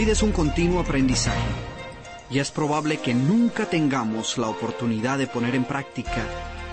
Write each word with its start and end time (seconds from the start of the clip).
Vida 0.00 0.12
es 0.12 0.22
un 0.22 0.32
continuo 0.32 0.80
aprendizaje 0.80 1.50
y 2.30 2.38
es 2.38 2.50
probable 2.50 2.96
que 3.00 3.12
nunca 3.12 3.66
tengamos 3.66 4.38
la 4.38 4.48
oportunidad 4.48 5.18
de 5.18 5.26
poner 5.26 5.54
en 5.54 5.64
práctica 5.64 6.24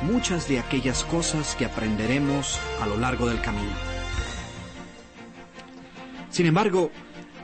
muchas 0.01 0.47
de 0.47 0.59
aquellas 0.59 1.03
cosas 1.03 1.53
que 1.57 1.65
aprenderemos 1.65 2.57
a 2.81 2.87
lo 2.87 2.95
largo 2.95 3.27
del 3.27 3.41
camino. 3.41 3.73
Sin 6.29 6.45
embargo, 6.45 6.89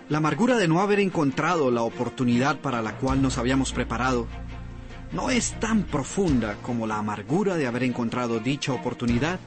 la 0.07 0.19
amargura 0.19 0.55
de 0.55 0.69
no 0.69 0.79
haber 0.79 1.01
encontrado 1.01 1.69
la 1.69 1.81
oportunidad 1.81 2.59
para 2.59 2.81
la 2.81 2.95
cual 2.95 3.21
nos 3.21 3.37
habíamos 3.37 3.73
preparado 3.73 4.29
no 5.11 5.31
es 5.31 5.51
tan 5.59 5.83
profunda 5.83 6.55
como 6.61 6.87
la 6.87 6.99
amargura 6.99 7.57
de 7.57 7.67
haber 7.67 7.83
encontrado 7.83 8.39
dicha 8.39 8.71
oportunidad 8.71 9.37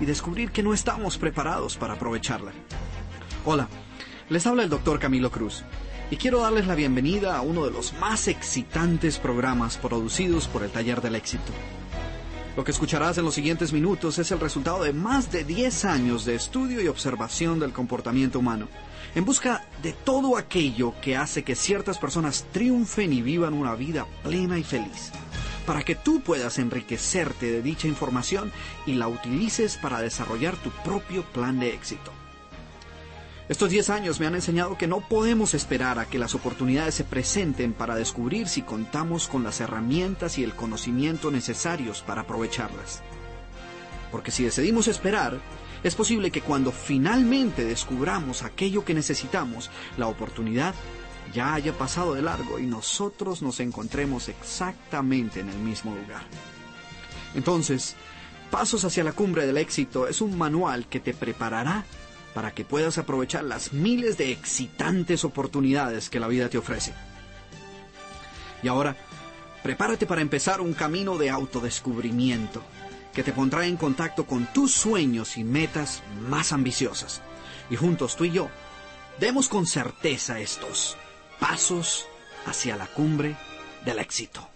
y 0.00 0.04
descubrir 0.04 0.50
que 0.50 0.64
no 0.64 0.74
estamos 0.74 1.16
preparados 1.16 1.76
para 1.76 1.94
aprovecharla. 1.94 2.50
Hola, 3.44 3.68
les 4.28 4.46
habla 4.46 4.64
el 4.64 4.70
doctor 4.70 4.98
Camilo 4.98 5.30
Cruz 5.30 5.62
y 6.10 6.16
quiero 6.16 6.40
darles 6.40 6.66
la 6.66 6.74
bienvenida 6.74 7.36
a 7.36 7.42
uno 7.42 7.64
de 7.64 7.70
los 7.70 7.92
más 7.94 8.26
excitantes 8.26 9.18
programas 9.18 9.76
producidos 9.76 10.48
por 10.48 10.64
el 10.64 10.70
Taller 10.70 11.00
del 11.00 11.14
Éxito. 11.14 11.52
Lo 12.56 12.64
que 12.64 12.70
escucharás 12.70 13.18
en 13.18 13.24
los 13.24 13.34
siguientes 13.34 13.72
minutos 13.72 14.18
es 14.18 14.30
el 14.32 14.40
resultado 14.40 14.82
de 14.82 14.92
más 14.92 15.30
de 15.30 15.44
10 15.44 15.84
años 15.84 16.24
de 16.24 16.34
estudio 16.34 16.80
y 16.80 16.88
observación 16.88 17.60
del 17.60 17.72
comportamiento 17.72 18.38
humano, 18.38 18.68
en 19.14 19.24
busca 19.24 19.64
de 19.82 19.92
todo 19.92 20.36
aquello 20.36 20.94
que 21.00 21.16
hace 21.16 21.44
que 21.44 21.54
ciertas 21.54 21.98
personas 21.98 22.46
triunfen 22.52 23.12
y 23.12 23.22
vivan 23.22 23.54
una 23.54 23.74
vida 23.74 24.06
plena 24.24 24.58
y 24.58 24.64
feliz, 24.64 25.12
para 25.66 25.82
que 25.82 25.94
tú 25.94 26.20
puedas 26.20 26.58
enriquecerte 26.58 27.52
de 27.52 27.62
dicha 27.62 27.88
información 27.88 28.50
y 28.86 28.94
la 28.94 29.06
utilices 29.06 29.76
para 29.76 30.00
desarrollar 30.00 30.56
tu 30.56 30.70
propio 30.82 31.24
plan 31.24 31.60
de 31.60 31.74
éxito. 31.74 32.10
Estos 33.48 33.70
10 33.70 33.90
años 33.90 34.18
me 34.18 34.26
han 34.26 34.34
enseñado 34.34 34.76
que 34.76 34.88
no 34.88 35.00
podemos 35.00 35.54
esperar 35.54 36.00
a 36.00 36.06
que 36.06 36.18
las 36.18 36.34
oportunidades 36.34 36.96
se 36.96 37.04
presenten 37.04 37.72
para 37.72 37.94
descubrir 37.94 38.48
si 38.48 38.62
contamos 38.62 39.28
con 39.28 39.44
las 39.44 39.60
herramientas 39.60 40.38
y 40.38 40.44
el 40.44 40.54
conocimiento 40.54 41.30
necesarios 41.30 42.02
para 42.02 42.22
aprovecharlas. 42.22 43.02
Porque 44.10 44.32
si 44.32 44.42
decidimos 44.42 44.88
esperar, 44.88 45.38
es 45.84 45.94
posible 45.94 46.32
que 46.32 46.40
cuando 46.40 46.72
finalmente 46.72 47.64
descubramos 47.64 48.42
aquello 48.42 48.84
que 48.84 48.94
necesitamos, 48.94 49.70
la 49.96 50.08
oportunidad 50.08 50.74
ya 51.32 51.54
haya 51.54 51.72
pasado 51.72 52.14
de 52.14 52.22
largo 52.22 52.58
y 52.58 52.66
nosotros 52.66 53.42
nos 53.42 53.60
encontremos 53.60 54.28
exactamente 54.28 55.38
en 55.38 55.50
el 55.50 55.58
mismo 55.58 55.94
lugar. 55.94 56.22
Entonces, 57.34 57.94
Pasos 58.50 58.84
hacia 58.84 59.04
la 59.04 59.12
cumbre 59.12 59.46
del 59.46 59.56
éxito 59.56 60.06
es 60.06 60.20
un 60.20 60.38
manual 60.38 60.86
que 60.86 61.00
te 61.00 61.14
preparará 61.14 61.84
para 62.36 62.52
que 62.52 62.66
puedas 62.66 62.98
aprovechar 62.98 63.44
las 63.44 63.72
miles 63.72 64.18
de 64.18 64.30
excitantes 64.30 65.24
oportunidades 65.24 66.10
que 66.10 66.20
la 66.20 66.28
vida 66.28 66.50
te 66.50 66.58
ofrece. 66.58 66.92
Y 68.62 68.68
ahora, 68.68 68.94
prepárate 69.62 70.04
para 70.04 70.20
empezar 70.20 70.60
un 70.60 70.74
camino 70.74 71.16
de 71.16 71.30
autodescubrimiento 71.30 72.62
que 73.14 73.22
te 73.22 73.32
pondrá 73.32 73.64
en 73.64 73.78
contacto 73.78 74.26
con 74.26 74.52
tus 74.52 74.70
sueños 74.72 75.38
y 75.38 75.44
metas 75.44 76.02
más 76.28 76.52
ambiciosas. 76.52 77.22
Y 77.70 77.76
juntos 77.76 78.16
tú 78.16 78.26
y 78.26 78.32
yo, 78.32 78.50
demos 79.18 79.48
con 79.48 79.66
certeza 79.66 80.38
estos 80.38 80.98
pasos 81.40 82.04
hacia 82.44 82.76
la 82.76 82.86
cumbre 82.86 83.34
del 83.86 83.98
éxito. 83.98 84.46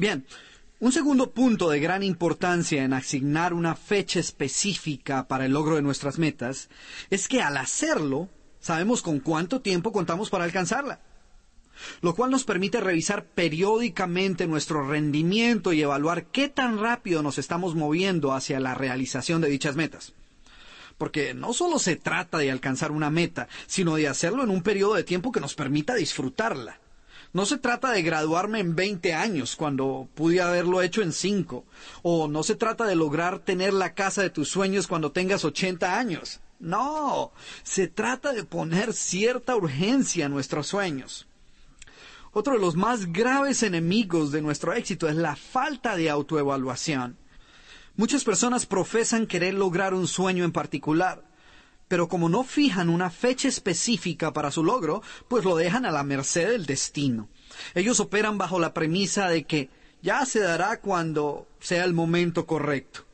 Bien, 0.00 0.24
un 0.78 0.92
segundo 0.92 1.32
punto 1.32 1.68
de 1.68 1.78
gran 1.78 2.02
importancia 2.02 2.84
en 2.84 2.94
asignar 2.94 3.52
una 3.52 3.74
fecha 3.74 4.18
específica 4.18 5.28
para 5.28 5.44
el 5.44 5.52
logro 5.52 5.76
de 5.76 5.82
nuestras 5.82 6.18
metas 6.18 6.70
es 7.10 7.28
que 7.28 7.42
al 7.42 7.58
hacerlo 7.58 8.30
sabemos 8.60 9.02
con 9.02 9.20
cuánto 9.20 9.60
tiempo 9.60 9.92
contamos 9.92 10.30
para 10.30 10.44
alcanzarla, 10.44 11.00
lo 12.00 12.14
cual 12.14 12.30
nos 12.30 12.44
permite 12.44 12.80
revisar 12.80 13.26
periódicamente 13.26 14.46
nuestro 14.46 14.88
rendimiento 14.88 15.74
y 15.74 15.82
evaluar 15.82 16.24
qué 16.28 16.48
tan 16.48 16.78
rápido 16.78 17.22
nos 17.22 17.36
estamos 17.36 17.74
moviendo 17.74 18.32
hacia 18.32 18.58
la 18.58 18.74
realización 18.74 19.42
de 19.42 19.50
dichas 19.50 19.76
metas. 19.76 20.14
Porque 20.96 21.34
no 21.34 21.52
solo 21.52 21.78
se 21.78 21.96
trata 21.96 22.38
de 22.38 22.50
alcanzar 22.50 22.90
una 22.90 23.10
meta, 23.10 23.48
sino 23.66 23.96
de 23.96 24.08
hacerlo 24.08 24.44
en 24.44 24.48
un 24.48 24.62
periodo 24.62 24.94
de 24.94 25.04
tiempo 25.04 25.30
que 25.30 25.40
nos 25.40 25.54
permita 25.54 25.94
disfrutarla. 25.94 26.80
No 27.32 27.46
se 27.46 27.58
trata 27.58 27.92
de 27.92 28.02
graduarme 28.02 28.58
en 28.58 28.74
20 28.74 29.14
años 29.14 29.54
cuando 29.54 30.08
pude 30.14 30.40
haberlo 30.40 30.82
hecho 30.82 31.02
en 31.02 31.12
5. 31.12 31.64
O 32.02 32.26
no 32.26 32.42
se 32.42 32.56
trata 32.56 32.84
de 32.86 32.96
lograr 32.96 33.38
tener 33.38 33.72
la 33.72 33.94
casa 33.94 34.22
de 34.22 34.30
tus 34.30 34.48
sueños 34.48 34.88
cuando 34.88 35.12
tengas 35.12 35.44
80 35.44 35.96
años. 35.98 36.40
No, 36.58 37.32
se 37.62 37.88
trata 37.88 38.32
de 38.32 38.44
poner 38.44 38.92
cierta 38.92 39.54
urgencia 39.54 40.26
a 40.26 40.28
nuestros 40.28 40.66
sueños. 40.66 41.26
Otro 42.32 42.54
de 42.54 42.60
los 42.60 42.76
más 42.76 43.12
graves 43.12 43.62
enemigos 43.62 44.30
de 44.30 44.42
nuestro 44.42 44.72
éxito 44.72 45.08
es 45.08 45.16
la 45.16 45.36
falta 45.36 45.96
de 45.96 46.10
autoevaluación. 46.10 47.16
Muchas 47.96 48.24
personas 48.24 48.66
profesan 48.66 49.26
querer 49.26 49.54
lograr 49.54 49.94
un 49.94 50.06
sueño 50.06 50.44
en 50.44 50.52
particular, 50.52 51.24
pero 51.90 52.08
como 52.08 52.28
no 52.28 52.44
fijan 52.44 52.88
una 52.88 53.10
fecha 53.10 53.48
específica 53.48 54.32
para 54.32 54.52
su 54.52 54.62
logro, 54.62 55.02
pues 55.26 55.44
lo 55.44 55.56
dejan 55.56 55.84
a 55.84 55.90
la 55.90 56.04
merced 56.04 56.48
del 56.48 56.64
destino. 56.64 57.28
Ellos 57.74 57.98
operan 57.98 58.38
bajo 58.38 58.60
la 58.60 58.72
premisa 58.72 59.28
de 59.28 59.42
que 59.42 59.70
ya 60.00 60.24
se 60.24 60.38
dará 60.38 60.78
cuando 60.80 61.48
sea 61.58 61.82
el 61.82 61.92
momento 61.92 62.46
correcto. 62.46 63.06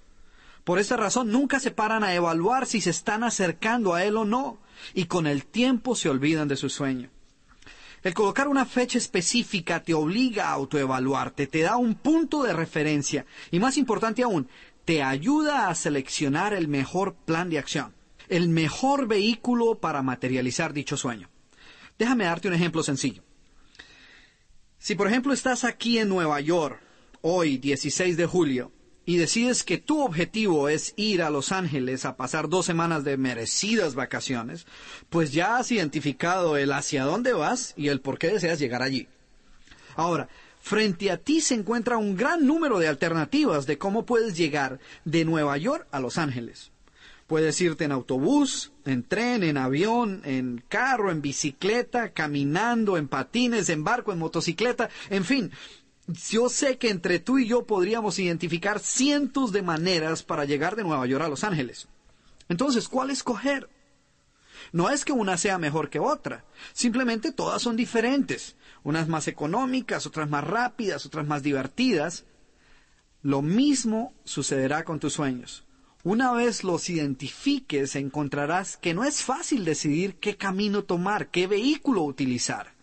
Por 0.62 0.78
esta 0.78 0.98
razón 0.98 1.32
nunca 1.32 1.58
se 1.58 1.70
paran 1.70 2.04
a 2.04 2.14
evaluar 2.14 2.66
si 2.66 2.82
se 2.82 2.90
están 2.90 3.24
acercando 3.24 3.94
a 3.94 4.04
él 4.04 4.18
o 4.18 4.26
no, 4.26 4.58
y 4.92 5.06
con 5.06 5.26
el 5.26 5.46
tiempo 5.46 5.96
se 5.96 6.10
olvidan 6.10 6.46
de 6.46 6.56
su 6.56 6.68
sueño. 6.68 7.08
El 8.02 8.12
colocar 8.12 8.46
una 8.46 8.66
fecha 8.66 8.98
específica 8.98 9.82
te 9.82 9.94
obliga 9.94 10.48
a 10.48 10.52
autoevaluarte, 10.52 11.46
te 11.46 11.62
da 11.62 11.78
un 11.78 11.94
punto 11.94 12.42
de 12.42 12.52
referencia 12.52 13.24
y 13.50 13.58
más 13.58 13.78
importante 13.78 14.22
aún, 14.22 14.50
te 14.84 15.02
ayuda 15.02 15.70
a 15.70 15.74
seleccionar 15.74 16.52
el 16.52 16.68
mejor 16.68 17.14
plan 17.14 17.48
de 17.48 17.58
acción 17.58 17.95
el 18.28 18.48
mejor 18.48 19.06
vehículo 19.06 19.78
para 19.78 20.02
materializar 20.02 20.72
dicho 20.72 20.96
sueño. 20.96 21.28
Déjame 21.98 22.24
darte 22.24 22.48
un 22.48 22.54
ejemplo 22.54 22.82
sencillo. 22.82 23.22
Si 24.78 24.94
por 24.94 25.08
ejemplo 25.08 25.32
estás 25.32 25.64
aquí 25.64 25.98
en 25.98 26.08
Nueva 26.08 26.40
York, 26.40 26.80
hoy 27.22 27.58
16 27.58 28.16
de 28.16 28.26
julio, 28.26 28.72
y 29.08 29.16
decides 29.16 29.62
que 29.62 29.78
tu 29.78 30.02
objetivo 30.02 30.68
es 30.68 30.92
ir 30.96 31.22
a 31.22 31.30
Los 31.30 31.52
Ángeles 31.52 32.04
a 32.04 32.16
pasar 32.16 32.48
dos 32.48 32.66
semanas 32.66 33.04
de 33.04 33.16
merecidas 33.16 33.94
vacaciones, 33.94 34.66
pues 35.08 35.32
ya 35.32 35.56
has 35.56 35.70
identificado 35.70 36.56
el 36.56 36.72
hacia 36.72 37.04
dónde 37.04 37.32
vas 37.32 37.72
y 37.76 37.88
el 37.88 38.00
por 38.00 38.18
qué 38.18 38.28
deseas 38.28 38.58
llegar 38.58 38.82
allí. 38.82 39.06
Ahora, 39.94 40.28
frente 40.60 41.12
a 41.12 41.18
ti 41.18 41.40
se 41.40 41.54
encuentra 41.54 41.98
un 41.98 42.16
gran 42.16 42.46
número 42.46 42.80
de 42.80 42.88
alternativas 42.88 43.66
de 43.66 43.78
cómo 43.78 44.04
puedes 44.04 44.36
llegar 44.36 44.80
de 45.04 45.24
Nueva 45.24 45.56
York 45.56 45.86
a 45.92 46.00
Los 46.00 46.18
Ángeles. 46.18 46.72
Puedes 47.26 47.60
irte 47.60 47.84
en 47.84 47.92
autobús, 47.92 48.72
en 48.84 49.02
tren, 49.02 49.42
en 49.42 49.56
avión, 49.56 50.22
en 50.24 50.62
carro, 50.68 51.10
en 51.10 51.22
bicicleta, 51.22 52.10
caminando, 52.12 52.96
en 52.96 53.08
patines, 53.08 53.68
en 53.68 53.82
barco, 53.82 54.12
en 54.12 54.18
motocicleta, 54.18 54.90
en 55.10 55.24
fin. 55.24 55.50
Yo 56.06 56.48
sé 56.48 56.78
que 56.78 56.90
entre 56.90 57.18
tú 57.18 57.38
y 57.38 57.48
yo 57.48 57.66
podríamos 57.66 58.20
identificar 58.20 58.78
cientos 58.78 59.50
de 59.50 59.62
maneras 59.62 60.22
para 60.22 60.44
llegar 60.44 60.76
de 60.76 60.84
Nueva 60.84 61.04
York 61.06 61.24
a 61.24 61.28
Los 61.28 61.42
Ángeles. 61.42 61.88
Entonces, 62.48 62.88
¿cuál 62.88 63.10
escoger? 63.10 63.68
No 64.72 64.90
es 64.90 65.04
que 65.04 65.12
una 65.12 65.36
sea 65.36 65.58
mejor 65.58 65.90
que 65.90 65.98
otra, 65.98 66.44
simplemente 66.72 67.32
todas 67.32 67.60
son 67.60 67.76
diferentes, 67.76 68.56
unas 68.84 69.08
más 69.08 69.26
económicas, 69.26 70.06
otras 70.06 70.30
más 70.30 70.44
rápidas, 70.44 71.06
otras 71.06 71.26
más 71.26 71.42
divertidas. 71.42 72.24
Lo 73.22 73.42
mismo 73.42 74.14
sucederá 74.24 74.84
con 74.84 75.00
tus 75.00 75.14
sueños. 75.14 75.65
Una 76.06 76.30
vez 76.30 76.62
los 76.62 76.88
identifiques, 76.88 77.96
encontrarás 77.96 78.76
que 78.76 78.94
no 78.94 79.02
es 79.02 79.24
fácil 79.24 79.64
decidir 79.64 80.14
qué 80.20 80.36
camino 80.36 80.84
tomar, 80.84 81.32
qué 81.32 81.48
vehículo 81.48 82.02
utilizar. 82.02 82.74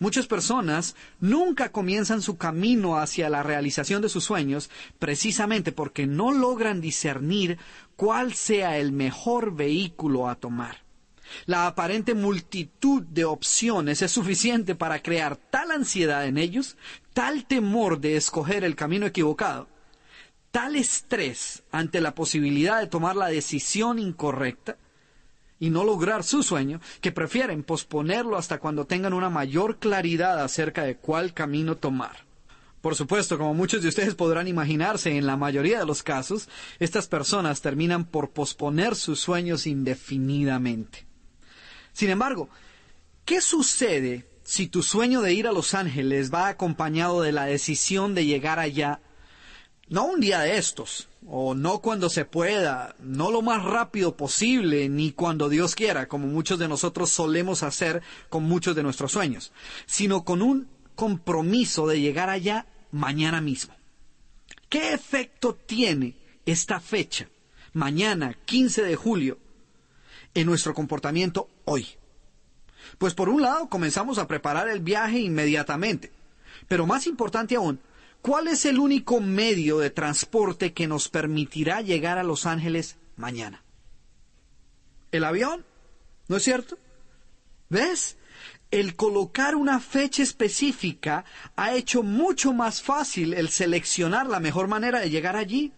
Muchas 0.00 0.26
personas 0.26 0.96
nunca 1.20 1.70
comienzan 1.70 2.22
su 2.22 2.38
camino 2.38 2.98
hacia 2.98 3.30
la 3.30 3.44
realización 3.44 4.02
de 4.02 4.08
sus 4.08 4.24
sueños 4.24 4.68
precisamente 4.98 5.70
porque 5.70 6.08
no 6.08 6.32
logran 6.32 6.80
discernir 6.80 7.56
cuál 7.94 8.34
sea 8.34 8.78
el 8.78 8.90
mejor 8.90 9.54
vehículo 9.54 10.28
a 10.28 10.34
tomar. 10.34 10.78
La 11.46 11.68
aparente 11.68 12.14
multitud 12.14 13.02
de 13.02 13.26
opciones 13.26 14.02
es 14.02 14.10
suficiente 14.10 14.74
para 14.74 15.00
crear 15.04 15.36
tal 15.36 15.70
ansiedad 15.70 16.26
en 16.26 16.36
ellos, 16.36 16.76
tal 17.12 17.46
temor 17.46 18.00
de 18.00 18.16
escoger 18.16 18.64
el 18.64 18.74
camino 18.74 19.06
equivocado, 19.06 19.68
tal 20.50 20.76
estrés 20.76 21.62
ante 21.70 22.00
la 22.00 22.14
posibilidad 22.14 22.80
de 22.80 22.86
tomar 22.86 23.16
la 23.16 23.28
decisión 23.28 23.98
incorrecta 23.98 24.76
y 25.58 25.70
no 25.70 25.84
lograr 25.84 26.24
su 26.24 26.42
sueño, 26.42 26.80
que 27.02 27.12
prefieren 27.12 27.62
posponerlo 27.62 28.38
hasta 28.38 28.58
cuando 28.58 28.86
tengan 28.86 29.12
una 29.12 29.28
mayor 29.28 29.78
claridad 29.78 30.42
acerca 30.42 30.84
de 30.84 30.96
cuál 30.96 31.34
camino 31.34 31.76
tomar. 31.76 32.24
Por 32.80 32.96
supuesto, 32.96 33.36
como 33.36 33.52
muchos 33.52 33.82
de 33.82 33.88
ustedes 33.88 34.14
podrán 34.14 34.48
imaginarse, 34.48 35.14
en 35.14 35.26
la 35.26 35.36
mayoría 35.36 35.78
de 35.78 35.84
los 35.84 36.02
casos, 36.02 36.48
estas 36.78 37.08
personas 37.08 37.60
terminan 37.60 38.06
por 38.06 38.30
posponer 38.30 38.96
sus 38.96 39.20
sueños 39.20 39.66
indefinidamente. 39.66 41.06
Sin 41.92 42.08
embargo, 42.08 42.48
¿qué 43.26 43.42
sucede 43.42 44.26
si 44.42 44.66
tu 44.66 44.82
sueño 44.82 45.20
de 45.20 45.34
ir 45.34 45.46
a 45.46 45.52
Los 45.52 45.74
Ángeles 45.74 46.32
va 46.32 46.48
acompañado 46.48 47.20
de 47.20 47.32
la 47.32 47.44
decisión 47.44 48.14
de 48.14 48.24
llegar 48.24 48.58
allá, 48.58 49.00
no 49.90 50.06
un 50.06 50.20
día 50.20 50.40
de 50.40 50.56
estos, 50.56 51.08
o 51.26 51.54
no 51.54 51.80
cuando 51.80 52.08
se 52.08 52.24
pueda, 52.24 52.94
no 53.00 53.32
lo 53.32 53.42
más 53.42 53.64
rápido 53.64 54.16
posible, 54.16 54.88
ni 54.88 55.10
cuando 55.10 55.48
Dios 55.48 55.74
quiera, 55.74 56.06
como 56.06 56.28
muchos 56.28 56.60
de 56.60 56.68
nosotros 56.68 57.10
solemos 57.10 57.64
hacer 57.64 58.00
con 58.28 58.44
muchos 58.44 58.76
de 58.76 58.84
nuestros 58.84 59.10
sueños, 59.10 59.52
sino 59.86 60.24
con 60.24 60.42
un 60.42 60.68
compromiso 60.94 61.88
de 61.88 62.00
llegar 62.00 62.30
allá 62.30 62.66
mañana 62.92 63.40
mismo. 63.40 63.74
¿Qué 64.68 64.92
efecto 64.94 65.54
tiene 65.54 66.14
esta 66.46 66.78
fecha, 66.78 67.28
mañana 67.72 68.34
15 68.44 68.82
de 68.82 68.94
julio, 68.94 69.38
en 70.34 70.46
nuestro 70.46 70.72
comportamiento 70.72 71.48
hoy? 71.64 71.88
Pues 72.96 73.14
por 73.14 73.28
un 73.28 73.42
lado 73.42 73.68
comenzamos 73.68 74.18
a 74.18 74.28
preparar 74.28 74.68
el 74.68 74.80
viaje 74.80 75.18
inmediatamente, 75.18 76.12
pero 76.68 76.86
más 76.86 77.08
importante 77.08 77.56
aún, 77.56 77.80
¿cuál 78.22 78.48
es 78.48 78.64
el 78.64 78.78
único 78.78 79.20
medio 79.20 79.78
de 79.78 79.90
transporte 79.90 80.72
que 80.72 80.86
nos 80.86 81.08
permitirá 81.08 81.80
llegar 81.80 82.18
a 82.18 82.22
Los 82.22 82.46
Ángeles 82.46 82.96
mañana? 83.16 83.62
¿El 85.12 85.24
avión? 85.24 85.64
¿No 86.28 86.36
es 86.36 86.44
cierto? 86.44 86.78
¿Ves? 87.68 88.16
el 88.70 88.94
colocar 88.94 89.56
una 89.56 89.80
fecha 89.80 90.22
específica 90.22 91.24
ha 91.56 91.74
hecho 91.74 92.02
mucho 92.02 92.52
más 92.52 92.82
fácil 92.82 93.34
el 93.34 93.48
seleccionar 93.48 94.28
la 94.28 94.40
mejor 94.40 94.68
manera 94.68 95.00
de 95.00 95.10
llegar 95.10 95.36
allí. 95.36 95.72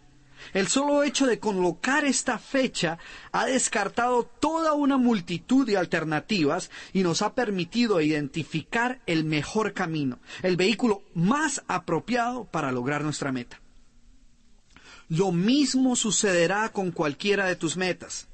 El 0.53 0.69
solo 0.69 1.03
hecho 1.03 1.27
de 1.27 1.39
colocar 1.39 2.05
esta 2.05 2.39
fecha 2.39 2.99
ha 3.33 3.47
descartado 3.47 4.25
toda 4.25 4.75
una 4.75 4.97
multitud 4.97 5.67
de 5.67 5.77
alternativas 5.77 6.71
y 6.93 7.03
nos 7.03 7.23
ha 7.23 7.35
permitido 7.35 8.01
identificar 8.01 9.01
el 9.07 9.25
mejor 9.25 9.73
camino, 9.73 10.19
el 10.43 10.57
vehículo 10.57 11.03
más 11.15 11.63
apropiado 11.69 12.45
para 12.45 12.73
lograr 12.73 13.03
nuestra 13.03 13.33
meta. 13.33 13.61
Lo 15.09 15.33
mismo 15.33 15.97
sucederá 15.97 16.71
con 16.71 16.91
cualquiera 16.91 17.47
de 17.47 17.57
tus 17.57 17.77
metas. 17.77 18.29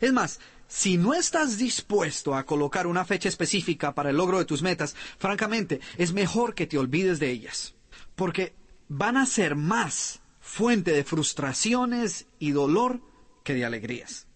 Es 0.00 0.12
más, 0.12 0.40
si 0.66 0.96
no 0.96 1.14
estás 1.14 1.58
dispuesto 1.58 2.34
a 2.34 2.44
colocar 2.44 2.86
una 2.86 3.04
fecha 3.04 3.28
específica 3.28 3.94
para 3.94 4.10
el 4.10 4.16
logro 4.16 4.38
de 4.38 4.44
tus 4.44 4.62
metas, 4.62 4.96
francamente, 5.18 5.80
es 5.98 6.12
mejor 6.12 6.54
que 6.54 6.66
te 6.66 6.78
olvides 6.78 7.20
de 7.20 7.30
ellas, 7.30 7.74
porque 8.16 8.54
van 8.88 9.16
a 9.16 9.26
ser 9.26 9.54
más 9.54 10.20
fuente 10.54 10.92
de 10.92 11.02
frustraciones 11.02 12.26
y 12.38 12.52
dolor 12.52 13.00
que 13.42 13.54
de 13.54 13.64
alegrías. 13.64 14.28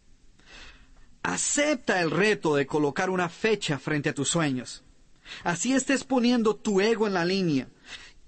Acepta 1.22 2.00
el 2.00 2.10
reto 2.10 2.56
de 2.56 2.66
colocar 2.66 3.08
una 3.08 3.28
fecha 3.28 3.78
frente 3.78 4.08
a 4.08 4.14
tus 4.14 4.28
sueños. 4.28 4.82
Así 5.44 5.74
estés 5.74 6.02
poniendo 6.02 6.56
tu 6.56 6.80
ego 6.80 7.06
en 7.06 7.14
la 7.14 7.24
línea 7.24 7.68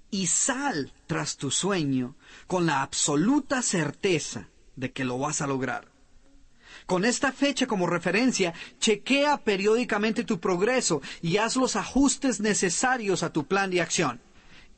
y 0.09 0.27
sal 0.27 0.93
tras 1.05 1.35
tu 1.35 1.51
sueño 1.51 2.15
con 2.47 2.65
la 2.65 2.81
absoluta 2.81 3.61
certeza 3.61 4.47
de 4.77 4.93
que 4.93 5.03
lo 5.03 5.17
vas 5.17 5.41
a 5.41 5.47
lograr. 5.47 5.91
Con 6.85 7.03
esta 7.03 7.33
fecha 7.33 7.67
como 7.67 7.87
referencia, 7.87 8.53
chequea 8.79 9.43
periódicamente 9.43 10.23
tu 10.23 10.39
progreso 10.39 11.01
y 11.21 11.37
haz 11.37 11.57
los 11.57 11.75
ajustes 11.75 12.39
necesarios 12.39 13.21
a 13.21 13.33
tu 13.33 13.47
plan 13.47 13.69
de 13.69 13.81
acción. 13.81 14.21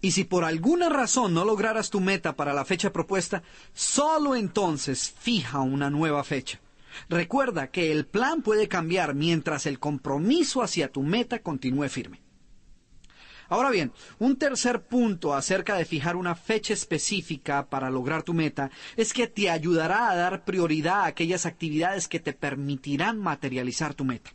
Y 0.04 0.12
si 0.12 0.26
por 0.26 0.44
alguna 0.44 0.90
razón 0.90 1.34
no 1.34 1.46
lograras 1.46 1.90
tu 1.90 2.02
meta 2.02 2.36
para 2.36 2.52
la 2.54 2.66
fecha 2.66 2.92
propuesta, 2.92 3.42
solo 3.74 4.36
entonces 4.36 5.10
fija 5.18 5.62
una 5.62 5.90
nueva 5.90 6.26
fecha. 6.26 6.60
Recuerda 7.08 7.72
que 7.72 7.90
el 7.90 8.06
plan 8.06 8.42
puede 8.42 8.68
cambiar 8.68 9.16
mientras 9.16 9.66
el 9.66 9.80
compromiso 9.80 10.62
hacia 10.62 10.92
tu 10.92 11.04
meta 11.04 11.40
continúe 11.40 11.88
firme. 11.88 12.20
Ahora 13.48 13.70
bien, 13.70 13.94
un 14.20 14.36
tercer 14.36 14.82
punto 14.82 15.34
acerca 15.34 15.78
de 15.78 15.86
fijar 15.86 16.18
una 16.18 16.36
fecha 16.36 16.74
específica 16.74 17.70
para 17.70 17.90
lograr 17.90 18.24
tu 18.24 18.34
meta 18.34 18.72
es 18.98 19.14
que 19.14 19.28
te 19.28 19.50
ayudará 19.50 20.10
a 20.10 20.18
dar 20.18 20.44
prioridad 20.44 21.04
a 21.04 21.06
aquellas 21.06 21.46
actividades 21.46 22.10
que 22.10 22.20
te 22.20 22.34
permitirán 22.34 23.20
materializar 23.20 23.94
tu 23.94 24.04
meta. 24.04 24.32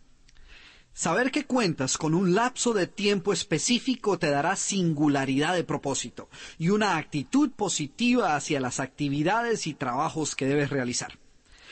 Saber 0.98 1.30
que 1.30 1.46
cuentas 1.46 1.96
con 1.96 2.12
un 2.12 2.34
lapso 2.34 2.72
de 2.72 2.88
tiempo 2.88 3.32
específico 3.32 4.18
te 4.18 4.30
dará 4.30 4.56
singularidad 4.56 5.54
de 5.54 5.62
propósito 5.62 6.28
y 6.58 6.70
una 6.70 6.96
actitud 6.96 7.52
positiva 7.52 8.34
hacia 8.34 8.58
las 8.58 8.80
actividades 8.80 9.68
y 9.68 9.74
trabajos 9.74 10.34
que 10.34 10.46
debes 10.46 10.70
realizar. 10.70 11.16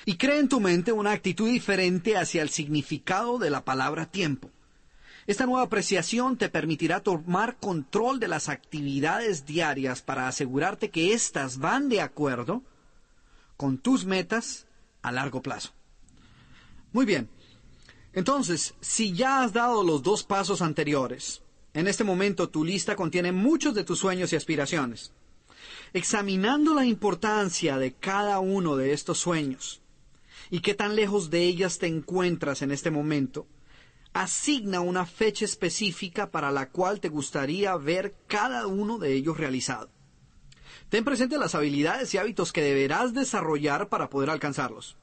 Y 0.04 0.16
crea 0.16 0.38
en 0.38 0.48
tu 0.48 0.60
mente 0.60 0.92
una 0.92 1.10
actitud 1.10 1.50
diferente 1.50 2.16
hacia 2.16 2.40
el 2.40 2.50
significado 2.50 3.40
de 3.40 3.50
la 3.50 3.64
palabra 3.64 4.06
tiempo. 4.06 4.48
Esta 5.26 5.44
nueva 5.44 5.62
apreciación 5.62 6.36
te 6.36 6.48
permitirá 6.48 7.00
tomar 7.00 7.56
control 7.56 8.20
de 8.20 8.28
las 8.28 8.48
actividades 8.48 9.44
diarias 9.44 10.02
para 10.02 10.28
asegurarte 10.28 10.90
que 10.90 11.14
éstas 11.14 11.58
van 11.58 11.88
de 11.88 12.00
acuerdo 12.00 12.62
con 13.56 13.78
tus 13.78 14.04
metas 14.04 14.68
a 15.02 15.10
largo 15.10 15.42
plazo. 15.42 15.72
Muy 16.92 17.04
bien. 17.04 17.28
Entonces, 18.16 18.74
si 18.80 19.12
ya 19.12 19.42
has 19.42 19.52
dado 19.52 19.84
los 19.84 20.02
dos 20.02 20.24
pasos 20.24 20.62
anteriores, 20.62 21.42
en 21.74 21.86
este 21.86 22.02
momento 22.02 22.48
tu 22.48 22.64
lista 22.64 22.96
contiene 22.96 23.30
muchos 23.30 23.74
de 23.74 23.84
tus 23.84 23.98
sueños 23.98 24.32
y 24.32 24.36
aspiraciones. 24.36 25.12
Examinando 25.92 26.72
la 26.72 26.86
importancia 26.86 27.76
de 27.76 27.92
cada 27.92 28.40
uno 28.40 28.74
de 28.74 28.94
estos 28.94 29.18
sueños 29.18 29.82
y 30.48 30.60
qué 30.60 30.72
tan 30.72 30.96
lejos 30.96 31.28
de 31.28 31.42
ellas 31.42 31.76
te 31.76 31.88
encuentras 31.88 32.62
en 32.62 32.70
este 32.70 32.90
momento, 32.90 33.46
asigna 34.14 34.80
una 34.80 35.04
fecha 35.04 35.44
específica 35.44 36.30
para 36.30 36.50
la 36.50 36.70
cual 36.70 37.00
te 37.00 37.10
gustaría 37.10 37.76
ver 37.76 38.14
cada 38.28 38.66
uno 38.66 38.96
de 38.96 39.12
ellos 39.12 39.36
realizado. 39.36 39.90
Ten 40.88 41.04
presente 41.04 41.36
las 41.36 41.54
habilidades 41.54 42.14
y 42.14 42.16
hábitos 42.16 42.54
que 42.54 42.62
deberás 42.62 43.12
desarrollar 43.12 43.90
para 43.90 44.08
poder 44.08 44.30
alcanzarlos. 44.30 44.96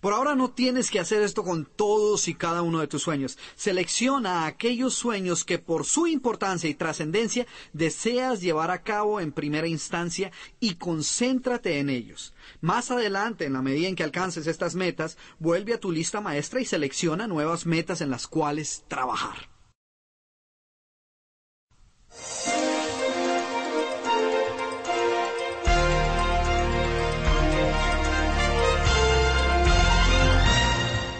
Por 0.00 0.12
ahora 0.12 0.36
no 0.36 0.50
tienes 0.50 0.90
que 0.90 1.00
hacer 1.00 1.22
esto 1.22 1.42
con 1.42 1.64
todos 1.64 2.28
y 2.28 2.34
cada 2.34 2.62
uno 2.62 2.78
de 2.78 2.86
tus 2.86 3.02
sueños. 3.02 3.36
Selecciona 3.56 4.46
aquellos 4.46 4.94
sueños 4.94 5.44
que 5.44 5.58
por 5.58 5.84
su 5.84 6.06
importancia 6.06 6.70
y 6.70 6.74
trascendencia 6.74 7.46
deseas 7.72 8.40
llevar 8.40 8.70
a 8.70 8.82
cabo 8.82 9.20
en 9.20 9.32
primera 9.32 9.66
instancia 9.66 10.30
y 10.60 10.76
concéntrate 10.76 11.78
en 11.78 11.90
ellos. 11.90 12.34
Más 12.60 12.90
adelante, 12.90 13.44
en 13.44 13.54
la 13.54 13.62
medida 13.62 13.88
en 13.88 13.96
que 13.96 14.04
alcances 14.04 14.46
estas 14.46 14.74
metas, 14.74 15.18
vuelve 15.38 15.74
a 15.74 15.80
tu 15.80 15.90
lista 15.90 16.20
maestra 16.20 16.60
y 16.60 16.64
selecciona 16.64 17.26
nuevas 17.26 17.66
metas 17.66 18.00
en 18.00 18.10
las 18.10 18.28
cuales 18.28 18.84
trabajar. 18.88 19.48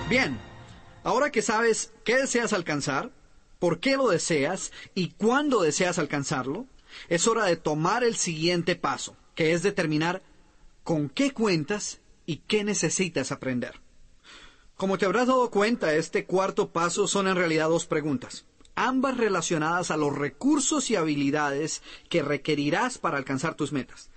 Bien, 0.09 0.39
ahora 1.05 1.31
que 1.31 1.43
sabes 1.43 1.93
qué 2.03 2.17
deseas 2.17 2.55
alcanzar, 2.55 3.13
por 3.59 3.79
qué 3.79 3.99
lo 3.99 4.09
deseas 4.09 4.73
y 4.95 5.11
cuándo 5.11 5.61
deseas 5.61 5.99
alcanzarlo, 5.99 6.65
es 7.11 7.27
hora 7.27 7.45
de 7.45 7.57
tomar 7.57 8.05
el 8.05 8.17
siguiente 8.17 8.75
paso, 8.75 9.19
que 9.35 9.53
es 9.53 9.63
determinar 9.63 10.23
con 10.83 11.11
qué 11.11 11.33
cuentas 11.33 12.01
y 12.25 12.39
qué 12.39 12.65
necesitas 12.65 13.33
aprender. 13.33 13.83
Como 14.79 14.97
te 14.97 15.05
habrás 15.05 15.27
dado 15.27 15.51
cuenta, 15.51 15.93
este 15.93 16.25
cuarto 16.25 16.71
paso 16.71 17.07
son 17.07 17.29
en 17.29 17.37
realidad 17.37 17.69
dos 17.69 17.85
preguntas, 17.85 18.47
ambas 18.77 19.19
relacionadas 19.19 19.91
a 19.91 19.99
los 19.99 20.17
recursos 20.17 20.89
y 20.91 20.97
habilidades 20.97 21.83
que 22.09 22.23
requerirás 22.23 22.97
para 22.97 23.19
alcanzar 23.19 23.57
tus 23.57 23.73
metas. 23.73 24.09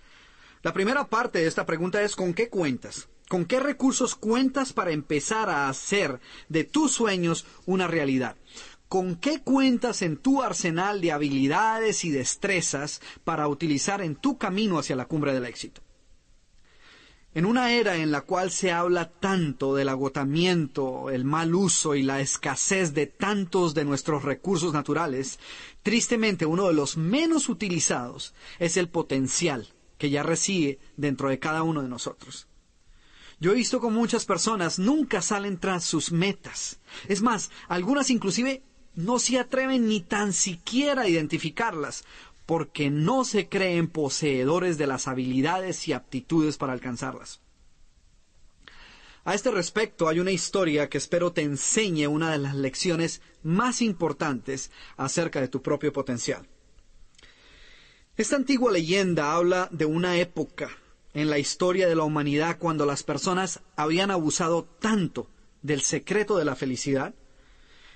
La 0.63 0.71
primera 0.71 1.10
parte 1.10 1.39
de 1.39 1.48
esta 1.48 1.65
pregunta 1.65 2.01
es 2.01 2.15
¿con 2.15 2.33
qué 2.33 2.48
cuentas? 2.48 3.10
¿Con 3.31 3.45
qué 3.45 3.61
recursos 3.61 4.15
cuentas 4.15 4.73
para 4.73 4.91
empezar 4.91 5.50
a 5.50 5.69
hacer 5.69 6.19
de 6.50 6.65
tus 6.65 6.91
sueños 6.91 7.45
una 7.65 7.88
realidad? 7.88 8.35
¿Con 8.89 9.15
qué 9.15 9.39
cuentas 9.39 10.01
en 10.01 10.17
tu 10.17 10.43
arsenal 10.43 11.00
de 11.00 11.13
habilidades 11.13 12.03
y 12.03 12.09
destrezas 12.09 13.00
para 13.23 13.47
utilizar 13.47 14.01
en 14.01 14.17
tu 14.17 14.38
camino 14.38 14.79
hacia 14.79 14.97
la 14.97 15.05
cumbre 15.05 15.33
del 15.33 15.45
éxito? 15.45 15.81
En 17.33 17.45
una 17.45 17.71
era 17.71 17.95
en 17.95 18.11
la 18.11 18.19
cual 18.19 18.51
se 18.51 18.73
habla 18.73 19.09
tanto 19.09 19.75
del 19.75 19.88
agotamiento, 19.88 21.09
el 21.09 21.23
mal 21.23 21.55
uso 21.55 21.95
y 21.95 22.03
la 22.03 22.19
escasez 22.19 22.93
de 22.93 23.07
tantos 23.07 23.73
de 23.73 23.85
nuestros 23.85 24.23
recursos 24.23 24.73
naturales, 24.73 25.39
tristemente 25.83 26.45
uno 26.45 26.67
de 26.67 26.73
los 26.73 26.97
menos 26.97 27.47
utilizados 27.47 28.33
es 28.59 28.75
el 28.75 28.89
potencial 28.89 29.69
que 29.97 30.09
ya 30.09 30.21
reside 30.21 30.79
dentro 30.97 31.29
de 31.29 31.39
cada 31.39 31.63
uno 31.63 31.81
de 31.81 31.88
nosotros. 31.88 32.50
Yo 33.41 33.51
he 33.51 33.55
visto 33.55 33.81
que 33.81 33.89
muchas 33.89 34.25
personas 34.25 34.77
nunca 34.77 35.19
salen 35.24 35.57
tras 35.57 35.83
sus 35.83 36.12
metas. 36.12 36.79
Es 37.07 37.24
más, 37.24 37.50
algunas 37.67 38.12
inclusive 38.12 38.62
no 38.93 39.17
se 39.17 39.39
atreven 39.39 39.88
ni 39.88 40.01
tan 40.01 40.31
siquiera 40.31 41.01
a 41.01 41.07
identificarlas, 41.07 42.03
porque 42.45 42.91
no 42.91 43.25
se 43.25 43.50
creen 43.50 43.88
poseedores 43.88 44.77
de 44.77 44.86
las 44.86 45.07
habilidades 45.07 45.88
y 45.88 45.93
aptitudes 45.93 46.57
para 46.57 46.74
alcanzarlas. 46.74 47.41
A 49.24 49.33
este 49.33 49.50
respecto 49.50 50.07
hay 50.07 50.19
una 50.19 50.31
historia 50.31 50.88
que 50.88 51.00
espero 51.00 51.33
te 51.33 51.41
enseñe 51.41 52.05
una 52.05 52.31
de 52.31 52.38
las 52.38 52.53
lecciones 52.53 53.24
más 53.41 53.81
importantes 53.81 54.69
acerca 54.98 55.41
de 55.41 55.48
tu 55.48 55.63
propio 55.63 55.91
potencial. 55.91 56.48
Esta 58.17 58.36
antigua 58.36 58.71
leyenda 58.71 59.33
habla 59.33 59.67
de 59.71 59.86
una 59.86 60.17
época 60.17 60.69
en 61.13 61.30
la 61.30 61.39
historia 61.39 61.88
de 61.88 61.96
la 61.96 62.03
humanidad 62.03 62.58
cuando 62.58 62.86
las 62.86 63.03
personas 63.03 63.60
habían 63.75 64.12
abusado 64.12 64.63
tanto 64.80 65.27
del 65.62 65.82
secreto 65.82 66.38
de 66.38 66.46
la 66.46 66.56
felicidad 66.56 67.13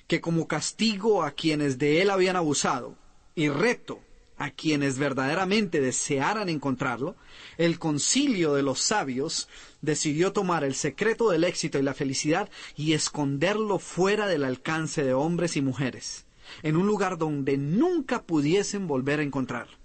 que 0.08 0.22
como 0.22 0.48
castigo 0.48 1.24
a 1.24 1.32
quienes 1.32 1.78
de 1.78 2.02
él 2.02 2.10
habían 2.10 2.36
abusado 2.36 2.96
y 3.34 3.50
reto 3.50 4.02
a 4.38 4.52
quienes 4.52 4.98
verdaderamente 4.98 5.80
desearan 5.80 6.50
encontrarlo, 6.50 7.16
el 7.58 7.80
concilio 7.80 8.54
de 8.54 8.64
los 8.64 8.82
sabios 8.82 9.48
decidió 9.82 10.34
tomar 10.34 10.64
el 10.64 10.76
secreto 10.76 11.30
del 11.30 11.46
éxito 11.46 11.80
y 11.80 11.84
la 11.84 11.94
felicidad 11.94 12.50
y 12.76 12.94
esconderlo 12.94 13.80
fuera 13.80 14.28
del 14.28 14.44
alcance 14.44 15.04
de 15.04 15.14
hombres 15.14 15.56
y 15.56 15.62
mujeres, 15.62 16.26
en 16.64 16.76
un 16.76 16.86
lugar 16.86 17.18
donde 17.18 17.58
nunca 17.58 18.24
pudiesen 18.24 18.88
volver 18.88 19.22
a 19.22 19.24
encontrarlo. 19.24 19.85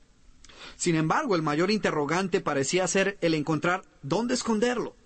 Sin 0.80 0.94
embargo, 0.94 1.36
el 1.36 1.42
mayor 1.42 1.70
interrogante 1.70 2.40
parecía 2.40 2.88
ser 2.88 3.18
el 3.20 3.34
encontrar 3.34 3.82
dónde 4.00 4.32
esconderlo, 4.32 4.96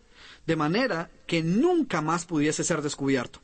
de 0.47 0.55
manera 0.55 1.11
que 1.27 1.43
nunca 1.43 2.01
más 2.01 2.27
pudiese 2.27 2.63
ser 2.63 2.81
descubierto. 2.81 3.41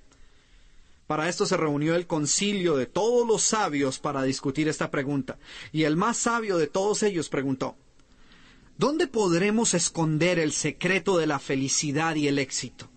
Para 1.09 1.29
esto 1.29 1.45
se 1.45 1.57
reunió 1.57 1.97
el 1.97 2.07
concilio 2.07 2.77
de 2.77 2.87
todos 2.87 3.27
los 3.27 3.43
sabios 3.43 3.99
para 3.99 4.23
discutir 4.23 4.69
esta 4.69 4.93
pregunta, 4.93 5.39
y 5.73 5.83
el 5.83 5.97
más 5.97 6.19
sabio 6.19 6.57
de 6.57 6.69
todos 6.69 7.03
ellos 7.03 7.29
preguntó, 7.29 7.75
¿Dónde 8.79 9.09
podremos 9.09 9.75
esconder 9.75 10.39
el 10.39 10.53
secreto 10.53 11.19
de 11.19 11.27
la 11.27 11.41
felicidad 11.41 12.15
y 12.15 12.29
el 12.29 12.39
éxito? 12.39 12.89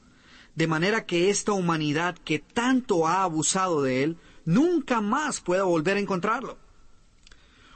De 0.54 0.68
manera 0.68 1.08
que 1.08 1.32
esta 1.32 1.54
humanidad 1.54 2.20
que 2.24 2.38
tanto 2.38 3.08
ha 3.08 3.24
abusado 3.24 3.82
de 3.82 4.04
él, 4.04 4.18
nunca 4.46 5.02
más 5.02 5.42
pueda 5.42 5.64
volver 5.64 5.98
a 5.98 6.02
encontrarlo. 6.02 6.60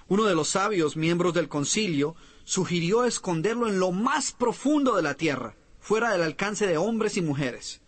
Uno 0.10 0.24
de 0.24 0.36
los 0.36 0.50
sabios 0.50 0.96
miembros 0.96 1.34
del 1.34 1.50
concilio 1.50 2.16
sugirió 2.46 3.04
esconderlo 3.04 3.68
en 3.68 3.80
lo 3.80 3.92
más 3.92 4.32
profundo 4.32 4.96
de 4.96 5.02
la 5.02 5.16
tierra, 5.16 5.56
fuera 5.82 6.12
del 6.12 6.22
alcance 6.22 6.66
de 6.66 6.78
hombres 6.78 7.18
y 7.18 7.22
mujeres. 7.22 7.82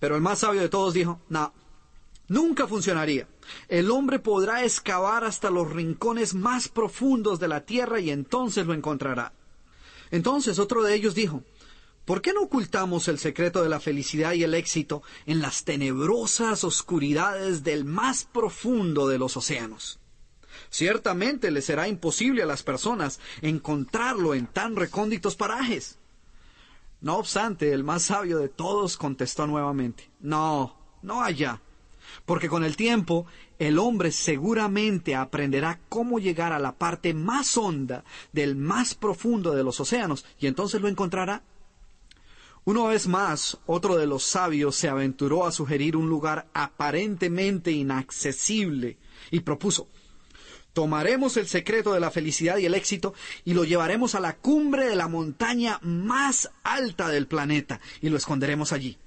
Pero 0.00 0.16
el 0.16 0.22
más 0.22 0.40
sabio 0.40 0.60
de 0.60 0.68
todos 0.68 0.94
dijo, 0.94 1.20
no, 1.28 1.52
nunca 2.26 2.66
funcionaría. 2.66 3.28
El 3.68 3.90
hombre 3.92 4.18
podrá 4.18 4.64
excavar 4.64 5.22
hasta 5.22 5.50
los 5.50 5.70
rincones 5.70 6.34
más 6.34 6.68
profundos 6.68 7.38
de 7.38 7.48
la 7.48 7.64
tierra 7.64 8.00
y 8.00 8.10
entonces 8.10 8.66
lo 8.66 8.74
encontrará. 8.74 9.32
Entonces 10.10 10.58
otro 10.58 10.82
de 10.82 10.94
ellos 10.94 11.14
dijo, 11.14 11.44
¿por 12.04 12.20
qué 12.20 12.32
no 12.32 12.42
ocultamos 12.42 13.06
el 13.06 13.18
secreto 13.18 13.62
de 13.62 13.68
la 13.68 13.78
felicidad 13.78 14.32
y 14.32 14.42
el 14.42 14.54
éxito 14.54 15.02
en 15.24 15.40
las 15.40 15.64
tenebrosas 15.64 16.64
oscuridades 16.64 17.62
del 17.62 17.84
más 17.84 18.24
profundo 18.24 19.06
de 19.06 19.18
los 19.18 19.36
océanos? 19.36 20.00
Ciertamente 20.70 21.50
le 21.50 21.62
será 21.62 21.88
imposible 21.88 22.42
a 22.42 22.46
las 22.46 22.62
personas 22.62 23.20
encontrarlo 23.42 24.34
en 24.34 24.46
tan 24.46 24.76
recónditos 24.76 25.36
parajes. 25.36 25.98
No 27.00 27.16
obstante, 27.16 27.72
el 27.72 27.84
más 27.84 28.02
sabio 28.02 28.38
de 28.38 28.48
todos 28.48 28.96
contestó 28.96 29.46
nuevamente, 29.46 30.10
No, 30.20 30.76
no 31.02 31.22
allá, 31.22 31.60
porque 32.26 32.48
con 32.48 32.64
el 32.64 32.76
tiempo 32.76 33.26
el 33.58 33.78
hombre 33.78 34.10
seguramente 34.10 35.14
aprenderá 35.14 35.80
cómo 35.88 36.18
llegar 36.18 36.52
a 36.52 36.58
la 36.58 36.72
parte 36.72 37.14
más 37.14 37.56
honda 37.56 38.04
del 38.32 38.56
más 38.56 38.94
profundo 38.94 39.54
de 39.54 39.62
los 39.62 39.80
océanos, 39.80 40.24
y 40.40 40.48
entonces 40.48 40.80
lo 40.80 40.88
encontrará. 40.88 41.42
Una 42.64 42.84
vez 42.84 43.06
más, 43.06 43.58
otro 43.66 43.96
de 43.96 44.06
los 44.06 44.24
sabios 44.24 44.76
se 44.76 44.88
aventuró 44.88 45.46
a 45.46 45.52
sugerir 45.52 45.96
un 45.96 46.08
lugar 46.08 46.48
aparentemente 46.52 47.70
inaccesible 47.70 48.98
y 49.30 49.40
propuso 49.40 49.88
Tomaremos 50.72 51.36
el 51.36 51.48
secreto 51.48 51.92
de 51.92 52.00
la 52.00 52.10
felicidad 52.10 52.58
y 52.58 52.66
el 52.66 52.74
éxito 52.74 53.14
y 53.44 53.54
lo 53.54 53.64
llevaremos 53.64 54.14
a 54.14 54.20
la 54.20 54.36
cumbre 54.36 54.86
de 54.86 54.96
la 54.96 55.08
montaña 55.08 55.78
más 55.82 56.50
alta 56.62 57.08
del 57.08 57.26
planeta 57.26 57.80
y 58.00 58.08
lo 58.10 58.16
esconderemos 58.16 58.72
allí. 58.72 58.98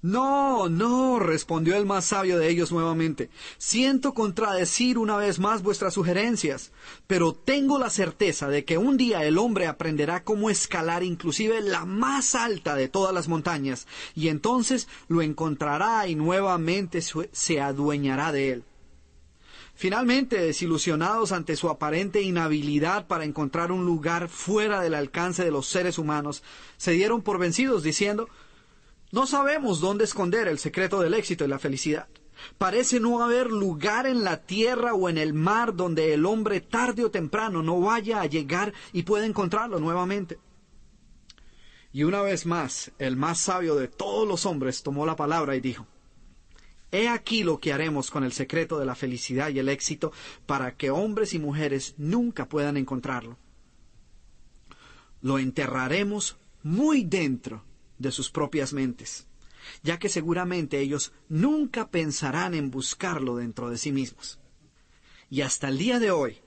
No, 0.00 0.68
no, 0.68 1.18
respondió 1.18 1.76
el 1.76 1.84
más 1.84 2.04
sabio 2.04 2.38
de 2.38 2.48
ellos 2.48 2.70
nuevamente. 2.70 3.30
Siento 3.56 4.14
contradecir 4.14 4.96
una 4.96 5.16
vez 5.16 5.40
más 5.40 5.64
vuestras 5.64 5.94
sugerencias, 5.94 6.70
pero 7.08 7.32
tengo 7.32 7.80
la 7.80 7.90
certeza 7.90 8.48
de 8.48 8.64
que 8.64 8.78
un 8.78 8.96
día 8.96 9.24
el 9.24 9.38
hombre 9.38 9.66
aprenderá 9.66 10.22
cómo 10.22 10.50
escalar 10.50 11.02
inclusive 11.02 11.60
la 11.62 11.84
más 11.84 12.36
alta 12.36 12.76
de 12.76 12.86
todas 12.86 13.12
las 13.12 13.26
montañas, 13.26 13.88
y 14.14 14.28
entonces 14.28 14.86
lo 15.08 15.20
encontrará 15.20 16.06
y 16.06 16.14
nuevamente 16.14 17.00
se 17.32 17.60
adueñará 17.60 18.30
de 18.30 18.52
él. 18.52 18.64
Finalmente, 19.78 20.40
desilusionados 20.40 21.30
ante 21.30 21.54
su 21.54 21.68
aparente 21.68 22.20
inhabilidad 22.20 23.06
para 23.06 23.22
encontrar 23.22 23.70
un 23.70 23.86
lugar 23.86 24.28
fuera 24.28 24.80
del 24.80 24.92
alcance 24.92 25.44
de 25.44 25.52
los 25.52 25.68
seres 25.68 25.98
humanos, 25.98 26.42
se 26.76 26.90
dieron 26.90 27.22
por 27.22 27.38
vencidos 27.38 27.84
diciendo 27.84 28.28
No 29.12 29.28
sabemos 29.28 29.78
dónde 29.78 30.02
esconder 30.02 30.48
el 30.48 30.58
secreto 30.58 30.98
del 30.98 31.14
éxito 31.14 31.44
y 31.44 31.46
la 31.48 31.60
felicidad. 31.60 32.08
Parece 32.58 32.98
no 32.98 33.22
haber 33.22 33.52
lugar 33.52 34.08
en 34.08 34.24
la 34.24 34.42
tierra 34.42 34.94
o 34.94 35.08
en 35.08 35.16
el 35.16 35.32
mar 35.32 35.76
donde 35.76 36.12
el 36.12 36.26
hombre 36.26 36.60
tarde 36.60 37.04
o 37.04 37.12
temprano 37.12 37.62
no 37.62 37.80
vaya 37.80 38.20
a 38.20 38.26
llegar 38.26 38.74
y 38.92 39.04
pueda 39.04 39.26
encontrarlo 39.26 39.78
nuevamente. 39.78 40.40
Y 41.92 42.02
una 42.02 42.20
vez 42.20 42.46
más, 42.46 42.90
el 42.98 43.14
más 43.14 43.38
sabio 43.38 43.76
de 43.76 43.86
todos 43.86 44.26
los 44.26 44.44
hombres 44.44 44.82
tomó 44.82 45.06
la 45.06 45.14
palabra 45.14 45.54
y 45.54 45.60
dijo 45.60 45.86
He 46.90 47.08
aquí 47.08 47.42
lo 47.42 47.58
que 47.58 47.72
haremos 47.72 48.10
con 48.10 48.24
el 48.24 48.32
secreto 48.32 48.78
de 48.78 48.86
la 48.86 48.94
felicidad 48.94 49.50
y 49.50 49.58
el 49.58 49.68
éxito 49.68 50.12
para 50.46 50.76
que 50.76 50.90
hombres 50.90 51.34
y 51.34 51.38
mujeres 51.38 51.94
nunca 51.98 52.48
puedan 52.48 52.76
encontrarlo. 52.76 53.36
Lo 55.20 55.38
enterraremos 55.38 56.38
muy 56.62 57.04
dentro 57.04 57.64
de 57.98 58.10
sus 58.10 58.30
propias 58.30 58.72
mentes, 58.72 59.26
ya 59.82 59.98
que 59.98 60.08
seguramente 60.08 60.78
ellos 60.80 61.12
nunca 61.28 61.90
pensarán 61.90 62.54
en 62.54 62.70
buscarlo 62.70 63.36
dentro 63.36 63.68
de 63.68 63.76
sí 63.76 63.92
mismos. 63.92 64.38
Y 65.28 65.42
hasta 65.42 65.68
el 65.68 65.76
día 65.76 65.98
de 65.98 66.10
hoy, 66.10 66.38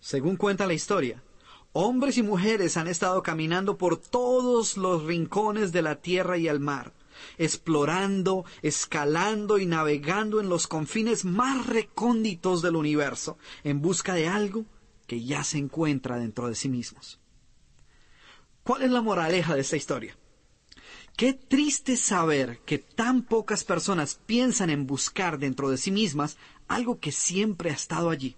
según 0.00 0.36
cuenta 0.36 0.66
la 0.66 0.74
historia, 0.74 1.22
hombres 1.72 2.16
y 2.16 2.22
mujeres 2.22 2.76
han 2.76 2.88
estado 2.88 3.22
caminando 3.22 3.76
por 3.76 3.98
todos 3.98 4.76
los 4.76 5.04
rincones 5.04 5.72
de 5.72 5.82
la 5.82 5.96
tierra 5.96 6.38
y 6.38 6.48
el 6.48 6.60
mar, 6.60 6.94
explorando, 7.38 8.44
escalando 8.62 9.58
y 9.58 9.66
navegando 9.66 10.40
en 10.40 10.48
los 10.48 10.66
confines 10.66 11.24
más 11.24 11.66
recónditos 11.66 12.62
del 12.62 12.76
universo, 12.76 13.38
en 13.64 13.80
busca 13.80 14.14
de 14.14 14.28
algo 14.28 14.64
que 15.06 15.24
ya 15.24 15.44
se 15.44 15.58
encuentra 15.58 16.18
dentro 16.18 16.48
de 16.48 16.54
sí 16.54 16.68
mismos. 16.68 17.20
¿Cuál 18.62 18.82
es 18.82 18.90
la 18.90 19.02
moraleja 19.02 19.54
de 19.54 19.60
esta 19.60 19.76
historia? 19.76 20.16
Qué 21.16 21.34
triste 21.34 21.96
saber 21.96 22.60
que 22.64 22.78
tan 22.78 23.22
pocas 23.22 23.64
personas 23.64 24.20
piensan 24.24 24.70
en 24.70 24.86
buscar 24.86 25.38
dentro 25.38 25.68
de 25.68 25.76
sí 25.76 25.90
mismas 25.90 26.38
algo 26.68 27.00
que 27.00 27.12
siempre 27.12 27.70
ha 27.70 27.74
estado 27.74 28.08
allí, 28.08 28.36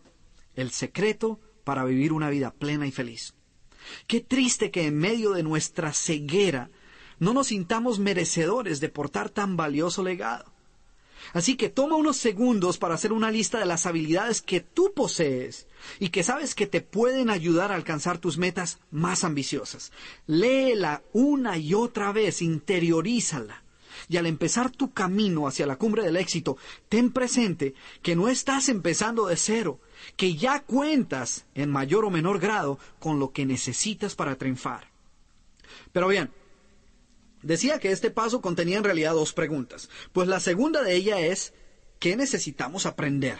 el 0.54 0.70
secreto 0.70 1.40
para 1.62 1.84
vivir 1.84 2.12
una 2.12 2.30
vida 2.30 2.52
plena 2.52 2.86
y 2.86 2.90
feliz. 2.90 3.34
Qué 4.06 4.20
triste 4.20 4.70
que 4.70 4.86
en 4.86 4.98
medio 4.98 5.32
de 5.32 5.42
nuestra 5.42 5.92
ceguera 5.92 6.70
no 7.18 7.34
nos 7.34 7.48
sintamos 7.48 7.98
merecedores 7.98 8.80
de 8.80 8.88
portar 8.88 9.30
tan 9.30 9.56
valioso 9.56 10.02
legado. 10.02 10.54
Así 11.32 11.56
que 11.56 11.68
toma 11.68 11.96
unos 11.96 12.16
segundos 12.16 12.78
para 12.78 12.94
hacer 12.94 13.12
una 13.12 13.30
lista 13.30 13.58
de 13.58 13.66
las 13.66 13.86
habilidades 13.86 14.42
que 14.42 14.60
tú 14.60 14.92
posees 14.94 15.66
y 15.98 16.10
que 16.10 16.22
sabes 16.22 16.54
que 16.54 16.66
te 16.66 16.80
pueden 16.80 17.30
ayudar 17.30 17.72
a 17.72 17.76
alcanzar 17.76 18.18
tus 18.18 18.36
metas 18.36 18.78
más 18.90 19.24
ambiciosas. 19.24 19.92
Léela 20.26 21.02
una 21.12 21.56
y 21.56 21.74
otra 21.74 22.12
vez, 22.12 22.42
interiorízala. 22.42 23.62
Y 24.08 24.16
al 24.16 24.26
empezar 24.26 24.70
tu 24.70 24.92
camino 24.92 25.46
hacia 25.46 25.66
la 25.66 25.76
cumbre 25.76 26.02
del 26.02 26.16
éxito, 26.16 26.58
ten 26.88 27.10
presente 27.10 27.74
que 28.02 28.16
no 28.16 28.28
estás 28.28 28.68
empezando 28.68 29.26
de 29.26 29.36
cero, 29.36 29.80
que 30.16 30.34
ya 30.34 30.60
cuentas, 30.60 31.46
en 31.54 31.70
mayor 31.70 32.04
o 32.04 32.10
menor 32.10 32.38
grado, 32.38 32.78
con 32.98 33.18
lo 33.18 33.32
que 33.32 33.46
necesitas 33.46 34.14
para 34.14 34.36
triunfar. 34.36 34.90
Pero 35.92 36.08
bien, 36.08 36.30
Decía 37.44 37.78
que 37.78 37.92
este 37.92 38.10
paso 38.10 38.40
contenía 38.40 38.78
en 38.78 38.84
realidad 38.84 39.12
dos 39.12 39.34
preguntas, 39.34 39.90
pues 40.12 40.28
la 40.28 40.40
segunda 40.40 40.82
de 40.82 40.94
ella 40.94 41.20
es, 41.20 41.52
¿qué 41.98 42.16
necesitamos 42.16 42.86
aprender? 42.86 43.38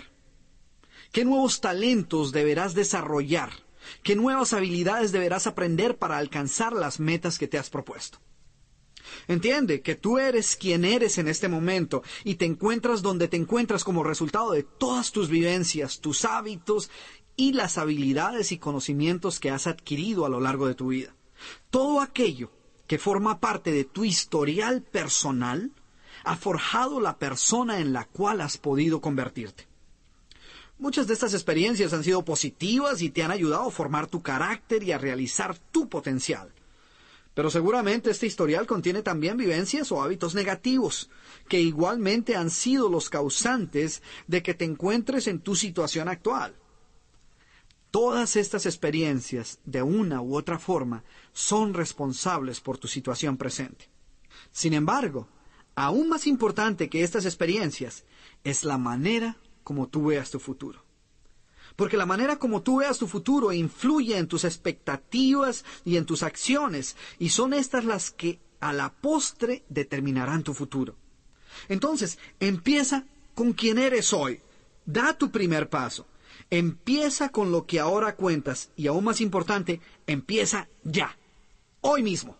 ¿Qué 1.11 1.25
nuevos 1.25 1.63
talentos 1.63 2.31
deberás 2.31 2.75
desarrollar? 2.75 3.51
¿Qué 4.03 4.15
nuevas 4.15 4.53
habilidades 4.53 5.11
deberás 5.11 5.47
aprender 5.47 5.97
para 5.97 6.19
alcanzar 6.19 6.75
las 6.75 7.01
metas 7.01 7.39
que 7.39 7.49
te 7.49 7.57
has 7.57 7.71
propuesto? 7.71 8.19
Entiende 9.27 9.81
que 9.81 9.95
tú 9.95 10.19
eres 10.19 10.55
quien 10.57 10.85
eres 10.85 11.17
en 11.17 11.27
este 11.27 11.49
momento 11.49 12.03
y 12.25 12.35
te 12.35 12.45
encuentras 12.45 13.01
donde 13.01 13.29
te 13.29 13.39
encuentras 13.39 13.85
como 13.85 14.05
resultado 14.05 14.53
de 14.53 14.65
todas 14.65 15.13
tus 15.13 15.31
vivencias, 15.31 16.01
tus 16.01 16.27
hábitos 16.27 16.91
y 17.37 17.55
las 17.55 17.79
habilidades 17.79 18.53
y 18.53 18.59
conocimientos 18.59 19.41
que 19.41 19.51
has 19.51 19.67
adquirido 19.67 20.27
a 20.27 20.29
lo 20.29 20.41
largo 20.41 20.67
de 20.67 20.75
tu 20.75 20.89
vida. 20.89 21.15
Todo 21.71 22.03
aquello 22.03 22.51
que 22.87 22.99
forma 22.99 23.41
parte 23.41 23.73
de 23.73 23.85
tu 23.85 24.05
historial 24.05 24.83
personal 24.83 25.71
ha 26.25 26.37
forjado 26.37 27.01
la 27.01 27.19
persona 27.19 27.81
en 27.81 27.93
la 27.93 28.05
cual 28.05 28.41
has 28.41 28.57
podido 28.59 29.01
convertirte. 29.01 29.67
Muchas 30.79 31.07
de 31.07 31.15
estas 31.15 31.35
experiencias 31.35 31.93
han 31.93 32.03
sido 32.03 32.25
positivas 32.25 33.01
y 33.01 33.11
te 33.11 33.23
han 33.23 33.31
ayudado 33.31 33.69
a 33.69 33.71
formar 33.71 34.07
tu 34.07 34.23
carácter 34.23 34.83
y 34.83 34.93
a 34.93 34.99
realizar 34.99 35.57
tu 35.71 35.89
potencial. 35.89 36.53
Pero 37.35 37.51
seguramente 37.51 38.11
este 38.11 38.27
historial 38.27 38.67
contiene 38.67 39.03
también 39.03 39.37
vivencias 39.37 39.91
o 39.93 40.03
hábitos 40.03 40.35
negativos, 40.35 41.11
que 41.49 41.61
igualmente 41.61 42.37
han 42.37 42.51
sido 42.51 42.89
los 42.89 43.11
causantes 43.11 44.03
de 44.27 44.43
que 44.43 44.55
te 44.55 44.65
encuentres 44.65 45.27
en 45.27 45.41
tu 45.41 45.57
situación 45.57 46.09
actual. 46.09 46.55
Todas 47.95 48.35
estas 48.35 48.67
experiencias, 48.67 49.61
de 49.65 49.81
una 49.81 50.21
u 50.21 50.35
otra 50.35 50.59
forma, 50.59 51.05
son 51.33 51.75
responsables 51.75 52.61
por 52.61 52.77
tu 52.77 52.89
situación 52.89 53.37
presente. 53.37 53.89
Sin 54.51 54.75
embargo, 54.75 55.29
aún 55.77 56.09
más 56.09 56.27
importante 56.27 56.89
que 56.89 57.05
estas 57.05 57.25
experiencias 57.25 58.05
es 58.43 58.65
la 58.65 58.79
manera 58.79 59.37
como 59.63 59.87
tú 59.87 60.07
veas 60.07 60.33
tu 60.33 60.41
futuro. 60.41 60.85
Porque 61.77 61.97
la 61.97 62.05
manera 62.05 62.35
como 62.35 62.63
tú 62.63 62.79
veas 62.79 62.99
tu 62.99 63.07
futuro 63.07 63.53
influye 63.53 64.19
en 64.19 64.27
tus 64.27 64.43
expectativas 64.43 65.65
y 65.85 65.97
en 65.97 66.05
tus 66.05 66.25
acciones, 66.25 66.97
y 67.21 67.29
son 67.29 67.55
estas 67.55 67.85
las 67.85 68.11
que 68.11 68.41
a 68.59 68.73
la 68.73 68.93
postre 68.93 69.63
determinarán 69.69 70.43
tu 70.43 70.53
futuro. 70.53 70.97
Entonces, 71.69 72.19
empieza 72.41 73.05
con 73.37 73.53
quien 73.53 73.79
eres 73.79 74.13
hoy. 74.13 74.41
Da 74.85 75.17
tu 75.17 75.31
primer 75.31 75.69
paso. 75.69 76.09
Empieza 76.51 77.31
con 77.31 77.51
lo 77.51 77.67
que 77.67 77.81
ahora 77.81 78.17
cuentas 78.17 78.71
y 78.77 78.87
aún 78.87 79.05
más 79.05 79.21
importante, 79.21 79.81
empieza 80.07 80.69
ya, 80.85 81.17
hoy 81.81 82.03
mismo. 82.03 82.37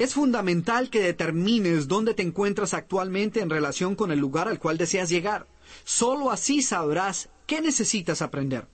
Es 0.00 0.14
fundamental 0.14 0.88
que 0.88 1.02
determines 1.02 1.86
dónde 1.86 2.14
te 2.14 2.22
encuentras 2.22 2.72
actualmente 2.72 3.40
en 3.40 3.50
relación 3.50 3.94
con 3.94 4.10
el 4.10 4.18
lugar 4.18 4.48
al 4.48 4.58
cual 4.58 4.78
deseas 4.78 5.10
llegar. 5.10 5.46
Solo 5.84 6.30
así 6.30 6.62
sabrás 6.62 7.28
qué 7.46 7.60
necesitas 7.60 8.22
aprender. 8.22 8.66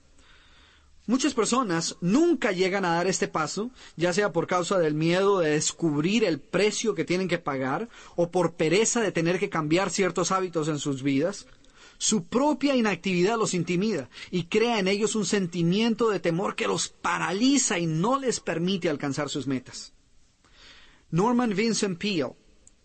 Muchas 1.07 1.33
personas 1.33 1.95
nunca 2.01 2.51
llegan 2.51 2.83
a 2.83 2.95
dar 2.95 3.07
este 3.07 3.29
paso, 3.29 3.71
ya 3.95 4.11
sea 4.11 4.33
por 4.33 4.45
causa 4.45 4.77
del 4.77 4.93
miedo 4.93 5.39
de 5.39 5.51
descubrir 5.51 6.25
el 6.25 6.41
precio 6.41 6.95
que 6.95 7.05
tienen 7.05 7.29
que 7.29 7.37
pagar 7.37 7.87
o 8.17 8.29
por 8.29 8.55
pereza 8.55 8.99
de 8.99 9.13
tener 9.13 9.39
que 9.39 9.49
cambiar 9.49 9.89
ciertos 9.89 10.33
hábitos 10.33 10.67
en 10.67 10.79
sus 10.79 11.03
vidas. 11.03 11.47
Su 11.97 12.25
propia 12.25 12.75
inactividad 12.75 13.37
los 13.37 13.53
intimida 13.53 14.09
y 14.31 14.43
crea 14.43 14.79
en 14.79 14.89
ellos 14.89 15.15
un 15.15 15.25
sentimiento 15.25 16.09
de 16.09 16.19
temor 16.19 16.57
que 16.57 16.67
los 16.67 16.89
paraliza 16.89 17.79
y 17.79 17.87
no 17.87 18.19
les 18.19 18.41
permite 18.41 18.89
alcanzar 18.89 19.29
sus 19.29 19.47
metas. 19.47 19.93
Norman 21.09 21.55
Vincent 21.55 21.97
Peale 21.97 22.35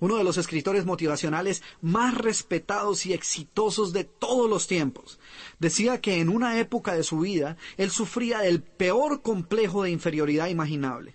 uno 0.02 0.16
de 0.16 0.24
los 0.24 0.36
escritores 0.36 0.84
motivacionales 0.84 1.62
más 1.80 2.18
respetados 2.18 3.06
y 3.06 3.12
exitosos 3.12 3.92
de 3.92 4.02
todos 4.02 4.50
los 4.50 4.66
tiempos. 4.66 5.20
Decía 5.60 6.00
que 6.00 6.18
en 6.18 6.28
una 6.28 6.58
época 6.58 6.94
de 6.94 7.04
su 7.04 7.20
vida 7.20 7.56
él 7.76 7.92
sufría 7.92 8.40
del 8.40 8.62
peor 8.62 9.22
complejo 9.22 9.84
de 9.84 9.92
inferioridad 9.92 10.48
imaginable. 10.48 11.14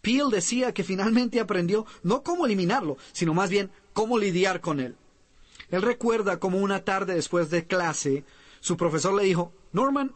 Peel 0.00 0.30
decía 0.30 0.72
que 0.72 0.84
finalmente 0.84 1.40
aprendió 1.40 1.84
no 2.04 2.22
cómo 2.22 2.46
eliminarlo, 2.46 2.98
sino 3.10 3.34
más 3.34 3.50
bien 3.50 3.72
cómo 3.92 4.16
lidiar 4.16 4.60
con 4.60 4.78
él. 4.78 4.94
Él 5.68 5.82
recuerda 5.82 6.38
cómo 6.38 6.58
una 6.58 6.84
tarde 6.84 7.14
después 7.14 7.50
de 7.50 7.66
clase, 7.66 8.24
su 8.60 8.76
profesor 8.76 9.12
le 9.12 9.24
dijo, 9.24 9.52
Norman, 9.72 10.14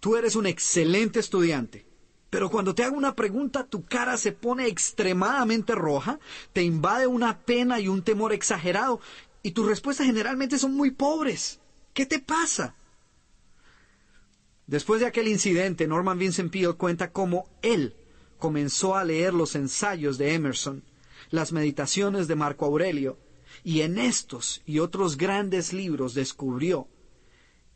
tú 0.00 0.16
eres 0.16 0.34
un 0.34 0.46
excelente 0.46 1.20
estudiante, 1.20 1.86
pero 2.30 2.50
cuando 2.50 2.74
te 2.74 2.82
hago 2.82 2.96
una 2.96 3.14
pregunta, 3.14 3.64
tu 3.64 3.84
cara 3.84 4.16
se 4.16 4.32
pone 4.32 4.66
extremadamente 4.66 5.74
roja, 5.74 6.18
te 6.52 6.62
invade 6.62 7.06
una 7.06 7.38
pena 7.40 7.78
y 7.80 7.88
un 7.88 8.02
temor 8.02 8.32
exagerado, 8.32 9.00
y 9.42 9.52
tus 9.52 9.66
respuestas 9.66 10.06
generalmente 10.06 10.58
son 10.58 10.74
muy 10.74 10.90
pobres. 10.90 11.60
¿Qué 11.94 12.04
te 12.04 12.18
pasa? 12.18 12.74
Después 14.66 15.00
de 15.00 15.06
aquel 15.06 15.28
incidente, 15.28 15.86
Norman 15.86 16.18
Vincent 16.18 16.50
Peale 16.50 16.74
cuenta 16.74 17.12
cómo 17.12 17.48
él 17.62 17.94
comenzó 18.38 18.96
a 18.96 19.04
leer 19.04 19.32
los 19.32 19.54
ensayos 19.54 20.18
de 20.18 20.34
Emerson, 20.34 20.82
las 21.30 21.52
meditaciones 21.52 22.26
de 22.26 22.34
Marco 22.34 22.64
Aurelio, 22.66 23.18
y 23.62 23.82
en 23.82 23.98
estos 23.98 24.62
y 24.66 24.80
otros 24.80 25.16
grandes 25.16 25.72
libros 25.72 26.14
descubrió 26.14 26.88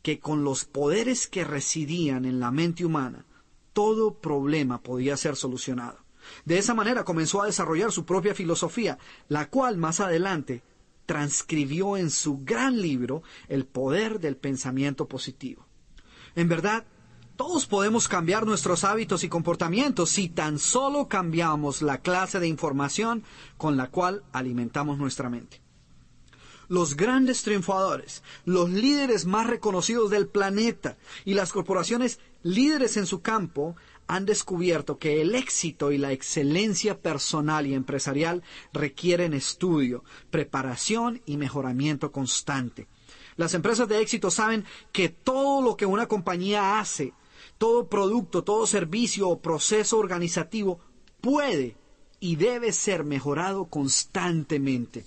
que 0.01 0.19
con 0.19 0.43
los 0.43 0.65
poderes 0.65 1.27
que 1.27 1.43
residían 1.43 2.25
en 2.25 2.39
la 2.39 2.51
mente 2.51 2.85
humana, 2.85 3.25
todo 3.73 4.15
problema 4.15 4.81
podía 4.81 5.17
ser 5.17 5.35
solucionado. 5.35 5.99
De 6.45 6.57
esa 6.57 6.73
manera 6.73 7.03
comenzó 7.03 7.41
a 7.41 7.47
desarrollar 7.47 7.91
su 7.91 8.05
propia 8.05 8.35
filosofía, 8.35 8.97
la 9.27 9.49
cual 9.49 9.77
más 9.77 9.99
adelante 9.99 10.63
transcribió 11.05 11.97
en 11.97 12.09
su 12.09 12.39
gran 12.43 12.81
libro 12.81 13.23
El 13.47 13.65
poder 13.65 14.19
del 14.19 14.37
pensamiento 14.37 15.07
positivo. 15.07 15.65
En 16.35 16.47
verdad, 16.47 16.85
todos 17.35 17.65
podemos 17.65 18.07
cambiar 18.07 18.45
nuestros 18.45 18.83
hábitos 18.83 19.23
y 19.23 19.29
comportamientos 19.29 20.09
si 20.09 20.29
tan 20.29 20.59
solo 20.59 21.07
cambiamos 21.07 21.81
la 21.81 21.99
clase 21.99 22.39
de 22.39 22.47
información 22.47 23.23
con 23.57 23.77
la 23.77 23.89
cual 23.89 24.23
alimentamos 24.31 24.97
nuestra 24.97 25.29
mente. 25.29 25.60
Los 26.71 26.95
grandes 26.95 27.43
triunfadores, 27.43 28.23
los 28.45 28.69
líderes 28.69 29.25
más 29.25 29.45
reconocidos 29.45 30.09
del 30.09 30.29
planeta 30.29 30.95
y 31.25 31.33
las 31.33 31.51
corporaciones 31.51 32.21
líderes 32.43 32.95
en 32.95 33.05
su 33.05 33.21
campo 33.21 33.75
han 34.07 34.25
descubierto 34.25 34.97
que 34.97 35.21
el 35.21 35.35
éxito 35.35 35.91
y 35.91 35.97
la 35.97 36.13
excelencia 36.13 36.97
personal 36.97 37.67
y 37.67 37.73
empresarial 37.73 38.41
requieren 38.71 39.33
estudio, 39.33 40.05
preparación 40.29 41.21
y 41.25 41.35
mejoramiento 41.35 42.13
constante. 42.13 42.87
Las 43.35 43.53
empresas 43.53 43.89
de 43.89 43.99
éxito 43.99 44.31
saben 44.31 44.63
que 44.93 45.09
todo 45.09 45.61
lo 45.61 45.75
que 45.75 45.85
una 45.85 46.07
compañía 46.07 46.79
hace, 46.79 47.11
todo 47.57 47.89
producto, 47.89 48.45
todo 48.45 48.65
servicio 48.65 49.27
o 49.27 49.41
proceso 49.41 49.97
organizativo 49.97 50.79
puede 51.19 51.75
y 52.21 52.37
debe 52.37 52.71
ser 52.71 53.03
mejorado 53.03 53.65
constantemente. 53.65 55.03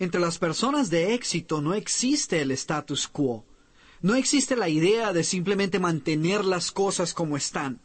Entre 0.00 0.18
las 0.18 0.38
personas 0.38 0.88
de 0.88 1.12
éxito 1.12 1.60
no 1.60 1.74
existe 1.74 2.40
el 2.40 2.52
status 2.52 3.06
quo. 3.06 3.44
No 4.00 4.14
existe 4.14 4.56
la 4.56 4.70
idea 4.70 5.12
de 5.12 5.24
simplemente 5.24 5.78
mantener 5.78 6.42
las 6.42 6.72
cosas 6.72 7.12
como 7.12 7.36
están. 7.36 7.80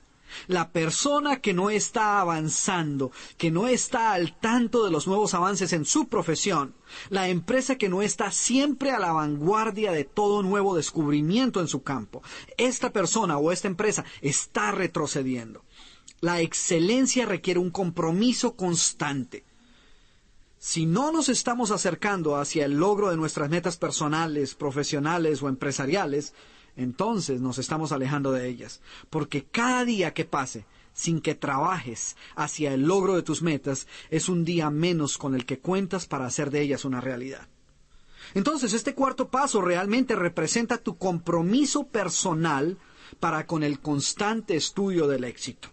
La 0.48 0.72
persona 0.72 1.42
que 1.42 1.54
no 1.54 1.70
está 1.70 2.22
avanzando, 2.22 3.12
que 3.38 3.52
no 3.52 3.68
está 3.68 4.14
al 4.14 4.40
tanto 4.40 4.86
de 4.86 4.92
los 4.92 5.08
nuevos 5.08 5.34
avances 5.34 5.74
en 5.74 5.84
su 5.84 6.08
profesión, 6.08 6.74
la 7.10 7.28
empresa 7.28 7.76
que 7.76 7.90
no 7.90 8.02
está 8.02 8.32
siempre 8.32 8.92
a 8.92 9.00
la 9.00 9.12
vanguardia 9.12 9.92
de 9.92 10.06
todo 10.06 10.42
nuevo 10.42 10.74
descubrimiento 10.74 11.60
en 11.60 11.68
su 11.68 11.84
campo, 11.84 12.24
esta 12.58 12.94
persona 12.94 13.38
o 13.38 13.52
esta 13.52 13.68
empresa 13.68 14.06
está 14.22 14.72
retrocediendo. 14.72 15.66
La 16.22 16.40
excelencia 16.40 17.26
requiere 17.26 17.60
un 17.60 17.72
compromiso 17.72 18.56
constante. 18.56 19.44
Si 20.68 20.88
no 20.88 21.12
nos 21.12 21.30
estamos 21.30 21.70
acercando 21.70 22.38
hacia 22.38 22.66
el 22.66 22.80
logro 22.80 23.12
de 23.12 23.18
nuestras 23.18 23.52
metas 23.52 23.78
personales, 23.78 24.56
profesionales 24.56 25.44
o 25.44 25.48
empresariales, 25.48 26.34
entonces 26.76 27.40
nos 27.40 27.60
estamos 27.60 27.92
alejando 27.92 28.32
de 28.32 28.48
ellas. 28.48 28.82
Porque 29.12 29.46
cada 29.46 29.86
día 29.86 30.16
que 30.16 30.26
pase 30.26 30.66
sin 30.92 31.22
que 31.22 31.36
trabajes 31.36 32.18
hacia 32.36 32.74
el 32.74 32.82
logro 32.82 33.16
de 33.16 33.22
tus 33.22 33.44
metas 33.44 33.86
es 34.10 34.28
un 34.28 34.44
día 34.44 34.72
menos 34.72 35.20
con 35.20 35.36
el 35.36 35.46
que 35.46 35.60
cuentas 35.60 36.08
para 36.08 36.26
hacer 36.26 36.50
de 36.50 36.62
ellas 36.62 36.84
una 36.84 37.00
realidad. 37.00 37.48
Entonces, 38.34 38.74
este 38.74 38.96
cuarto 38.96 39.30
paso 39.30 39.62
realmente 39.62 40.16
representa 40.16 40.80
tu 40.80 40.98
compromiso 40.98 41.86
personal 41.86 42.80
para 43.20 43.46
con 43.46 43.62
el 43.62 43.82
constante 43.82 44.56
estudio 44.56 45.06
del 45.08 45.26
éxito. 45.26 45.70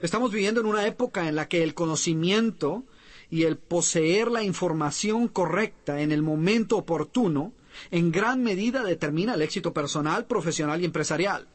Estamos 0.00 0.30
viviendo 0.30 0.60
en 0.60 0.66
una 0.66 0.86
época 0.86 1.28
en 1.28 1.34
la 1.34 1.48
que 1.48 1.64
el 1.64 1.74
conocimiento 1.74 2.84
y 3.32 3.44
el 3.44 3.56
poseer 3.56 4.30
la 4.30 4.44
información 4.44 5.26
correcta 5.26 6.02
en 6.02 6.12
el 6.12 6.22
momento 6.22 6.76
oportuno 6.76 7.54
en 7.90 8.12
gran 8.12 8.42
medida 8.42 8.84
determina 8.84 9.32
el 9.32 9.40
éxito 9.40 9.72
personal, 9.72 10.26
profesional 10.26 10.82
y 10.82 10.84
empresarial. 10.84 11.48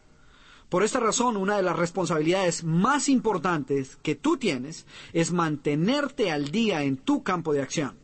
Por 0.69 0.81
esta 0.83 0.99
razón, 0.99 1.37
una 1.37 1.55
de 1.55 1.61
las 1.61 1.77
responsabilidades 1.77 2.63
más 2.63 3.07
importantes 3.07 3.99
que 4.01 4.15
tú 4.15 4.37
tienes 4.37 4.87
es 5.13 5.31
mantenerte 5.31 6.31
al 6.31 6.49
día 6.49 6.81
en 6.81 6.97
tu 6.97 7.21
campo 7.21 7.53
de 7.53 7.61
acción. 7.61 7.95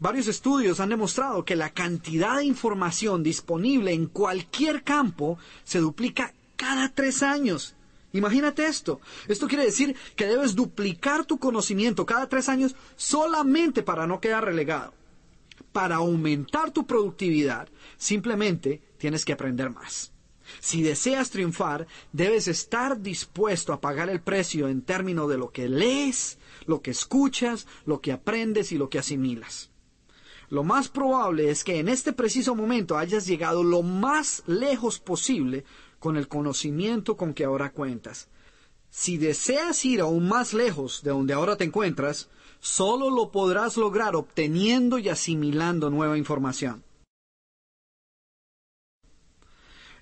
Varios 0.00 0.26
estudios 0.26 0.80
han 0.80 0.88
demostrado 0.88 1.44
que 1.44 1.54
la 1.54 1.70
cantidad 1.70 2.38
de 2.38 2.44
información 2.44 3.22
disponible 3.22 3.92
en 3.92 4.06
cualquier 4.06 4.82
campo 4.82 5.38
se 5.62 5.78
duplica 5.78 6.34
cada 6.56 6.92
tres 6.92 7.22
años. 7.22 7.75
Imagínate 8.12 8.66
esto. 8.66 9.00
Esto 9.28 9.48
quiere 9.48 9.64
decir 9.64 9.96
que 10.14 10.26
debes 10.26 10.54
duplicar 10.54 11.24
tu 11.24 11.38
conocimiento 11.38 12.06
cada 12.06 12.28
tres 12.28 12.48
años 12.48 12.74
solamente 12.96 13.82
para 13.82 14.06
no 14.06 14.20
quedar 14.20 14.44
relegado. 14.44 14.94
Para 15.72 15.96
aumentar 15.96 16.70
tu 16.70 16.86
productividad, 16.86 17.68
simplemente 17.96 18.82
tienes 18.98 19.24
que 19.24 19.32
aprender 19.32 19.70
más. 19.70 20.12
Si 20.60 20.82
deseas 20.82 21.30
triunfar, 21.30 21.86
debes 22.12 22.48
estar 22.48 23.00
dispuesto 23.00 23.72
a 23.72 23.80
pagar 23.80 24.08
el 24.08 24.20
precio 24.20 24.68
en 24.68 24.82
términos 24.82 25.28
de 25.28 25.38
lo 25.38 25.50
que 25.50 25.68
lees, 25.68 26.38
lo 26.66 26.82
que 26.82 26.92
escuchas, 26.92 27.66
lo 27.84 28.00
que 28.00 28.12
aprendes 28.12 28.72
y 28.72 28.78
lo 28.78 28.88
que 28.88 28.98
asimilas. 28.98 29.70
Lo 30.48 30.62
más 30.62 30.88
probable 30.88 31.50
es 31.50 31.64
que 31.64 31.80
en 31.80 31.88
este 31.88 32.12
preciso 32.12 32.54
momento 32.54 32.96
hayas 32.96 33.26
llegado 33.26 33.64
lo 33.64 33.82
más 33.82 34.44
lejos 34.46 35.00
posible 35.00 35.64
con 36.06 36.16
el 36.16 36.28
conocimiento 36.28 37.16
con 37.16 37.34
que 37.34 37.42
ahora 37.42 37.72
cuentas. 37.72 38.28
Si 38.90 39.18
deseas 39.18 39.84
ir 39.84 40.00
aún 40.00 40.28
más 40.28 40.54
lejos 40.54 41.02
de 41.02 41.10
donde 41.10 41.34
ahora 41.34 41.56
te 41.56 41.64
encuentras, 41.64 42.28
solo 42.60 43.10
lo 43.10 43.32
podrás 43.32 43.76
lograr 43.76 44.14
obteniendo 44.14 45.00
y 45.00 45.08
asimilando 45.08 45.90
nueva 45.90 46.16
información. 46.16 46.84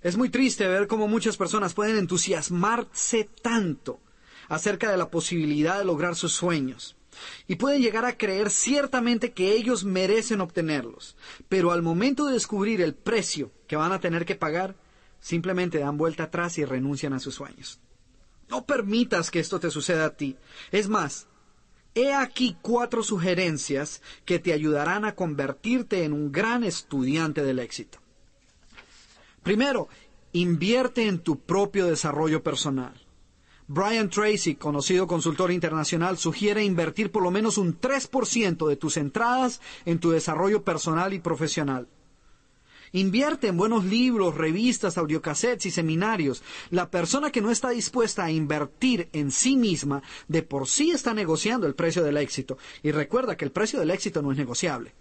Es 0.03 0.19
muy 0.19 0.29
triste 0.29 0.69
ver 0.69 0.89
cómo 0.89 1.09
muchas 1.09 1.39
personas 1.39 1.73
pueden 1.73 1.97
entusiasmarse 1.97 3.27
tanto 3.41 3.99
acerca 4.51 4.91
de 4.91 4.99
la 4.99 5.11
posibilidad 5.11 5.79
de 5.79 5.87
lograr 5.87 6.17
sus 6.17 6.35
sueños 6.35 6.97
y 7.49 7.55
pueden 7.55 7.81
llegar 7.81 8.05
a 8.05 8.19
creer 8.19 8.51
ciertamente 8.51 9.33
que 9.33 9.55
ellos 9.55 9.85
merecen 9.85 10.43
obtenerlos, 10.43 11.17
pero 11.49 11.73
al 11.73 11.81
momento 11.81 12.27
de 12.27 12.35
descubrir 12.35 12.83
el 12.83 12.93
precio 12.95 13.53
que 13.67 13.77
van 13.77 13.93
a 13.93 14.01
tener 14.01 14.27
que 14.27 14.35
pagar, 14.35 14.77
simplemente 15.25 15.79
dan 15.79 15.97
vuelta 15.97 16.25
atrás 16.25 16.59
y 16.59 16.67
renuncian 16.67 17.15
a 17.15 17.19
sus 17.19 17.37
sueños. 17.37 17.81
No 18.51 18.67
permitas 18.67 19.31
que 19.31 19.41
esto 19.41 19.59
te 19.59 19.71
suceda 19.71 20.05
a 20.05 20.17
ti. 20.17 20.37
Es 20.71 20.87
más, 20.87 21.29
he 21.95 22.13
aquí 22.13 22.59
cuatro 22.61 23.03
sugerencias 23.03 24.03
que 24.27 24.39
te 24.39 24.53
ayudarán 24.53 25.07
a 25.07 25.15
convertirte 25.15 26.05
en 26.05 26.13
un 26.13 26.31
gran 26.31 26.63
estudiante 26.63 27.43
del 27.43 27.59
éxito. 27.59 28.01
Primero, 29.43 29.89
invierte 30.33 31.09
en 31.09 31.21
tu 31.21 31.39
propio 31.39 31.87
desarrollo 31.87 32.43
personal. 32.43 32.93
Brian 33.67 34.11
Tracy, 34.11 34.57
conocido 34.57 35.07
consultor 35.07 35.51
internacional, 35.51 36.19
sugiere 36.19 36.63
invertir 36.65 37.11
por 37.11 37.23
lo 37.23 37.31
menos 37.31 37.57
un 37.57 37.81
3% 37.81 38.69
de 38.69 38.77
tus 38.77 38.99
entradas 38.99 39.63
en 39.87 40.01
tu 40.01 40.11
desarrollo 40.11 40.65
personal 40.65 41.15
y 41.15 41.19
profesional. 41.19 41.89
Invierte 42.95 43.49
en 43.49 43.57
buenos 43.57 43.85
libros, 43.85 44.37
revistas, 44.37 44.99
audiocassettes 44.99 45.67
y 45.67 45.73
seminarios. 45.73 46.45
La 46.71 46.93
persona 46.93 47.33
que 47.33 47.41
no 47.41 47.51
está 47.51 47.71
dispuesta 47.71 48.25
a 48.25 48.31
invertir 48.31 49.09
en 49.13 49.33
sí 49.33 49.57
misma, 49.57 50.01
de 50.29 50.45
por 50.45 50.69
sí 50.69 50.93
está 50.93 51.13
negociando 51.13 51.67
el 51.67 51.75
precio 51.75 52.05
del 52.05 52.19
éxito. 52.19 52.57
Y 52.85 52.93
recuerda 52.93 53.37
que 53.37 53.45
el 53.45 53.51
precio 53.51 53.81
del 53.81 53.91
éxito 53.91 54.23
no 54.23 54.31
es 54.31 54.39
negociable. 54.39 54.95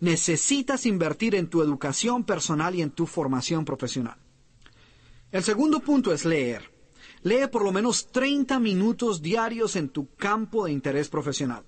Necesitas 0.00 0.86
invertir 0.86 1.34
en 1.34 1.48
tu 1.48 1.60
educación 1.60 2.24
personal 2.24 2.74
y 2.76 2.80
en 2.80 2.92
tu 2.92 3.06
formación 3.06 3.66
profesional. 3.66 4.16
El 5.30 5.44
segundo 5.44 5.80
punto 5.80 6.14
es 6.14 6.24
leer. 6.24 6.72
Lee 7.24 7.48
por 7.52 7.62
lo 7.62 7.72
menos 7.72 8.10
30 8.10 8.58
minutos 8.58 9.20
diarios 9.20 9.76
en 9.76 9.90
tu 9.90 10.14
campo 10.14 10.64
de 10.64 10.72
interés 10.72 11.10
profesional. 11.10 11.62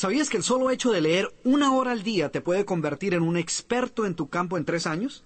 ¿Sabías 0.00 0.30
que 0.30 0.38
el 0.38 0.42
solo 0.42 0.70
hecho 0.70 0.92
de 0.92 1.02
leer 1.02 1.30
una 1.44 1.74
hora 1.74 1.92
al 1.92 2.02
día 2.02 2.30
te 2.30 2.40
puede 2.40 2.64
convertir 2.64 3.12
en 3.12 3.20
un 3.20 3.36
experto 3.36 4.06
en 4.06 4.14
tu 4.14 4.30
campo 4.30 4.56
en 4.56 4.64
tres 4.64 4.86
años? 4.86 5.24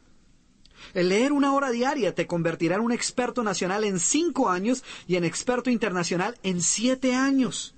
El 0.95 1.11
leer 1.11 1.31
una 1.31 1.55
hora 1.55 1.71
diaria 1.71 2.13
te 2.13 2.27
convertirá 2.27 2.75
en 2.75 2.81
un 2.81 2.91
experto 2.91 3.45
nacional 3.45 3.85
en 3.85 4.01
cinco 4.01 4.51
años 4.51 4.83
y 5.07 5.15
en 5.15 5.23
experto 5.23 5.71
internacional 5.71 6.37
en 6.43 6.61
siete 6.61 7.15
años. 7.15 7.77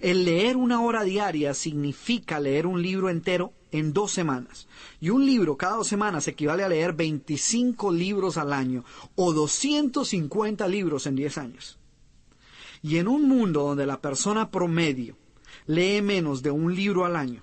El 0.00 0.24
leer 0.24 0.56
una 0.56 0.80
hora 0.80 1.02
diaria 1.02 1.52
significa 1.52 2.40
leer 2.40 2.66
un 2.66 2.80
libro 2.80 3.10
entero 3.10 3.52
en 3.70 3.92
dos 3.92 4.10
semanas. 4.10 4.66
Y 5.02 5.10
un 5.10 5.26
libro 5.26 5.58
cada 5.58 5.76
dos 5.76 5.88
semanas 5.88 6.26
equivale 6.26 6.64
a 6.64 6.70
leer 6.70 6.94
25 6.94 7.92
libros 7.92 8.38
al 8.38 8.54
año 8.54 8.82
o 9.14 9.34
250 9.34 10.68
libros 10.68 11.06
en 11.06 11.16
10 11.16 11.36
años. 11.36 11.78
Y 12.80 12.96
en 12.96 13.08
un 13.08 13.28
mundo 13.28 13.64
donde 13.64 13.84
la 13.84 14.00
persona 14.00 14.50
promedio 14.50 15.18
lee 15.68 16.00
menos 16.00 16.42
de 16.42 16.50
un 16.50 16.74
libro 16.74 17.04
al 17.04 17.14
año, 17.14 17.42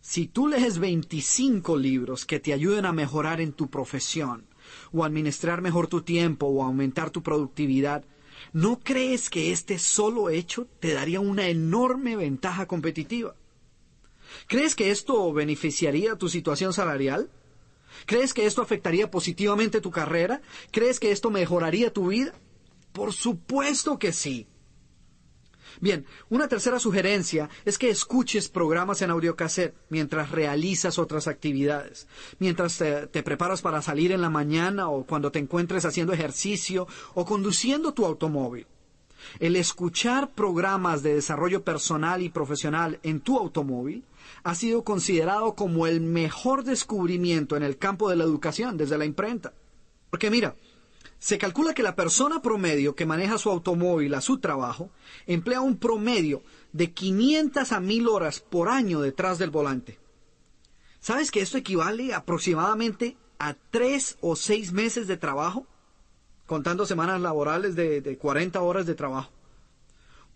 si 0.00 0.26
tú 0.26 0.48
lees 0.48 0.78
25 0.80 1.76
libros 1.76 2.26
que 2.26 2.40
te 2.40 2.52
ayuden 2.52 2.84
a 2.86 2.92
mejorar 2.92 3.40
en 3.40 3.52
tu 3.52 3.70
profesión, 3.70 4.46
o 4.92 5.04
administrar 5.04 5.62
mejor 5.62 5.86
tu 5.86 6.02
tiempo, 6.02 6.46
o 6.46 6.64
aumentar 6.64 7.10
tu 7.10 7.22
productividad, 7.22 8.04
¿no 8.52 8.80
crees 8.80 9.30
que 9.30 9.52
este 9.52 9.78
solo 9.78 10.28
hecho 10.28 10.66
te 10.80 10.92
daría 10.92 11.20
una 11.20 11.48
enorme 11.48 12.16
ventaja 12.16 12.66
competitiva? 12.66 13.36
¿Crees 14.48 14.74
que 14.74 14.90
esto 14.90 15.32
beneficiaría 15.32 16.16
tu 16.16 16.28
situación 16.28 16.72
salarial? 16.72 17.30
¿Crees 18.06 18.34
que 18.34 18.46
esto 18.46 18.60
afectaría 18.60 19.08
positivamente 19.08 19.80
tu 19.80 19.92
carrera? 19.92 20.42
¿Crees 20.72 20.98
que 20.98 21.12
esto 21.12 21.30
mejoraría 21.30 21.92
tu 21.92 22.08
vida? 22.08 22.34
Por 22.92 23.12
supuesto 23.12 24.00
que 24.00 24.12
sí. 24.12 24.48
Bien, 25.80 26.06
una 26.30 26.48
tercera 26.48 26.78
sugerencia 26.78 27.48
es 27.64 27.78
que 27.78 27.90
escuches 27.90 28.48
programas 28.48 29.02
en 29.02 29.10
audiocassette 29.10 29.74
mientras 29.88 30.30
realizas 30.30 30.98
otras 30.98 31.28
actividades, 31.28 32.08
mientras 32.38 32.78
te, 32.78 33.06
te, 33.06 33.22
preparas 33.22 33.62
para 33.62 33.82
salir 33.82 34.12
en 34.12 34.22
la 34.22 34.30
mañana 34.30 34.88
o 34.88 35.04
cuando 35.04 35.30
te 35.30 35.38
encuentres 35.38 35.84
haciendo 35.84 36.12
ejercicio 36.12 36.86
o 37.14 37.24
conduciendo 37.24 37.92
tu 37.92 38.06
automóvil. 38.06 38.66
El 39.38 39.56
escuchar 39.56 40.32
programas 40.32 41.02
de 41.02 41.14
desarrollo 41.14 41.64
personal 41.64 42.22
y 42.22 42.28
profesional 42.28 43.00
en 43.02 43.20
tu 43.20 43.38
automóvil 43.38 44.04
ha 44.44 44.54
sido 44.54 44.84
considerado 44.84 45.54
como 45.54 45.86
el 45.86 46.00
mejor 46.00 46.64
descubrimiento 46.64 47.56
en 47.56 47.62
el 47.62 47.78
campo 47.78 48.08
de 48.08 48.16
la 48.16 48.24
educación 48.24 48.76
desde 48.76 48.98
la 48.98 49.04
imprenta. 49.04 49.52
Porque 50.10 50.30
mira, 50.30 50.54
se 51.18 51.38
calcula 51.38 51.74
que 51.74 51.82
la 51.82 51.96
persona 51.96 52.42
promedio 52.42 52.94
que 52.94 53.06
maneja 53.06 53.38
su 53.38 53.50
automóvil 53.50 54.14
a 54.14 54.20
su 54.20 54.38
trabajo 54.38 54.90
emplea 55.26 55.60
un 55.60 55.78
promedio 55.78 56.42
de 56.72 56.92
500 56.92 57.72
a 57.72 57.80
1000 57.80 58.08
horas 58.08 58.40
por 58.40 58.68
año 58.68 59.00
detrás 59.00 59.38
del 59.38 59.50
volante. 59.50 59.98
¿Sabes 61.00 61.30
que 61.30 61.40
esto 61.40 61.58
equivale 61.58 62.14
aproximadamente 62.14 63.16
a 63.38 63.54
tres 63.54 64.18
o 64.20 64.36
seis 64.36 64.72
meses 64.72 65.06
de 65.06 65.16
trabajo? 65.16 65.66
Contando 66.46 66.86
semanas 66.86 67.20
laborales 67.20 67.74
de, 67.76 68.00
de 68.00 68.18
40 68.18 68.60
horas 68.60 68.86
de 68.86 68.94
trabajo 68.94 69.30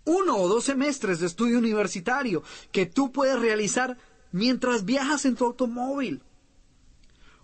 uno 0.04 0.36
o 0.36 0.48
dos 0.48 0.64
semestres 0.64 1.20
de 1.20 1.26
estudio 1.26 1.58
universitario 1.58 2.42
que 2.72 2.86
tú 2.86 3.12
puedes 3.12 3.38
realizar 3.38 3.98
mientras 4.32 4.84
viajas 4.84 5.24
en 5.24 5.36
tu 5.36 5.44
automóvil. 5.44 6.22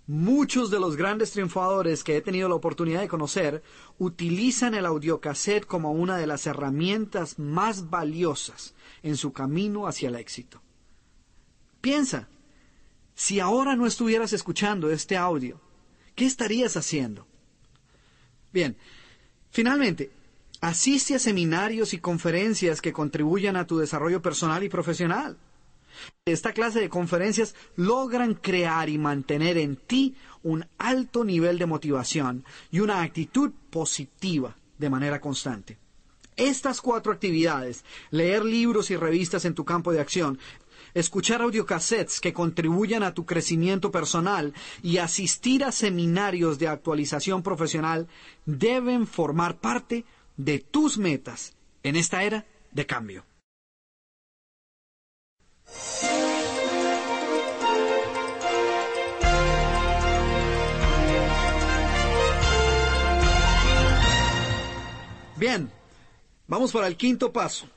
Muchos 0.06 0.70
de 0.70 0.78
los 0.78 0.96
grandes 0.96 1.32
triunfadores 1.32 2.04
que 2.04 2.16
he 2.16 2.22
tenido 2.22 2.48
la 2.48 2.54
oportunidad 2.54 3.00
de 3.00 3.08
conocer 3.08 3.62
utilizan 3.98 4.74
el 4.74 4.86
audiocassette 4.86 5.66
como 5.66 5.92
una 5.92 6.16
de 6.16 6.26
las 6.26 6.46
herramientas 6.46 7.38
más 7.38 7.90
valiosas 7.90 8.74
en 9.02 9.16
su 9.16 9.32
camino 9.32 9.88
hacia 9.88 10.08
el 10.08 10.14
éxito. 10.14 10.62
Piensa, 11.80 12.28
si 13.14 13.40
ahora 13.40 13.74
no 13.74 13.86
estuvieras 13.86 14.32
escuchando 14.32 14.90
este 14.90 15.16
audio, 15.16 15.60
¿qué 16.14 16.24
estarías 16.24 16.76
haciendo? 16.76 17.26
Bien, 18.52 18.76
finalmente, 19.50 20.12
Asiste 20.60 21.14
a 21.14 21.18
seminarios 21.18 21.92
y 21.92 21.98
conferencias 21.98 22.80
que 22.80 22.92
contribuyan 22.92 23.56
a 23.56 23.66
tu 23.66 23.78
desarrollo 23.78 24.22
personal 24.22 24.64
y 24.64 24.68
profesional. 24.68 25.36
Esta 26.24 26.52
clase 26.52 26.80
de 26.80 26.88
conferencias 26.88 27.54
logran 27.76 28.34
crear 28.34 28.88
y 28.88 28.98
mantener 28.98 29.58
en 29.58 29.76
ti 29.76 30.16
un 30.42 30.66
alto 30.78 31.24
nivel 31.24 31.58
de 31.58 31.66
motivación 31.66 32.44
y 32.70 32.80
una 32.80 33.02
actitud 33.02 33.52
positiva 33.70 34.56
de 34.78 34.90
manera 34.90 35.20
constante. 35.20 35.78
Estas 36.36 36.80
cuatro 36.80 37.12
actividades, 37.12 37.84
leer 38.10 38.44
libros 38.44 38.90
y 38.90 38.96
revistas 38.96 39.44
en 39.44 39.54
tu 39.54 39.64
campo 39.64 39.92
de 39.92 40.00
acción, 40.00 40.38
escuchar 40.92 41.42
audiocassettes 41.42 42.20
que 42.20 42.32
contribuyan 42.32 43.02
a 43.02 43.14
tu 43.14 43.24
crecimiento 43.24 43.90
personal 43.90 44.52
y 44.82 44.98
asistir 44.98 45.64
a 45.64 45.72
seminarios 45.72 46.58
de 46.58 46.68
actualización 46.68 47.42
profesional, 47.42 48.08
deben 48.44 49.06
formar 49.06 49.58
parte 49.60 50.04
de 50.36 50.58
tus 50.58 50.98
metas 50.98 51.54
en 51.82 51.96
esta 51.96 52.22
era 52.22 52.46
de 52.72 52.86
cambio. 52.86 53.24
Bien, 65.36 65.70
vamos 66.46 66.72
para 66.72 66.86
el 66.86 66.96
quinto 66.96 67.32
paso. 67.32 67.68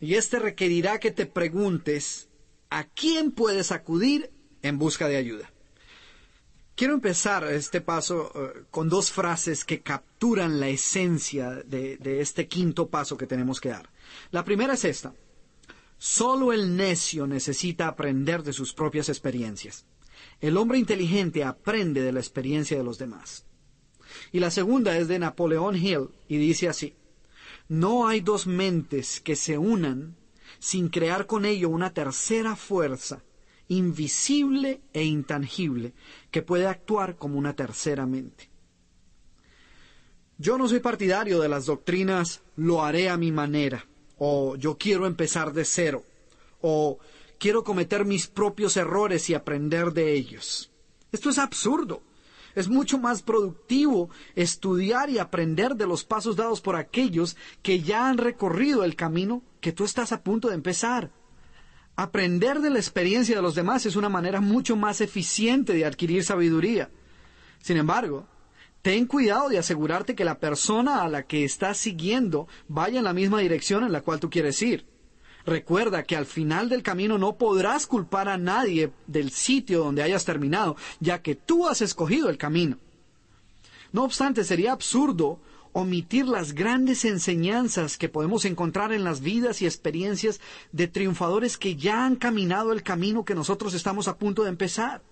Y 0.00 0.14
este 0.14 0.38
requerirá 0.38 0.98
que 0.98 1.10
te 1.10 1.26
preguntes, 1.26 2.28
¿A 2.72 2.84
quién 2.84 3.32
puedes 3.32 3.70
acudir 3.70 4.30
en 4.62 4.78
busca 4.78 5.06
de 5.06 5.18
ayuda? 5.18 5.52
Quiero 6.74 6.94
empezar 6.94 7.44
este 7.44 7.82
paso 7.82 8.32
eh, 8.34 8.64
con 8.70 8.88
dos 8.88 9.12
frases 9.12 9.66
que 9.66 9.82
capturan 9.82 10.58
la 10.58 10.68
esencia 10.68 11.50
de, 11.50 11.98
de 11.98 12.22
este 12.22 12.48
quinto 12.48 12.88
paso 12.88 13.18
que 13.18 13.26
tenemos 13.26 13.60
que 13.60 13.68
dar. 13.68 13.90
La 14.30 14.42
primera 14.42 14.72
es 14.72 14.86
esta. 14.86 15.12
Solo 16.04 16.52
el 16.52 16.76
necio 16.76 17.28
necesita 17.28 17.86
aprender 17.86 18.42
de 18.42 18.52
sus 18.52 18.74
propias 18.74 19.08
experiencias. 19.08 19.86
El 20.40 20.56
hombre 20.56 20.78
inteligente 20.78 21.44
aprende 21.44 22.02
de 22.02 22.10
la 22.10 22.18
experiencia 22.18 22.76
de 22.76 22.82
los 22.82 22.98
demás. 22.98 23.46
Y 24.32 24.40
la 24.40 24.50
segunda 24.50 24.98
es 24.98 25.06
de 25.06 25.20
Napoleón 25.20 25.76
Hill 25.76 26.08
y 26.26 26.38
dice 26.38 26.68
así. 26.68 26.96
No 27.68 28.08
hay 28.08 28.20
dos 28.20 28.48
mentes 28.48 29.20
que 29.20 29.36
se 29.36 29.58
unan 29.58 30.16
sin 30.58 30.88
crear 30.88 31.26
con 31.26 31.44
ello 31.44 31.68
una 31.68 31.94
tercera 31.94 32.56
fuerza, 32.56 33.22
invisible 33.68 34.80
e 34.92 35.04
intangible, 35.04 35.94
que 36.32 36.42
puede 36.42 36.66
actuar 36.66 37.14
como 37.14 37.38
una 37.38 37.54
tercera 37.54 38.06
mente. 38.06 38.50
Yo 40.36 40.58
no 40.58 40.66
soy 40.66 40.80
partidario 40.80 41.38
de 41.38 41.48
las 41.48 41.66
doctrinas 41.66 42.42
lo 42.56 42.84
haré 42.84 43.08
a 43.08 43.16
mi 43.16 43.30
manera, 43.30 43.86
o 44.24 44.54
yo 44.54 44.78
quiero 44.78 45.08
empezar 45.08 45.52
de 45.52 45.64
cero, 45.64 46.04
o 46.60 47.00
quiero 47.40 47.64
cometer 47.64 48.04
mis 48.04 48.28
propios 48.28 48.76
errores 48.76 49.28
y 49.28 49.34
aprender 49.34 49.92
de 49.92 50.12
ellos. 50.12 50.70
Esto 51.10 51.28
es 51.28 51.38
absurdo. 51.38 52.04
Es 52.54 52.68
mucho 52.68 52.98
más 52.98 53.22
productivo 53.22 54.10
estudiar 54.36 55.10
y 55.10 55.18
aprender 55.18 55.74
de 55.74 55.88
los 55.88 56.04
pasos 56.04 56.36
dados 56.36 56.60
por 56.60 56.76
aquellos 56.76 57.36
que 57.62 57.80
ya 57.80 58.08
han 58.08 58.16
recorrido 58.16 58.84
el 58.84 58.94
camino 58.94 59.42
que 59.60 59.72
tú 59.72 59.82
estás 59.82 60.12
a 60.12 60.22
punto 60.22 60.50
de 60.50 60.54
empezar. 60.54 61.10
Aprender 61.96 62.60
de 62.60 62.70
la 62.70 62.78
experiencia 62.78 63.34
de 63.34 63.42
los 63.42 63.56
demás 63.56 63.86
es 63.86 63.96
una 63.96 64.08
manera 64.08 64.40
mucho 64.40 64.76
más 64.76 65.00
eficiente 65.00 65.72
de 65.72 65.84
adquirir 65.84 66.22
sabiduría. 66.22 66.90
Sin 67.60 67.76
embargo, 67.76 68.28
ten 68.82 69.06
cuidado 69.06 69.48
de 69.48 69.58
asegurarte 69.58 70.14
que 70.14 70.24
la 70.24 70.38
persona 70.38 71.02
a 71.02 71.08
la 71.08 71.22
que 71.22 71.44
estás 71.44 71.78
siguiendo 71.78 72.48
vaya 72.68 72.98
en 72.98 73.04
la 73.04 73.12
misma 73.12 73.38
dirección 73.38 73.84
en 73.84 73.92
la 73.92 74.02
cual 74.02 74.20
tú 74.20 74.28
quieres 74.28 74.60
ir. 74.60 74.84
Recuerda 75.46 76.02
que 76.02 76.16
al 76.16 76.26
final 76.26 76.68
del 76.68 76.82
camino 76.82 77.18
no 77.18 77.36
podrás 77.36 77.86
culpar 77.86 78.28
a 78.28 78.38
nadie 78.38 78.92
del 79.06 79.30
sitio 79.30 79.80
donde 79.80 80.02
hayas 80.02 80.24
terminado, 80.24 80.76
ya 81.00 81.22
que 81.22 81.34
tú 81.34 81.68
has 81.68 81.80
escogido 81.80 82.28
el 82.28 82.38
camino. 82.38 82.78
No 83.92 84.04
obstante, 84.04 84.44
sería 84.44 84.72
absurdo 84.72 85.40
omitir 85.72 86.26
las 86.26 86.52
grandes 86.52 87.04
enseñanzas 87.04 87.96
que 87.96 88.08
podemos 88.08 88.44
encontrar 88.44 88.92
en 88.92 89.04
las 89.04 89.20
vidas 89.20 89.62
y 89.62 89.66
experiencias 89.66 90.40
de 90.70 90.86
triunfadores 90.86 91.56
que 91.56 91.76
ya 91.76 92.04
han 92.04 92.16
caminado 92.16 92.72
el 92.72 92.82
camino 92.82 93.24
que 93.24 93.34
nosotros 93.34 93.74
estamos 93.74 94.06
a 94.08 94.18
punto 94.18 94.42
de 94.42 94.50
empezar. 94.50 95.02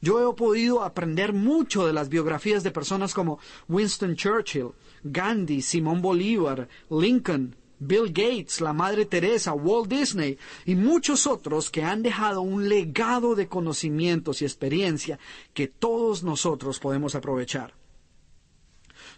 Yo 0.00 0.30
he 0.30 0.34
podido 0.34 0.82
aprender 0.82 1.32
mucho 1.32 1.86
de 1.86 1.92
las 1.92 2.08
biografías 2.08 2.62
de 2.62 2.70
personas 2.70 3.14
como 3.14 3.38
Winston 3.68 4.16
Churchill, 4.16 4.72
Gandhi, 5.02 5.62
Simón 5.62 6.02
Bolívar, 6.02 6.68
Lincoln, 6.90 7.56
Bill 7.78 8.06
Gates, 8.08 8.60
la 8.60 8.72
Madre 8.72 9.04
Teresa, 9.04 9.52
Walt 9.52 9.88
Disney 9.88 10.38
y 10.64 10.74
muchos 10.74 11.26
otros 11.26 11.70
que 11.70 11.82
han 11.82 12.02
dejado 12.02 12.40
un 12.40 12.68
legado 12.68 13.34
de 13.34 13.48
conocimientos 13.48 14.40
y 14.40 14.46
experiencia 14.46 15.18
que 15.52 15.68
todos 15.68 16.22
nosotros 16.22 16.78
podemos 16.78 17.14
aprovechar. 17.14 17.74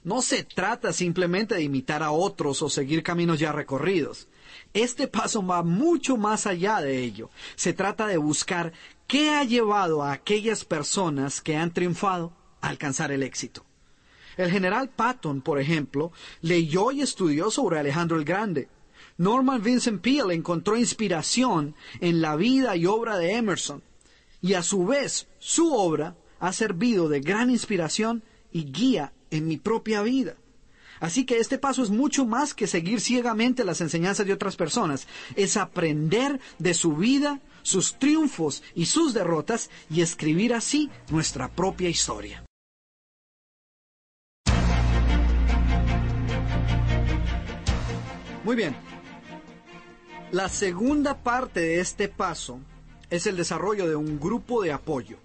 No 0.05 0.23
se 0.23 0.45
trata 0.45 0.93
simplemente 0.93 1.55
de 1.55 1.63
imitar 1.63 2.03
a 2.03 2.11
otros 2.11 2.63
o 2.63 2.69
seguir 2.69 3.03
caminos 3.03 3.39
ya 3.39 3.53
recorridos. 3.53 4.29
Este 4.73 5.09
paso 5.09 5.45
va 5.45 5.63
mucho 5.63 6.17
más 6.17 6.47
allá 6.47 6.81
de 6.81 7.03
ello. 7.03 7.31
Se 7.57 7.73
trata 7.73 8.07
de 8.07 8.17
buscar 8.17 8.73
qué 9.09 9.31
ha 9.31 9.43
llevado 9.43 10.05
a 10.05 10.13
aquellas 10.13 10.65
personas 10.65 11.41
que 11.41 11.57
han 11.57 11.73
triunfado 11.73 12.33
a 12.61 12.69
alcanzar 12.69 13.11
el 13.11 13.25
éxito. 13.25 13.65
El 14.37 14.53
general 14.53 14.91
Patton, 14.91 15.41
por 15.41 15.59
ejemplo, 15.59 16.13
leyó 16.43 16.93
y 16.93 17.01
estudió 17.01 17.51
sobre 17.51 17.81
Alejandro 17.81 18.17
el 18.19 18.25
Grande. 18.25 18.69
Norman 19.17 19.63
Vincent 19.63 20.01
Peale 20.01 20.35
encontró 20.35 20.77
inspiración 20.77 21.75
en 22.01 22.21
la 22.21 22.37
vida 22.37 22.77
y 22.77 22.87
obra 22.87 23.19
de 23.19 23.33
Emerson, 23.33 23.83
y 24.41 24.55
a 24.55 24.63
su 24.63 24.87
vez 24.87 25.27
su 25.41 25.75
obra 25.75 26.17
ha 26.39 26.53
servido 26.53 27.09
de 27.09 27.21
gran 27.21 27.51
inspiración 27.51 28.23
y 28.53 28.71
guía 28.71 29.13
en 29.31 29.49
mi 29.49 29.57
propia 29.57 30.03
vida. 30.03 30.37
Así 31.01 31.25
que 31.25 31.39
este 31.39 31.59
paso 31.59 31.83
es 31.83 31.91
mucho 31.91 32.27
más 32.27 32.55
que 32.55 32.67
seguir 32.67 33.01
ciegamente 33.01 33.65
las 33.65 33.81
enseñanzas 33.81 34.27
de 34.27 34.33
otras 34.33 34.57
personas, 34.57 35.07
es 35.37 35.57
aprender 35.57 36.41
de 36.59 36.75
su 36.75 36.97
vida, 36.97 37.41
sus 37.69 37.99
triunfos 37.99 38.63
y 38.75 38.87
sus 38.87 39.13
derrotas 39.13 39.69
y 39.91 40.01
escribir 40.01 40.55
así 40.55 40.89
nuestra 41.11 41.49
propia 41.49 41.91
historia. 41.91 42.43
Muy 48.43 48.57
bien. 48.57 48.75
La 50.33 50.49
segunda 50.49 51.23
parte 51.23 51.61
de 51.61 51.81
este 51.81 52.09
paso 52.09 52.61
es 53.11 53.27
el 53.27 53.37
desarrollo 53.37 53.87
de 53.87 53.97
un 53.97 54.19
grupo 54.19 54.63
de 54.63 54.73
apoyo. 54.73 55.19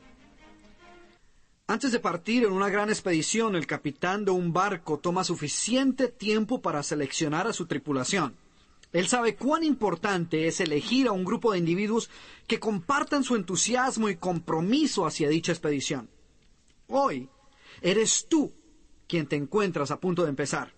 Antes 1.67 1.93
de 1.93 1.99
partir 2.01 2.43
en 2.43 2.51
una 2.51 2.67
gran 2.69 2.89
expedición, 2.89 3.55
el 3.55 3.67
capitán 3.67 4.25
de 4.25 4.31
un 4.31 4.51
barco 4.51 4.99
toma 4.99 5.23
suficiente 5.23 6.09
tiempo 6.09 6.61
para 6.61 6.83
seleccionar 6.83 7.47
a 7.47 7.53
su 7.53 7.67
tripulación. 7.67 8.35
Él 8.93 9.07
sabe 9.07 9.35
cuán 9.35 9.63
importante 9.63 10.47
es 10.47 10.59
elegir 10.59 11.07
a 11.07 11.11
un 11.11 11.25
grupo 11.25 11.51
de 11.51 11.57
individuos 11.57 12.11
que 12.45 12.59
compartan 12.59 13.23
su 13.23 13.35
entusiasmo 13.35 14.07
y 14.07 14.17
compromiso 14.17 15.07
hacia 15.07 15.29
dicha 15.29 15.51
expedición. 15.51 16.09
Hoy 16.87 17.27
eres 17.81 18.27
tú 18.29 18.53
quien 19.07 19.25
te 19.25 19.35
encuentras 19.35 19.89
a 19.89 19.99
punto 19.99 20.23
de 20.23 20.29
empezar. 20.29 20.73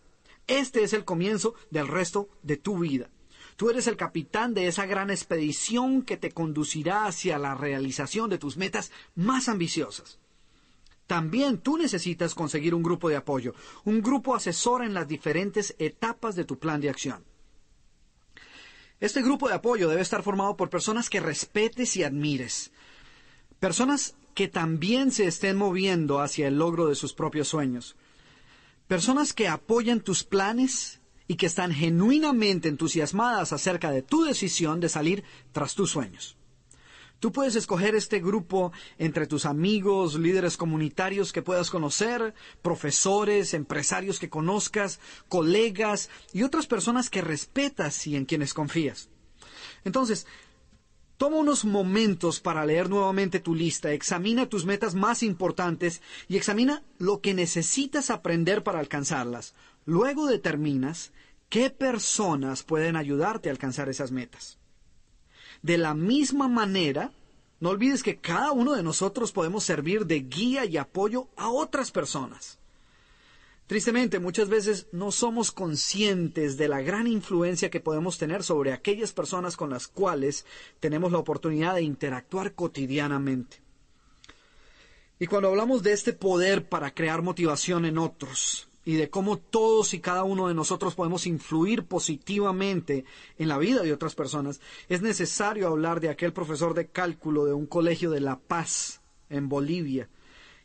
Este 0.47 0.83
es 0.83 0.93
el 0.93 1.03
comienzo 1.03 1.55
del 1.69 1.89
resto 1.89 2.29
de 2.41 2.55
tu 2.55 2.79
vida. 2.79 3.09
Tú 3.57 3.69
eres 3.69 3.87
el 3.87 3.97
capitán 3.97 4.53
de 4.53 4.67
esa 4.67 4.85
gran 4.85 5.09
expedición 5.09 6.01
que 6.01 6.15
te 6.15 6.31
conducirá 6.31 7.07
hacia 7.07 7.37
la 7.37 7.53
realización 7.53 8.29
de 8.29 8.37
tus 8.37 8.55
metas 8.55 8.91
más 9.15 9.49
ambiciosas. 9.49 10.19
También 11.05 11.57
tú 11.57 11.77
necesitas 11.77 12.33
conseguir 12.33 12.75
un 12.75 12.83
grupo 12.83 13.09
de 13.09 13.17
apoyo, 13.17 13.53
un 13.83 14.01
grupo 14.01 14.35
asesor 14.35 14.83
en 14.83 14.93
las 14.93 15.07
diferentes 15.07 15.75
etapas 15.79 16.35
de 16.35 16.45
tu 16.45 16.57
plan 16.57 16.79
de 16.79 16.89
acción. 16.89 17.23
Este 18.99 19.21
grupo 19.21 19.47
de 19.47 19.55
apoyo 19.55 19.89
debe 19.89 20.01
estar 20.01 20.23
formado 20.23 20.55
por 20.55 20.69
personas 20.69 21.09
que 21.09 21.19
respetes 21.19 21.95
y 21.97 22.03
admires, 22.03 22.71
personas 23.59 24.15
que 24.33 24.47
también 24.47 25.11
se 25.11 25.27
estén 25.27 25.57
moviendo 25.57 26.19
hacia 26.19 26.47
el 26.47 26.57
logro 26.57 26.87
de 26.87 26.95
sus 26.95 27.13
propios 27.13 27.47
sueños, 27.47 27.95
Personas 28.87 29.33
que 29.33 29.47
apoyan 29.47 29.99
tus 29.99 30.23
planes 30.23 30.99
y 31.27 31.37
que 31.37 31.47
están 31.47 31.71
genuinamente 31.73 32.69
entusiasmadas 32.69 33.51
acerca 33.51 33.89
de 33.89 34.03
tu 34.03 34.23
decisión 34.23 34.79
de 34.79 34.89
salir 34.89 35.23
tras 35.51 35.73
tus 35.73 35.89
sueños. 35.89 36.34
Tú 37.19 37.31
puedes 37.31 37.55
escoger 37.55 37.95
este 37.95 38.19
grupo 38.19 38.71
entre 38.97 39.25
tus 39.25 39.45
amigos, 39.45 40.15
líderes 40.15 40.57
comunitarios 40.57 41.31
que 41.33 41.41
puedas 41.41 41.69
conocer, 41.71 42.33
profesores, 42.61 43.53
empresarios 43.53 44.19
que 44.19 44.29
conozcas, 44.29 44.99
colegas 45.29 46.09
y 46.33 46.43
otras 46.43 46.67
personas 46.67 47.09
que 47.09 47.21
respetas 47.21 48.05
y 48.05 48.15
en 48.15 48.25
quienes 48.25 48.53
confías. 48.53 49.09
Entonces, 49.83 50.27
Toma 51.17 51.37
unos 51.37 51.63
momentos 51.63 52.41
para 52.41 52.65
leer 52.65 52.89
nuevamente 52.89 53.39
tu 53.39 53.55
lista, 53.55 53.93
examina 53.93 54.49
tus 54.49 54.65
metas 54.65 54.95
más 54.95 55.23
importantes 55.23 56.01
y 56.27 56.35
examina 56.35 56.83
lo 56.97 57.21
que 57.21 57.33
necesitas 57.33 58.09
aprender 58.09 58.63
para 58.63 58.79
alcanzarlas. 58.79 59.55
Luego 59.85 60.27
determinas 60.27 61.13
qué 61.47 61.69
personas 61.69 62.63
pueden 62.63 62.97
ayudarte 62.97 63.47
a 63.47 63.53
alcanzar 63.53 63.87
esas 63.87 64.11
metas. 64.11 64.59
De 65.65 65.79
la 65.79 65.95
misma 65.95 66.47
manera, 66.47 67.11
no 67.59 67.69
olvides 67.71 68.03
que 68.03 68.17
cada 68.17 68.51
uno 68.51 68.75
de 68.75 68.83
nosotros 68.83 69.31
podemos 69.31 69.63
servir 69.63 70.05
de 70.05 70.19
guía 70.19 70.63
y 70.63 70.77
apoyo 70.77 71.27
a 71.35 71.49
otras 71.49 71.89
personas. 71.89 72.59
Tristemente, 73.65 74.19
muchas 74.19 74.47
veces 74.47 74.85
no 74.91 75.11
somos 75.11 75.51
conscientes 75.51 76.57
de 76.57 76.67
la 76.67 76.83
gran 76.83 77.07
influencia 77.07 77.71
que 77.71 77.79
podemos 77.79 78.19
tener 78.19 78.43
sobre 78.43 78.73
aquellas 78.73 79.11
personas 79.11 79.57
con 79.57 79.71
las 79.71 79.87
cuales 79.87 80.45
tenemos 80.79 81.11
la 81.11 81.17
oportunidad 81.17 81.73
de 81.73 81.81
interactuar 81.81 82.53
cotidianamente. 82.53 83.59
Y 85.17 85.25
cuando 85.25 85.47
hablamos 85.47 85.81
de 85.81 85.93
este 85.93 86.13
poder 86.13 86.69
para 86.69 86.93
crear 86.93 87.23
motivación 87.23 87.85
en 87.85 87.97
otros 87.97 88.67
y 88.85 88.95
de 88.95 89.09
cómo 89.09 89.37
todos 89.37 89.93
y 89.93 89.99
cada 89.99 90.23
uno 90.23 90.47
de 90.47 90.53
nosotros 90.53 90.95
podemos 90.95 91.27
influir 91.27 91.85
positivamente 91.85 93.03
en 93.37 93.47
la 93.49 93.57
vida 93.57 93.81
de 93.81 93.91
otras 93.91 94.15
personas, 94.15 94.61
es 94.87 95.01
necesario 95.01 95.67
hablar 95.67 95.99
de 95.99 96.09
aquel 96.09 96.31
profesor 96.31 96.73
de 96.75 96.87
cálculo 96.87 97.45
de 97.45 97.53
un 97.53 97.65
colegio 97.65 98.11
de 98.11 98.21
La 98.21 98.39
Paz, 98.39 99.01
en 99.29 99.49
Bolivia, 99.49 100.07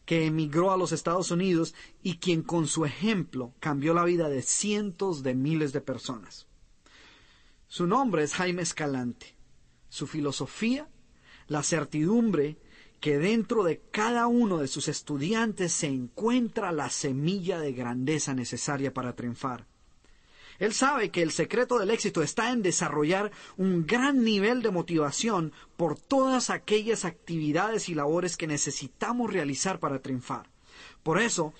que 0.04 0.26
emigró 0.26 0.70
a 0.70 0.76
los 0.76 0.92
Estados 0.92 1.30
Unidos 1.30 1.74
y 2.02 2.18
quien 2.18 2.42
con 2.42 2.66
su 2.66 2.84
ejemplo 2.84 3.54
cambió 3.58 3.94
la 3.94 4.04
vida 4.04 4.28
de 4.28 4.42
cientos 4.42 5.22
de 5.22 5.34
miles 5.34 5.72
de 5.72 5.80
personas. 5.80 6.46
Su 7.66 7.86
nombre 7.86 8.22
es 8.22 8.34
Jaime 8.34 8.62
Escalante. 8.62 9.34
Su 9.88 10.06
filosofía 10.06 10.88
la 11.50 11.64
certidumbre 11.64 12.58
que 13.00 13.18
dentro 13.18 13.64
de 13.64 13.80
cada 13.90 14.26
uno 14.26 14.58
de 14.58 14.68
sus 14.68 14.88
estudiantes 14.88 15.72
se 15.72 15.86
encuentra 15.86 16.70
la 16.70 16.90
semilla 16.90 17.58
de 17.58 17.72
grandeza 17.72 18.34
necesaria 18.34 18.92
para 18.92 19.14
triunfar. 19.14 19.66
Él 20.58 20.74
sabe 20.74 21.10
que 21.10 21.22
el 21.22 21.32
secreto 21.32 21.78
del 21.78 21.90
éxito 21.90 22.22
está 22.22 22.52
en 22.52 22.60
desarrollar 22.60 23.32
un 23.56 23.86
gran 23.86 24.22
nivel 24.22 24.60
de 24.60 24.70
motivación 24.70 25.54
por 25.78 25.98
todas 25.98 26.50
aquellas 26.50 27.06
actividades 27.06 27.88
y 27.88 27.94
labores 27.94 28.36
que 28.36 28.46
necesitamos 28.46 29.32
realizar 29.32 29.80
para 29.80 30.02
triunfar. 30.02 30.50
Por 31.02 31.18
eso, 31.18 31.54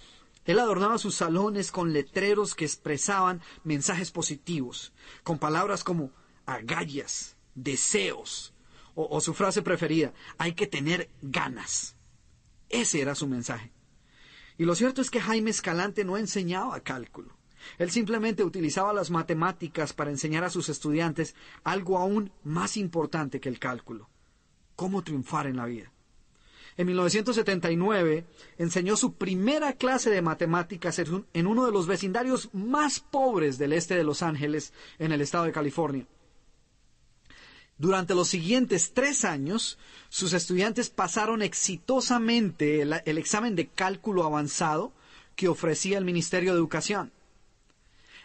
él 0.44 0.59
adornaba 0.59 0.98
sus 0.98 1.14
salones 1.14 1.72
con 1.72 1.94
letreros 1.94 2.55
que 2.55 2.66
expresaban 2.66 3.40
mensajes 3.64 4.11
positivos, 4.11 4.92
con 5.22 5.38
palabras 5.38 5.83
como 5.83 6.11
agallas, 6.44 7.37
deseos, 7.55 8.53
o, 8.94 9.20
su 9.20 9.35
frase 9.35 9.62
preferida, 9.62 10.12
hay 10.38 10.55
que 10.55 10.66
tener 10.66 11.09
ganas. 11.22 11.96
Ese 12.68 13.00
era 13.00 13.14
su 13.14 13.26
mensaje. 13.26 13.72
Y 14.59 14.64
lo 14.64 14.74
cierto 14.74 15.00
es 15.00 15.11
que 15.11 15.20
Jaime 15.20 15.50
Escalante 15.50 16.05
no 16.05 16.16
enseñaba 16.16 16.81
cálculo. 16.81 17.37
Él 17.79 17.90
simplemente 17.90 18.44
utilizaba 18.44 18.92
las 18.92 19.11
matemáticas 19.11 19.92
para 19.92 20.11
enseñar 20.11 20.44
a 20.44 20.50
sus 20.50 20.68
estudiantes 20.68 21.35
algo 21.64 21.98
aún 21.98 22.33
más 22.42 22.76
importante 22.76 23.40
que 23.40 23.48
el 23.48 23.59
cálculo, 23.59 24.09
cómo 24.76 25.03
triunfar 25.03 25.46
en 25.46 25.57
la 25.57 25.66
vida. 25.66 25.92
En 26.76 26.87
1979 26.87 28.24
enseñó 28.57 28.96
su 28.96 29.14
primera 29.14 29.74
clase 29.74 30.09
de 30.11 30.22
matemáticas 30.22 30.98
en 30.98 31.46
uno 31.46 31.66
de 31.66 31.72
los 31.72 31.87
vecindarios 31.87 32.48
más 32.55 33.00
pobres 33.00 33.59
del 33.59 33.72
este 33.72 33.96
de 33.96 34.05
Los 34.05 34.22
Ángeles, 34.22 34.72
en 34.98 35.12
el 35.12 35.20
estado 35.20 35.44
de 35.44 35.53
California. 35.53 36.07
Durante 37.80 38.14
los 38.14 38.28
siguientes 38.28 38.92
tres 38.92 39.24
años, 39.24 39.78
sus 40.10 40.34
estudiantes 40.34 40.90
pasaron 40.90 41.40
exitosamente 41.40 42.82
el, 42.82 43.16
examen 43.16 43.56
de 43.56 43.68
cálculo 43.68 44.24
avanzado 44.24 44.92
que 45.34 45.48
ofrecía 45.48 45.96
el 45.96 46.04
Ministerio 46.04 46.52
de 46.52 46.58
Educación. 46.58 47.10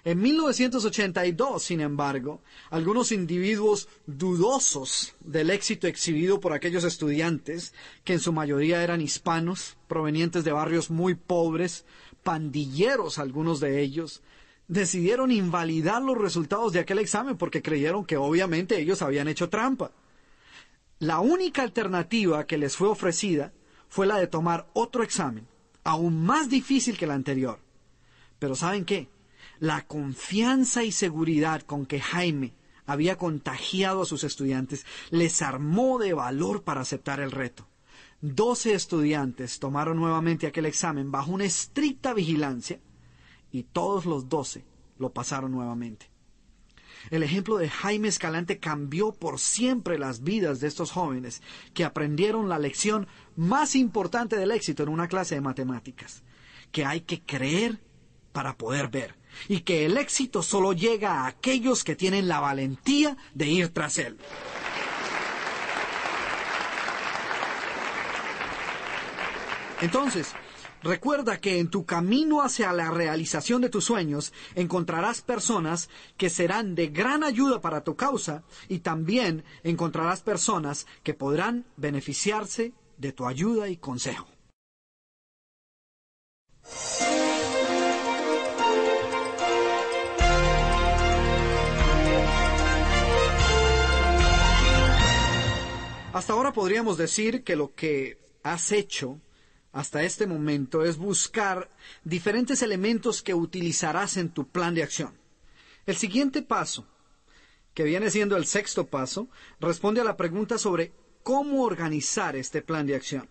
En 0.03 0.21
1982, 0.21 1.63
sin 1.63 1.79
embargo, 1.79 2.41
algunos 2.69 3.13
individuos 3.13 3.87
dudosos 4.07 5.15
del 5.21 5.49
éxito 5.49 5.87
exhibido 5.87 6.41
por 6.41 6.51
aquellos 6.51 6.83
estudiantes, 6.83 7.73
que 8.03 8.11
en 8.11 8.19
su 8.19 8.33
mayoría 8.33 8.83
eran 8.83 8.99
hispanos, 8.99 9.77
provenientes 9.87 10.43
de 10.43 10.51
barrios 10.51 10.89
muy 10.89 11.15
pobres, 11.15 11.85
pandilleros 12.23 13.19
algunos 13.19 13.61
de 13.61 13.81
ellos, 13.81 14.21
decidieron 14.67 15.31
invalidar 15.31 16.01
los 16.01 16.17
resultados 16.17 16.73
de 16.73 16.79
aquel 16.79 16.99
examen 16.99 17.37
porque 17.37 17.61
creyeron 17.61 18.05
que 18.05 18.17
obviamente 18.17 18.79
ellos 18.79 19.01
habían 19.01 19.27
hecho 19.27 19.49
trampa. 19.49 19.91
La 20.99 21.19
única 21.19 21.61
alternativa 21.61 22.45
que 22.45 22.57
les 22.57 22.75
fue 22.75 22.87
ofrecida 22.87 23.53
fue 23.89 24.07
la 24.07 24.17
de 24.17 24.27
tomar 24.27 24.67
otro 24.73 25.03
examen, 25.03 25.47
aún 25.83 26.25
más 26.25 26.49
difícil 26.49 26.97
que 26.97 27.05
el 27.05 27.11
anterior. 27.11 27.59
Pero 28.39 28.55
¿saben 28.55 28.85
qué? 28.85 29.09
la 29.59 29.85
confianza 29.87 30.83
y 30.83 30.91
seguridad 30.91 31.61
con 31.61 31.85
que 31.85 31.99
Jaime 31.99 32.53
había 32.85 33.17
contagiado 33.17 34.03
a 34.03 34.05
sus 34.05 34.23
estudiantes 34.23 34.85
les 35.09 35.41
armó 35.41 35.97
de 35.97 36.13
valor 36.13 36.63
para 36.63 36.81
aceptar 36.81 37.19
el 37.19 37.31
reto. 37.31 37.67
Doce 38.21 38.73
estudiantes 38.73 39.59
tomaron 39.59 39.97
nuevamente 39.97 40.47
aquel 40.47 40.65
examen 40.65 41.11
bajo 41.11 41.31
una 41.31 41.45
estricta 41.45 42.13
vigilancia 42.13 42.79
y 43.55 43.63
todos 43.63 44.05
los 44.05 44.27
doce 44.27 44.65
lo 44.97 45.13
pasaron 45.13 45.53
nuevamente. 45.53 46.09
El 47.09 47.23
ejemplo 47.23 47.57
de 47.57 47.69
Jaime 47.69 48.09
Escalante 48.09 48.59
cambió 48.59 49.13
por 49.13 49.39
siempre 49.39 49.97
las 49.97 50.23
vidas 50.23 50.59
de 50.59 50.67
estos 50.67 50.91
jóvenes 50.91 51.41
que 51.73 51.85
aprendieron 51.85 52.49
la 52.49 52.59
lección 52.59 53.07
más 53.37 53.75
importante 53.75 54.35
del 54.35 54.51
éxito 54.51 54.83
en 54.83 54.89
una 54.89 55.07
clase 55.07 55.35
de 55.35 55.41
matemáticas, 55.41 56.23
que 56.73 56.83
hay 56.83 57.01
que 57.01 57.21
creer 57.21 57.79
para 58.33 58.57
poder 58.57 58.89
ver 58.89 59.15
y 59.47 59.61
que 59.61 59.85
el 59.85 59.97
éxito 59.97 60.41
solo 60.41 60.73
llega 60.73 61.21
a 61.21 61.27
aquellos 61.27 61.85
que 61.85 61.95
tienen 61.95 62.27
la 62.27 62.41
valentía 62.41 63.15
de 63.33 63.47
ir 63.47 63.69
tras 63.69 63.99
él. 63.99 64.17
Entonces, 69.81 70.33
recuerda 70.85 71.41
que 71.41 71.59
en 71.59 71.69
tu 71.69 71.85
camino 71.85 72.43
hacia 72.43 72.71
la 72.71 72.91
realización 72.91 73.61
de 73.61 73.69
tus 73.69 73.85
sueños 73.85 74.31
encontrarás 74.53 75.21
personas 75.21 75.89
que 76.15 76.29
serán 76.29 76.75
de 76.75 76.87
gran 76.87 77.23
ayuda 77.23 77.59
para 77.59 77.83
tu 77.83 77.95
causa 77.95 78.43
y 78.69 78.79
también 78.79 79.43
encontrarás 79.63 80.21
personas 80.21 80.85
que 81.03 81.15
podrán 81.15 81.65
beneficiarse 81.75 82.71
de 82.97 83.11
tu 83.11 83.25
ayuda 83.25 83.67
y 83.67 83.77
consejo. 83.77 84.27
Hasta 96.13 96.31
ahora 96.31 96.53
podríamos 96.53 96.97
decir 96.97 97.43
que 97.43 97.55
lo 97.55 97.73
que 97.73 98.19
has 98.43 98.71
hecho 98.71 99.19
hasta 99.75 100.03
este 100.03 100.25
momento 100.25 100.85
es 100.85 100.97
buscar 100.97 101.69
diferentes 102.05 102.61
elementos 102.61 103.21
que 103.21 103.33
utilizarás 103.33 104.15
en 104.15 104.29
tu 104.29 104.47
plan 104.47 104.73
de 104.73 104.83
acción. 104.83 105.13
El 105.85 105.97
siguiente 105.97 106.41
paso, 106.41 106.87
que 107.73 107.83
viene 107.83 108.09
siendo 108.09 108.37
el 108.37 108.45
sexto 108.45 108.87
paso, 108.87 109.27
responde 109.59 109.99
a 109.99 110.05
la 110.05 110.15
pregunta 110.15 110.57
sobre 110.57 110.93
cómo 111.23 111.63
organizar 111.63 112.37
este 112.37 112.61
plan 112.61 112.87
de 112.87 112.95
acción. 112.95 113.27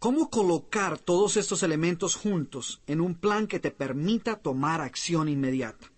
¿Cómo 0.00 0.30
colocar 0.30 0.98
todos 0.98 1.36
estos 1.36 1.62
elementos 1.62 2.16
juntos 2.16 2.82
en 2.88 3.00
un 3.00 3.14
plan 3.14 3.46
que 3.46 3.60
te 3.60 3.70
permita 3.70 4.34
tomar 4.34 4.80
acción 4.80 5.28
inmediata? 5.28 5.92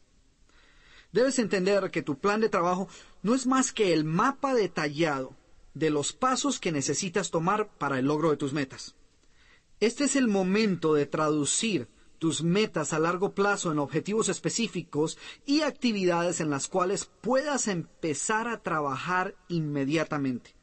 Debes 1.11 1.39
entender 1.39 1.91
que 1.91 2.03
tu 2.03 2.19
plan 2.19 2.43
de 2.43 2.51
trabajo 2.51 2.87
no 3.23 3.35
es 3.35 3.47
más 3.47 3.73
que 3.73 3.95
el 3.95 4.05
mapa 4.05 4.53
detallado 4.53 5.35
de 5.73 5.89
los 5.89 6.13
pasos 6.13 6.61
que 6.61 6.71
necesitas 6.71 7.31
tomar 7.31 7.71
para 7.79 7.99
el 7.99 8.05
logro 8.05 8.29
de 8.29 8.37
tus 8.37 8.53
metas. 8.53 8.95
Este 9.81 10.05
es 10.05 10.15
el 10.15 10.29
momento 10.29 10.93
de 10.93 11.07
traducir 11.07 11.89
tus 12.19 12.43
metas 12.43 12.93
a 12.93 12.99
largo 12.99 13.35
plazo 13.35 13.73
en 13.73 13.79
objetivos 13.79 14.29
específicos 14.29 15.17
y 15.47 15.63
actividades 15.63 16.43
en 16.43 16.51
las 16.51 16.69
cuales 16.69 17.11
puedas 17.23 17.67
empezar 17.67 18.47
a 18.47 18.63
trabajar 18.63 19.35
inmediatamente. 19.49 20.55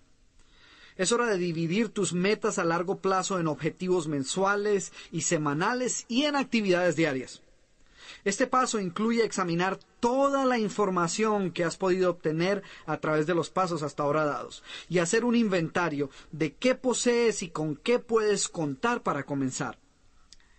Es 0.98 1.12
hora 1.12 1.26
de 1.26 1.38
dividir 1.38 1.90
tus 1.90 2.14
metas 2.14 2.60
a 2.60 2.64
largo 2.64 3.02
plazo 3.02 3.40
en 3.40 3.48
objetivos 3.48 4.08
mensuales 4.08 4.94
y 5.12 5.22
semanales 5.22 6.06
y 6.08 6.26
en 6.26 6.36
actividades 6.36 6.96
diarias. 6.96 7.42
Este 8.24 8.48
paso 8.48 8.80
incluye 8.80 9.24
examinar 9.24 9.80
toda 10.00 10.46
la 10.46 10.60
información 10.60 11.52
que 11.52 11.64
has 11.64 11.78
podido 11.78 12.10
obtener 12.10 12.64
a 12.86 12.98
través 12.98 13.28
de 13.28 13.36
los 13.36 13.50
pasos 13.50 13.84
hasta 13.84 14.04
ahora 14.04 14.26
dados 14.26 14.64
y 14.90 15.00
hacer 15.00 15.26
un 15.26 15.36
inventario 15.36 16.10
de 16.32 16.54
qué 16.54 16.76
posees 16.76 17.44
y 17.44 17.50
con 17.50 17.76
qué 17.76 18.00
puedes 18.00 18.48
contar 18.48 19.02
para 19.04 19.24
comenzar. 19.24 19.80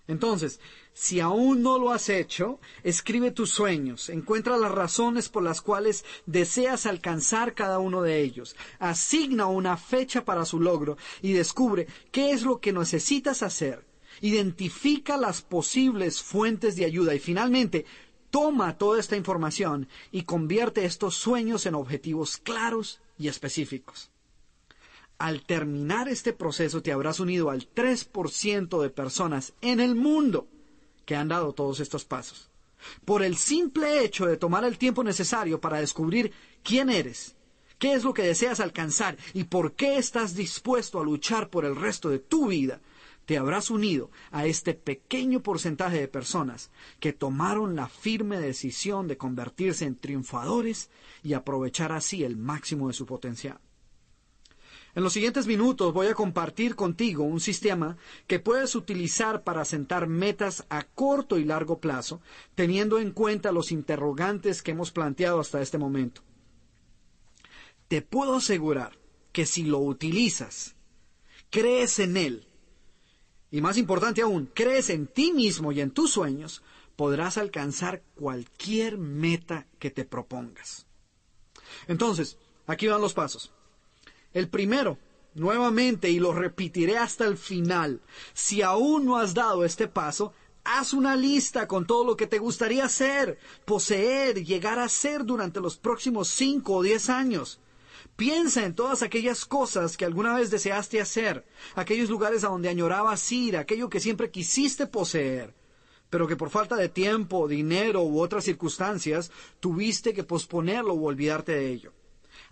Entonces, 0.09 0.59
si 0.95 1.21
aún 1.21 1.63
no 1.63 1.79
lo 1.79 1.93
has 1.93 2.09
hecho, 2.09 2.61
escribe 2.83 3.31
tus 3.31 3.51
sueños, 3.51 4.09
encuentra 4.09 4.57
las 4.57 4.73
razones 4.73 5.29
por 5.29 5.43
las 5.43 5.61
cuales 5.61 6.05
deseas 6.25 6.87
alcanzar 6.87 7.55
cada 7.55 7.79
uno 7.79 8.01
de 8.01 8.23
ellos, 8.23 8.57
asigna 8.79 9.47
una 9.47 9.77
fecha 9.77 10.25
para 10.25 10.47
su 10.47 10.61
logro 10.61 10.97
y 11.21 11.35
descubre 11.35 11.87
qué 12.11 12.33
es 12.33 12.43
lo 12.43 12.59
que 12.59 12.73
necesitas 12.73 13.43
hacer 13.43 13.88
identifica 14.21 15.17
las 15.17 15.43
posibles 15.43 16.23
fuentes 16.23 16.77
de 16.77 16.85
ayuda 16.85 17.15
y 17.15 17.19
finalmente 17.19 17.87
toma 18.31 18.77
toda 18.79 19.01
esta 19.01 19.17
información 19.17 19.89
y 20.13 20.23
convierte 20.23 20.85
estos 20.85 21.17
sueños 21.17 21.67
en 21.67 21.75
objetivos 21.75 22.37
claros 22.37 23.01
y 23.19 23.29
específicos. 23.29 24.11
Al 25.19 25.43
terminar 25.45 26.09
este 26.09 26.33
proceso 26.33 26.83
te 26.83 26.93
habrás 26.93 27.19
unido 27.19 27.51
al 27.51 27.69
3% 27.75 28.81
de 28.81 28.91
personas 28.91 29.53
en 29.61 29.81
el 29.81 29.97
mundo 29.97 30.47
que 31.05 31.17
han 31.17 31.29
dado 31.29 31.53
todos 31.53 31.81
estos 31.81 32.05
pasos. 32.05 32.51
Por 33.05 33.25
el 33.25 33.37
simple 33.37 34.05
hecho 34.05 34.27
de 34.27 34.37
tomar 34.37 34.65
el 34.65 34.79
tiempo 34.79 35.03
necesario 35.03 35.61
para 35.61 35.81
descubrir 35.81 36.33
quién 36.63 36.91
eres, 36.91 37.35
qué 37.79 37.95
es 37.95 38.05
lo 38.05 38.15
que 38.15 38.23
deseas 38.23 38.61
alcanzar 38.61 39.17
y 39.35 39.45
por 39.45 39.73
qué 39.73 39.97
estás 39.97 40.37
dispuesto 40.37 41.01
a 41.01 41.05
luchar 41.05 41.51
por 41.51 41.65
el 41.65 41.75
resto 41.75 42.11
de 42.11 42.21
tu 42.21 42.47
vida, 42.47 42.81
te 43.29 43.37
habrás 43.37 43.69
unido 43.71 44.11
a 44.31 44.47
este 44.47 44.73
pequeño 44.73 45.43
porcentaje 45.43 46.01
de 46.01 46.09
personas 46.09 46.71
que 46.99 47.13
tomaron 47.13 47.77
la 47.77 47.87
firme 47.87 48.39
decisión 48.39 49.07
de 49.07 49.19
convertirse 49.19 49.85
en 49.85 49.97
triunfadores 49.97 50.89
y 51.23 51.35
aprovechar 51.35 51.93
así 51.93 52.25
el 52.25 52.39
máximo 52.39 52.89
de 52.89 52.95
su 52.95 53.05
potencial. 53.05 53.61
En 54.95 55.03
los 55.03 55.13
siguientes 55.13 55.47
minutos 55.47 55.93
voy 55.93 56.07
a 56.07 56.15
compartir 56.15 56.75
contigo 56.75 57.23
un 57.23 57.41
sistema 57.41 57.99
que 58.27 58.41
puedes 58.41 58.75
utilizar 58.75 59.45
para 59.45 59.67
sentar 59.67 60.07
metas 60.07 60.65
a 60.71 60.85
corto 60.85 61.37
y 61.37 61.45
largo 61.45 61.81
plazo, 61.81 62.23
teniendo 62.55 62.99
en 62.99 63.11
cuenta 63.11 63.53
los 63.53 63.73
interrogantes 63.73 64.63
que 64.63 64.71
hemos 64.71 64.91
planteado 64.91 65.39
hasta 65.39 65.61
este 65.61 65.77
momento. 65.77 66.23
Te 67.89 68.01
puedo 68.01 68.37
asegurar 68.37 68.99
que 69.33 69.45
si 69.45 69.65
lo 69.65 69.81
utilizas, 69.81 70.77
crees 71.51 71.99
en 71.99 72.17
él, 72.17 72.48
y 73.51 73.61
más 73.61 73.79
importante 73.79 74.23
aún, 74.23 74.51
crees 74.55 74.91
en 74.91 75.07
ti 75.07 75.33
mismo 75.33 75.73
y 75.73 75.81
en 75.81 75.91
tus 75.91 76.11
sueños, 76.11 76.63
podrás 76.97 77.39
alcanzar 77.39 78.03
cualquier 78.15 78.99
meta 78.99 79.67
que 79.79 79.91
te 79.91 80.05
propongas. 80.05 80.87
Entonces, 81.87 82.39
aquí 82.67 82.87
van 82.87 83.01
los 83.01 83.15
pasos. 83.15 83.53
El 84.33 84.49
primero, 84.49 84.99
nuevamente, 85.35 86.11
y 86.11 86.19
lo 86.19 86.33
repetiré 86.33 86.99
hasta 86.99 87.25
el 87.25 87.39
final, 87.39 88.01
si 88.35 88.63
aún 88.63 89.07
no 89.07 89.17
has 89.17 89.33
dado 89.35 89.65
este 89.65 89.89
paso, 89.89 90.33
haz 90.65 90.93
una 90.93 91.17
lista 91.17 91.67
con 91.67 91.87
todo 91.87 92.05
lo 92.05 92.17
que 92.17 92.27
te 92.27 92.39
gustaría 92.39 92.85
hacer, 92.85 93.39
poseer, 93.65 94.45
llegar 94.45 94.79
a 94.79 94.89
ser 94.89 95.25
durante 95.25 95.61
los 95.61 95.79
próximos 95.79 96.29
cinco 96.29 96.77
o 96.77 96.83
diez 96.83 97.09
años. 97.09 97.61
Piensa 98.19 98.65
en 98.65 98.75
todas 98.75 99.05
aquellas 99.05 99.45
cosas 99.45 99.97
que 99.97 100.05
alguna 100.05 100.35
vez 100.35 100.51
deseaste 100.51 101.01
hacer, 101.01 101.45
aquellos 101.77 102.11
lugares 102.11 102.43
a 102.43 102.49
donde 102.49 102.69
añorabas 102.69 103.31
ir, 103.31 103.57
aquello 103.57 103.89
que 103.89 104.01
siempre 104.01 104.33
quisiste 104.33 104.89
poseer, 104.89 105.55
pero 106.11 106.27
que 106.27 106.35
por 106.35 106.51
falta 106.51 106.75
de 106.75 106.89
tiempo, 106.89 107.47
dinero 107.47 108.03
u 108.03 108.19
otras 108.19 108.43
circunstancias 108.43 109.31
tuviste 109.61 110.15
que 110.15 110.25
posponerlo 110.25 110.95
o 110.95 111.05
olvidarte 111.05 111.53
de 111.53 111.71
ello. 111.71 111.93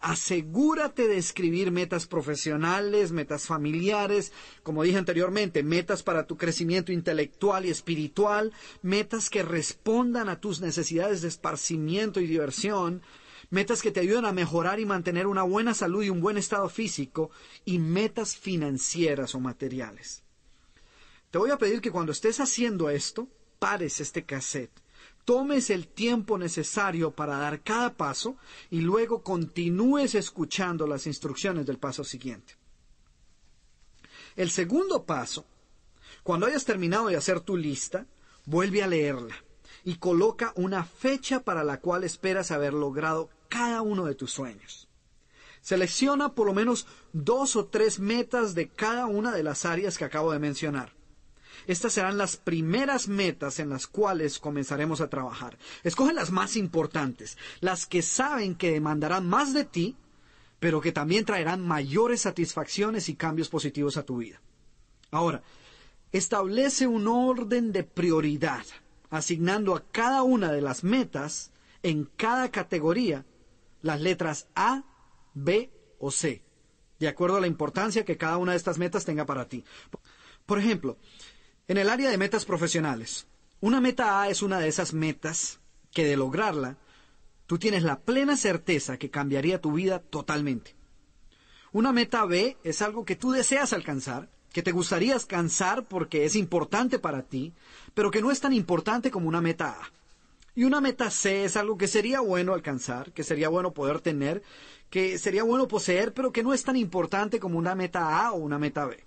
Asegúrate 0.03 1.09
de 1.09 1.19
escribir 1.19 1.73
metas 1.73 2.07
profesionales, 2.07 3.11
metas 3.11 3.47
familiares, 3.47 4.33
como 4.63 4.85
dije 4.85 4.99
anteriormente, 4.99 5.65
metas 5.65 6.05
para 6.05 6.29
tu 6.29 6.37
crecimiento 6.37 6.93
intelectual 6.93 7.67
y 7.67 7.71
espiritual, 7.71 8.53
metas 8.83 9.31
que 9.31 9.43
respondan 9.43 10.29
a 10.29 10.41
tus 10.41 10.61
necesidades 10.61 11.23
de 11.23 11.29
esparcimiento 11.29 12.21
y 12.21 12.29
diversión, 12.29 13.03
metas 13.51 13.83
que 13.83 13.91
te 13.91 14.01
ayuden 14.01 14.25
a 14.25 14.33
mejorar 14.33 14.81
y 14.81 14.87
mantener 14.87 15.27
una 15.27 15.43
buena 15.43 15.75
salud 15.75 16.03
y 16.03 16.11
un 16.11 16.21
buen 16.21 16.37
estado 16.37 16.69
físico, 16.69 17.31
y 17.65 17.79
metas 17.79 18.37
financieras 18.37 19.35
o 19.35 19.41
materiales. 19.41 20.23
Te 21.31 21.39
voy 21.39 21.51
a 21.51 21.59
pedir 21.59 21.81
que 21.81 21.91
cuando 21.91 22.13
estés 22.13 22.41
haciendo 22.41 22.91
esto, 22.91 23.29
pares 23.59 24.01
este 24.01 24.25
cassette 24.25 24.81
tomes 25.27 25.71
el 25.71 25.89
tiempo 25.89 26.39
necesario 26.39 27.11
para 27.11 27.37
dar 27.37 27.61
cada 27.61 27.95
paso 27.95 28.37
y 28.71 28.81
luego 28.81 29.23
continúes 29.23 30.15
escuchando 30.15 30.87
las 30.87 31.07
instrucciones 31.07 31.67
del 31.67 31.79
paso 31.79 32.05
siguiente. 32.05 32.55
El 34.37 34.51
segundo 34.51 35.05
paso, 35.05 35.45
cuando 36.23 36.47
hayas 36.47 36.65
terminado 36.65 37.09
de 37.09 37.17
hacer 37.17 37.41
tu 37.41 37.57
lista, 37.57 38.07
vuelve 38.45 38.85
a 38.85 38.87
leerla 38.87 39.35
y 39.83 39.97
coloca 39.97 40.53
una 40.55 40.85
fecha 40.85 41.43
para 41.43 41.65
la 41.65 41.81
cual 41.81 42.05
esperas 42.05 42.53
haber 42.53 42.73
logrado 42.73 43.29
cada 43.49 43.83
uno 43.83 44.05
de 44.05 44.15
tus 44.15 44.33
sueños. 44.33 44.89
Selecciona 45.61 46.35
por 46.35 46.47
lo 46.47 46.55
menos 46.55 46.87
dos 47.13 47.57
o 47.57 47.67
tres 47.67 47.99
metas 47.99 48.55
de 48.55 48.69
cada 48.69 49.07
una 49.07 49.33
de 49.33 49.43
las 49.43 49.65
áreas 49.65 49.99
que 49.99 50.05
acabo 50.05 50.33
de 50.33 50.39
mencionar. 50.39 50.93
Estas 51.67 51.95
serán 51.95 52.19
las 52.19 52.37
primeras 52.37 53.09
metas 53.09 53.59
en 53.59 53.71
las 53.71 53.87
cuales 53.87 54.39
comenzaremos 54.39 55.01
a 55.01 55.11
trabajar. 55.11 55.59
Escoge 55.83 56.13
las 56.13 56.31
más 56.31 56.57
importantes, 56.57 57.37
las 57.61 57.87
que 57.87 58.03
saben 58.03 58.55
que 58.55 58.71
demandarán 58.71 59.27
más 59.27 59.53
de 59.53 59.65
ti, 59.65 59.97
pero 60.61 60.81
que 60.81 60.93
también 60.93 61.25
traerán 61.25 61.67
mayores 61.67 62.23
satisfacciones 62.23 63.09
y 63.09 63.17
cambios 63.17 63.49
positivos 63.49 63.97
a 63.97 64.05
tu 64.05 64.19
vida. 64.19 64.41
Ahora, 65.11 65.43
establece 66.13 66.87
un 66.87 67.09
orden 67.09 67.73
de 67.73 67.83
prioridad, 67.83 68.65
asignando 69.11 69.75
a 69.75 69.85
cada 69.91 70.23
una 70.23 70.53
de 70.53 70.61
las 70.61 70.85
metas 70.85 71.51
en 71.83 72.05
cada 72.17 72.51
categoría 72.51 73.25
las 73.87 74.01
letras 74.01 74.49
A, 74.55 74.85
B 75.35 75.71
o 75.99 76.11
C, 76.11 76.43
de 76.99 77.09
acuerdo 77.09 77.37
a 77.37 77.41
la 77.41 77.47
importancia 77.47 78.05
que 78.05 78.17
cada 78.17 78.37
una 78.37 78.53
de 78.53 78.59
estas 78.59 78.79
metas 78.79 79.05
tenga 79.05 79.25
para 79.25 79.49
ti. 79.49 79.65
Por 80.45 80.59
ejemplo, 80.59 80.99
en 81.69 81.79
el 81.79 81.89
área 81.89 82.11
de 82.11 82.19
metas 82.19 82.45
profesionales, 82.45 83.27
una 83.61 83.81
meta 83.81 84.21
A 84.21 84.29
es 84.29 84.43
una 84.43 84.59
de 84.59 84.69
esas 84.69 84.93
metas 84.93 85.61
que 85.93 86.05
de 86.05 86.17
lograrla, 86.17 86.77
tú 87.47 87.59
tienes 87.59 87.83
la 87.83 88.01
plena 88.01 88.37
certeza 88.37 88.99
que 88.99 89.11
cambiaría 89.11 89.61
tu 89.61 89.73
vida 89.73 90.01
totalmente. 90.01 90.75
Una 91.73 91.93
meta 91.93 92.25
B 92.25 92.57
es 92.65 92.83
algo 92.83 93.05
que 93.05 93.17
tú 93.17 93.33
deseas 93.33 93.73
alcanzar, 93.73 94.31
que 94.53 94.63
te 94.63 94.73
gustaría 94.73 95.15
alcanzar 95.15 95.87
porque 95.87 96.25
es 96.25 96.37
importante 96.37 96.99
para 96.99 97.23
ti, 97.23 97.55
pero 97.95 98.11
que 98.11 98.23
no 98.23 98.31
es 98.31 98.41
tan 98.41 98.53
importante 98.53 99.11
como 99.11 99.29
una 99.29 99.41
meta 99.41 99.79
A. 99.81 99.93
Y 100.57 100.65
una 100.65 100.81
meta 100.81 101.11
C 101.11 101.45
es 101.45 101.57
algo 101.57 101.77
que 101.77 101.87
sería 101.87 102.21
bueno 102.21 102.55
alcanzar, 102.55 103.13
que 103.13 103.25
sería 103.25 103.51
bueno 103.51 103.75
poder 103.75 104.01
tener, 104.01 104.43
que 104.89 105.19
sería 105.19 105.43
bueno 105.43 105.69
poseer, 105.69 106.15
pero 106.15 106.33
que 106.33 106.43
no 106.43 106.55
es 106.55 106.65
tan 106.65 106.77
importante 106.77 107.39
como 107.39 107.59
una 107.59 107.75
meta 107.75 108.25
A 108.25 108.33
o 108.33 108.37
una 108.37 108.59
meta 108.59 108.87
B. 108.87 109.05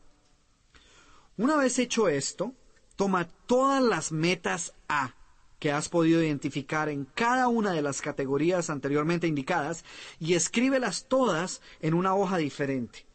Una 1.37 1.57
vez 1.57 1.79
hecho 1.79 2.07
esto, 2.07 2.53
toma 2.95 3.27
todas 3.47 3.81
las 3.81 4.11
metas 4.11 4.75
A 4.87 5.15
que 5.57 5.71
has 5.71 5.89
podido 5.89 6.21
identificar 6.21 6.87
en 6.87 7.05
cada 7.05 7.47
una 7.47 7.73
de 7.73 7.81
las 7.81 8.01
categorías 8.01 8.69
anteriormente 8.69 9.25
indicadas 9.25 9.83
y 10.19 10.35
escríbelas 10.35 11.07
todas 11.07 11.61
en 11.81 11.95
una 11.95 12.13
hoja 12.13 12.37
diferente. 12.37 13.07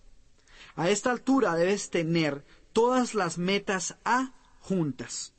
A 0.75 0.91
esta 0.91 1.13
altura 1.13 1.55
debes 1.55 1.89
tener 1.89 2.45
todas 2.73 3.15
las 3.15 3.39
metas 3.39 3.97
A 4.05 4.33
juntas. 4.59 5.34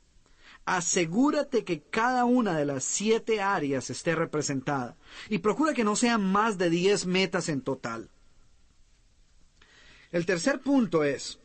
Asegúrate 0.66 1.64
que 1.64 1.80
cada 1.82 2.24
una 2.24 2.58
de 2.58 2.66
las 2.66 2.84
siete 2.84 3.40
áreas 3.40 3.88
esté 3.88 4.14
representada 4.14 4.96
y 5.30 5.38
procura 5.38 5.72
que 5.72 5.84
no 5.84 5.96
sean 5.96 6.22
más 6.30 6.58
de 6.58 6.68
diez 6.68 7.06
metas 7.06 7.48
en 7.48 7.62
total. 7.62 8.10
El 10.12 10.26
tercer 10.26 10.60
punto 10.60 11.02
es, 11.04 11.38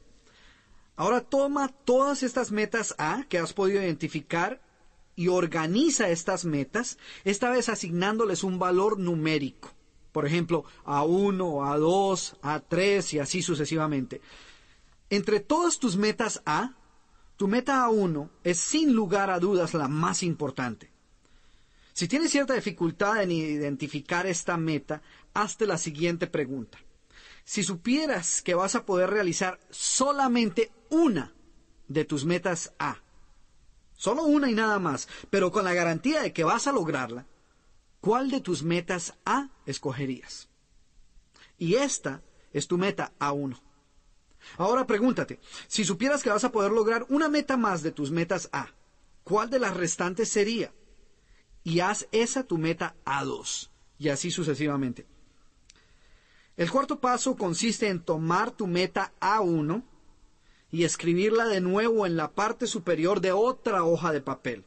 Ahora 1.01 1.22
toma 1.22 1.69
todas 1.69 2.22
estas 2.22 2.51
metas 2.51 2.93
A 2.99 3.24
que 3.28 3.39
has 3.39 3.53
podido 3.53 3.82
identificar 3.82 4.61
y 5.15 5.30
organiza 5.30 6.09
estas 6.09 6.45
metas, 6.45 6.99
esta 7.24 7.49
vez 7.49 7.69
asignándoles 7.69 8.43
un 8.43 8.59
valor 8.59 8.99
numérico. 8.99 9.72
Por 10.11 10.28
ejemplo, 10.28 10.63
A1, 10.86 11.38
A2, 11.39 12.39
A3 12.41 13.13
y 13.13 13.19
así 13.19 13.41
sucesivamente. 13.41 14.22
Entre 15.09 15.39
todas 15.39 15.80
tus 15.80 15.97
metas 15.97 16.43
A, 16.45 16.76
tu 17.42 17.48
meta 17.48 17.88
A1 17.88 18.30
es 18.44 18.60
sin 18.60 18.94
lugar 18.94 19.32
a 19.32 19.39
dudas 19.39 19.74
la 19.74 19.88
más 19.88 20.22
importante. 20.22 20.92
Si 21.92 22.08
tienes 22.08 22.30
cierta 22.30 22.54
dificultad 22.54 23.24
en 23.24 23.32
identificar 23.32 24.28
esta 24.28 24.58
meta, 24.58 25.02
hazte 25.34 25.66
la 25.66 25.80
siguiente 25.80 26.28
pregunta. 26.28 26.78
Si 27.44 27.64
supieras 27.64 28.44
que 28.44 28.54
vas 28.54 28.76
a 28.76 28.86
poder 28.86 29.10
realizar 29.10 29.60
solamente 29.72 30.72
una 30.92 31.34
de 31.88 32.06
tus 32.06 32.26
metas 32.26 32.76
A, 32.78 33.02
solo 33.96 34.26
una 34.26 34.52
y 34.52 34.54
nada 34.54 34.78
más, 34.78 35.08
pero 35.32 35.52
con 35.52 35.66
la 35.66 35.74
garantía 35.74 36.22
de 36.22 36.34
que 36.34 36.44
vas 36.44 36.68
a 36.68 36.72
lograrla, 36.72 37.26
¿cuál 38.02 38.30
de 38.30 38.42
tus 38.42 38.62
metas 38.62 39.16
A 39.26 39.50
escogerías? 39.66 40.48
Y 41.58 41.74
esta 41.74 42.22
es 42.54 42.68
tu 42.68 42.78
meta 42.78 43.14
A1. 43.18 43.60
Ahora 44.58 44.86
pregúntate, 44.86 45.39
si 45.68 45.84
supieras 45.86 46.24
que 46.24 46.30
vas 46.30 46.44
a 46.44 46.52
poder 46.52 46.72
lograr 46.72 47.06
una 47.10 47.30
meta 47.30 47.58
más 47.58 47.84
de 47.84 47.92
tus 47.92 48.12
metas 48.12 48.50
A, 48.52 48.70
¿cuál 49.24 49.50
de 49.50 49.60
las 49.60 49.76
restantes 49.76 50.30
sería? 50.30 50.74
Y 51.64 51.80
haz 51.80 52.08
esa 52.12 52.44
tu 52.44 52.58
meta 52.58 52.96
A2, 53.06 53.70
y 54.00 54.10
así 54.10 54.32
sucesivamente. 54.32 55.06
El 56.58 56.70
cuarto 56.70 57.00
paso 57.00 57.36
consiste 57.36 57.88
en 57.88 58.02
tomar 58.02 58.52
tu 58.52 58.68
meta 58.68 59.14
A1 59.20 59.84
y 60.72 60.84
escribirla 60.84 61.48
de 61.48 61.62
nuevo 61.62 62.06
en 62.06 62.16
la 62.16 62.32
parte 62.32 62.68
superior 62.68 63.22
de 63.22 63.32
otra 63.32 63.84
hoja 63.84 64.12
de 64.12 64.22
papel 64.22 64.66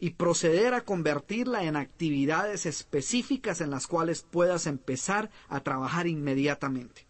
y 0.00 0.10
proceder 0.10 0.74
a 0.74 0.82
convertirla 0.82 1.64
en 1.64 1.76
actividades 1.76 2.66
específicas 2.66 3.60
en 3.60 3.70
las 3.70 3.86
cuales 3.86 4.22
puedas 4.22 4.66
empezar 4.66 5.30
a 5.48 5.60
trabajar 5.60 6.06
inmediatamente. 6.06 7.07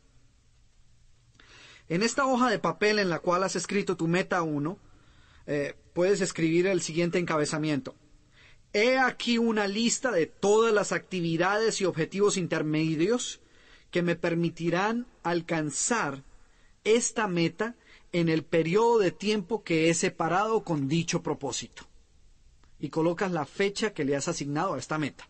En 1.89 2.03
esta 2.03 2.27
hoja 2.27 2.51
de 2.51 2.59
papel 2.59 2.99
en 2.99 3.09
la 3.09 3.21
cual 3.21 3.45
has 3.45 3.57
escrito 3.57 3.97
tu 3.97 4.09
meta 4.09 4.43
1, 4.43 4.79
eh, 5.47 5.75
puedes 5.95 6.21
escribir 6.21 6.67
el 6.67 6.83
siguiente 6.83 7.19
encabezamiento. 7.19 7.95
He 8.75 8.99
aquí 8.99 9.39
una 9.39 9.67
lista 9.67 10.11
de 10.11 10.27
todas 10.27 10.75
las 10.75 10.93
actividades 10.93 11.81
y 11.81 11.87
objetivos 11.87 12.37
intermedios 12.37 13.41
que 13.91 14.03
me 14.03 14.17
permitirán 14.17 15.07
alcanzar 15.23 16.23
esta 16.85 17.27
meta 17.27 17.75
en 18.13 18.29
el 18.29 18.45
periodo 18.45 18.99
de 18.99 19.11
tiempo 19.11 19.63
que 19.65 19.89
he 19.89 19.95
separado 19.95 20.65
con 20.65 20.89
dicho 20.89 21.23
propósito. 21.23 21.85
Y 22.79 22.91
colocas 22.91 23.33
la 23.33 23.47
fecha 23.47 23.95
que 23.95 24.05
le 24.05 24.15
has 24.15 24.29
asignado 24.29 24.75
a 24.75 24.79
esta 24.79 24.99
meta. 24.99 25.27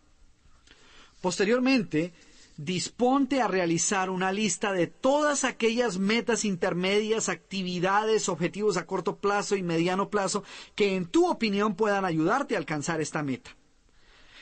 Posteriormente, 1.21 2.13
disponte 2.59 3.41
a 3.41 3.47
realizar 3.47 4.11
una 4.11 4.33
lista 4.33 4.73
de 4.73 4.89
todas 4.89 5.45
aquellas 5.45 5.99
metas 5.99 6.45
intermedias, 6.45 7.29
actividades, 7.29 8.29
objetivos 8.29 8.77
a 8.77 8.85
corto 8.85 9.17
plazo 9.17 9.55
y 9.55 9.63
mediano 9.63 10.11
plazo 10.11 10.43
que 10.75 10.97
en 10.97 11.07
tu 11.07 11.31
opinión 11.31 11.77
puedan 11.77 12.05
ayudarte 12.05 12.57
a 12.57 12.59
alcanzar 12.59 13.01
esta 13.01 13.23
meta. 13.23 13.57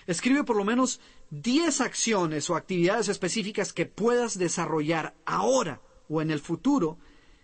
Escribe 0.07 0.45
por 0.45 0.57
lo 0.57 0.65
menos 0.65 0.99
10 1.31 1.83
acciones 1.83 2.49
o 2.49 2.57
actividades 2.57 3.09
específicas 3.09 3.75
que 3.75 3.85
puedas 3.85 4.39
desarrollar 4.39 5.15
ahora 5.27 5.83
o 6.09 6.23
en 6.23 6.31
el 6.31 6.41
futuro 6.41 6.99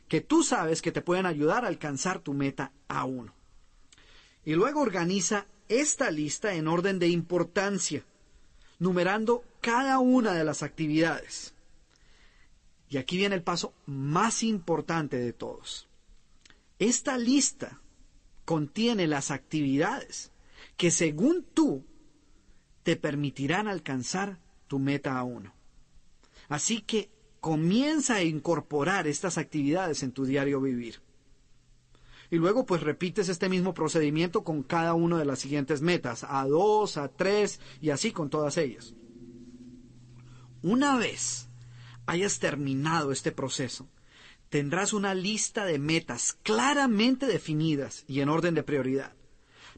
que 0.08 0.22
tú 0.22 0.42
sabes 0.42 0.80
que 0.80 0.92
te 0.92 1.02
pueden 1.02 1.26
ayudar 1.26 1.64
a 1.64 1.68
alcanzar 1.68 2.20
tu 2.20 2.32
meta 2.32 2.72
a. 2.88 3.06
Y 4.44 4.54
luego 4.54 4.80
organiza 4.80 5.46
esta 5.68 6.10
lista 6.10 6.54
en 6.54 6.66
orden 6.66 6.98
de 6.98 7.08
importancia, 7.08 8.04
numerando 8.82 9.44
cada 9.60 10.00
una 10.00 10.32
de 10.32 10.42
las 10.42 10.64
actividades. 10.64 11.54
Y 12.88 12.96
aquí 12.96 13.16
viene 13.16 13.36
el 13.36 13.44
paso 13.44 13.74
más 13.86 14.42
importante 14.42 15.18
de 15.18 15.32
todos. 15.32 15.88
Esta 16.80 17.16
lista 17.16 17.80
contiene 18.44 19.06
las 19.06 19.30
actividades 19.30 20.32
que 20.76 20.90
según 20.90 21.46
tú 21.54 21.86
te 22.82 22.96
permitirán 22.96 23.68
alcanzar 23.68 24.40
tu 24.66 24.80
meta 24.80 25.16
a 25.16 25.22
uno. 25.22 25.54
Así 26.48 26.80
que 26.80 27.08
comienza 27.38 28.16
a 28.16 28.24
incorporar 28.24 29.06
estas 29.06 29.38
actividades 29.38 30.02
en 30.02 30.10
tu 30.10 30.24
diario 30.24 30.60
vivir. 30.60 31.00
Y 32.32 32.36
luego 32.36 32.64
pues 32.64 32.80
repites 32.80 33.28
este 33.28 33.50
mismo 33.50 33.74
procedimiento 33.74 34.42
con 34.42 34.62
cada 34.62 34.94
una 34.94 35.18
de 35.18 35.26
las 35.26 35.38
siguientes 35.38 35.82
metas, 35.82 36.24
a 36.26 36.46
dos, 36.46 36.96
a 36.96 37.08
tres 37.08 37.60
y 37.82 37.90
así 37.90 38.10
con 38.10 38.30
todas 38.30 38.56
ellas. 38.56 38.94
Una 40.62 40.96
vez 40.96 41.50
hayas 42.06 42.38
terminado 42.38 43.12
este 43.12 43.32
proceso, 43.32 43.86
tendrás 44.48 44.94
una 44.94 45.12
lista 45.12 45.66
de 45.66 45.78
metas 45.78 46.38
claramente 46.42 47.26
definidas 47.26 48.06
y 48.08 48.20
en 48.20 48.30
orden 48.30 48.54
de 48.54 48.62
prioridad. 48.62 49.12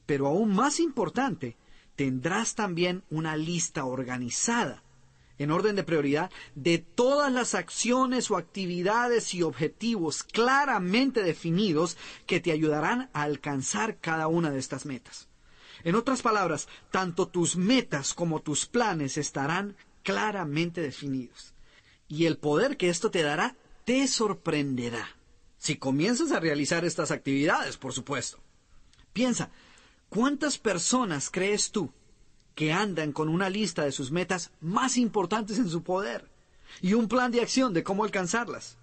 Pero 0.07 0.29
aún 0.29 0.55
más 0.55 0.79
importante, 0.79 1.57
tendrás 1.97 2.55
también 2.55 3.03
una 3.11 3.37
lista 3.37 3.85
organizada, 3.85 4.84
en 5.39 5.51
orden 5.51 5.77
de 5.77 5.85
prioridad, 5.85 6.31
de 6.55 6.79
todas 6.79 7.33
las 7.33 7.55
acciones 7.55 8.31
o 8.31 8.37
actividades 8.37 9.35
y 9.35 9.43
objetivos 9.43 10.23
claramente 10.23 11.23
definidos 11.23 11.97
que 12.27 12.41
te 12.41 12.53
ayudarán 12.53 13.11
a 13.13 13.23
alcanzar 13.23 13.99
cada 13.99 14.29
una 14.29 14.51
de 14.51 14.59
estas 14.59 14.87
metas. 14.87 15.29
En 15.83 15.97
otras 15.97 16.23
palabras, 16.23 16.69
tanto 16.91 17.29
tus 17.29 17.57
metas 17.57 18.15
como 18.15 18.41
tus 18.41 18.67
planes 18.67 19.19
estarán 19.19 19.77
claramente 20.03 20.81
definidos. 20.81 21.53
Y 22.09 22.27
el 22.27 22.39
poder 22.39 22.77
que 22.77 22.89
esto 22.89 23.11
te 23.11 23.23
dará 23.23 23.57
te 23.85 24.07
sorprenderá. 24.07 25.17
Si 25.59 25.77
comienzas 25.77 26.33
a 26.33 26.41
realizar 26.41 26.85
estas 26.85 27.11
actividades, 27.11 27.77
por 27.77 27.93
supuesto. 27.93 28.39
Piensa, 29.13 29.51
¿cuántas 30.09 30.59
personas 30.59 31.31
crees 31.31 31.71
tú 31.71 31.91
que 32.55 32.73
andan 32.73 33.13
con 33.13 33.29
una 33.29 33.51
lista 33.51 33.85
de 33.85 33.93
sus 33.93 34.11
metas 34.11 34.51
más 34.61 34.97
importantes 34.97 35.59
en 35.59 35.69
su 35.69 35.83
poder 35.83 36.29
y 36.81 36.95
un 36.95 37.09
plan 37.09 37.31
de 37.31 37.41
acción 37.41 37.75
de 37.75 37.83
cómo 37.83 38.05
alcanzarlas? 38.05 38.79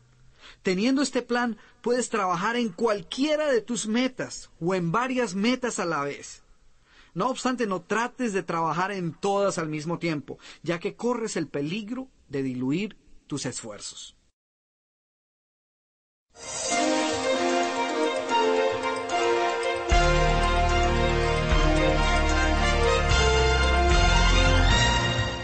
Teniendo 0.63 1.01
este 1.01 1.21
plan, 1.21 1.57
puedes 1.81 2.09
trabajar 2.09 2.55
en 2.55 2.69
cualquiera 2.69 3.51
de 3.51 3.61
tus 3.61 3.87
metas 3.87 4.49
o 4.59 4.75
en 4.75 4.91
varias 4.91 5.35
metas 5.35 5.79
a 5.79 5.85
la 5.85 6.03
vez. 6.03 6.43
No 7.13 7.29
obstante, 7.29 7.67
no 7.67 7.81
trates 7.81 8.33
de 8.33 8.43
trabajar 8.43 8.91
en 8.91 9.13
todas 9.13 9.57
al 9.57 9.67
mismo 9.67 9.99
tiempo, 9.99 10.39
ya 10.63 10.79
que 10.79 10.95
corres 10.95 11.35
el 11.35 11.47
peligro 11.47 12.07
de 12.29 12.43
diluir 12.43 12.97
tus 13.27 13.45
esfuerzos. 13.45 14.15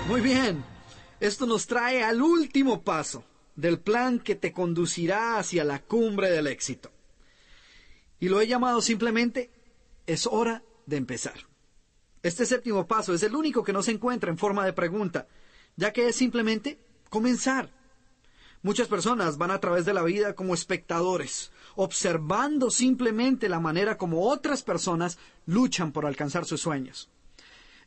Muy 0.07 0.21
bien, 0.21 0.63
esto 1.19 1.45
nos 1.45 1.67
trae 1.67 2.01
al 2.01 2.21
último 2.21 2.81
paso 2.81 3.25
del 3.57 3.77
plan 3.77 4.19
que 4.19 4.35
te 4.35 4.53
conducirá 4.53 5.37
hacia 5.37 5.65
la 5.65 5.81
cumbre 5.83 6.31
del 6.31 6.47
éxito. 6.47 6.91
Y 8.17 8.29
lo 8.29 8.39
he 8.39 8.47
llamado 8.47 8.81
simplemente 8.81 9.51
es 10.05 10.25
hora 10.25 10.63
de 10.85 10.95
empezar. 10.95 11.35
Este 12.23 12.45
séptimo 12.45 12.87
paso 12.87 13.13
es 13.13 13.21
el 13.23 13.35
único 13.35 13.65
que 13.65 13.73
no 13.73 13.83
se 13.83 13.91
encuentra 13.91 14.31
en 14.31 14.37
forma 14.37 14.65
de 14.65 14.71
pregunta, 14.71 15.27
ya 15.75 15.91
que 15.91 16.07
es 16.07 16.15
simplemente 16.15 16.79
comenzar. 17.09 17.73
Muchas 18.61 18.87
personas 18.87 19.37
van 19.37 19.51
a 19.51 19.59
través 19.59 19.83
de 19.83 19.93
la 19.93 20.03
vida 20.03 20.35
como 20.35 20.53
espectadores, 20.53 21.51
observando 21.75 22.71
simplemente 22.71 23.49
la 23.49 23.59
manera 23.59 23.97
como 23.97 24.29
otras 24.29 24.63
personas 24.63 25.17
luchan 25.45 25.91
por 25.91 26.05
alcanzar 26.05 26.45
sus 26.45 26.61
sueños. 26.61 27.09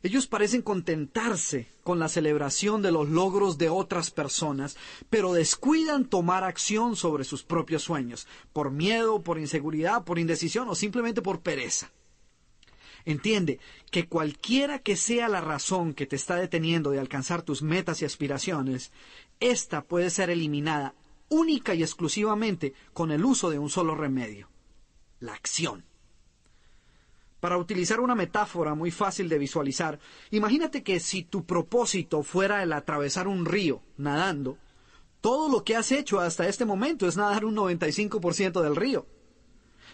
Ellos 0.03 0.25
parecen 0.25 0.63
contentarse 0.63 1.67
con 1.83 1.99
la 1.99 2.09
celebración 2.09 2.81
de 2.81 2.91
los 2.91 3.07
logros 3.09 3.57
de 3.59 3.69
otras 3.69 4.09
personas, 4.09 4.75
pero 5.09 5.33
descuidan 5.33 6.05
tomar 6.05 6.43
acción 6.43 6.95
sobre 6.95 7.23
sus 7.23 7.43
propios 7.43 7.83
sueños, 7.83 8.27
por 8.51 8.71
miedo, 8.71 9.21
por 9.21 9.37
inseguridad, 9.37 10.03
por 10.03 10.17
indecisión 10.17 10.67
o 10.69 10.75
simplemente 10.75 11.21
por 11.21 11.41
pereza. 11.41 11.91
Entiende 13.05 13.59
que 13.91 14.07
cualquiera 14.07 14.79
que 14.79 14.95
sea 14.95 15.27
la 15.27 15.41
razón 15.41 15.93
que 15.93 16.05
te 16.05 16.15
está 16.15 16.35
deteniendo 16.35 16.91
de 16.91 16.99
alcanzar 16.99 17.41
tus 17.41 17.61
metas 17.61 18.01
y 18.01 18.05
aspiraciones, 18.05 18.91
esta 19.39 19.83
puede 19.83 20.09
ser 20.09 20.29
eliminada 20.29 20.95
única 21.29 21.73
y 21.73 21.81
exclusivamente 21.81 22.73
con 22.93 23.11
el 23.11 23.23
uso 23.23 23.49
de 23.49 23.59
un 23.59 23.69
solo 23.69 23.95
remedio, 23.95 24.49
la 25.19 25.33
acción. 25.33 25.90
Para 27.41 27.57
utilizar 27.57 27.99
una 27.99 28.13
metáfora 28.13 28.75
muy 28.75 28.91
fácil 28.91 29.27
de 29.27 29.39
visualizar, 29.39 29.99
imagínate 30.29 30.83
que 30.83 30.99
si 30.99 31.23
tu 31.23 31.43
propósito 31.43 32.21
fuera 32.21 32.61
el 32.61 32.71
atravesar 32.71 33.27
un 33.27 33.45
río 33.45 33.81
nadando, 33.97 34.59
todo 35.21 35.49
lo 35.49 35.63
que 35.63 35.75
has 35.75 35.91
hecho 35.91 36.19
hasta 36.19 36.47
este 36.47 36.65
momento 36.65 37.07
es 37.07 37.17
nadar 37.17 37.43
un 37.43 37.55
95% 37.55 38.61
del 38.61 38.75
río. 38.75 39.07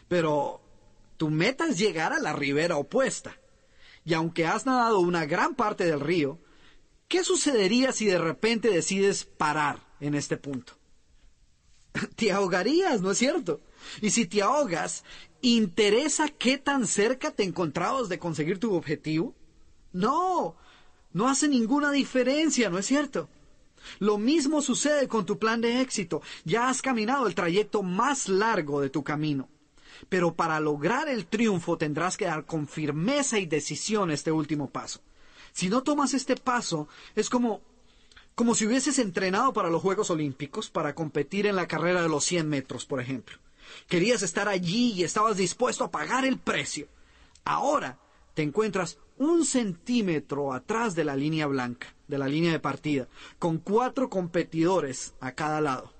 Pero 0.10 0.62
tu 1.16 1.30
meta 1.30 1.68
es 1.68 1.78
llegar 1.78 2.12
a 2.12 2.20
la 2.20 2.34
ribera 2.34 2.76
opuesta. 2.76 3.38
Y 4.04 4.14
aunque 4.14 4.46
has 4.46 4.66
nadado 4.66 5.00
una 5.00 5.26
gran 5.26 5.56
parte 5.56 5.86
del 5.86 6.02
río, 6.02 6.40
¿qué 7.08 7.24
sucedería 7.24 7.94
si 7.94 8.08
de 8.08 8.18
repente 8.18 8.70
decides 8.70 9.24
parar 9.24 9.80
en 10.02 10.16
este 10.16 10.36
punto? 10.36 10.74
Te 12.18 12.34
ahogarías, 12.34 13.02
¿no 13.02 13.12
es 13.12 13.18
cierto? 13.18 13.62
Y 14.02 14.10
si 14.12 14.26
te 14.26 14.42
ahogas, 14.42 15.04
¿interesa 15.42 16.30
qué 16.30 16.58
tan 16.58 16.88
cerca 16.88 17.32
te 17.32 17.44
encontrabas 17.44 18.10
de 18.10 18.20
conseguir 18.20 18.60
tu 18.60 18.74
objetivo? 18.74 19.36
No, 19.94 20.56
no 21.14 21.28
hace 21.28 21.48
ninguna 21.48 21.92
diferencia, 21.92 22.70
¿no 22.70 22.78
es 22.78 22.86
cierto? 22.86 23.30
Lo 24.00 24.18
mismo 24.18 24.62
sucede 24.62 25.08
con 25.08 25.26
tu 25.26 25.40
plan 25.40 25.62
de 25.62 25.82
éxito. 25.82 26.22
Ya 26.46 26.70
has 26.70 26.82
caminado 26.82 27.28
el 27.28 27.36
trayecto 27.36 27.84
más 27.84 28.28
largo 28.28 28.82
de 28.82 28.90
tu 28.90 29.04
camino. 29.04 29.50
Pero 30.10 30.36
para 30.36 30.60
lograr 30.60 31.10
el 31.10 31.26
triunfo 31.26 31.78
tendrás 31.78 32.18
que 32.18 32.26
dar 32.26 32.46
con 32.46 32.68
firmeza 32.68 33.40
y 33.40 33.46
decisión 33.46 34.12
este 34.12 34.32
último 34.32 34.70
paso. 34.70 35.02
Si 35.54 35.70
no 35.70 35.82
tomas 35.82 36.14
este 36.14 36.36
paso, 36.36 36.88
es 37.16 37.30
como 37.30 37.62
como 38.36 38.54
si 38.54 38.68
hubieses 38.68 39.00
entrenado 39.00 39.52
para 39.52 39.72
los 39.72 39.82
Juegos 39.82 40.12
Olímpicos 40.12 40.70
para 40.70 40.94
competir 40.94 41.48
en 41.48 41.56
la 41.56 41.68
carrera 41.68 42.04
de 42.04 42.08
los 42.08 42.24
100 42.24 42.48
metros, 42.48 42.86
por 42.86 43.02
ejemplo. 43.02 43.40
Querías 43.88 44.22
estar 44.24 44.48
allí 44.48 44.94
y 44.94 45.04
estabas 45.04 45.38
dispuesto 45.38 45.84
a 45.84 45.92
pagar 45.92 46.26
el 46.26 46.38
precio. 46.40 46.88
Ahora 47.46 48.00
te 48.34 48.44
encuentras 48.44 49.00
un 49.18 49.46
centímetro 49.46 50.54
atrás 50.54 50.96
de 50.96 51.04
la 51.04 51.16
línea 51.16 51.48
blanca, 51.48 51.96
de 52.08 52.18
la 52.18 52.28
línea 52.28 52.52
de 52.52 52.60
partida, 52.60 53.08
con 53.40 53.58
cuatro 53.58 54.10
competidores 54.10 55.16
a 55.20 55.32
cada 55.32 55.62
lado 55.62 55.98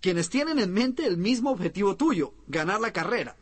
quienes 0.00 0.30
tienen 0.30 0.58
en 0.58 0.72
mente 0.72 1.06
el 1.06 1.16
mismo 1.16 1.50
objetivo 1.50 1.96
tuyo, 1.96 2.34
ganar 2.46 2.80
la 2.80 2.92
carrera. 2.92 3.36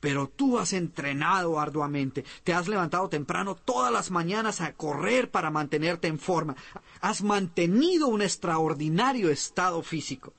Pero 0.00 0.28
tú 0.28 0.58
has 0.58 0.72
entrenado 0.72 1.60
arduamente, 1.60 2.24
te 2.42 2.54
has 2.54 2.68
levantado 2.68 3.08
temprano 3.08 3.54
todas 3.54 3.92
las 3.92 4.10
mañanas 4.10 4.60
a 4.62 4.72
correr 4.72 5.30
para 5.30 5.50
mantenerte 5.50 6.08
en 6.08 6.18
forma, 6.18 6.56
has 7.00 7.22
mantenido 7.22 8.08
un 8.08 8.22
extraordinario 8.22 9.30
estado 9.30 9.82
físico. 9.82 10.32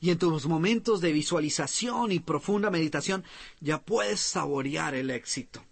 Y 0.00 0.10
en 0.10 0.18
tus 0.18 0.46
momentos 0.46 1.00
de 1.00 1.12
visualización 1.12 2.12
y 2.12 2.20
profunda 2.20 2.70
meditación 2.70 3.24
ya 3.60 3.82
puedes 3.82 4.20
saborear 4.20 4.94
el 4.94 5.10
éxito. 5.10 5.64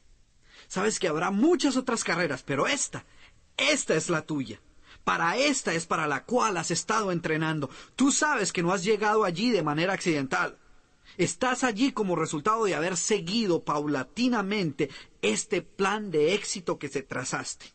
Sabes 0.69 0.99
que 0.99 1.09
habrá 1.09 1.31
muchas 1.31 1.77
otras 1.77 2.05
carreras, 2.05 2.43
pero 2.43 2.67
esta, 2.67 3.05
esta 3.57 3.95
es 3.95 4.09
la 4.09 4.23
tuya. 4.23 4.61
Para 5.05 5.37
esta 5.37 5.75
es 5.75 5.87
para 5.87 6.07
la 6.07 6.25
cual 6.25 6.57
has 6.57 6.71
estado 6.71 7.13
entrenando. 7.13 7.69
Tú 7.95 8.11
sabes 8.11 8.53
que 8.53 8.63
no 8.63 8.73
has 8.73 8.85
llegado 8.85 9.25
allí 9.25 9.51
de 9.51 9.63
manera 9.63 9.93
accidental. 9.93 10.59
Estás 11.19 11.63
allí 11.63 11.93
como 11.93 12.17
resultado 12.17 12.65
de 12.65 12.75
haber 12.75 12.97
seguido 12.97 13.63
paulatinamente 13.63 14.91
este 15.23 15.63
plan 15.63 16.11
de 16.11 16.35
éxito 16.35 16.79
que 16.79 16.89
se 16.89 17.03
trazaste, 17.03 17.67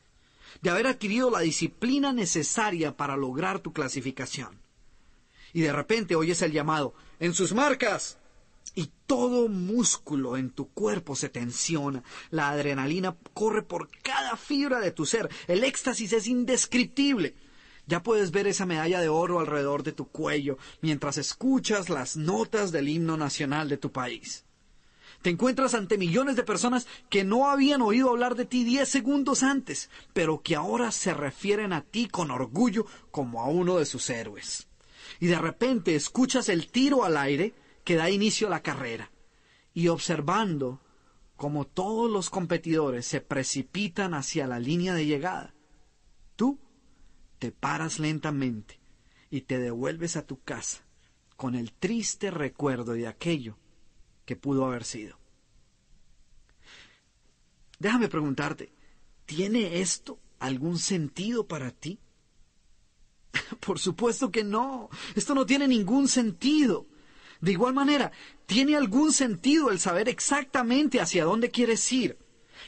de 0.62 0.70
haber 0.72 0.88
adquirido 0.88 1.30
la 1.30 1.39
disciplina 1.39 2.12
necesaria 2.12 2.97
para 2.97 3.16
lograr 3.16 3.60
tu 3.60 3.72
clasificación. 3.72 4.59
Y 5.54 5.62
de 5.62 5.74
repente 5.74 6.16
oyes 6.16 6.41
el 6.41 6.52
llamado, 6.52 6.93
en 7.20 7.34
sus 7.34 7.54
marcas, 7.54 8.18
y 8.76 8.91
todo 9.08 9.47
músculo 9.50 10.38
en 10.38 10.52
tu 10.52 10.70
cuerpo 10.70 11.16
se 11.16 11.30
tensiona, 11.30 12.04
la 12.30 12.50
adrenalina 12.50 13.18
corre 13.34 13.64
por 13.64 13.89
cada 14.04 14.38
fibra 14.38 14.80
de 14.80 14.91
tu 14.91 15.06
ser, 15.06 15.30
el 15.47 15.64
éxtasis 15.64 16.14
es 16.14 16.28
indescriptible. 16.28 17.36
Ya 17.88 18.04
puedes 18.04 18.32
ver 18.32 18.45
esa 18.45 18.68
medalla 18.68 19.02
de 19.02 19.10
oro 19.10 19.39
alrededor 19.39 19.82
de 19.82 19.93
tu 19.93 20.08
cuello 20.08 20.60
mientras 20.82 21.18
escuchas 21.18 21.89
las 21.89 22.16
notas 22.16 22.72
del 22.72 22.88
himno 22.88 23.18
nacional 23.18 23.68
de 23.68 23.78
tu 23.78 23.91
país. 23.91 24.45
Te 25.24 25.30
encuentras 25.32 25.74
ante 25.74 25.97
millones 25.97 26.38
de 26.38 26.43
personas 26.43 26.88
que 27.10 27.26
no 27.26 27.50
habían 27.50 27.82
oído 27.82 28.12
hablar 28.12 28.36
de 28.36 28.45
ti 28.45 28.64
diez 28.64 28.88
segundos 28.88 29.43
antes, 29.43 29.89
pero 30.14 30.41
que 30.41 30.56
ahora 30.56 30.91
se 30.91 31.14
refieren 31.14 31.74
a 31.74 31.82
ti 31.82 32.08
con 32.08 32.32
orgullo 32.32 32.86
como 33.12 33.41
a 33.41 33.50
uno 33.50 33.78
de 33.78 33.86
sus 33.86 34.10
héroes. 34.10 34.68
Y 35.20 35.28
de 35.28 35.39
repente 35.39 35.95
escuchas 35.95 36.49
el 36.49 36.72
tiro 36.72 37.03
al 37.03 37.18
aire 37.18 37.53
que 37.84 37.95
da 37.95 38.10
inicio 38.10 38.47
a 38.47 38.51
la 38.51 38.62
carrera. 38.62 39.12
Y 39.74 39.88
observando 39.88 40.82
cómo 41.36 41.66
todos 41.66 42.12
los 42.12 42.30
competidores 42.30 43.05
se 43.05 43.22
precipitan 43.22 44.14
hacia 44.14 44.45
la 44.45 44.60
línea 44.60 44.93
de 44.93 45.05
llegada, 45.05 45.53
tú 46.36 46.60
te 47.39 47.51
paras 47.51 47.99
lentamente 47.99 48.80
y 49.30 49.41
te 49.41 49.60
devuelves 49.60 50.18
a 50.18 50.26
tu 50.26 50.41
casa 50.41 50.84
con 51.38 51.55
el 51.55 51.72
triste 51.72 52.32
recuerdo 52.32 52.91
de 52.91 53.07
aquello 53.07 53.57
que 54.26 54.36
pudo 54.36 54.66
haber 54.66 54.84
sido. 54.84 55.18
Déjame 57.80 58.10
preguntarte, 58.10 58.74
¿tiene 59.26 59.80
esto 59.80 60.20
algún 60.39 60.78
sentido 60.78 61.47
para 61.47 61.72
ti? 61.72 61.99
Por 63.59 63.80
supuesto 63.80 64.32
que 64.32 64.43
no. 64.43 64.89
Esto 65.15 65.36
no 65.36 65.45
tiene 65.45 65.67
ningún 65.67 66.07
sentido. 66.07 66.86
De 67.41 67.51
igual 67.51 67.73
manera, 67.73 68.11
¿tiene 68.45 68.75
algún 68.75 69.13
sentido 69.13 69.71
el 69.71 69.80
saber 69.80 70.09
exactamente 70.09 70.99
hacia 70.99 71.23
dónde 71.23 71.51
quieres 71.51 71.91
ir? 71.91 72.17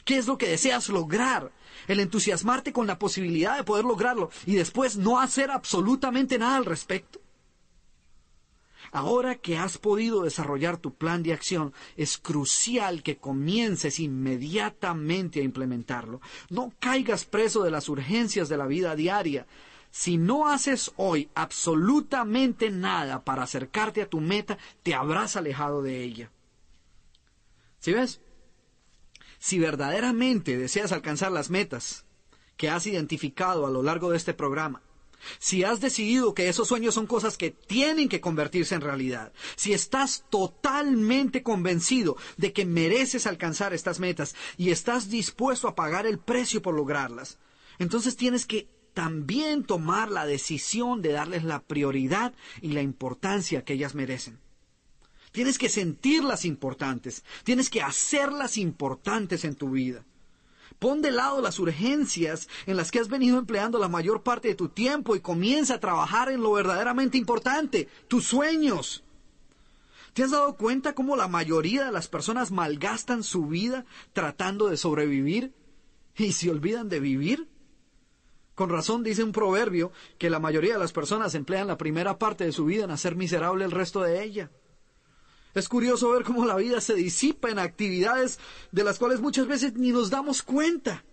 ¿Qué 0.04 0.16
es 0.16 0.26
lo 0.26 0.38
que 0.38 0.48
deseas 0.48 0.88
lograr? 0.88 1.52
El 1.88 2.00
entusiasmarte 2.00 2.72
con 2.72 2.86
la 2.86 2.98
posibilidad 2.98 3.56
de 3.56 3.64
poder 3.64 3.84
lograrlo 3.84 4.30
y 4.46 4.54
después 4.54 4.96
no 4.96 5.20
hacer 5.20 5.50
absolutamente 5.50 6.38
nada 6.38 6.56
al 6.56 6.64
respecto. 6.64 7.20
Ahora 8.94 9.36
que 9.36 9.56
has 9.56 9.78
podido 9.78 10.22
desarrollar 10.22 10.76
tu 10.76 10.94
plan 10.94 11.22
de 11.22 11.32
acción, 11.32 11.72
es 11.96 12.18
crucial 12.18 13.02
que 13.02 13.16
comiences 13.16 13.98
inmediatamente 13.98 15.40
a 15.40 15.44
implementarlo. 15.44 16.20
No 16.50 16.74
caigas 16.78 17.24
preso 17.24 17.62
de 17.62 17.70
las 17.70 17.88
urgencias 17.88 18.50
de 18.50 18.58
la 18.58 18.66
vida 18.66 18.94
diaria. 18.94 19.46
Si 19.92 20.16
no 20.16 20.48
haces 20.48 20.90
hoy 20.96 21.30
absolutamente 21.34 22.70
nada 22.70 23.24
para 23.24 23.42
acercarte 23.42 24.00
a 24.00 24.08
tu 24.08 24.20
meta, 24.20 24.56
te 24.82 24.94
habrás 24.94 25.36
alejado 25.36 25.82
de 25.82 26.02
ella. 26.02 26.30
¿Sí 27.78 27.92
ves? 27.92 28.22
Si 29.38 29.58
verdaderamente 29.58 30.56
deseas 30.56 30.92
alcanzar 30.92 31.30
las 31.30 31.50
metas 31.50 32.06
que 32.56 32.70
has 32.70 32.86
identificado 32.86 33.66
a 33.66 33.70
lo 33.70 33.82
largo 33.82 34.10
de 34.10 34.16
este 34.16 34.32
programa, 34.32 34.80
si 35.38 35.62
has 35.62 35.80
decidido 35.80 36.32
que 36.32 36.48
esos 36.48 36.68
sueños 36.68 36.94
son 36.94 37.06
cosas 37.06 37.36
que 37.36 37.50
tienen 37.50 38.08
que 38.08 38.22
convertirse 38.22 38.74
en 38.74 38.80
realidad, 38.80 39.32
si 39.56 39.74
estás 39.74 40.24
totalmente 40.30 41.42
convencido 41.42 42.16
de 42.38 42.54
que 42.54 42.64
mereces 42.64 43.26
alcanzar 43.26 43.74
estas 43.74 44.00
metas 44.00 44.34
y 44.56 44.70
estás 44.70 45.10
dispuesto 45.10 45.68
a 45.68 45.74
pagar 45.74 46.06
el 46.06 46.18
precio 46.18 46.62
por 46.62 46.74
lograrlas, 46.74 47.38
entonces 47.78 48.16
tienes 48.16 48.46
que 48.46 48.68
también 48.94 49.64
tomar 49.64 50.10
la 50.10 50.26
decisión 50.26 51.02
de 51.02 51.12
darles 51.12 51.44
la 51.44 51.60
prioridad 51.60 52.34
y 52.60 52.72
la 52.72 52.82
importancia 52.82 53.64
que 53.64 53.74
ellas 53.74 53.94
merecen. 53.94 54.38
Tienes 55.32 55.56
que 55.58 55.70
sentirlas 55.70 56.44
importantes, 56.44 57.24
tienes 57.42 57.70
que 57.70 57.82
hacerlas 57.82 58.58
importantes 58.58 59.44
en 59.44 59.54
tu 59.54 59.70
vida. 59.70 60.04
Pon 60.78 61.00
de 61.00 61.10
lado 61.10 61.40
las 61.40 61.58
urgencias 61.58 62.48
en 62.66 62.76
las 62.76 62.90
que 62.90 62.98
has 62.98 63.08
venido 63.08 63.38
empleando 63.38 63.78
la 63.78 63.88
mayor 63.88 64.22
parte 64.22 64.48
de 64.48 64.54
tu 64.54 64.68
tiempo 64.68 65.16
y 65.16 65.20
comienza 65.20 65.74
a 65.74 65.80
trabajar 65.80 66.30
en 66.30 66.42
lo 66.42 66.52
verdaderamente 66.52 67.16
importante, 67.16 67.88
tus 68.08 68.26
sueños. 68.26 69.04
¿Te 70.12 70.24
has 70.24 70.32
dado 70.32 70.56
cuenta 70.56 70.94
cómo 70.94 71.16
la 71.16 71.28
mayoría 71.28 71.86
de 71.86 71.92
las 71.92 72.08
personas 72.08 72.50
malgastan 72.50 73.22
su 73.22 73.46
vida 73.46 73.86
tratando 74.12 74.68
de 74.68 74.76
sobrevivir 74.76 75.54
y 76.16 76.32
se 76.32 76.50
olvidan 76.50 76.90
de 76.90 77.00
vivir? 77.00 77.48
Con 78.54 78.68
razón 78.68 79.02
dice 79.02 79.24
un 79.24 79.32
proverbio 79.32 79.92
que 80.18 80.30
la 80.30 80.38
mayoría 80.38 80.74
de 80.74 80.78
las 80.78 80.92
personas 80.92 81.34
emplean 81.34 81.66
la 81.66 81.78
primera 81.78 82.18
parte 82.18 82.44
de 82.44 82.52
su 82.52 82.66
vida 82.66 82.84
en 82.84 82.90
hacer 82.90 83.16
miserable 83.16 83.64
el 83.64 83.70
resto 83.70 84.02
de 84.02 84.22
ella. 84.22 84.50
Es 85.54 85.68
curioso 85.68 86.10
ver 86.10 86.24
cómo 86.24 86.44
la 86.46 86.56
vida 86.56 86.80
se 86.80 86.94
disipa 86.94 87.50
en 87.50 87.58
actividades 87.58 88.38
de 88.70 88.84
las 88.84 88.98
cuales 88.98 89.20
muchas 89.20 89.46
veces 89.46 89.74
ni 89.74 89.90
nos 89.90 90.10
damos 90.10 90.42
cuenta. 90.42 91.04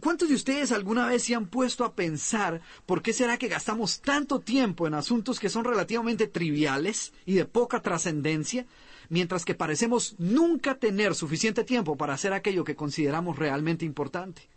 ¿Cuántos 0.00 0.28
de 0.28 0.34
ustedes 0.34 0.72
alguna 0.72 1.06
vez 1.06 1.22
se 1.22 1.36
han 1.36 1.46
puesto 1.46 1.84
a 1.84 1.94
pensar 1.94 2.60
por 2.86 3.02
qué 3.02 3.12
será 3.12 3.38
que 3.38 3.46
gastamos 3.46 4.00
tanto 4.00 4.40
tiempo 4.40 4.86
en 4.86 4.94
asuntos 4.94 5.38
que 5.38 5.48
son 5.48 5.64
relativamente 5.64 6.26
triviales 6.26 7.12
y 7.24 7.34
de 7.34 7.44
poca 7.44 7.80
trascendencia, 7.80 8.66
mientras 9.08 9.44
que 9.44 9.54
parecemos 9.54 10.16
nunca 10.18 10.74
tener 10.74 11.14
suficiente 11.14 11.62
tiempo 11.62 11.96
para 11.96 12.14
hacer 12.14 12.32
aquello 12.32 12.64
que 12.64 12.74
consideramos 12.74 13.38
realmente 13.38 13.84
importante? 13.84 14.48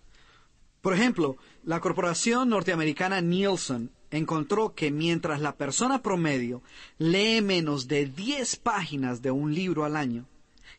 Por 0.81 0.93
ejemplo, 0.93 1.37
la 1.63 1.79
corporación 1.79 2.49
norteamericana 2.49 3.21
Nielsen 3.21 3.91
encontró 4.11 4.73
que 4.73 4.91
mientras 4.91 5.41
la 5.41 5.55
persona 5.55 6.01
promedio 6.01 6.61
lee 6.97 7.41
menos 7.41 7.87
de 7.87 8.05
10 8.05 8.55
páginas 8.57 9.21
de 9.21 9.31
un 9.31 9.53
libro 9.53 9.85
al 9.85 9.95
año, 9.95 10.25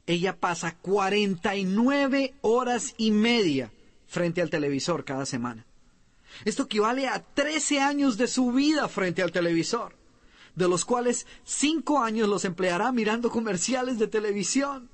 ella 0.07 0.37
pasa 0.37 0.77
49 0.77 2.35
horas 2.41 2.95
y 2.97 3.11
media 3.11 3.71
frente 4.07 4.43
al 4.43 4.51
televisor 4.51 5.05
cada 5.05 5.27
semana. 5.27 5.67
Esto 6.45 6.65
equivale 6.65 7.07
a 7.07 7.23
13 7.23 7.81
años 7.81 8.17
de 8.17 8.27
su 8.27 8.53
vida 8.53 8.89
frente 8.89 9.23
al 9.23 9.33
televisor, 9.33 9.95
de 10.55 10.69
los 10.69 10.85
cuales 10.85 11.27
5 11.45 12.03
años 12.03 12.29
los 12.29 12.45
empleará 12.45 12.93
mirando 12.93 13.31
comerciales 13.31 13.99
de 13.99 14.09
televisión. 14.09 14.90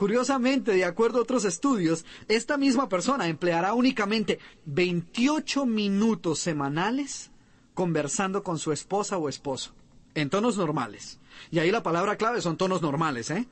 Curiosamente, 0.00 0.72
de 0.72 0.86
acuerdo 0.86 1.18
a 1.18 1.22
otros 1.24 1.44
estudios, 1.44 2.06
esta 2.26 2.56
misma 2.56 2.88
persona 2.88 3.28
empleará 3.28 3.74
únicamente 3.74 4.38
28 4.64 5.66
minutos 5.66 6.38
semanales 6.38 7.30
conversando 7.74 8.42
con 8.42 8.58
su 8.58 8.72
esposa 8.72 9.18
o 9.18 9.28
esposo, 9.28 9.74
en 10.14 10.30
tonos 10.30 10.56
normales. 10.56 11.20
Y 11.50 11.58
ahí 11.58 11.70
la 11.70 11.82
palabra 11.82 12.16
clave 12.16 12.40
son 12.40 12.56
tonos 12.56 12.80
normales, 12.80 13.30
¿eh? 13.30 13.46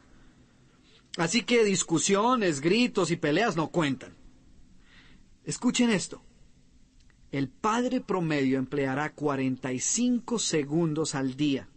Así 1.19 1.43
que 1.43 1.65
discusiones, 1.65 2.63
gritos 2.63 3.11
y 3.11 3.17
peleas 3.17 3.55
no 3.55 3.69
cuentan. 3.69 4.17
Escuchen 5.45 5.91
esto. 5.91 6.23
El 7.31 7.51
padre 7.51 8.01
promedio 8.01 8.59
empleará 8.59 9.13
45 9.13 10.39
segundos 10.39 11.15
al 11.15 11.37
día 11.37 11.69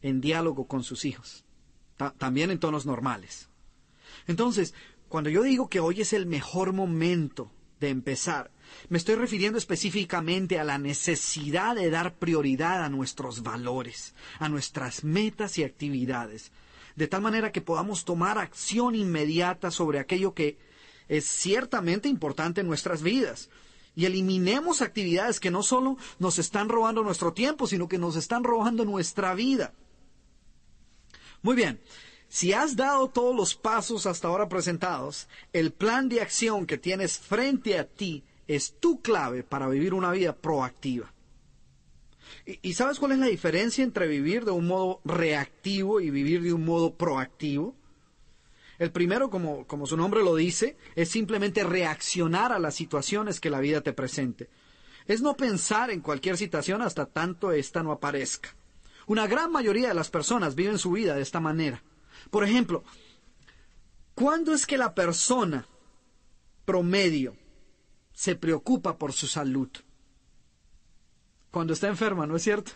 en 0.00 0.22
diálogo 0.22 0.66
con 0.66 0.84
sus 0.84 1.04
hijos, 1.04 1.44
también 2.16 2.50
en 2.50 2.58
tonos 2.58 2.86
normales. 2.86 3.45
Entonces, 4.26 4.74
cuando 5.08 5.30
yo 5.30 5.42
digo 5.42 5.68
que 5.68 5.80
hoy 5.80 6.00
es 6.00 6.12
el 6.12 6.26
mejor 6.26 6.72
momento 6.72 7.50
de 7.80 7.90
empezar, 7.90 8.50
me 8.88 8.98
estoy 8.98 9.14
refiriendo 9.14 9.58
específicamente 9.58 10.58
a 10.58 10.64
la 10.64 10.78
necesidad 10.78 11.76
de 11.76 11.90
dar 11.90 12.14
prioridad 12.14 12.82
a 12.82 12.88
nuestros 12.88 13.42
valores, 13.42 14.14
a 14.38 14.48
nuestras 14.48 15.04
metas 15.04 15.58
y 15.58 15.64
actividades, 15.64 16.52
de 16.96 17.06
tal 17.06 17.22
manera 17.22 17.52
que 17.52 17.60
podamos 17.60 18.04
tomar 18.04 18.38
acción 18.38 18.94
inmediata 18.94 19.70
sobre 19.70 19.98
aquello 19.98 20.34
que 20.34 20.58
es 21.08 21.26
ciertamente 21.26 22.08
importante 22.08 22.62
en 22.62 22.66
nuestras 22.66 23.02
vidas. 23.02 23.50
Y 23.94 24.04
eliminemos 24.04 24.82
actividades 24.82 25.40
que 25.40 25.50
no 25.50 25.62
solo 25.62 25.96
nos 26.18 26.38
están 26.38 26.68
robando 26.68 27.02
nuestro 27.02 27.32
tiempo, 27.32 27.66
sino 27.66 27.88
que 27.88 27.98
nos 27.98 28.16
están 28.16 28.44
robando 28.44 28.84
nuestra 28.84 29.34
vida. 29.34 29.72
Muy 31.42 31.56
bien, 31.56 31.80
si 32.28 32.52
has 32.52 32.76
dado 32.76 33.08
todos 33.08 33.34
los 33.34 33.54
pasos 33.54 34.06
hasta 34.06 34.28
ahora 34.28 34.48
presentados, 34.48 35.28
el 35.52 35.72
plan 35.72 36.08
de 36.08 36.20
acción 36.20 36.66
que 36.66 36.78
tienes 36.78 37.18
frente 37.18 37.78
a 37.78 37.86
ti 37.86 38.24
es 38.46 38.78
tu 38.78 39.00
clave 39.00 39.42
para 39.42 39.68
vivir 39.68 39.94
una 39.94 40.10
vida 40.12 40.34
proactiva. 40.34 41.12
¿Y, 42.44 42.74
sabes 42.74 42.98
cuál 42.98 43.12
es 43.12 43.18
la 43.18 43.26
diferencia 43.26 43.82
entre 43.82 44.06
vivir 44.06 44.44
de 44.44 44.52
un 44.52 44.66
modo 44.66 45.00
reactivo 45.04 46.00
y 46.00 46.10
vivir 46.10 46.42
de 46.42 46.52
un 46.52 46.64
modo 46.64 46.94
proactivo? 46.94 47.74
El 48.78 48.92
primero, 48.92 49.30
como, 49.30 49.86
su 49.86 49.96
nombre 49.96 50.22
lo 50.22 50.34
dice, 50.36 50.76
es 50.94 51.08
simplemente 51.08 51.64
reaccionar 51.64 52.52
a 52.52 52.58
las 52.58 52.74
situaciones 52.74 53.40
que 53.40 53.50
la 53.50 53.60
vida 53.60 53.80
te 53.80 53.92
presente. 53.92 54.48
Es 55.06 55.22
no 55.22 55.36
pensar 55.36 55.90
en 55.90 56.00
cualquier 56.00 56.36
situación 56.36 56.82
hasta 56.82 57.06
tanto 57.06 57.52
ésta 57.52 57.82
no 57.82 57.92
aparezca. 57.92 58.54
Una 59.06 59.26
gran 59.26 59.50
mayoría 59.50 59.88
de 59.88 59.94
las 59.94 60.10
personas 60.10 60.54
viven 60.54 60.78
su 60.78 60.92
vida 60.92 61.14
de 61.14 61.22
esta 61.22 61.40
manera. 61.40 61.82
Por 62.30 62.44
ejemplo, 62.44 62.84
¿cuándo 64.14 64.52
es 64.52 64.66
que 64.66 64.78
la 64.78 64.94
persona 64.94 65.66
promedio 66.64 67.36
se 68.12 68.34
preocupa 68.34 68.98
por 68.98 69.12
su 69.12 69.26
salud? 69.26 69.68
Cuando 71.50 71.72
está 71.72 71.88
enferma, 71.88 72.26
¿no 72.26 72.36
es 72.36 72.42
cierto? 72.42 72.72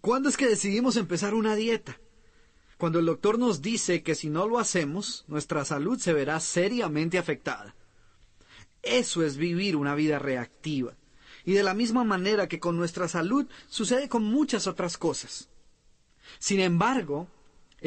¿Cuándo 0.00 0.28
es 0.28 0.36
que 0.36 0.46
decidimos 0.46 0.96
empezar 0.96 1.34
una 1.34 1.54
dieta? 1.54 1.98
cuando 2.78 2.98
el 2.98 3.06
doctor 3.06 3.38
nos 3.38 3.62
dice 3.62 4.02
que 4.02 4.14
si 4.14 4.28
no 4.28 4.46
lo 4.46 4.58
hacemos, 4.58 5.24
nuestra 5.28 5.64
salud 5.64 5.98
se 5.98 6.12
verá 6.12 6.40
seriamente 6.40 7.18
afectada. 7.18 7.74
Eso 8.82 9.24
es 9.24 9.36
vivir 9.36 9.76
una 9.76 9.94
vida 9.94 10.18
reactiva. 10.18 10.94
Y 11.44 11.52
de 11.52 11.62
la 11.62 11.74
misma 11.74 12.04
manera 12.04 12.48
que 12.48 12.60
con 12.60 12.76
nuestra 12.76 13.08
salud 13.08 13.46
sucede 13.68 14.08
con 14.08 14.24
muchas 14.24 14.66
otras 14.66 14.98
cosas. 14.98 15.48
Sin 16.38 16.60
embargo, 16.60 17.28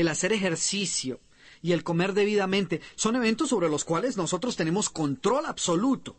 el 0.01 0.07
hacer 0.07 0.33
ejercicio 0.33 1.19
y 1.61 1.73
el 1.73 1.83
comer 1.83 2.13
debidamente 2.13 2.81
son 2.95 3.15
eventos 3.15 3.49
sobre 3.49 3.69
los 3.69 3.85
cuales 3.85 4.17
nosotros 4.17 4.55
tenemos 4.55 4.89
control 4.89 5.45
absoluto. 5.45 6.15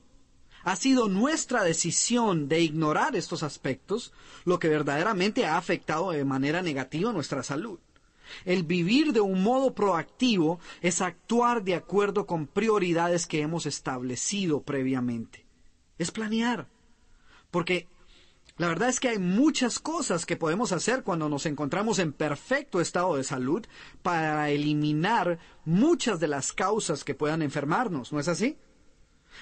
Ha 0.63 0.77
sido 0.77 1.09
nuestra 1.09 1.65
decisión 1.65 2.49
de 2.49 2.61
ignorar 2.61 3.17
estos 3.17 3.43
aspectos 3.43 4.13
lo 4.45 4.59
que 4.59 4.69
verdaderamente 4.69 5.47
ha 5.47 5.57
afectado 5.57 6.11
de 6.11 6.25
manera 6.25 6.61
negativa 6.61 7.13
nuestra 7.13 7.43
salud. 7.43 7.79
El 8.45 8.63
vivir 8.63 9.13
de 9.13 9.21
un 9.21 9.43
modo 9.43 9.75
proactivo 9.75 10.61
es 10.83 11.01
actuar 11.01 11.65
de 11.65 11.75
acuerdo 11.75 12.27
con 12.27 12.47
prioridades 12.47 13.27
que 13.27 13.41
hemos 13.41 13.67
establecido 13.67 14.63
previamente. 14.63 15.47
Es 15.99 16.11
planear. 16.11 16.69
Porque 17.51 17.89
la 18.61 18.69
verdad 18.69 18.91
es 18.91 19.01
que 19.01 19.09
hay 19.09 19.19
muchas 19.19 19.79
cosas 19.79 20.27
que 20.27 20.37
podemos 20.37 20.73
hacer 20.73 21.03
cuando 21.03 21.31
nos 21.31 21.47
encontramos 21.47 21.99
en 21.99 22.13
perfecto 22.13 22.83
estado 22.83 23.17
de 23.17 23.25
salud 23.25 23.65
para 24.03 24.51
eliminar 24.51 25.39
muchas 25.65 26.21
de 26.21 26.29
las 26.29 26.53
causas 26.53 27.03
que 27.03 27.15
puedan 27.15 27.41
enfermarnos, 27.41 28.13
¿no 28.13 28.21
es 28.21 28.29
así? 28.29 28.59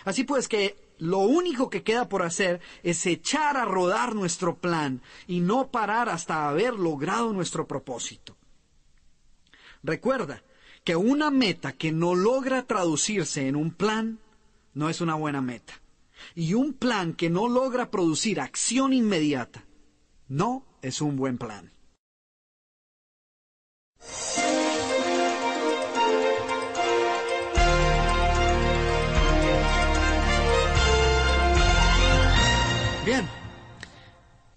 Así 0.05 0.23
pues 0.23 0.47
que 0.47 0.95
lo 0.99 1.19
único 1.19 1.69
que 1.69 1.83
queda 1.83 2.09
por 2.09 2.23
hacer 2.23 2.61
es 2.85 3.05
echar 3.07 3.57
a 3.57 3.64
rodar 3.64 4.14
nuestro 4.14 4.59
plan 4.59 5.03
y 5.27 5.41
no 5.41 5.73
parar 5.73 6.09
hasta 6.09 6.49
haber 6.49 6.75
logrado 6.75 7.33
nuestro 7.33 7.66
propósito. 7.66 8.37
Recuerda 9.83 10.45
que 10.85 10.95
una 10.95 11.33
meta 11.33 11.73
que 11.73 11.91
no 11.91 12.14
logra 12.14 12.69
traducirse 12.69 13.49
en 13.49 13.57
un 13.57 13.73
plan 13.73 14.21
no 14.75 14.89
es 14.89 15.01
una 15.01 15.16
buena 15.16 15.41
meta. 15.41 15.75
Y 16.35 16.55
un 16.55 16.72
plan 16.74 17.14
que 17.14 17.31
no 17.31 17.49
logra 17.49 17.91
producir 17.91 18.41
acción 18.41 18.93
inmediata 18.93 19.64
no 20.29 20.66
es 20.83 21.01
un 21.01 21.16
buen 21.16 21.39
plan. 21.39 21.72
Bien, 33.05 33.26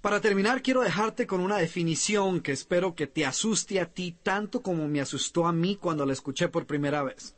para 0.02 0.20
terminar, 0.20 0.62
quiero 0.62 0.82
dejarte 0.82 1.26
con 1.26 1.40
una 1.40 1.58
definición 1.58 2.42
que 2.42 2.52
espero 2.52 2.96
que 2.96 3.08
te 3.08 3.26
asuste 3.26 3.80
a 3.80 3.86
ti 3.86 4.18
tanto 4.24 4.62
como 4.62 4.88
me 4.88 5.00
asustó 5.00 5.48
a 5.48 5.54
mí 5.54 5.78
cuando 5.78 6.06
la 6.06 6.14
escuché 6.14 6.50
por 6.50 6.66
primera 6.66 7.02
vez. 7.02 7.36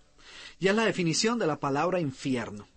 Y 0.59 0.69
es 0.69 0.75
la 0.75 0.85
definición 0.85 1.37
de 1.37 1.45
la 1.45 1.59
palabra 1.59 1.99
infierno. 1.99 2.67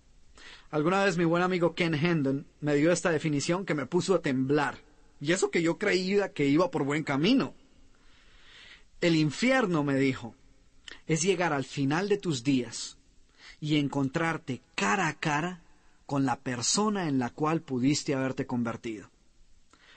Alguna 0.71 1.05
vez 1.05 1.17
mi 1.17 1.25
buen 1.25 1.43
amigo 1.43 1.75
Ken 1.75 1.95
Hendon 1.95 2.47
me 2.61 2.75
dio 2.75 2.93
esta 2.93 3.11
definición 3.11 3.65
que 3.65 3.75
me 3.75 3.87
puso 3.87 4.15
a 4.15 4.23
temblar. 4.23 4.79
Y 5.21 5.33
eso 5.33 5.51
que 5.51 5.63
yo 5.63 5.79
creía 5.79 6.33
que 6.33 6.47
iba 6.47 6.71
por 6.71 6.85
buen 6.85 7.05
camino. 7.05 7.55
El 9.01 9.17
infierno, 9.17 9.85
me 9.85 9.97
dijo, 9.97 10.35
es 11.07 11.23
llegar 11.23 11.53
al 11.53 11.65
final 11.65 12.09
de 12.09 12.19
tus 12.19 12.45
días 12.45 12.99
y 13.61 13.79
encontrarte 13.79 14.63
cara 14.75 15.09
a 15.09 15.15
cara 15.15 15.63
con 16.07 16.25
la 16.25 16.41
persona 16.41 17.09
en 17.09 17.19
la 17.19 17.31
cual 17.31 17.63
pudiste 17.63 18.15
haberte 18.15 18.47
convertido 18.47 19.11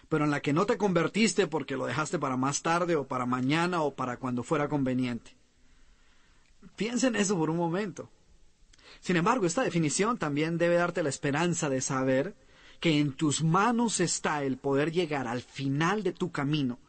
pero 0.10 0.26
en 0.26 0.32
la 0.32 0.42
que 0.42 0.54
no 0.54 0.66
te 0.66 0.78
convertiste 0.78 1.48
porque 1.48 1.78
lo 1.78 1.86
dejaste 1.86 2.18
para 2.18 2.36
más 2.36 2.64
tarde 2.64 2.96
o 2.96 3.08
para 3.08 3.28
mañana 3.28 3.84
o 3.84 3.94
para 3.94 4.18
cuando 4.18 4.42
fuera 4.42 4.68
conveniente. 4.68 5.36
Piensa 6.76 7.08
en 7.08 7.16
eso 7.16 7.38
por 7.38 7.52
un 7.52 7.58
momento. 7.58 8.10
Sin 9.00 9.16
embargo, 9.16 9.46
esta 9.46 9.64
definición 9.64 10.18
también 10.18 10.58
debe 10.58 10.76
darte 10.76 11.04
la 11.04 11.10
esperanza 11.10 11.70
de 11.70 11.82
saber 11.82 12.36
que 12.80 13.00
en 13.00 13.14
tus 13.14 13.44
manos 13.44 14.00
está 14.00 14.44
el 14.44 14.58
poder 14.58 14.92
llegar 14.92 15.28
al 15.28 15.42
final 15.42 16.04
de 16.04 16.14
tu 16.14 16.32
camino 16.32 16.80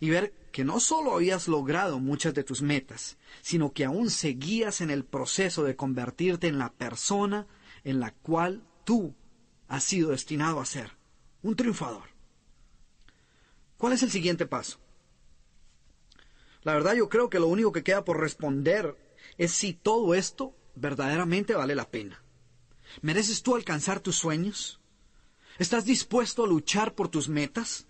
y 0.00 0.10
ver 0.10 0.32
que 0.52 0.64
no 0.64 0.80
solo 0.80 1.14
habías 1.14 1.48
logrado 1.48 1.98
muchas 1.98 2.34
de 2.34 2.44
tus 2.44 2.62
metas, 2.62 3.16
sino 3.42 3.72
que 3.72 3.84
aún 3.84 4.10
seguías 4.10 4.80
en 4.80 4.90
el 4.90 5.04
proceso 5.04 5.64
de 5.64 5.76
convertirte 5.76 6.46
en 6.46 6.58
la 6.58 6.72
persona 6.72 7.46
en 7.82 8.00
la 8.00 8.12
cual 8.12 8.62
tú 8.84 9.14
has 9.68 9.84
sido 9.84 10.10
destinado 10.10 10.60
a 10.60 10.66
ser, 10.66 10.92
un 11.42 11.56
triunfador. 11.56 12.04
¿Cuál 13.76 13.94
es 13.94 14.02
el 14.02 14.10
siguiente 14.10 14.46
paso? 14.46 14.78
La 16.62 16.72
verdad 16.72 16.94
yo 16.94 17.08
creo 17.08 17.28
que 17.28 17.40
lo 17.40 17.48
único 17.48 17.72
que 17.72 17.82
queda 17.82 18.04
por 18.04 18.20
responder 18.20 18.96
es 19.36 19.52
si 19.52 19.74
todo 19.74 20.14
esto 20.14 20.54
verdaderamente 20.74 21.54
vale 21.54 21.74
la 21.74 21.88
pena. 21.88 22.22
¿Mereces 23.02 23.42
tú 23.42 23.54
alcanzar 23.54 24.00
tus 24.00 24.16
sueños? 24.16 24.80
¿Estás 25.58 25.84
dispuesto 25.84 26.44
a 26.44 26.48
luchar 26.48 26.94
por 26.94 27.08
tus 27.08 27.28
metas? 27.28 27.86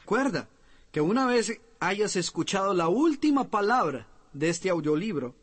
Recuerda 0.00 0.48
que 0.92 1.00
una 1.00 1.26
vez 1.26 1.60
hayas 1.78 2.16
escuchado 2.16 2.74
la 2.74 2.88
última 2.88 3.48
palabra 3.48 4.06
de 4.32 4.48
este 4.48 4.70
audiolibro, 4.70 5.34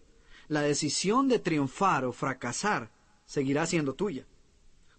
la 0.47 0.61
decisión 0.61 1.27
de 1.27 1.39
triunfar 1.39 2.05
o 2.05 2.11
fracasar 2.11 2.91
seguirá 3.25 3.65
siendo 3.65 3.93
tuya 3.93 4.25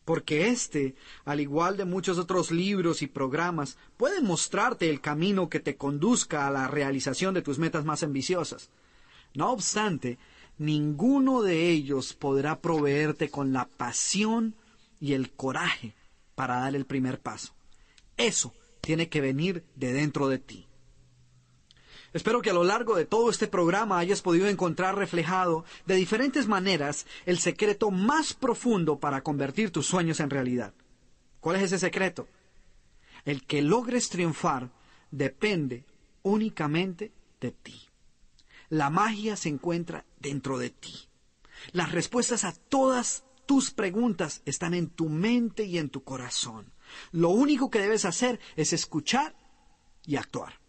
porque 0.09 0.49
éste, 0.49 0.95
al 1.27 1.39
igual 1.39 1.77
de 1.77 1.85
muchos 1.85 2.17
otros 2.17 2.51
libros 2.51 3.03
y 3.03 3.09
programas, 3.09 3.77
puede 3.99 4.23
mostrarte 4.23 4.89
el 4.89 5.03
camino 5.03 5.51
que 5.51 5.61
te 5.61 5.77
conduzca 5.77 6.47
a 6.47 6.51
la 6.51 6.67
realización 6.67 7.35
de 7.35 7.43
tus 7.43 7.59
metas 7.59 7.85
más 7.85 8.03
ambiciosas. 8.03 8.71
No 9.35 9.51
obstante, 9.51 10.19
ninguno 10.59 11.43
de 11.43 11.71
ellos 11.71 12.13
podrá 12.13 12.61
proveerte 12.61 13.31
con 13.31 13.53
la 13.53 13.67
pasión 13.67 14.55
y 15.01 15.15
el 15.15 15.31
coraje 15.31 15.95
para 16.35 16.61
dar 16.61 16.75
el 16.75 16.85
primer 16.85 17.21
paso. 17.21 17.55
Eso 18.17 18.53
tiene 18.81 19.09
que 19.09 19.21
venir 19.21 19.65
de 19.77 19.93
dentro 19.93 20.29
de 20.29 20.39
ti. 20.39 20.67
Espero 22.13 22.41
que 22.41 22.51
a 22.51 22.55
lo 22.55 22.65
largo 22.65 22.97
de 22.97 23.05
todo 23.05 23.31
este 23.31 23.49
programa 23.49 23.99
hayas 23.99 24.23
podido 24.23 24.49
encontrar 24.49 24.97
reflejado 24.97 25.65
de 25.87 25.95
diferentes 25.95 26.49
maneras 26.49 27.07
el 27.27 27.39
secreto 27.39 27.91
más 27.91 28.33
profundo 28.33 28.99
para 28.99 29.23
convertir 29.23 29.71
tus 29.71 29.87
sueños 29.87 30.21
en 30.21 30.31
realidad. 30.31 30.73
¿Cuál 31.41 31.57
es 31.57 31.63
ese 31.65 31.79
secreto? 31.79 32.27
El 33.25 33.45
que 33.45 33.61
logres 33.63 34.09
triunfar 34.09 34.71
depende 35.11 35.85
únicamente 36.23 37.13
de 37.41 37.53
ti. 37.53 37.88
La 38.71 38.91
magia 38.91 39.37
se 39.37 39.49
encuentra 39.49 40.05
dentro 40.19 40.59
de 40.59 40.71
ti. 40.71 41.09
Las 41.73 41.93
respuestas 41.93 42.45
a 42.45 42.53
todas 42.53 43.25
tus 43.47 43.71
preguntas 43.71 44.43
están 44.45 44.75
en 44.75 44.91
tu 44.91 45.09
mente 45.09 45.65
y 45.65 45.79
en 45.79 45.89
tu 45.89 46.05
corazón. 46.05 46.73
Lo 47.13 47.31
único 47.31 47.71
que 47.71 47.81
debes 47.81 48.05
hacer 48.05 48.39
es 48.57 48.73
escuchar 48.73 49.35
y 50.05 50.17
actuar. 50.17 50.61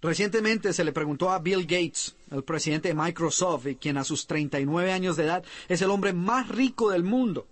Recientemente 0.00 0.72
se 0.72 0.84
le 0.84 0.92
preguntó 0.92 1.30
a 1.30 1.40
Bill 1.40 1.62
Gates, 1.62 2.14
el 2.30 2.44
presidente 2.44 2.88
de 2.88 2.94
Microsoft, 2.94 3.66
y 3.66 3.76
quien 3.76 3.96
a 3.96 4.04
sus 4.04 4.28
39 4.28 4.92
años 4.92 5.16
de 5.16 5.24
edad 5.24 5.44
es 5.68 5.82
el 5.82 5.90
hombre 5.90 6.12
más 6.12 6.48
rico 6.48 6.90
del 6.90 7.02
mundo, 7.02 7.48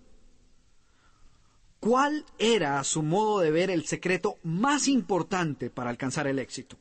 ¿cuál 1.81 2.25
era 2.39 2.79
a 2.79 2.85
su 2.85 3.03
modo 3.03 3.41
de 3.41 3.51
ver 3.51 3.71
el 3.71 3.85
secreto 3.85 4.39
más 4.45 4.87
importante 4.87 5.71
para 5.71 5.91
alcanzar 5.91 6.29
el 6.29 6.39
éxito? 6.39 6.77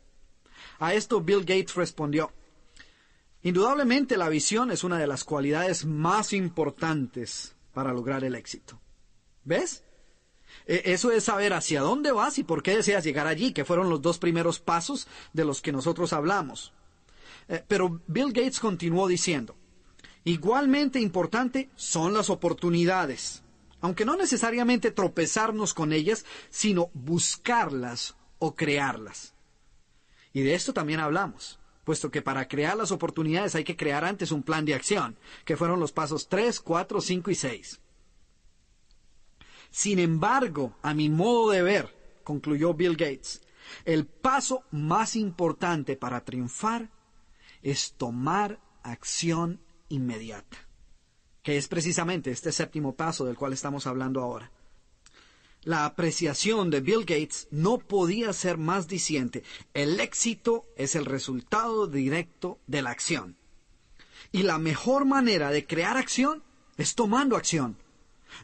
A 0.80 0.94
esto 0.94 1.22
Bill 1.22 1.42
Gates 1.42 1.76
respondió, 1.76 2.32
Indudablemente 3.46 4.18
la 4.18 4.28
visión 4.28 4.72
es 4.72 4.84
una 4.84 4.98
de 4.98 5.06
las 5.06 5.24
cualidades 5.24 5.86
más 5.86 6.34
importantes 6.34 7.56
para 7.76 7.94
lograr 7.94 8.24
el 8.24 8.34
éxito. 8.34 8.82
¿Ves? 9.44 9.84
E, 10.66 10.82
eso 10.86 11.12
es 11.12 11.26
saber 11.26 11.54
hacia 11.54 11.82
dónde 11.82 12.12
vas 12.12 12.40
y 12.40 12.44
por 12.44 12.64
qué 12.64 12.76
deseas 12.76 13.04
llegar 13.04 13.28
allí, 13.28 13.54
que 13.54 13.64
fueron 13.64 13.88
los 13.88 14.02
dos 14.02 14.18
primeros 14.18 14.60
pasos 14.60 15.08
de 15.32 15.46
los 15.46 15.62
que 15.62 15.72
nosotros 15.72 16.12
hablamos. 16.12 16.74
Eh, 17.48 17.64
pero 17.68 18.02
Bill 18.08 18.34
Gates 18.34 18.60
continuó 18.60 19.08
diciendo, 19.08 19.56
igualmente 20.24 21.00
importante 21.00 21.70
son 21.76 22.16
las 22.16 22.32
oportunidades, 22.32 23.44
aunque 23.80 24.06
no 24.06 24.16
necesariamente 24.16 24.90
tropezarnos 24.90 25.76
con 25.76 25.94
ellas, 25.94 26.26
sino 26.50 26.90
buscarlas 26.96 28.16
o 28.40 28.56
crearlas. 28.56 29.35
Y 30.36 30.42
de 30.42 30.54
esto 30.54 30.74
también 30.74 31.00
hablamos, 31.00 31.62
puesto 31.86 32.12
que 32.12 32.22
para 32.22 32.50
crear 32.50 32.76
las 32.76 32.92
oportunidades 32.92 33.56
hay 33.56 33.64
que 33.64 33.78
crear 33.78 34.04
antes 34.04 34.34
un 34.34 34.44
plan 34.44 34.66
de 34.66 34.74
acción, 34.74 35.18
que 35.46 35.56
fueron 35.56 35.80
los 35.80 35.94
pasos 35.94 36.28
3, 36.28 36.60
4, 36.60 37.00
5 37.00 37.32
y 37.32 37.36
6. 37.36 37.80
Sin 39.72 39.98
embargo, 39.98 40.76
a 40.82 40.94
mi 40.94 41.08
modo 41.08 41.52
de 41.52 41.62
ver, 41.64 42.20
concluyó 42.26 42.74
Bill 42.74 42.98
Gates, 42.98 43.44
el 43.86 44.08
paso 44.08 44.66
más 44.72 45.16
importante 45.16 45.96
para 45.96 46.26
triunfar 46.26 46.90
es 47.62 47.94
tomar 47.94 48.60
acción 48.84 49.62
inmediata, 49.88 50.58
que 51.44 51.56
es 51.56 51.70
precisamente 51.70 52.30
este 52.32 52.52
séptimo 52.52 52.94
paso 52.94 53.24
del 53.24 53.38
cual 53.38 53.54
estamos 53.54 53.88
hablando 53.88 54.20
ahora. 54.20 54.52
La 55.66 55.86
apreciación 55.86 56.70
de 56.70 56.80
Bill 56.80 57.06
Gates 57.06 57.48
no 57.50 57.80
podía 57.80 58.32
ser 58.34 58.60
más 58.60 58.88
diciente. 58.88 59.44
El 59.74 60.00
éxito 60.00 60.64
es 60.78 60.94
el 60.94 61.06
resultado 61.06 61.88
directo 61.88 62.60
de 62.68 62.84
la 62.84 62.92
acción. 62.92 63.36
Y 64.32 64.44
la 64.44 64.60
mejor 64.60 65.06
manera 65.06 65.50
de 65.50 65.66
crear 65.66 65.98
acción 65.98 66.44
es 66.78 66.94
tomando 66.94 67.36
acción. 67.36 67.78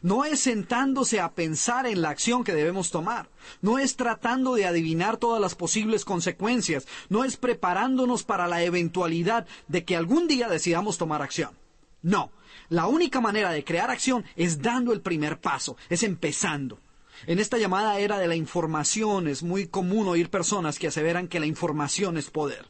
No 0.00 0.24
es 0.24 0.40
sentándose 0.40 1.20
a 1.20 1.32
pensar 1.32 1.86
en 1.86 2.02
la 2.02 2.10
acción 2.10 2.42
que 2.42 2.54
debemos 2.54 2.90
tomar. 2.90 3.28
No 3.60 3.78
es 3.78 3.94
tratando 3.94 4.56
de 4.56 4.66
adivinar 4.66 5.16
todas 5.16 5.40
las 5.40 5.54
posibles 5.54 6.04
consecuencias. 6.04 6.88
No 7.08 7.22
es 7.22 7.36
preparándonos 7.36 8.24
para 8.24 8.48
la 8.48 8.64
eventualidad 8.64 9.46
de 9.68 9.84
que 9.84 9.94
algún 9.94 10.26
día 10.26 10.48
decidamos 10.48 10.98
tomar 10.98 11.22
acción. 11.22 11.50
No. 12.02 12.32
La 12.68 12.86
única 12.86 13.20
manera 13.20 13.52
de 13.52 13.62
crear 13.62 13.90
acción 13.90 14.24
es 14.34 14.60
dando 14.60 14.92
el 14.92 15.02
primer 15.02 15.38
paso, 15.38 15.76
es 15.88 16.02
empezando. 16.02 16.80
En 17.26 17.38
esta 17.38 17.56
llamada 17.56 18.00
era 18.00 18.18
de 18.18 18.26
la 18.26 18.34
información 18.34 19.28
es 19.28 19.44
muy 19.44 19.68
común 19.68 20.08
oír 20.08 20.28
personas 20.28 20.80
que 20.80 20.88
aseveran 20.88 21.28
que 21.28 21.38
la 21.38 21.46
información 21.46 22.16
es 22.16 22.30
poder. 22.30 22.66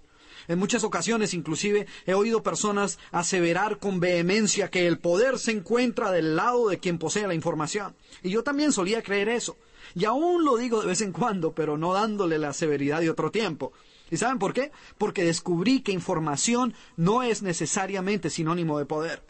En 0.47 0.59
muchas 0.59 0.85
ocasiones 0.85 1.33
inclusive 1.33 1.87
he 2.05 2.13
oído 2.13 2.43
personas 2.43 2.99
aseverar 3.13 3.79
con 3.79 3.99
vehemencia 3.99 4.69
que 4.69 4.87
el 4.87 4.99
poder 4.99 5.39
se 5.39 5.53
encuentra 5.53 6.11
del 6.11 6.37
lado 6.37 6.69
de 6.69 6.79
quien 6.79 6.99
posee 6.99 7.27
la 7.27 7.35
información. 7.35 7.97
Y 8.23 8.29
yo 8.29 8.43
también 8.43 8.73
solía 8.73 9.03
creer 9.03 9.31
eso. 9.31 9.57
Y 9.95 10.05
aún 10.05 10.45
lo 10.45 10.59
digo 10.59 10.83
de 10.83 10.89
vez 10.89 11.01
en 11.01 11.13
cuando, 11.13 11.53
pero 11.53 11.79
no 11.79 11.95
dándole 11.95 12.39
la 12.39 12.53
severidad 12.53 13.01
de 13.01 13.09
otro 13.09 13.31
tiempo. 13.31 13.73
¿Y 14.11 14.19
saben 14.19 14.39
por 14.39 14.53
qué? 14.53 14.71
Porque 14.99 15.25
descubrí 15.25 15.81
que 15.81 15.93
información 15.93 16.75
no 16.97 17.23
es 17.23 17.41
necesariamente 17.41 18.29
sinónimo 18.29 18.79
de 18.79 18.85
poder. 18.85 19.23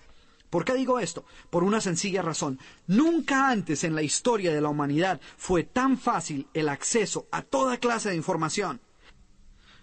¿Por 0.52 0.66
qué 0.66 0.74
digo 0.74 0.98
esto? 0.98 1.24
Por 1.48 1.64
una 1.64 1.80
sencilla 1.80 2.20
razón. 2.20 2.58
Nunca 2.86 3.48
antes 3.48 3.84
en 3.84 3.94
la 3.94 4.02
historia 4.02 4.52
de 4.52 4.60
la 4.60 4.68
humanidad 4.68 5.18
fue 5.38 5.62
tan 5.62 5.96
fácil 5.96 6.46
el 6.52 6.68
acceso 6.68 7.26
a 7.30 7.40
toda 7.40 7.78
clase 7.78 8.10
de 8.10 8.16
información. 8.16 8.78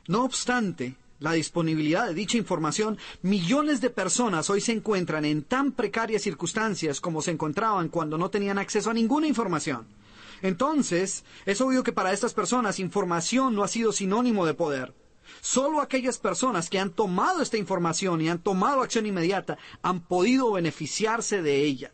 No 0.08 0.24
obstante, 0.24 0.96
la 1.18 1.32
disponibilidad 1.32 2.06
de 2.06 2.14
dicha 2.14 2.38
información, 2.38 3.00
millones 3.24 3.82
de 3.82 3.90
personas 3.90 4.52
hoy 4.52 4.62
se 4.62 4.74
encuentran 4.74 5.26
en 5.26 5.42
tan 5.42 5.72
precarias 5.72 6.22
circunstancias 6.22 7.02
como 7.02 7.24
se 7.24 7.32
encontraban 7.32 7.90
cuando 7.90 8.20
no 8.20 8.30
tenían 8.30 8.60
acceso 8.60 8.92
a 8.92 8.94
ninguna 8.94 9.26
información. 9.26 9.88
Entonces, 10.44 11.24
es 11.48 11.62
obvio 11.62 11.82
que 11.82 11.94
para 11.94 12.14
estas 12.14 12.36
personas 12.36 12.80
información 12.80 13.56
no 13.56 13.64
ha 13.64 13.68
sido 13.68 13.92
sinónimo 13.92 14.46
de 14.46 14.54
poder. 14.54 14.94
Solo 15.42 15.82
aquellas 15.82 16.18
personas 16.18 16.70
que 16.70 16.80
han 16.80 16.92
tomado 16.92 17.42
esta 17.42 17.58
información 17.58 18.22
y 18.22 18.30
han 18.30 18.40
tomado 18.40 18.82
acción 18.82 19.06
inmediata 19.06 19.58
han 19.82 20.02
podido 20.02 20.52
beneficiarse 20.52 21.42
de 21.42 21.64
ella. 21.64 21.92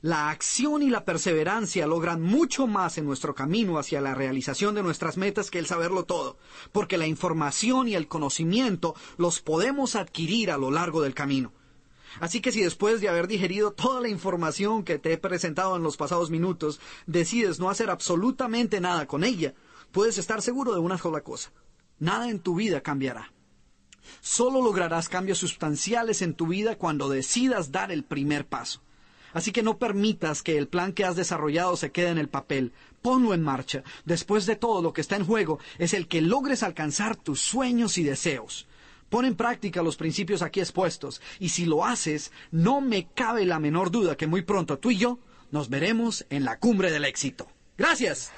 La 0.00 0.30
acción 0.30 0.82
y 0.82 0.90
la 0.90 1.04
perseverancia 1.04 1.88
logran 1.88 2.22
mucho 2.22 2.68
más 2.68 2.98
en 2.98 3.04
nuestro 3.04 3.34
camino 3.34 3.78
hacia 3.78 4.00
la 4.00 4.14
realización 4.14 4.76
de 4.76 4.84
nuestras 4.84 5.16
metas 5.16 5.50
que 5.50 5.58
el 5.58 5.66
saberlo 5.66 6.04
todo, 6.04 6.38
porque 6.70 6.98
la 6.98 7.08
información 7.08 7.88
y 7.88 7.96
el 7.96 8.06
conocimiento 8.06 8.94
los 9.16 9.40
podemos 9.40 9.96
adquirir 9.96 10.52
a 10.52 10.56
lo 10.56 10.70
largo 10.70 11.02
del 11.02 11.14
camino. 11.14 11.52
Así 12.20 12.40
que 12.40 12.52
si 12.52 12.62
después 12.62 13.00
de 13.00 13.08
haber 13.08 13.26
digerido 13.26 13.72
toda 13.72 14.00
la 14.00 14.08
información 14.08 14.84
que 14.84 15.00
te 15.00 15.12
he 15.12 15.18
presentado 15.18 15.74
en 15.74 15.82
los 15.82 15.96
pasados 15.96 16.30
minutos, 16.30 16.80
decides 17.06 17.58
no 17.58 17.68
hacer 17.68 17.90
absolutamente 17.90 18.80
nada 18.80 19.06
con 19.06 19.24
ella, 19.24 19.54
puedes 19.90 20.16
estar 20.16 20.42
seguro 20.42 20.74
de 20.74 20.80
una 20.80 20.96
sola 20.96 21.22
cosa. 21.22 21.50
Nada 21.98 22.30
en 22.30 22.40
tu 22.40 22.54
vida 22.54 22.80
cambiará. 22.80 23.32
Solo 24.20 24.62
lograrás 24.62 25.08
cambios 25.08 25.38
sustanciales 25.38 26.22
en 26.22 26.34
tu 26.34 26.46
vida 26.46 26.76
cuando 26.76 27.08
decidas 27.08 27.72
dar 27.72 27.92
el 27.92 28.04
primer 28.04 28.46
paso. 28.46 28.82
Así 29.32 29.52
que 29.52 29.62
no 29.62 29.78
permitas 29.78 30.42
que 30.42 30.56
el 30.56 30.68
plan 30.68 30.92
que 30.92 31.04
has 31.04 31.16
desarrollado 31.16 31.76
se 31.76 31.92
quede 31.92 32.08
en 32.08 32.18
el 32.18 32.28
papel. 32.28 32.72
Ponlo 33.02 33.34
en 33.34 33.42
marcha. 33.42 33.82
Después 34.04 34.46
de 34.46 34.56
todo, 34.56 34.82
lo 34.82 34.92
que 34.92 35.00
está 35.00 35.16
en 35.16 35.26
juego 35.26 35.58
es 35.78 35.92
el 35.92 36.08
que 36.08 36.22
logres 36.22 36.62
alcanzar 36.62 37.16
tus 37.16 37.40
sueños 37.40 37.98
y 37.98 38.04
deseos. 38.04 38.66
Pon 39.10 39.24
en 39.24 39.36
práctica 39.36 39.82
los 39.82 39.96
principios 39.96 40.42
aquí 40.42 40.60
expuestos, 40.60 41.22
y 41.38 41.48
si 41.48 41.64
lo 41.64 41.84
haces, 41.84 42.30
no 42.50 42.80
me 42.80 43.06
cabe 43.06 43.46
la 43.46 43.58
menor 43.58 43.90
duda 43.90 44.16
que 44.16 44.26
muy 44.26 44.42
pronto 44.42 44.78
tú 44.78 44.90
y 44.90 44.98
yo 44.98 45.18
nos 45.50 45.70
veremos 45.70 46.26
en 46.28 46.44
la 46.44 46.58
cumbre 46.58 46.90
del 46.90 47.06
éxito. 47.06 47.48
Gracias. 47.78 48.32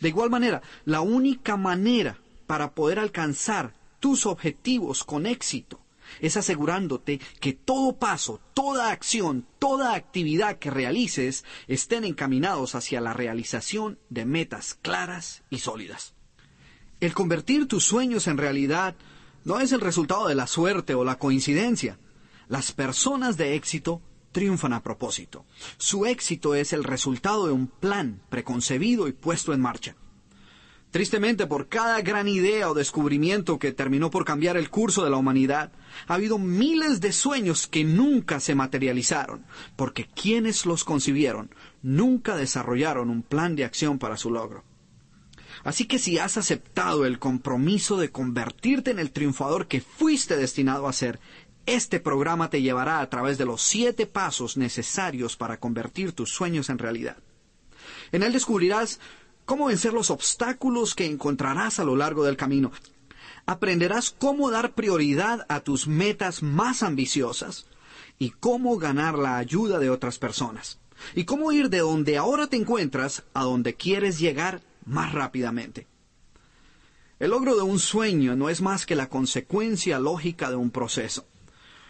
De 0.00 0.08
igual 0.08 0.30
manera, 0.30 0.62
la 0.84 1.00
única 1.00 1.56
manera 1.56 2.18
para 2.46 2.72
poder 2.72 2.98
alcanzar 2.98 3.74
tus 4.00 4.26
objetivos 4.26 5.04
con 5.04 5.26
éxito 5.26 5.80
es 6.20 6.36
asegurándote 6.36 7.20
que 7.40 7.52
todo 7.52 7.96
paso, 7.96 8.40
toda 8.54 8.90
acción, 8.90 9.46
toda 9.58 9.94
actividad 9.94 10.58
que 10.58 10.70
realices 10.70 11.44
estén 11.66 12.04
encaminados 12.04 12.74
hacia 12.74 13.00
la 13.00 13.12
realización 13.12 13.98
de 14.08 14.24
metas 14.24 14.74
claras 14.74 15.42
y 15.50 15.58
sólidas. 15.58 16.14
El 17.00 17.14
convertir 17.14 17.68
tus 17.68 17.84
sueños 17.84 18.26
en 18.26 18.38
realidad 18.38 18.96
no 19.44 19.60
es 19.60 19.72
el 19.72 19.80
resultado 19.80 20.28
de 20.28 20.34
la 20.34 20.46
suerte 20.46 20.94
o 20.94 21.04
la 21.04 21.18
coincidencia. 21.18 21.98
Las 22.48 22.72
personas 22.72 23.36
de 23.36 23.54
éxito 23.54 24.00
triunfan 24.32 24.72
a 24.72 24.82
propósito. 24.82 25.44
Su 25.76 26.06
éxito 26.06 26.54
es 26.54 26.72
el 26.72 26.84
resultado 26.84 27.46
de 27.46 27.52
un 27.52 27.66
plan 27.66 28.20
preconcebido 28.28 29.08
y 29.08 29.12
puesto 29.12 29.52
en 29.52 29.60
marcha. 29.60 29.96
Tristemente, 30.90 31.46
por 31.46 31.68
cada 31.68 32.00
gran 32.00 32.28
idea 32.28 32.70
o 32.70 32.74
descubrimiento 32.74 33.58
que 33.58 33.72
terminó 33.72 34.10
por 34.10 34.24
cambiar 34.24 34.56
el 34.56 34.70
curso 34.70 35.04
de 35.04 35.10
la 35.10 35.18
humanidad, 35.18 35.70
ha 36.06 36.14
habido 36.14 36.38
miles 36.38 37.02
de 37.02 37.12
sueños 37.12 37.66
que 37.66 37.84
nunca 37.84 38.40
se 38.40 38.54
materializaron, 38.54 39.44
porque 39.76 40.06
quienes 40.06 40.64
los 40.64 40.84
concibieron 40.84 41.50
nunca 41.82 42.36
desarrollaron 42.36 43.10
un 43.10 43.22
plan 43.22 43.54
de 43.54 43.64
acción 43.64 43.98
para 43.98 44.16
su 44.16 44.30
logro. 44.30 44.64
Así 45.62 45.86
que 45.86 45.98
si 45.98 46.18
has 46.18 46.38
aceptado 46.38 47.04
el 47.04 47.18
compromiso 47.18 47.98
de 47.98 48.10
convertirte 48.10 48.90
en 48.90 48.98
el 48.98 49.10
triunfador 49.10 49.66
que 49.66 49.80
fuiste 49.80 50.36
destinado 50.36 50.88
a 50.88 50.92
ser, 50.92 51.20
este 51.68 52.00
programa 52.00 52.48
te 52.48 52.62
llevará 52.62 53.00
a 53.00 53.10
través 53.10 53.36
de 53.36 53.44
los 53.44 53.60
siete 53.60 54.06
pasos 54.06 54.56
necesarios 54.56 55.36
para 55.36 55.60
convertir 55.60 56.12
tus 56.12 56.30
sueños 56.30 56.70
en 56.70 56.78
realidad. 56.78 57.18
En 58.10 58.22
él 58.22 58.32
descubrirás 58.32 59.00
cómo 59.44 59.66
vencer 59.66 59.92
los 59.92 60.10
obstáculos 60.10 60.94
que 60.94 61.04
encontrarás 61.04 61.78
a 61.78 61.84
lo 61.84 61.94
largo 61.94 62.24
del 62.24 62.38
camino. 62.38 62.72
Aprenderás 63.44 64.10
cómo 64.10 64.50
dar 64.50 64.72
prioridad 64.72 65.44
a 65.50 65.60
tus 65.60 65.86
metas 65.86 66.42
más 66.42 66.82
ambiciosas 66.82 67.66
y 68.18 68.30
cómo 68.30 68.78
ganar 68.78 69.18
la 69.18 69.36
ayuda 69.36 69.78
de 69.78 69.90
otras 69.90 70.18
personas. 70.18 70.78
Y 71.14 71.24
cómo 71.24 71.52
ir 71.52 71.68
de 71.68 71.78
donde 71.78 72.16
ahora 72.16 72.46
te 72.46 72.56
encuentras 72.56 73.24
a 73.34 73.44
donde 73.44 73.74
quieres 73.74 74.18
llegar 74.18 74.62
más 74.86 75.12
rápidamente. 75.12 75.86
El 77.18 77.30
logro 77.30 77.56
de 77.56 77.62
un 77.62 77.78
sueño 77.78 78.36
no 78.36 78.48
es 78.48 78.62
más 78.62 78.86
que 78.86 78.96
la 78.96 79.10
consecuencia 79.10 79.98
lógica 79.98 80.48
de 80.48 80.56
un 80.56 80.70
proceso. 80.70 81.26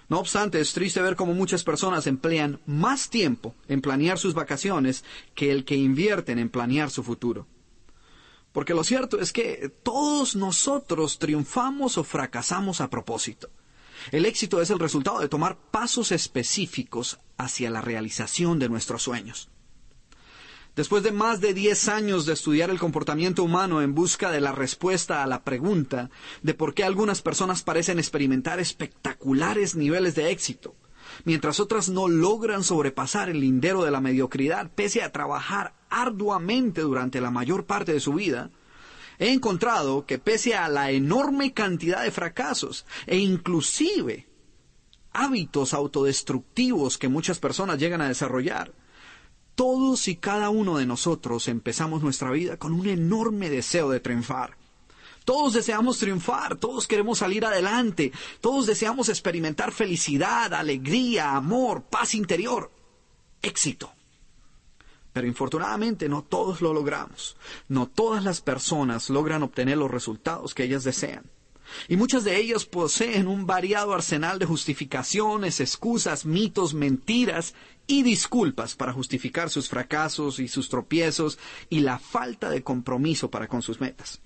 No 0.09 0.19
obstante, 0.21 0.59
es 0.59 0.73
triste 0.73 1.03
ver 1.03 1.17
cómo 1.17 1.35
muchas 1.35 1.65
personas 1.65 2.07
emplean 2.07 2.61
más 2.65 3.11
tiempo 3.11 3.55
en 3.69 3.83
planear 3.83 4.19
sus 4.19 4.33
vacaciones 4.33 5.05
que 5.35 5.53
el 5.53 5.65
que 5.65 5.77
invierten 5.77 6.39
en 6.39 6.49
planear 6.49 6.91
su 6.91 7.03
futuro. 7.03 7.47
Porque 8.53 8.73
lo 8.73 8.85
cierto 8.85 9.21
es 9.21 9.33
que 9.33 9.71
todos 9.83 10.35
nosotros 10.35 11.19
triunfamos 11.19 11.99
o 11.99 12.05
fracasamos 12.05 12.81
a 12.81 12.89
propósito. 12.89 13.51
El 14.11 14.25
éxito 14.25 14.63
es 14.63 14.71
el 14.71 14.79
resultado 14.79 15.21
de 15.21 15.29
tomar 15.29 15.59
pasos 15.71 16.13
específicos 16.13 17.19
hacia 17.37 17.71
la 17.71 17.83
realización 17.83 18.59
de 18.59 18.71
nuestros 18.71 19.03
sueños. 19.03 19.51
Después 20.79 21.03
de 21.03 21.11
más 21.11 21.41
de 21.41 21.55
10 21.55 21.89
años 21.89 22.25
de 22.25 22.35
estudiar 22.35 22.71
el 22.71 22.79
comportamiento 22.79 23.43
humano 23.43 23.83
en 23.83 23.97
busca 23.97 24.31
de 24.31 24.41
la 24.41 24.53
respuesta 24.53 25.25
a 25.25 25.27
la 25.27 25.43
pregunta 25.43 26.09
de 26.45 26.55
por 26.55 26.73
qué 26.73 26.85
algunas 26.85 27.21
personas 27.21 27.65
parecen 27.65 27.99
experimentar 27.99 28.61
espectaculares 28.61 29.75
niveles 29.75 30.15
de 30.15 30.31
éxito, 30.31 30.77
mientras 31.25 31.59
otras 31.59 31.89
no 31.89 32.07
logran 32.07 32.63
sobrepasar 32.63 33.29
el 33.29 33.41
lindero 33.41 33.83
de 33.83 33.91
la 33.91 34.01
mediocridad 34.01 34.71
pese 34.73 35.03
a 35.03 35.11
trabajar 35.11 35.75
arduamente 35.91 36.83
durante 36.83 37.21
la 37.21 37.33
mayor 37.33 37.67
parte 37.67 37.93
de 37.93 37.99
su 37.99 38.13
vida, 38.13 38.53
he 39.19 39.33
encontrado 39.33 40.07
que 40.07 40.21
pese 40.21 40.55
a 40.55 40.69
la 40.69 40.93
enorme 40.93 41.53
cantidad 41.53 42.05
de 42.05 42.13
fracasos 42.13 42.87
e 43.09 43.17
inclusive 43.17 44.29
hábitos 45.13 45.75
autodestructivos 45.75 46.99
que 46.99 47.09
muchas 47.09 47.41
personas 47.41 47.81
llegan 47.81 48.01
a 48.01 48.07
desarrollar, 48.07 48.73
todos 49.59 50.07
y 50.07 50.15
cada 50.15 50.51
uno 50.51 50.79
de 50.79 50.87
nosotros 50.87 51.49
empezamos 51.49 52.01
nuestra 52.01 52.31
vida 52.31 52.59
con 52.59 52.73
un 52.73 52.87
enorme 52.87 53.51
deseo 53.51 53.91
de 53.91 53.99
triunfar. 53.99 54.57
Todos 55.25 55.55
deseamos 55.55 55.99
triunfar, 55.99 56.55
todos 56.55 56.87
queremos 56.87 57.19
salir 57.19 57.45
adelante, 57.45 58.13
todos 58.41 58.69
deseamos 58.69 59.09
experimentar 59.09 59.73
felicidad, 59.73 60.55
alegría, 60.55 61.33
amor, 61.33 61.83
paz 61.83 62.15
interior, 62.15 62.71
éxito. 63.43 63.91
Pero 65.13 65.27
infortunadamente 65.27 66.09
no 66.09 66.23
todos 66.23 66.61
lo 66.61 66.73
logramos. 66.73 67.37
No 67.67 67.89
todas 67.89 68.23
las 68.23 68.41
personas 68.41 69.11
logran 69.11 69.43
obtener 69.43 69.77
los 69.77 69.91
resultados 69.91 70.55
que 70.55 70.63
ellas 70.63 70.85
desean. 70.85 71.25
Y 71.89 71.97
muchas 71.97 72.23
de 72.23 72.37
ellas 72.37 72.65
poseen 72.65 73.27
un 73.27 73.45
variado 73.45 73.93
arsenal 73.93 74.39
de 74.39 74.47
justificaciones, 74.47 75.59
excusas, 75.59 76.25
mitos, 76.25 76.75
mentiras 76.75 77.55
y 77.89 78.03
disculpas 78.05 78.77
para 78.77 78.93
justificar 78.93 79.51
sus 79.51 79.69
fracasos 79.69 80.39
y 80.39 80.47
sus 80.47 80.69
tropiezos 80.69 81.39
y 81.71 81.81
la 81.81 81.99
falta 81.99 82.51
de 82.51 82.63
compromiso 82.63 83.31
para 83.31 83.49
con 83.49 83.63
sus 83.63 83.81
metas. 83.81 84.21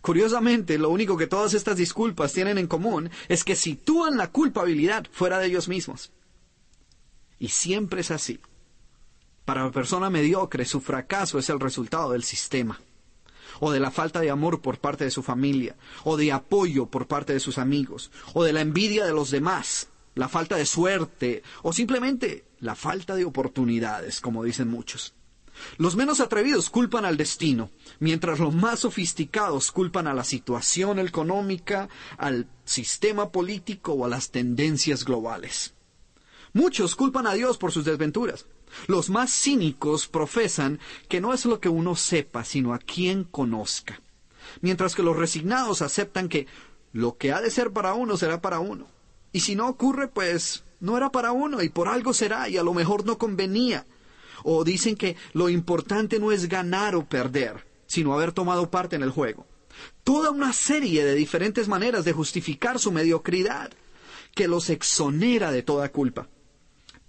Curiosamente, 0.00 0.78
lo 0.78 0.90
único 0.90 1.16
que 1.16 1.26
todas 1.26 1.52
estas 1.52 1.76
disculpas 1.76 2.32
tienen 2.32 2.56
en 2.56 2.68
común 2.68 3.10
es 3.28 3.42
que 3.42 3.56
sitúan 3.56 4.16
la 4.16 4.30
culpabilidad 4.30 5.06
fuera 5.10 5.38
de 5.38 5.46
ellos 5.46 5.68
mismos. 5.68 6.12
Y 7.38 7.48
siempre 7.48 8.02
es 8.02 8.10
así. 8.10 8.38
Para 9.44 9.64
la 9.64 9.72
persona 9.72 10.08
mediocre, 10.08 10.64
su 10.64 10.80
fracaso 10.80 11.38
es 11.38 11.48
el 11.48 11.58
resultado 11.58 12.12
del 12.12 12.22
sistema, 12.22 12.80
o 13.60 13.72
de 13.72 13.80
la 13.80 13.90
falta 13.90 14.20
de 14.20 14.30
amor 14.30 14.60
por 14.60 14.78
parte 14.78 15.04
de 15.04 15.10
su 15.10 15.22
familia, 15.22 15.74
o 16.04 16.16
de 16.16 16.30
apoyo 16.32 16.86
por 16.86 17.08
parte 17.08 17.32
de 17.32 17.40
sus 17.40 17.58
amigos, 17.58 18.12
o 18.34 18.44
de 18.44 18.52
la 18.52 18.60
envidia 18.60 19.06
de 19.06 19.12
los 19.12 19.30
demás, 19.30 19.88
la 20.18 20.28
falta 20.28 20.56
de 20.56 20.66
suerte 20.66 21.44
o 21.62 21.72
simplemente 21.72 22.44
la 22.58 22.74
falta 22.74 23.14
de 23.14 23.24
oportunidades, 23.24 24.20
como 24.20 24.42
dicen 24.42 24.68
muchos. 24.68 25.14
Los 25.76 25.94
menos 25.94 26.18
atrevidos 26.18 26.70
culpan 26.70 27.04
al 27.04 27.16
destino, 27.16 27.70
mientras 28.00 28.40
los 28.40 28.52
más 28.52 28.80
sofisticados 28.80 29.70
culpan 29.70 30.08
a 30.08 30.14
la 30.14 30.24
situación 30.24 30.98
económica, 30.98 31.88
al 32.16 32.48
sistema 32.64 33.30
político 33.30 33.92
o 33.92 34.04
a 34.04 34.08
las 34.08 34.30
tendencias 34.30 35.04
globales. 35.04 35.74
Muchos 36.52 36.96
culpan 36.96 37.28
a 37.28 37.34
Dios 37.34 37.56
por 37.56 37.70
sus 37.70 37.84
desventuras. 37.84 38.46
Los 38.88 39.10
más 39.10 39.32
cínicos 39.32 40.08
profesan 40.08 40.80
que 41.08 41.20
no 41.20 41.32
es 41.32 41.44
lo 41.44 41.60
que 41.60 41.68
uno 41.68 41.94
sepa, 41.94 42.44
sino 42.44 42.74
a 42.74 42.78
quien 42.78 43.22
conozca. 43.22 44.00
Mientras 44.62 44.96
que 44.96 45.02
los 45.04 45.16
resignados 45.16 45.80
aceptan 45.80 46.28
que 46.28 46.48
lo 46.92 47.16
que 47.16 47.32
ha 47.32 47.40
de 47.40 47.50
ser 47.50 47.70
para 47.70 47.94
uno 47.94 48.16
será 48.16 48.40
para 48.40 48.58
uno. 48.58 48.97
Y 49.32 49.40
si 49.40 49.54
no 49.54 49.68
ocurre, 49.68 50.08
pues 50.08 50.64
no 50.80 50.96
era 50.96 51.10
para 51.10 51.32
uno 51.32 51.62
y 51.62 51.68
por 51.68 51.88
algo 51.88 52.12
será 52.12 52.48
y 52.48 52.56
a 52.56 52.62
lo 52.62 52.74
mejor 52.74 53.04
no 53.04 53.18
convenía. 53.18 53.86
O 54.44 54.64
dicen 54.64 54.96
que 54.96 55.16
lo 55.32 55.48
importante 55.48 56.18
no 56.18 56.32
es 56.32 56.48
ganar 56.48 56.94
o 56.94 57.04
perder, 57.04 57.66
sino 57.86 58.14
haber 58.14 58.32
tomado 58.32 58.70
parte 58.70 58.96
en 58.96 59.02
el 59.02 59.10
juego. 59.10 59.46
Toda 60.04 60.30
una 60.30 60.52
serie 60.52 61.04
de 61.04 61.14
diferentes 61.14 61.68
maneras 61.68 62.04
de 62.04 62.12
justificar 62.12 62.78
su 62.78 62.92
mediocridad, 62.92 63.70
que 64.34 64.48
los 64.48 64.70
exonera 64.70 65.50
de 65.50 65.62
toda 65.62 65.90
culpa. 65.90 66.28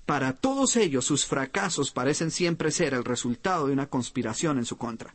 Para 0.05 0.33
todos 0.33 0.75
ellos 0.75 1.05
sus 1.05 1.25
fracasos 1.25 1.91
parecen 1.91 2.31
siempre 2.31 2.71
ser 2.71 2.95
el 2.95 3.05
resultado 3.05 3.67
de 3.67 3.73
una 3.73 3.87
conspiración 3.87 4.57
en 4.57 4.65
su 4.65 4.77
contra. 4.77 5.13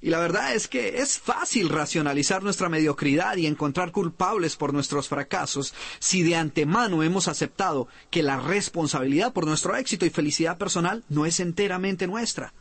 Y 0.00 0.10
la 0.10 0.20
verdad 0.20 0.54
es 0.54 0.68
que 0.68 1.00
es 1.00 1.18
fácil 1.18 1.68
racionalizar 1.68 2.42
nuestra 2.44 2.68
mediocridad 2.68 3.36
y 3.36 3.46
encontrar 3.46 3.90
culpables 3.90 4.56
por 4.56 4.72
nuestros 4.72 5.08
fracasos 5.08 5.74
si 5.98 6.22
de 6.22 6.36
antemano 6.36 7.02
hemos 7.02 7.26
aceptado 7.26 7.88
que 8.10 8.22
la 8.22 8.38
responsabilidad 8.38 9.32
por 9.32 9.46
nuestro 9.46 9.74
éxito 9.76 10.06
y 10.06 10.10
felicidad 10.10 10.56
personal 10.56 11.04
no 11.08 11.26
es 11.26 11.40
enteramente 11.40 12.06
nuestra. 12.06 12.54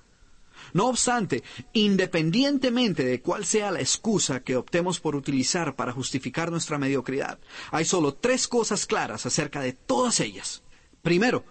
No 0.74 0.88
obstante, 0.88 1.44
independientemente 1.74 3.06
de 3.06 3.22
cuál 3.22 3.46
sea 3.46 3.72
la 3.72 3.80
excusa 3.80 4.42
que 4.42 4.56
optemos 4.56 5.00
por 5.00 5.16
utilizar 5.16 5.76
para 5.76 5.94
justificar 5.94 6.52
nuestra 6.52 6.78
mediocridad, 6.78 7.40
hay 7.72 7.86
solo 7.86 8.16
tres 8.16 8.48
cosas 8.48 8.86
claras 8.86 9.26
acerca 9.26 9.62
de 9.62 9.74
todas 9.74 10.20
ellas. 10.20 10.64
Primero, 11.04 11.46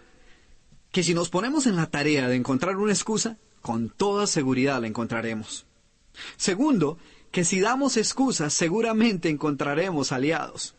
que 0.90 1.02
si 1.02 1.14
nos 1.14 1.30
ponemos 1.30 1.66
en 1.66 1.76
la 1.76 1.86
tarea 1.86 2.28
de 2.28 2.36
encontrar 2.36 2.76
una 2.76 2.92
excusa, 2.92 3.38
con 3.62 3.88
toda 3.88 4.26
seguridad 4.26 4.80
la 4.80 4.86
encontraremos. 4.86 5.66
Segundo, 6.36 6.98
que 7.30 7.44
si 7.44 7.60
damos 7.60 7.96
excusas 7.96 8.54
seguramente 8.54 9.28
encontraremos 9.28 10.12
aliados. 10.12 10.74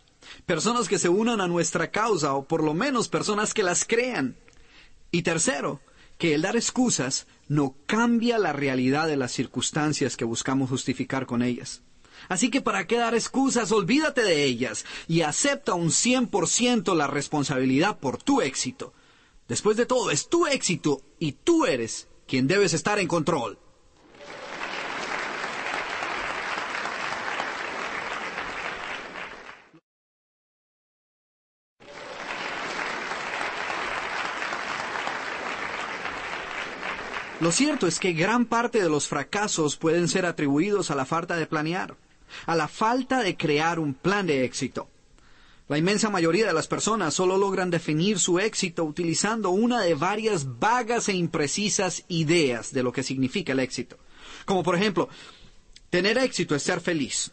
Personas 0.45 0.87
que 0.87 0.99
se 0.99 1.09
unan 1.09 1.41
a 1.41 1.47
nuestra 1.47 1.91
causa 1.91 2.33
o 2.33 2.47
por 2.47 2.63
lo 2.63 2.73
menos 2.73 3.07
personas 3.07 3.53
que 3.53 3.63
las 3.63 3.85
crean. 3.85 4.35
Y 5.11 5.21
tercero, 5.21 5.81
que 6.17 6.33
el 6.33 6.41
dar 6.41 6.55
excusas 6.55 7.27
no 7.47 7.75
cambia 7.85 8.39
la 8.39 8.53
realidad 8.53 9.07
de 9.07 9.17
las 9.17 9.31
circunstancias 9.31 10.17
que 10.17 10.25
buscamos 10.25 10.69
justificar 10.69 11.25
con 11.25 11.41
ellas. 11.41 11.81
Así 12.29 12.49
que 12.49 12.61
para 12.61 12.87
qué 12.87 12.97
dar 12.97 13.13
excusas, 13.13 13.71
olvídate 13.71 14.23
de 14.23 14.43
ellas 14.43 14.85
y 15.07 15.21
acepta 15.21 15.75
un 15.75 15.89
100% 15.89 16.95
la 16.95 17.07
responsabilidad 17.07 17.99
por 17.99 18.21
tu 18.21 18.41
éxito. 18.41 18.93
Después 19.47 19.77
de 19.77 19.85
todo, 19.85 20.11
es 20.11 20.27
tu 20.27 20.47
éxito 20.47 21.01
y 21.19 21.33
tú 21.33 21.65
eres 21.65 22.07
quien 22.27 22.47
debes 22.47 22.73
estar 22.73 22.99
en 22.99 23.07
control. 23.07 23.59
Lo 37.39 37.51
cierto 37.51 37.85
es 37.85 37.99
que 37.99 38.13
gran 38.13 38.45
parte 38.45 38.81
de 38.81 38.89
los 38.89 39.07
fracasos 39.07 39.77
pueden 39.77 40.07
ser 40.07 40.25
atribuidos 40.25 40.89
a 40.89 40.95
la 40.95 41.05
falta 41.05 41.35
de 41.35 41.45
planear, 41.45 41.95
a 42.47 42.55
la 42.55 42.67
falta 42.67 43.21
de 43.21 43.37
crear 43.37 43.77
un 43.77 43.93
plan 43.93 44.25
de 44.25 44.43
éxito. 44.43 44.89
La 45.67 45.77
inmensa 45.77 46.09
mayoría 46.09 46.47
de 46.47 46.53
las 46.53 46.67
personas 46.67 47.13
solo 47.13 47.37
logran 47.37 47.69
definir 47.69 48.17
su 48.17 48.39
éxito 48.39 48.85
utilizando 48.85 49.51
una 49.51 49.81
de 49.81 49.93
varias 49.93 50.57
vagas 50.57 51.09
e 51.09 51.13
imprecisas 51.13 52.05
ideas 52.07 52.73
de 52.73 52.81
lo 52.81 52.91
que 52.91 53.03
significa 53.03 53.51
el 53.51 53.59
éxito. 53.59 53.99
Como 54.45 54.63
por 54.63 54.75
ejemplo, 54.75 55.07
tener 55.91 56.17
éxito 56.17 56.55
es 56.55 56.63
ser 56.63 56.81
feliz. 56.81 57.31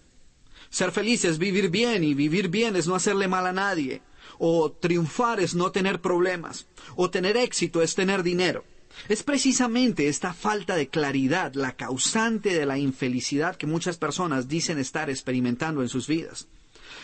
Ser 0.68 0.92
feliz 0.92 1.24
es 1.24 1.38
vivir 1.38 1.70
bien 1.70 2.04
y 2.04 2.12
vivir 2.12 2.48
bien 2.48 2.76
es 2.76 2.86
no 2.86 2.94
hacerle 2.94 3.26
mal 3.26 3.46
a 3.46 3.52
nadie. 3.52 4.02
O 4.38 4.70
triunfar 4.70 5.40
es 5.40 5.54
no 5.54 5.70
tener 5.70 6.02
problemas. 6.02 6.66
O 6.94 7.08
tener 7.08 7.38
éxito 7.38 7.80
es 7.80 7.94
tener 7.94 8.22
dinero. 8.22 8.64
Es 9.08 9.22
precisamente 9.22 10.08
esta 10.08 10.32
falta 10.32 10.76
de 10.76 10.88
claridad 10.88 11.54
la 11.54 11.76
causante 11.76 12.54
de 12.54 12.66
la 12.66 12.78
infelicidad 12.78 13.56
que 13.56 13.66
muchas 13.66 13.96
personas 13.98 14.48
dicen 14.48 14.78
estar 14.78 15.10
experimentando 15.10 15.82
en 15.82 15.88
sus 15.88 16.06
vidas. 16.06 16.48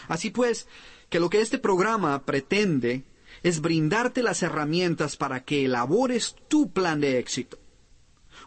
Así 0.09 0.31
pues, 0.31 0.67
que 1.09 1.21
lo 1.21 1.29
que 1.31 1.41
este 1.41 1.59
programa 1.59 2.25
pretende 2.25 3.05
es 3.43 3.61
brindarte 3.61 4.23
las 4.23 4.43
herramientas 4.43 5.17
para 5.17 5.45
que 5.45 5.65
elabores 5.65 6.37
tu 6.49 6.71
plan 6.71 7.01
de 7.01 7.19
éxito. 7.19 7.59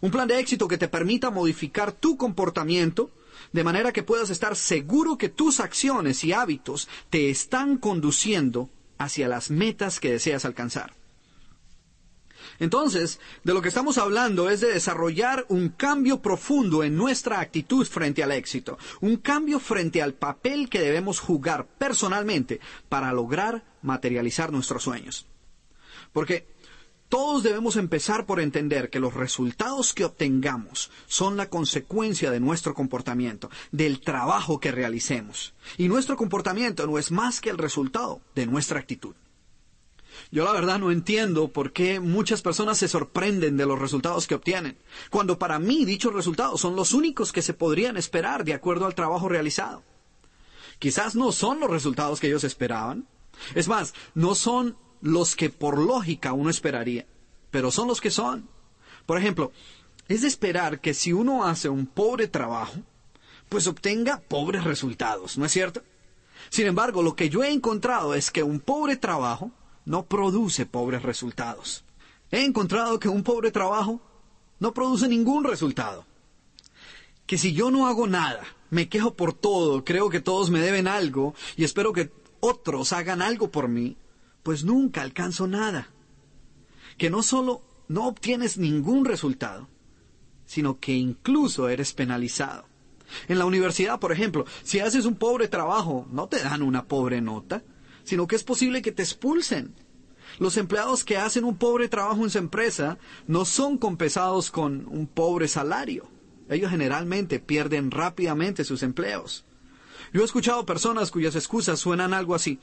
Un 0.02 0.12
plan 0.12 0.28
de 0.28 0.40
éxito 0.40 0.68
que 0.68 0.78
te 0.78 0.88
permita 0.88 1.30
modificar 1.30 1.92
tu 1.92 2.18
comportamiento 2.18 3.12
de 3.52 3.64
manera 3.64 3.92
que 3.92 4.04
puedas 4.04 4.30
estar 4.30 4.56
seguro 4.56 5.18
que 5.18 5.30
tus 5.30 5.60
acciones 5.60 6.24
y 6.24 6.34
hábitos 6.34 6.88
te 7.10 7.30
están 7.30 7.78
conduciendo 7.78 8.70
hacia 8.98 9.28
las 9.28 9.52
metas 9.52 10.00
que 10.00 10.12
deseas 10.12 10.46
alcanzar. 10.46 10.94
Entonces, 12.60 13.20
de 13.44 13.54
lo 13.54 13.62
que 13.62 13.70
estamos 13.70 13.98
hablando 13.98 14.50
es 14.50 14.62
de 14.62 14.74
desarrollar 14.74 15.46
un 15.50 15.70
cambio 15.70 16.22
profundo 16.22 16.84
en 16.84 16.96
nuestra 16.96 17.40
actitud 17.40 17.86
frente 17.86 18.24
al 18.24 18.32
éxito, 18.32 18.78
un 19.02 19.18
cambio 19.18 19.60
frente 19.60 20.02
al 20.02 20.14
papel 20.14 20.70
que 20.70 20.82
debemos 20.82 21.20
jugar 21.20 21.66
personalmente 21.78 22.60
para 22.90 23.14
lograr 23.14 23.64
materializar 23.82 24.52
nuestros 24.52 24.84
sueños. 24.84 25.26
Porque 26.12 26.48
todos 27.10 27.44
debemos 27.44 27.76
empezar 27.76 28.26
por 28.26 28.40
entender 28.40 28.90
que 28.90 29.00
los 29.00 29.14
resultados 29.14 29.94
que 29.94 30.06
obtengamos 30.06 30.90
son 31.06 31.38
la 31.38 31.48
consecuencia 31.48 32.32
de 32.32 32.40
nuestro 32.40 32.74
comportamiento, 32.74 33.52
del 33.72 34.00
trabajo 34.00 34.60
que 34.60 34.72
realicemos. 34.72 35.54
Y 35.78 35.90
nuestro 35.90 36.18
comportamiento 36.18 36.88
no 36.88 36.98
es 36.98 37.12
más 37.12 37.40
que 37.40 37.52
el 37.52 37.60
resultado 37.60 38.22
de 38.34 38.48
nuestra 38.48 38.80
actitud. 38.80 39.14
Yo 40.32 40.46
la 40.46 40.52
verdad 40.52 40.80
no 40.80 40.92
entiendo 40.92 41.50
por 41.50 41.74
qué 41.74 42.00
muchas 42.00 42.42
personas 42.42 42.78
se 42.78 42.88
sorprenden 42.88 43.58
de 43.58 43.66
los 43.66 43.80
resultados 43.80 44.28
que 44.28 44.36
obtienen, 44.36 44.78
cuando 45.10 45.38
para 45.38 45.60
mí 45.60 45.86
dichos 45.86 46.14
resultados 46.14 46.62
son 46.62 46.76
los 46.76 46.94
únicos 46.94 47.32
que 47.32 47.42
se 47.42 47.54
podrían 47.54 47.98
esperar 47.98 48.44
de 48.44 48.54
acuerdo 48.54 48.86
al 48.86 48.96
trabajo 48.96 49.30
realizado. 49.30 49.84
Quizás 50.80 51.16
no 51.16 51.32
son 51.32 51.60
los 51.60 51.70
resultados 51.70 52.20
que 52.20 52.28
ellos 52.28 52.44
esperaban. 52.44 53.08
Es 53.56 53.68
más, 53.68 53.94
no 54.16 54.36
son 54.36 54.78
los 55.02 55.36
que 55.36 55.50
por 55.50 55.78
lógica 55.78 56.34
uno 56.34 56.50
esperaría, 56.50 57.06
pero 57.52 57.72
son 57.72 57.88
los 57.88 58.02
que 58.02 58.12
son. 58.12 58.50
Por 59.06 59.18
ejemplo, 59.18 59.52
es 60.08 60.22
de 60.22 60.28
esperar 60.28 60.80
que 60.80 60.94
si 60.94 61.14
uno 61.14 61.46
hace 61.46 61.70
un 61.70 61.86
pobre 61.86 62.28
trabajo, 62.28 62.76
pues 63.50 63.68
obtenga 63.68 64.22
pobres 64.28 64.64
resultados, 64.64 65.38
¿no 65.38 65.46
es 65.46 65.52
cierto? 65.52 65.84
Sin 66.50 66.68
embargo, 66.68 67.04
lo 67.04 67.16
que 67.16 67.30
yo 67.30 67.44
he 67.44 67.52
encontrado 67.52 68.14
es 68.14 68.32
que 68.32 68.44
un 68.44 68.60
pobre 68.60 68.98
trabajo 68.98 69.52
no 69.86 70.06
produce 70.06 70.66
pobres 70.66 71.04
resultados. 71.04 71.84
He 72.32 72.44
encontrado 72.44 73.00
que 73.00 73.10
un 73.10 73.24
pobre 73.24 73.52
trabajo 73.52 74.02
no 74.60 74.74
produce 74.74 75.08
ningún 75.08 75.44
resultado. 75.44 76.06
Que 77.26 77.38
si 77.38 77.54
yo 77.54 77.72
no 77.72 77.88
hago 77.88 78.08
nada, 78.08 78.44
me 78.70 78.90
quejo 78.90 79.14
por 79.14 79.34
todo, 79.34 79.84
creo 79.84 80.10
que 80.10 80.20
todos 80.20 80.50
me 80.50 80.60
deben 80.60 80.88
algo 80.88 81.36
y 81.56 81.64
espero 81.64 81.94
que 81.94 82.12
otros 82.40 82.92
hagan 82.92 83.22
algo 83.22 83.52
por 83.52 83.68
mí, 83.68 83.98
pues 84.42 84.64
nunca 84.64 85.02
alcanzo 85.02 85.48
nada. 85.48 85.90
Que 86.98 87.10
no 87.10 87.24
solo 87.24 87.62
no 87.88 88.08
obtienes 88.08 88.58
ningún 88.58 89.06
resultado, 89.06 89.70
sino 90.46 90.80
que 90.80 90.94
incluso 90.94 91.70
eres 91.70 91.94
penalizado. 91.94 92.66
En 93.28 93.38
la 93.38 93.46
universidad, 93.46 94.00
por 94.00 94.12
ejemplo, 94.12 94.46
si 94.64 94.80
haces 94.80 95.06
un 95.06 95.16
pobre 95.16 95.48
trabajo, 95.48 96.08
no 96.12 96.28
te 96.28 96.42
dan 96.42 96.62
una 96.62 96.86
pobre 96.86 97.22
nota, 97.22 97.64
sino 98.04 98.28
que 98.28 98.36
es 98.36 98.44
posible 98.44 98.82
que 98.82 98.92
te 98.92 99.04
expulsen. 99.04 99.74
Los 100.40 100.58
empleados 100.58 101.04
que 101.04 101.18
hacen 101.18 101.44
un 101.44 101.58
pobre 101.58 101.90
trabajo 101.90 102.24
en 102.24 102.30
su 102.30 102.38
empresa 102.38 102.98
no 103.28 103.46
son 103.46 103.78
compensados 103.78 104.50
con 104.50 104.88
un 104.88 105.08
pobre 105.08 105.48
salario. 105.48 106.08
Ellos 106.50 106.72
generalmente 106.72 107.40
pierden 107.40 107.92
rápidamente 107.92 108.64
sus 108.64 108.84
empleos. 108.84 109.46
Yo 110.12 110.22
he 110.22 110.26
escuchado 110.26 110.66
personas 110.66 111.12
cuyas 111.12 111.36
excusas 111.36 111.80
suenan 111.80 112.14
algo 112.14 112.36
así. 112.36 112.60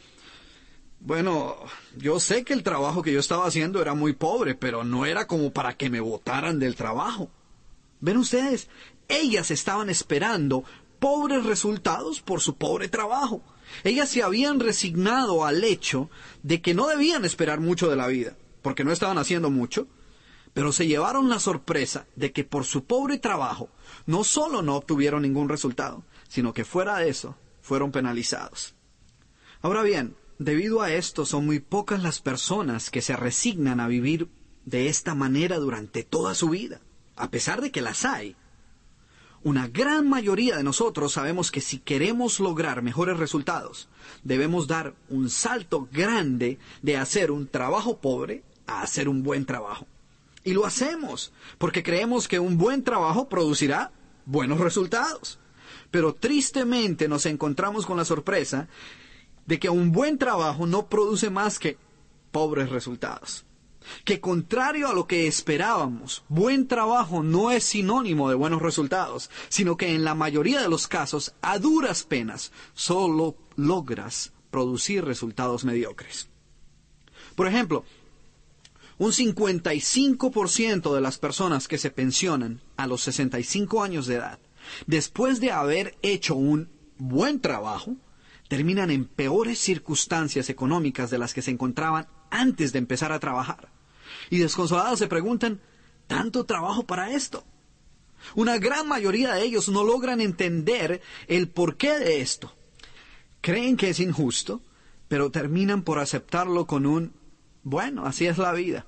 Bueno, 1.00 1.56
yo 1.96 2.20
sé 2.20 2.44
que 2.44 2.52
el 2.52 2.62
trabajo 2.62 3.02
que 3.02 3.12
yo 3.12 3.20
estaba 3.20 3.46
haciendo 3.46 3.80
era 3.80 3.94
muy 3.94 4.12
pobre, 4.12 4.54
pero 4.54 4.84
no 4.84 5.06
era 5.06 5.26
como 5.26 5.50
para 5.50 5.76
que 5.76 5.88
me 5.88 6.00
votaran 6.00 6.58
del 6.58 6.76
trabajo. 6.76 7.30
¿Ven 8.00 8.18
ustedes? 8.18 8.68
Ellas 9.08 9.50
estaban 9.50 9.88
esperando 9.88 10.64
pobres 10.98 11.44
resultados 11.44 12.20
por 12.20 12.40
su 12.40 12.56
pobre 12.56 12.88
trabajo. 12.88 13.42
Ellas 13.84 14.08
se 14.08 14.22
habían 14.22 14.60
resignado 14.60 15.44
al 15.44 15.64
hecho 15.64 16.10
de 16.42 16.60
que 16.60 16.74
no 16.74 16.86
debían 16.86 17.24
esperar 17.24 17.60
mucho 17.60 17.88
de 17.88 17.96
la 17.96 18.06
vida, 18.06 18.36
porque 18.62 18.84
no 18.84 18.92
estaban 18.92 19.18
haciendo 19.18 19.50
mucho, 19.50 19.88
pero 20.52 20.72
se 20.72 20.86
llevaron 20.86 21.28
la 21.28 21.38
sorpresa 21.38 22.06
de 22.16 22.32
que 22.32 22.44
por 22.44 22.64
su 22.64 22.84
pobre 22.84 23.18
trabajo 23.18 23.68
no 24.06 24.24
solo 24.24 24.62
no 24.62 24.76
obtuvieron 24.76 25.22
ningún 25.22 25.48
resultado, 25.48 26.04
sino 26.28 26.52
que 26.52 26.64
fuera 26.64 26.98
de 26.98 27.08
eso 27.08 27.36
fueron 27.62 27.92
penalizados. 27.92 28.74
Ahora 29.62 29.82
bien, 29.82 30.16
debido 30.38 30.82
a 30.82 30.92
esto 30.92 31.26
son 31.26 31.46
muy 31.46 31.60
pocas 31.60 32.02
las 32.02 32.20
personas 32.20 32.90
que 32.90 33.02
se 33.02 33.16
resignan 33.16 33.78
a 33.80 33.88
vivir 33.88 34.28
de 34.64 34.88
esta 34.88 35.14
manera 35.14 35.58
durante 35.58 36.02
toda 36.02 36.34
su 36.34 36.48
vida, 36.48 36.80
a 37.16 37.30
pesar 37.30 37.60
de 37.60 37.70
que 37.70 37.82
las 37.82 38.04
hay. 38.04 38.36
Una 39.42 39.68
gran 39.68 40.06
mayoría 40.06 40.56
de 40.56 40.62
nosotros 40.62 41.12
sabemos 41.12 41.50
que 41.50 41.62
si 41.62 41.78
queremos 41.78 42.40
lograr 42.40 42.82
mejores 42.82 43.16
resultados, 43.16 43.88
debemos 44.22 44.66
dar 44.66 44.94
un 45.08 45.30
salto 45.30 45.88
grande 45.90 46.58
de 46.82 46.98
hacer 46.98 47.30
un 47.30 47.48
trabajo 47.48 47.98
pobre 47.98 48.42
a 48.66 48.82
hacer 48.82 49.08
un 49.08 49.22
buen 49.22 49.46
trabajo. 49.46 49.86
Y 50.44 50.52
lo 50.52 50.66
hacemos, 50.66 51.32
porque 51.56 51.82
creemos 51.82 52.28
que 52.28 52.38
un 52.38 52.58
buen 52.58 52.84
trabajo 52.84 53.30
producirá 53.30 53.92
buenos 54.26 54.60
resultados. 54.60 55.38
Pero 55.90 56.14
tristemente 56.14 57.08
nos 57.08 57.24
encontramos 57.24 57.86
con 57.86 57.96
la 57.96 58.04
sorpresa 58.04 58.68
de 59.46 59.58
que 59.58 59.70
un 59.70 59.90
buen 59.90 60.18
trabajo 60.18 60.66
no 60.66 60.86
produce 60.86 61.30
más 61.30 61.58
que 61.58 61.78
pobres 62.30 62.68
resultados 62.68 63.46
que 64.04 64.20
contrario 64.20 64.88
a 64.88 64.94
lo 64.94 65.06
que 65.06 65.26
esperábamos, 65.26 66.24
buen 66.28 66.68
trabajo 66.68 67.22
no 67.22 67.50
es 67.50 67.64
sinónimo 67.64 68.28
de 68.28 68.34
buenos 68.34 68.62
resultados, 68.62 69.30
sino 69.48 69.76
que 69.76 69.94
en 69.94 70.04
la 70.04 70.14
mayoría 70.14 70.60
de 70.60 70.68
los 70.68 70.86
casos, 70.86 71.34
a 71.42 71.58
duras 71.58 72.04
penas, 72.04 72.52
solo 72.74 73.36
logras 73.56 74.32
producir 74.50 75.04
resultados 75.04 75.64
mediocres. 75.64 76.28
Por 77.34 77.46
ejemplo, 77.46 77.84
un 78.98 79.12
55% 79.12 80.94
de 80.94 81.00
las 81.00 81.18
personas 81.18 81.68
que 81.68 81.78
se 81.78 81.90
pensionan 81.90 82.60
a 82.76 82.86
los 82.86 83.02
65 83.02 83.82
años 83.82 84.06
de 84.06 84.16
edad, 84.16 84.38
después 84.86 85.40
de 85.40 85.52
haber 85.52 85.96
hecho 86.02 86.34
un 86.34 86.68
buen 86.98 87.40
trabajo, 87.40 87.96
terminan 88.48 88.90
en 88.90 89.06
peores 89.06 89.58
circunstancias 89.58 90.50
económicas 90.50 91.08
de 91.08 91.18
las 91.18 91.32
que 91.32 91.40
se 91.40 91.50
encontraban 91.50 92.08
antes 92.30 92.72
de 92.72 92.78
empezar 92.78 93.12
a 93.12 93.20
trabajar. 93.20 93.68
Y 94.30 94.38
desconsolados 94.38 94.98
se 94.98 95.08
preguntan, 95.08 95.60
¿tanto 96.06 96.44
trabajo 96.44 96.84
para 96.84 97.10
esto? 97.10 97.44
Una 98.34 98.58
gran 98.58 98.86
mayoría 98.86 99.34
de 99.34 99.42
ellos 99.42 99.68
no 99.68 99.84
logran 99.84 100.20
entender 100.20 101.00
el 101.26 101.48
porqué 101.48 101.98
de 101.98 102.20
esto. 102.20 102.52
Creen 103.40 103.76
que 103.76 103.90
es 103.90 104.00
injusto, 104.00 104.60
pero 105.08 105.30
terminan 105.30 105.82
por 105.82 105.98
aceptarlo 105.98 106.66
con 106.66 106.86
un, 106.86 107.12
bueno, 107.62 108.06
así 108.06 108.26
es 108.26 108.38
la 108.38 108.52
vida. 108.52 108.86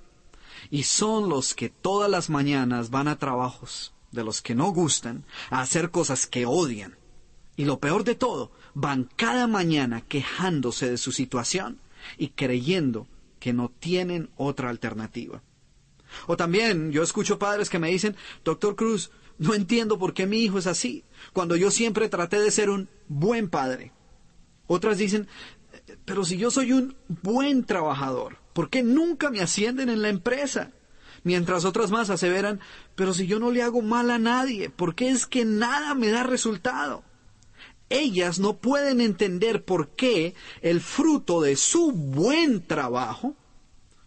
Y 0.71 0.85
son 0.85 1.29
los 1.29 1.55
que 1.55 1.71
todas 1.71 2.11
las 2.11 2.31
mañanas 2.31 2.91
van 2.91 3.09
a 3.09 3.19
trabajos 3.19 3.93
de 4.13 4.23
los 4.23 4.43
que 4.43 4.55
no 4.55 4.71
gustan, 4.71 5.25
a 5.51 5.61
hacer 5.63 5.91
cosas 5.91 6.27
que 6.27 6.47
odian. 6.47 6.97
Y 7.57 7.65
lo 7.65 7.81
peor 7.81 8.05
de 8.05 8.15
todo, 8.15 8.53
van 8.75 9.09
cada 9.17 9.47
mañana 9.47 10.03
quejándose 10.03 10.91
de 10.91 10.99
su 10.99 11.13
situación 11.13 11.79
y 12.19 12.29
creyendo 12.29 13.07
que 13.43 13.53
no 13.53 13.71
tienen 13.71 14.31
otra 14.37 14.71
alternativa. 14.71 15.43
O 16.29 16.37
también 16.37 16.93
yo 16.93 17.03
escucho 17.03 17.41
padres 17.41 17.69
que 17.71 17.81
me 17.81 17.89
dicen, 17.89 18.15
doctor 18.45 18.77
Cruz, 18.77 19.11
no 19.37 19.53
entiendo 19.55 19.99
por 19.99 20.15
qué 20.15 20.29
mi 20.29 20.45
hijo 20.45 20.59
es 20.59 20.69
así, 20.69 21.03
cuando 21.33 21.57
yo 21.57 21.73
siempre 21.73 22.09
traté 22.09 22.41
de 22.41 22.53
ser 22.53 22.71
un 22.71 22.89
buen 23.09 23.51
padre. 23.51 23.91
Otras 24.69 24.97
dicen, 24.97 25.27
pero 26.05 26.25
si 26.25 26.37
yo 26.37 26.53
soy 26.53 26.73
un 26.73 26.95
buen 27.09 27.65
trabajador, 27.65 28.37
¿por 28.53 28.71
qué 28.71 28.85
nunca 28.85 29.29
me 29.29 29.41
ascienden 29.41 29.89
en 29.89 30.03
la 30.03 30.09
empresa? 30.09 30.71
Mientras 31.25 31.65
otras 31.65 31.91
más 31.91 32.11
aseveran, 32.11 32.61
pero 32.95 33.13
si 33.13 33.27
yo 33.27 33.41
no 33.41 33.51
le 33.51 33.63
hago 33.63 33.83
mal 33.83 34.13
a 34.13 34.21
nadie, 34.21 34.71
¿por 34.71 34.95
qué 34.95 35.09
es 35.09 35.27
que 35.27 35.45
nada 35.45 35.97
me 35.97 36.11
da 36.11 36.23
resultado? 36.23 37.03
Ellas 37.93 38.39
no 38.39 38.57
pueden 38.59 39.01
entender 39.01 39.65
por 39.65 39.89
qué 39.91 40.35
el 40.61 40.81
fruto 40.81 41.41
de 41.41 41.57
su 41.57 41.93
buen 41.93 42.67
trabajo 42.67 43.35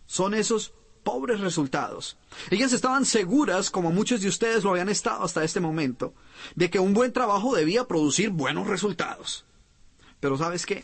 son 0.05 0.33
esos 0.33 0.73
pobres 1.03 1.39
resultados. 1.39 2.17
Ellas 2.49 2.73
estaban 2.73 3.05
seguras, 3.05 3.69
como 3.69 3.91
muchos 3.91 4.21
de 4.21 4.27
ustedes 4.27 4.63
lo 4.63 4.71
habían 4.71 4.89
estado 4.89 5.23
hasta 5.23 5.43
este 5.43 5.59
momento, 5.59 6.13
de 6.55 6.69
que 6.69 6.79
un 6.79 6.93
buen 6.93 7.13
trabajo 7.13 7.55
debía 7.55 7.85
producir 7.85 8.29
buenos 8.31 8.67
resultados. 8.67 9.45
Pero 10.19 10.37
¿sabes 10.37 10.65
qué? 10.65 10.83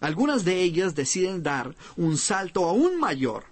Algunas 0.00 0.44
de 0.44 0.62
ellas 0.62 0.94
deciden 0.94 1.42
dar 1.42 1.76
un 1.96 2.16
salto 2.16 2.68
aún 2.68 2.98
mayor 2.98 3.44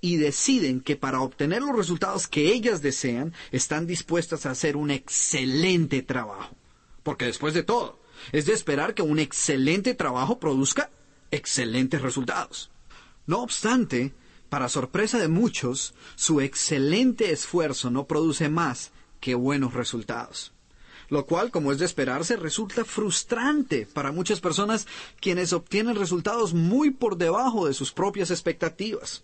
y 0.00 0.16
deciden 0.16 0.80
que 0.80 0.96
para 0.96 1.20
obtener 1.20 1.62
los 1.62 1.74
resultados 1.76 2.28
que 2.28 2.52
ellas 2.52 2.82
desean 2.82 3.32
están 3.50 3.86
dispuestas 3.86 4.46
a 4.46 4.50
hacer 4.50 4.76
un 4.76 4.90
excelente 4.90 6.02
trabajo. 6.02 6.55
Porque 7.06 7.26
después 7.26 7.54
de 7.54 7.62
todo, 7.62 8.00
es 8.32 8.46
de 8.46 8.52
esperar 8.52 8.92
que 8.92 9.02
un 9.02 9.20
excelente 9.20 9.94
trabajo 9.94 10.40
produzca 10.40 10.90
excelentes 11.30 12.02
resultados. 12.02 12.72
No 13.26 13.42
obstante, 13.42 14.12
para 14.48 14.68
sorpresa 14.68 15.20
de 15.20 15.28
muchos, 15.28 15.94
su 16.16 16.40
excelente 16.40 17.30
esfuerzo 17.30 17.90
no 17.90 18.08
produce 18.08 18.48
más 18.48 18.90
que 19.20 19.36
buenos 19.36 19.72
resultados. 19.72 20.52
Lo 21.08 21.26
cual, 21.26 21.52
como 21.52 21.70
es 21.70 21.78
de 21.78 21.84
esperarse, 21.84 22.34
resulta 22.34 22.84
frustrante 22.84 23.86
para 23.86 24.10
muchas 24.10 24.40
personas 24.40 24.88
quienes 25.20 25.52
obtienen 25.52 25.94
resultados 25.94 26.54
muy 26.54 26.90
por 26.90 27.18
debajo 27.18 27.68
de 27.68 27.74
sus 27.74 27.92
propias 27.92 28.32
expectativas. 28.32 29.22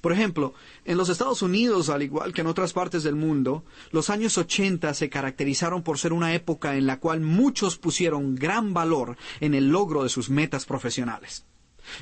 Por 0.00 0.12
ejemplo, 0.12 0.54
en 0.84 0.96
los 0.96 1.08
Estados 1.08 1.42
Unidos, 1.42 1.88
al 1.88 2.02
igual 2.02 2.32
que 2.32 2.40
en 2.40 2.46
otras 2.46 2.72
partes 2.72 3.02
del 3.02 3.14
mundo, 3.14 3.64
los 3.90 4.10
años 4.10 4.38
80 4.38 4.92
se 4.94 5.08
caracterizaron 5.08 5.82
por 5.82 5.98
ser 5.98 6.12
una 6.12 6.34
época 6.34 6.76
en 6.76 6.86
la 6.86 6.98
cual 6.98 7.20
muchos 7.20 7.76
pusieron 7.78 8.34
gran 8.34 8.74
valor 8.74 9.16
en 9.40 9.54
el 9.54 9.68
logro 9.68 10.02
de 10.02 10.08
sus 10.08 10.30
metas 10.30 10.66
profesionales. 10.66 11.44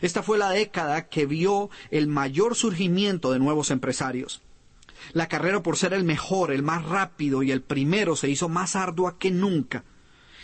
Esta 0.01 0.23
fue 0.23 0.39
la 0.39 0.51
década 0.51 1.09
que 1.09 1.27
vio 1.27 1.70
el 1.90 2.06
mayor 2.09 2.55
surgimiento 2.55 3.32
de 3.32 3.39
nuevos 3.39 3.70
empresarios. 3.70 4.43
La 5.12 5.28
carrera 5.28 5.62
por 5.62 5.77
ser 5.77 5.93
el 5.93 6.05
mejor, 6.05 6.51
el 6.51 6.62
más 6.62 6.85
rápido 6.85 7.43
y 7.43 7.51
el 7.51 7.61
primero 7.61 8.16
se 8.16 8.31
hizo 8.31 8.48
más 8.48 8.77
ardua 8.77 9.19
que 9.19 9.31
nunca, 9.31 9.85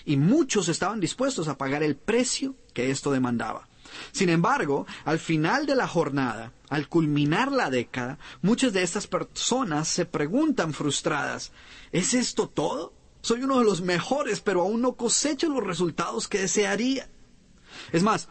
y 0.05 0.17
muchos 0.17 0.69
estaban 0.69 1.01
dispuestos 1.01 1.49
a 1.49 1.57
pagar 1.57 1.83
el 1.83 1.97
precio 1.97 2.55
que 2.75 2.91
esto 2.91 3.13
demandaba. 3.13 3.70
Sin 4.13 4.29
embargo, 4.29 4.87
al 5.05 5.19
final 5.19 5.67
de 5.67 5.75
la 5.75 5.89
jornada, 5.89 6.53
al 6.69 6.89
culminar 6.89 7.51
la 7.53 7.71
década, 7.71 8.19
muchas 8.43 8.73
de 8.73 8.83
estas 8.83 9.07
personas 9.07 9.89
se 9.89 10.07
preguntan 10.07 10.73
frustradas, 10.73 11.53
¿es 11.93 12.15
esto 12.15 12.49
todo? 12.49 12.93
Soy 13.23 13.43
uno 13.43 13.59
de 13.59 13.65
los 13.65 13.83
mejores, 13.83 14.41
pero 14.41 14.63
aún 14.63 14.81
no 14.81 14.95
cosecho 14.95 15.49
los 15.49 15.65
resultados 15.65 16.27
que 16.27 16.41
desearía. 16.41 17.09
Es 17.93 18.03
más, 18.03 18.29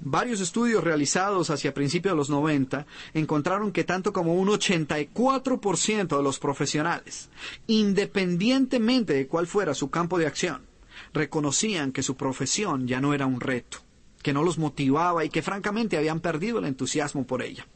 varios 0.00 0.40
estudios 0.40 0.84
realizados 0.84 1.50
hacia 1.50 1.74
principios 1.74 2.12
de 2.12 2.16
los 2.16 2.30
90 2.30 2.86
encontraron 3.14 3.72
que 3.72 3.84
tanto 3.84 4.12
como 4.12 4.34
un 4.34 4.48
84% 4.48 6.16
de 6.16 6.22
los 6.22 6.38
profesionales, 6.38 7.30
independientemente 7.66 9.14
de 9.14 9.26
cuál 9.26 9.46
fuera 9.46 9.74
su 9.74 9.88
campo 9.88 10.18
de 10.18 10.26
acción, 10.26 10.66
reconocían 11.12 11.92
que 11.92 12.02
su 12.02 12.16
profesión 12.16 12.86
ya 12.86 13.00
no 13.00 13.14
era 13.14 13.26
un 13.26 13.40
reto 13.40 13.87
que 14.28 14.34
no 14.34 14.42
los 14.42 14.58
motivaba 14.58 15.24
y 15.24 15.30
que 15.30 15.40
francamente 15.40 15.96
habían 15.96 16.20
perdido 16.20 16.58
el 16.58 16.66
entusiasmo 16.66 17.26
por 17.26 17.40
ella. 17.40 17.66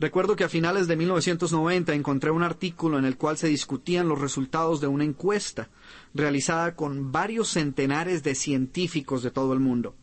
Recuerdo 0.00 0.34
que 0.34 0.42
a 0.42 0.48
finales 0.48 0.88
de 0.88 0.96
1990 0.96 1.94
encontré 1.94 2.32
un 2.32 2.42
artículo 2.42 2.98
en 2.98 3.04
el 3.04 3.16
cual 3.16 3.38
se 3.38 3.46
discutían 3.46 4.08
los 4.08 4.20
resultados 4.20 4.80
de 4.80 4.88
una 4.88 5.04
encuesta 5.04 5.68
realizada 6.12 6.74
con 6.74 7.12
varios 7.12 7.50
centenares 7.50 8.24
de 8.24 8.34
científicos 8.34 9.22
de 9.22 9.30
todo 9.30 9.52
el 9.52 9.60
mundo. 9.60 9.94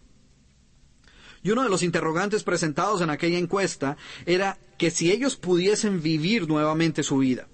Y 1.43 1.51
uno 1.51 1.63
de 1.63 1.69
los 1.69 1.83
interrogantes 1.83 2.43
presentados 2.43 3.01
en 3.01 3.09
aquella 3.09 3.37
encuesta 3.37 3.97
era 4.25 4.57
que 4.77 4.89
si 4.89 5.11
ellos 5.11 5.35
pudiesen 5.35 6.01
vivir 6.01 6.47
nuevamente 6.47 7.03
su 7.03 7.17
vida, 7.17 7.49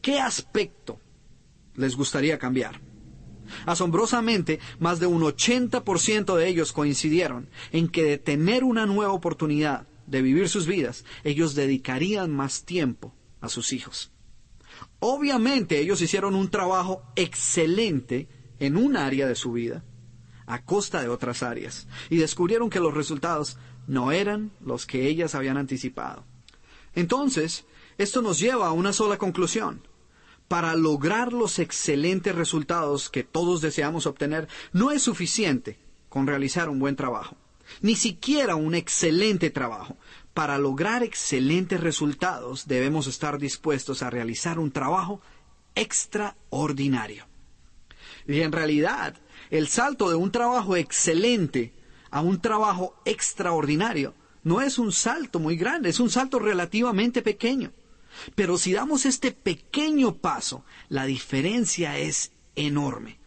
¿qué 0.00 0.18
aspecto 0.18 0.98
les 1.74 1.94
gustaría 1.94 2.38
cambiar? 2.38 2.80
Asombrosamente, 3.66 4.60
más 4.78 5.00
de 5.00 5.06
un 5.06 5.22
80% 5.22 6.36
de 6.36 6.48
ellos 6.48 6.72
coincidieron 6.72 7.48
en 7.72 7.88
que 7.88 8.04
de 8.04 8.18
tener 8.18 8.64
una 8.64 8.86
nueva 8.86 9.12
oportunidad 9.12 9.86
de 10.06 10.22
vivir 10.22 10.48
sus 10.48 10.66
vidas, 10.66 11.04
ellos 11.24 11.54
dedicarían 11.54 12.30
más 12.30 12.64
tiempo 12.64 13.14
a 13.40 13.48
sus 13.48 13.72
hijos. 13.72 14.10
Obviamente 14.98 15.78
ellos 15.78 16.00
hicieron 16.00 16.34
un 16.34 16.50
trabajo 16.50 17.02
excelente 17.16 18.28
en 18.58 18.76
un 18.76 18.96
área 18.96 19.26
de 19.26 19.34
su 19.34 19.52
vida, 19.52 19.84
a 20.46 20.64
costa 20.64 21.00
de 21.00 21.08
otras 21.08 21.42
áreas, 21.42 21.86
y 22.10 22.16
descubrieron 22.16 22.70
que 22.70 22.80
los 22.80 22.94
resultados 22.94 23.56
no 23.86 24.12
eran 24.12 24.50
los 24.60 24.86
que 24.86 25.06
ellas 25.06 25.34
habían 25.34 25.56
anticipado. 25.56 26.24
Entonces, 26.94 27.66
esto 27.98 28.22
nos 28.22 28.40
lleva 28.40 28.68
a 28.68 28.72
una 28.72 28.92
sola 28.92 29.18
conclusión 29.18 29.82
para 30.48 30.74
lograr 30.74 31.32
los 31.32 31.58
excelentes 31.58 32.34
resultados 32.34 33.10
que 33.10 33.24
todos 33.24 33.60
deseamos 33.60 34.06
obtener, 34.06 34.48
no 34.72 34.90
es 34.90 35.02
suficiente 35.02 35.78
con 36.08 36.26
realizar 36.26 36.68
un 36.68 36.78
buen 36.78 36.96
trabajo, 36.96 37.36
ni 37.80 37.96
siquiera 37.96 38.54
un 38.54 38.74
excelente 38.74 39.50
trabajo. 39.50 39.96
Para 40.32 40.58
lograr 40.58 41.02
excelentes 41.02 41.80
resultados 41.80 42.66
debemos 42.66 43.06
estar 43.06 43.38
dispuestos 43.38 44.02
a 44.02 44.10
realizar 44.10 44.58
un 44.58 44.70
trabajo 44.70 45.20
extraordinario. 45.74 47.26
Y 48.26 48.40
en 48.40 48.52
realidad, 48.52 49.16
el 49.50 49.68
salto 49.68 50.08
de 50.08 50.16
un 50.16 50.30
trabajo 50.32 50.76
excelente 50.76 51.72
a 52.10 52.20
un 52.20 52.40
trabajo 52.40 52.96
extraordinario 53.04 54.14
no 54.42 54.60
es 54.60 54.78
un 54.78 54.92
salto 54.92 55.40
muy 55.40 55.56
grande, 55.56 55.88
es 55.88 56.00
un 56.00 56.10
salto 56.10 56.38
relativamente 56.38 57.22
pequeño. 57.22 57.72
Pero 58.34 58.58
si 58.58 58.72
damos 58.72 59.06
este 59.06 59.32
pequeño 59.32 60.16
paso, 60.16 60.64
la 60.88 61.06
diferencia 61.06 61.98
es 61.98 62.32
enorme. 62.56 63.18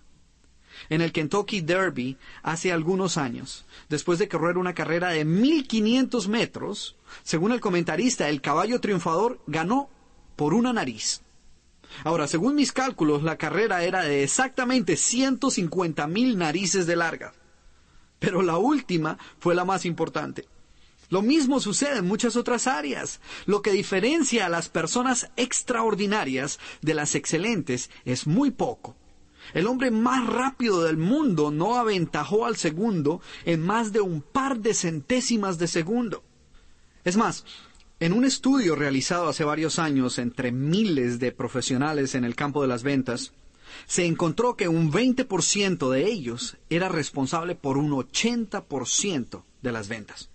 En 0.89 1.01
el 1.01 1.11
Kentucky 1.11 1.61
Derby, 1.61 2.17
hace 2.43 2.71
algunos 2.71 3.17
años, 3.17 3.65
después 3.89 4.19
de 4.19 4.29
correr 4.29 4.57
una 4.57 4.73
carrera 4.73 5.09
de 5.09 5.25
1500 5.25 6.27
metros, 6.27 6.95
según 7.23 7.51
el 7.51 7.59
comentarista, 7.59 8.29
el 8.29 8.41
caballo 8.41 8.79
triunfador 8.79 9.41
ganó 9.47 9.89
por 10.35 10.53
una 10.53 10.71
nariz. 10.73 11.21
Ahora, 12.03 12.27
según 12.27 12.55
mis 12.55 12.71
cálculos, 12.71 13.23
la 13.23 13.37
carrera 13.37 13.83
era 13.83 14.03
de 14.03 14.23
exactamente 14.23 14.97
150 14.97 16.05
mil 16.07 16.37
narices 16.37 16.85
de 16.85 16.95
larga. 16.95 17.33
Pero 18.19 18.41
la 18.41 18.57
última 18.57 19.17
fue 19.39 19.55
la 19.55 19.65
más 19.65 19.85
importante. 19.85 20.47
Lo 21.09 21.21
mismo 21.21 21.59
sucede 21.59 21.99
en 21.99 22.07
muchas 22.07 22.35
otras 22.35 22.67
áreas. 22.67 23.21
Lo 23.45 23.61
que 23.61 23.71
diferencia 23.71 24.45
a 24.45 24.49
las 24.49 24.67
personas 24.67 25.29
extraordinarias 25.37 26.59
de 26.81 26.93
las 26.93 27.15
excelentes 27.15 27.89
es 28.03 28.27
muy 28.27 28.51
poco. 28.51 28.95
El 29.53 29.67
hombre 29.67 29.91
más 29.91 30.27
rápido 30.27 30.83
del 30.83 30.97
mundo 30.97 31.51
no 31.51 31.77
aventajó 31.77 32.45
al 32.45 32.57
segundo 32.57 33.21
en 33.45 33.65
más 33.65 33.93
de 33.93 34.01
un 34.01 34.21
par 34.21 34.59
de 34.59 34.73
centésimas 34.73 35.57
de 35.57 35.67
segundo. 35.67 36.23
Es 37.05 37.15
más, 37.15 37.45
en 38.01 38.11
un 38.11 38.25
estudio 38.25 38.75
realizado 38.75 39.29
hace 39.29 39.45
varios 39.45 39.79
años 39.79 40.19
entre 40.19 40.51
miles 40.51 41.19
de 41.19 41.31
profesionales 41.31 42.15
en 42.15 42.25
el 42.25 42.35
campo 42.35 42.61
de 42.61 42.67
las 42.67 42.83
ventas, 42.83 43.31
se 43.85 44.05
encontró 44.05 44.55
que 44.55 44.67
un 44.67 44.91
20% 44.91 45.89
de 45.89 46.05
ellos 46.05 46.57
era 46.69 46.89
responsable 46.89 47.55
por 47.55 47.77
un 47.77 47.91
80% 47.91 49.43
de 49.61 49.71
las 49.71 49.87
ventas. 49.87 50.29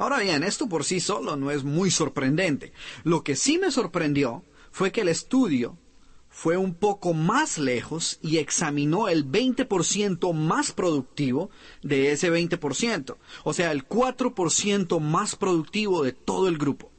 Ahora 0.00 0.20
bien, 0.20 0.42
esto 0.44 0.66
por 0.66 0.84
sí 0.84 0.98
solo 0.98 1.36
no 1.36 1.50
es 1.50 1.62
muy 1.62 1.90
sorprendente. 1.90 2.72
Lo 3.04 3.22
que 3.22 3.36
sí 3.36 3.58
me 3.58 3.70
sorprendió 3.70 4.42
fue 4.70 4.92
que 4.92 5.02
el 5.02 5.08
estudio 5.08 5.76
fue 6.30 6.56
un 6.56 6.72
poco 6.72 7.12
más 7.12 7.58
lejos 7.58 8.18
y 8.22 8.38
examinó 8.38 9.08
el 9.08 9.30
20% 9.30 10.32
más 10.32 10.72
productivo 10.72 11.50
de 11.82 12.12
ese 12.12 12.32
20%, 12.32 13.18
o 13.44 13.52
sea, 13.52 13.72
el 13.72 13.86
4% 13.86 15.00
más 15.00 15.36
productivo 15.36 16.02
de 16.02 16.12
todo 16.12 16.48
el 16.48 16.56
grupo. 16.56 16.90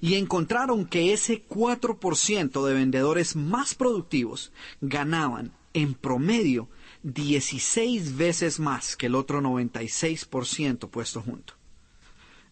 Y 0.00 0.14
encontraron 0.14 0.86
que 0.86 1.12
ese 1.12 1.44
4% 1.48 2.64
de 2.64 2.72
vendedores 2.72 3.34
más 3.34 3.74
productivos 3.74 4.52
ganaban 4.80 5.52
en 5.72 5.94
promedio 5.94 6.68
16 7.02 8.16
veces 8.16 8.60
más 8.60 8.94
que 8.94 9.06
el 9.06 9.16
otro 9.16 9.40
96% 9.40 10.88
puesto 10.88 11.20
junto. 11.20 11.54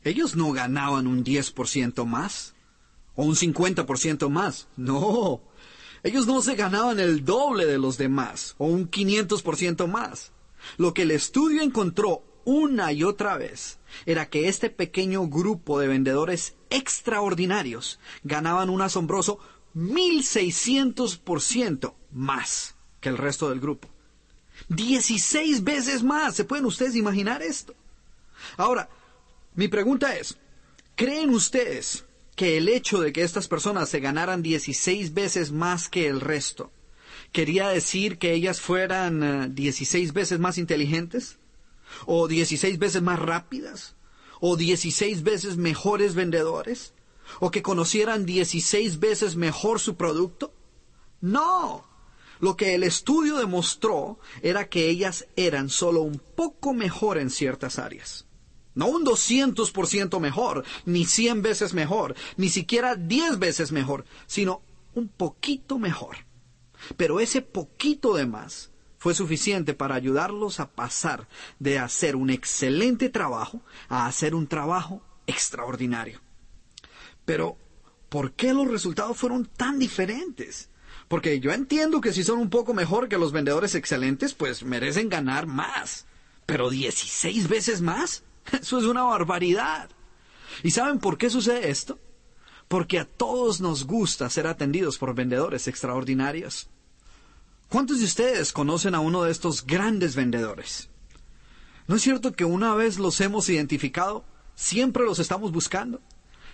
Ellos 0.04 0.36
no 0.36 0.52
ganaban 0.52 1.06
un 1.06 1.24
10% 1.24 2.04
más 2.04 2.54
o 3.14 3.24
un 3.24 3.36
50% 3.36 4.28
más. 4.28 4.68
No. 4.76 5.40
Ellos 6.02 6.26
no 6.26 6.42
se 6.42 6.56
ganaban 6.56 6.98
el 6.98 7.24
doble 7.24 7.64
de 7.66 7.78
los 7.78 7.98
demás 7.98 8.56
o 8.58 8.66
un 8.66 8.90
500% 8.90 9.86
más. 9.86 10.32
Lo 10.76 10.92
que 10.94 11.02
el 11.02 11.12
estudio 11.12 11.62
encontró 11.62 12.24
una 12.44 12.92
y 12.92 13.04
otra 13.04 13.36
vez 13.36 13.78
era 14.06 14.28
que 14.28 14.48
este 14.48 14.70
pequeño 14.70 15.28
grupo 15.28 15.78
de 15.78 15.86
vendedores 15.86 16.56
extraordinarios 16.70 18.00
ganaban 18.24 18.70
un 18.70 18.82
asombroso 18.82 19.38
1600% 19.76 21.94
más 22.10 22.74
que 23.00 23.08
el 23.08 23.18
resto 23.18 23.50
del 23.50 23.60
grupo. 23.60 23.88
16 24.68 25.64
veces 25.64 26.02
más. 26.02 26.34
¿Se 26.34 26.44
pueden 26.44 26.66
ustedes 26.66 26.94
imaginar 26.96 27.40
esto? 27.42 27.74
Ahora, 28.56 28.88
mi 29.54 29.68
pregunta 29.68 30.16
es, 30.16 30.38
¿creen 30.96 31.30
ustedes 31.30 32.04
que 32.36 32.56
el 32.56 32.68
hecho 32.68 33.00
de 33.00 33.12
que 33.12 33.22
estas 33.22 33.48
personas 33.48 33.88
se 33.88 34.00
ganaran 34.00 34.42
16 34.42 35.12
veces 35.14 35.52
más 35.52 35.88
que 35.88 36.08
el 36.08 36.20
resto 36.20 36.72
quería 37.32 37.68
decir 37.68 38.18
que 38.18 38.32
ellas 38.32 38.60
fueran 38.60 39.54
16 39.54 40.08
eh, 40.08 40.12
veces 40.12 40.38
más 40.38 40.58
inteligentes? 40.58 41.38
¿O 42.06 42.28
16 42.28 42.78
veces 42.78 43.02
más 43.02 43.18
rápidas? 43.18 43.96
¿O 44.40 44.56
16 44.56 45.22
veces 45.22 45.56
mejores 45.56 46.14
vendedores? 46.14 46.94
¿O 47.40 47.50
que 47.50 47.62
conocieran 47.62 48.26
16 48.26 49.00
veces 49.00 49.36
mejor 49.36 49.80
su 49.80 49.96
producto? 49.96 50.54
No. 51.20 51.86
Lo 52.40 52.56
que 52.56 52.74
el 52.74 52.82
estudio 52.82 53.36
demostró 53.36 54.18
era 54.42 54.68
que 54.68 54.88
ellas 54.88 55.26
eran 55.36 55.68
solo 55.68 56.02
un 56.02 56.18
poco 56.18 56.74
mejor 56.74 57.18
en 57.18 57.30
ciertas 57.30 57.78
áreas. 57.78 58.26
No 58.74 58.86
un 58.86 59.04
200% 59.04 60.20
mejor, 60.20 60.64
ni 60.84 61.04
100 61.04 61.42
veces 61.42 61.74
mejor, 61.74 62.14
ni 62.36 62.48
siquiera 62.48 62.96
10 62.96 63.38
veces 63.38 63.72
mejor, 63.72 64.04
sino 64.26 64.62
un 64.94 65.08
poquito 65.08 65.78
mejor. 65.78 66.16
Pero 66.96 67.20
ese 67.20 67.42
poquito 67.42 68.14
de 68.14 68.26
más 68.26 68.70
fue 68.98 69.14
suficiente 69.14 69.74
para 69.74 69.94
ayudarlos 69.94 70.60
a 70.60 70.70
pasar 70.70 71.28
de 71.58 71.78
hacer 71.78 72.16
un 72.16 72.30
excelente 72.30 73.08
trabajo 73.08 73.62
a 73.88 74.06
hacer 74.06 74.34
un 74.34 74.46
trabajo 74.46 75.02
extraordinario. 75.26 76.20
Pero, 77.24 77.56
¿por 78.08 78.32
qué 78.32 78.52
los 78.52 78.68
resultados 78.68 79.16
fueron 79.16 79.46
tan 79.46 79.78
diferentes? 79.78 80.70
Porque 81.08 81.40
yo 81.40 81.52
entiendo 81.52 82.00
que 82.00 82.12
si 82.12 82.22
son 82.22 82.38
un 82.38 82.48
poco 82.50 82.74
mejor 82.74 83.08
que 83.08 83.18
los 83.18 83.32
vendedores 83.32 83.74
excelentes, 83.74 84.34
pues 84.34 84.62
merecen 84.62 85.08
ganar 85.08 85.46
más. 85.46 86.06
Pero 86.46 86.70
16 86.70 87.48
veces 87.48 87.80
más. 87.80 88.24
Eso 88.60 88.78
es 88.78 88.84
una 88.84 89.02
barbaridad. 89.02 89.90
¿Y 90.62 90.70
saben 90.70 90.98
por 90.98 91.18
qué 91.18 91.30
sucede 91.30 91.70
esto? 91.70 91.98
Porque 92.68 92.98
a 92.98 93.04
todos 93.04 93.60
nos 93.60 93.84
gusta 93.84 94.30
ser 94.30 94.46
atendidos 94.46 94.98
por 94.98 95.14
vendedores 95.14 95.68
extraordinarios. 95.68 96.68
¿Cuántos 97.68 98.00
de 98.00 98.04
ustedes 98.04 98.52
conocen 98.52 98.94
a 98.94 99.00
uno 99.00 99.22
de 99.22 99.32
estos 99.32 99.66
grandes 99.66 100.14
vendedores? 100.14 100.88
¿No 101.86 101.96
es 101.96 102.02
cierto 102.02 102.32
que 102.32 102.44
una 102.44 102.74
vez 102.74 102.98
los 102.98 103.20
hemos 103.20 103.48
identificado, 103.48 104.24
siempre 104.54 105.04
los 105.04 105.18
estamos 105.18 105.52
buscando? 105.52 106.00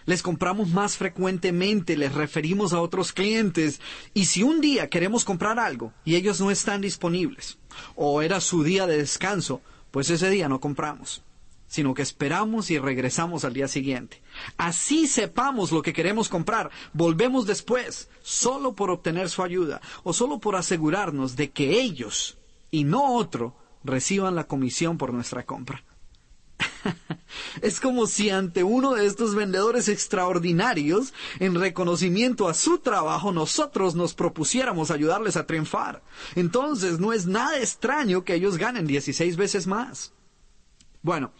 Les 0.06 0.22
compramos 0.22 0.70
más 0.70 0.96
frecuentemente, 0.96 1.96
les 1.96 2.14
referimos 2.14 2.72
a 2.72 2.80
otros 2.80 3.12
clientes 3.12 3.80
y 4.14 4.24
si 4.24 4.42
un 4.42 4.60
día 4.60 4.88
queremos 4.88 5.24
comprar 5.24 5.58
algo 5.58 5.92
y 6.04 6.14
ellos 6.14 6.40
no 6.40 6.50
están 6.50 6.80
disponibles 6.80 7.58
o 7.94 8.22
era 8.22 8.40
su 8.40 8.62
día 8.62 8.86
de 8.86 8.96
descanso, 8.96 9.60
pues 9.90 10.08
ese 10.08 10.30
día 10.30 10.48
no 10.48 10.60
compramos 10.60 11.22
sino 11.68 11.94
que 11.94 12.02
esperamos 12.02 12.70
y 12.70 12.78
regresamos 12.78 13.44
al 13.44 13.52
día 13.52 13.68
siguiente. 13.68 14.20
Así 14.56 15.06
sepamos 15.06 15.70
lo 15.70 15.82
que 15.82 15.92
queremos 15.92 16.28
comprar, 16.28 16.70
volvemos 16.92 17.46
después, 17.46 18.08
solo 18.22 18.74
por 18.74 18.90
obtener 18.90 19.28
su 19.28 19.42
ayuda 19.42 19.80
o 20.02 20.12
solo 20.12 20.40
por 20.40 20.56
asegurarnos 20.56 21.36
de 21.36 21.50
que 21.50 21.80
ellos 21.80 22.38
y 22.70 22.84
no 22.84 23.14
otro 23.14 23.54
reciban 23.84 24.34
la 24.34 24.44
comisión 24.44 24.98
por 24.98 25.12
nuestra 25.12 25.44
compra. 25.44 25.84
es 27.62 27.80
como 27.80 28.06
si 28.06 28.30
ante 28.30 28.64
uno 28.64 28.94
de 28.94 29.06
estos 29.06 29.34
vendedores 29.34 29.88
extraordinarios, 29.88 31.12
en 31.38 31.54
reconocimiento 31.54 32.48
a 32.48 32.54
su 32.54 32.78
trabajo, 32.78 33.32
nosotros 33.32 33.94
nos 33.94 34.14
propusiéramos 34.14 34.90
ayudarles 34.90 35.36
a 35.36 35.46
triunfar. 35.46 36.02
Entonces 36.34 36.98
no 36.98 37.12
es 37.12 37.26
nada 37.26 37.58
extraño 37.58 38.24
que 38.24 38.34
ellos 38.34 38.56
ganen 38.56 38.86
16 38.86 39.36
veces 39.36 39.66
más. 39.66 40.12
Bueno, 41.02 41.32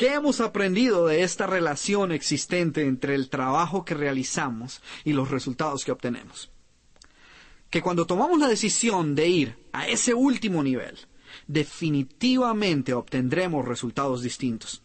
¿qué 0.00 0.14
hemos 0.14 0.40
aprendido 0.40 1.06
de 1.08 1.24
esta 1.24 1.46
relación 1.46 2.10
existente 2.10 2.86
entre 2.86 3.14
el 3.14 3.28
trabajo 3.28 3.84
que 3.84 3.92
realizamos 3.92 4.80
y 5.04 5.12
los 5.12 5.30
resultados 5.30 5.84
que 5.84 5.92
obtenemos? 5.92 6.50
Que 7.68 7.82
cuando 7.82 8.06
tomamos 8.06 8.38
la 8.38 8.48
decisión 8.48 9.14
de 9.14 9.28
ir 9.28 9.58
a 9.74 9.88
ese 9.88 10.14
último 10.14 10.62
nivel, 10.62 10.98
definitivamente 11.46 12.94
obtendremos 12.94 13.68
resultados 13.68 14.22
distintos. 14.22 14.82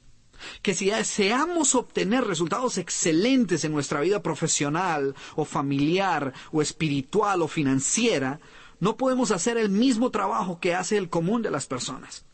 Que 0.62 0.74
si 0.74 0.90
deseamos 0.90 1.76
obtener 1.76 2.26
resultados 2.26 2.78
excelentes 2.78 3.64
en 3.64 3.72
nuestra 3.72 4.02
vida 4.02 4.22
profesional 4.22 5.16
o 5.38 5.46
familiar 5.46 6.34
o 6.52 6.62
espiritual 6.62 7.42
o 7.42 7.48
financiera, 7.48 8.42
no 8.82 8.98
podemos 8.98 9.32
hacer 9.32 9.56
el 9.56 9.70
mismo 9.70 10.12
trabajo 10.12 10.60
que 10.60 10.76
hace 10.76 10.98
el 10.98 11.08
común 11.08 11.42
de 11.42 11.52
las 11.52 11.68
personas 11.68 12.26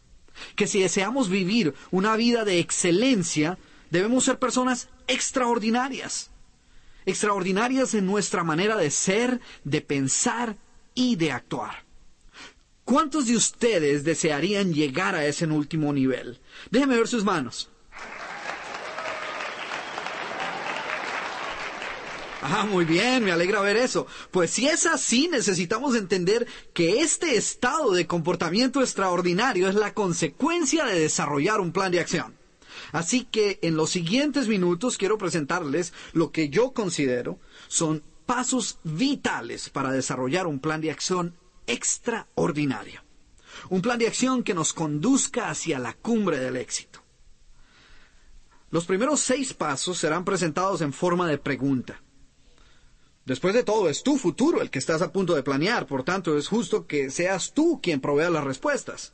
que 0.56 0.68
si 0.68 0.82
deseamos 0.82 1.30
vivir 1.30 1.74
una 1.92 2.16
vida 2.16 2.46
de 2.46 2.60
excelencia, 2.60 3.58
debemos 3.90 4.24
ser 4.24 4.40
personas 4.40 4.90
extraordinarias. 5.08 6.32
Extraordinarias 7.06 7.94
en 7.94 8.06
nuestra 8.06 8.44
manera 8.44 8.78
de 8.78 8.92
ser, 8.92 9.42
de 9.64 9.82
pensar 9.82 10.58
y 10.94 11.16
de 11.16 11.32
actuar. 11.32 11.84
¿Cuántos 12.84 13.28
de 13.28 13.36
ustedes 13.36 14.04
desearían 14.04 14.74
llegar 14.74 15.16
a 15.16 15.26
ese 15.26 15.46
último 15.46 15.94
nivel? 15.94 16.40
Déjenme 16.70 16.98
ver 16.98 17.08
sus 17.08 17.24
manos. 17.24 17.70
Ah, 22.44 22.66
muy 22.66 22.86
bien, 22.86 23.24
me 23.24 23.32
alegra 23.32 23.62
ver 23.62 23.78
eso. 23.78 24.08
Pues 24.32 24.50
si 24.50 24.68
es 24.68 24.88
así, 24.88 25.28
necesitamos 25.28 25.96
entender 25.96 26.48
que 26.74 27.02
este 27.02 27.36
estado 27.38 27.92
de 27.92 28.08
comportamiento 28.08 28.82
extraordinario 28.82 29.70
es 29.70 29.76
la 29.76 29.94
consecuencia 29.94 30.86
de 30.86 31.00
desarrollar 31.00 31.62
un 31.62 31.72
plan 31.72 31.92
de 31.92 32.00
acción. 32.00 32.36
Así 32.94 33.26
que 33.26 33.60
en 33.62 33.78
los 33.78 33.92
siguientes 33.92 34.48
minutos 34.48 34.98
quiero 34.98 35.20
presentarles 35.20 35.94
lo 36.14 36.32
que 36.32 36.50
yo 36.50 36.72
considero 36.72 37.40
son 37.68 38.04
pasos 38.26 38.80
vitales 38.84 39.70
para 39.70 39.92
desarrollar 39.92 40.48
un 40.48 40.60
plan 40.60 40.82
de 40.82 40.90
acción 40.90 41.36
extraordinario. 41.68 43.04
Un 43.70 43.84
plan 43.84 44.00
de 44.00 44.08
acción 44.08 44.44
que 44.44 44.56
nos 44.56 44.74
conduzca 44.74 45.50
hacia 45.50 45.78
la 45.78 45.94
cumbre 45.94 46.40
del 46.40 46.58
éxito. 46.58 47.04
Los 48.72 48.86
primeros 48.86 49.20
seis 49.20 49.54
pasos 49.54 50.00
serán 50.00 50.26
presentados 50.26 50.82
en 50.82 50.92
forma 50.92 51.28
de 51.28 51.38
pregunta. 51.38 52.02
Después 53.32 53.54
de 53.54 53.64
todo, 53.64 53.88
es 53.88 54.04
tu 54.04 54.18
futuro 54.18 54.62
el 54.62 54.70
que 54.70 54.78
estás 54.78 55.02
a 55.02 55.14
punto 55.14 55.36
de 55.36 55.42
planear, 55.42 55.88
por 55.88 56.04
tanto 56.04 56.38
es 56.38 56.50
justo 56.50 56.86
que 56.86 57.10
seas 57.10 57.54
tú 57.54 57.80
quien 57.82 58.02
provea 58.02 58.30
las 58.30 58.44
respuestas. 58.44 59.14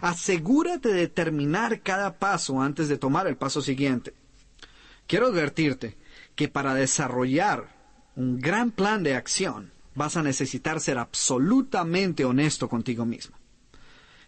Asegúrate 0.00 0.92
de 0.92 1.08
terminar 1.08 1.82
cada 1.82 2.20
paso 2.20 2.62
antes 2.62 2.86
de 2.86 2.98
tomar 2.98 3.26
el 3.26 3.36
paso 3.36 3.62
siguiente. 3.62 4.14
Quiero 5.08 5.26
advertirte 5.26 5.96
que 6.36 6.46
para 6.46 6.72
desarrollar 6.74 7.74
un 8.14 8.38
gran 8.38 8.70
plan 8.70 9.02
de 9.02 9.16
acción 9.16 9.72
vas 9.96 10.16
a 10.16 10.22
necesitar 10.22 10.80
ser 10.80 10.96
absolutamente 10.96 12.24
honesto 12.24 12.68
contigo 12.68 13.04
mismo. 13.04 13.36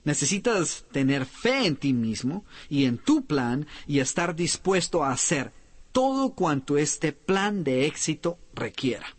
Necesitas 0.02 0.86
tener 0.90 1.24
fe 1.24 1.66
en 1.66 1.76
ti 1.76 1.92
mismo 1.92 2.44
y 2.68 2.86
en 2.86 2.98
tu 2.98 3.26
plan 3.26 3.68
y 3.86 4.00
estar 4.00 4.34
dispuesto 4.34 5.04
a 5.04 5.12
hacer 5.12 5.52
todo 5.98 6.32
cuanto 6.32 6.78
este 6.78 7.12
plan 7.12 7.64
de 7.64 7.86
éxito 7.86 8.38
requiera. 8.54 9.16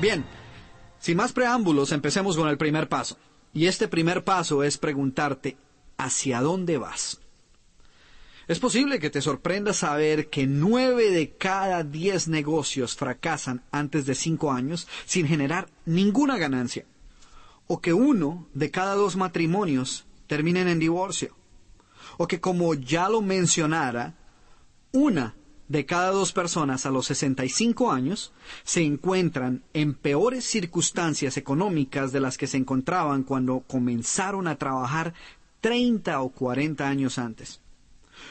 Bien, 0.00 0.24
sin 0.98 1.16
más 1.16 1.32
preámbulos, 1.32 1.92
empecemos 1.92 2.36
con 2.36 2.48
el 2.48 2.58
primer 2.58 2.88
paso. 2.88 3.16
Y 3.52 3.66
este 3.66 3.86
primer 3.86 4.24
paso 4.24 4.64
es 4.64 4.78
preguntarte, 4.78 5.56
¿hacia 5.96 6.40
dónde 6.40 6.76
vas? 6.76 7.20
Es 8.48 8.60
posible 8.60 9.00
que 9.00 9.10
te 9.10 9.22
sorprenda 9.22 9.72
saber 9.72 10.30
que 10.30 10.46
nueve 10.46 11.10
de 11.10 11.30
cada 11.30 11.82
diez 11.82 12.28
negocios 12.28 12.94
fracasan 12.94 13.64
antes 13.72 14.06
de 14.06 14.14
cinco 14.14 14.52
años 14.52 14.86
sin 15.04 15.26
generar 15.26 15.68
ninguna 15.84 16.38
ganancia. 16.38 16.84
O 17.66 17.80
que 17.80 17.92
uno 17.92 18.46
de 18.54 18.70
cada 18.70 18.94
dos 18.94 19.16
matrimonios 19.16 20.06
terminen 20.28 20.68
en 20.68 20.78
divorcio. 20.78 21.34
O 22.18 22.28
que, 22.28 22.40
como 22.40 22.74
ya 22.74 23.08
lo 23.08 23.20
mencionara, 23.20 24.14
una 24.92 25.34
de 25.66 25.84
cada 25.84 26.12
dos 26.12 26.32
personas 26.32 26.86
a 26.86 26.90
los 26.90 27.06
65 27.06 27.90
años 27.90 28.32
se 28.62 28.82
encuentran 28.82 29.64
en 29.72 29.94
peores 29.94 30.44
circunstancias 30.44 31.36
económicas 31.36 32.12
de 32.12 32.20
las 32.20 32.38
que 32.38 32.46
se 32.46 32.58
encontraban 32.58 33.24
cuando 33.24 33.64
comenzaron 33.66 34.46
a 34.46 34.54
trabajar 34.54 35.14
30 35.62 36.20
o 36.20 36.28
40 36.28 36.88
años 36.88 37.18
antes 37.18 37.60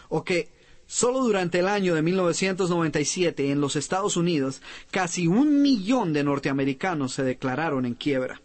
o 0.09 0.23
que 0.23 0.49
solo 0.87 1.19
durante 1.19 1.59
el 1.59 1.67
año 1.67 1.95
de 1.95 2.01
1997 2.01 3.51
en 3.51 3.61
los 3.61 3.75
Estados 3.75 4.17
Unidos 4.17 4.61
casi 4.91 5.27
un 5.27 5.61
millón 5.61 6.13
de 6.13 6.23
norteamericanos 6.23 7.13
se 7.13 7.23
declararon 7.23 7.85
en 7.85 7.95
quiebra. 7.95 8.41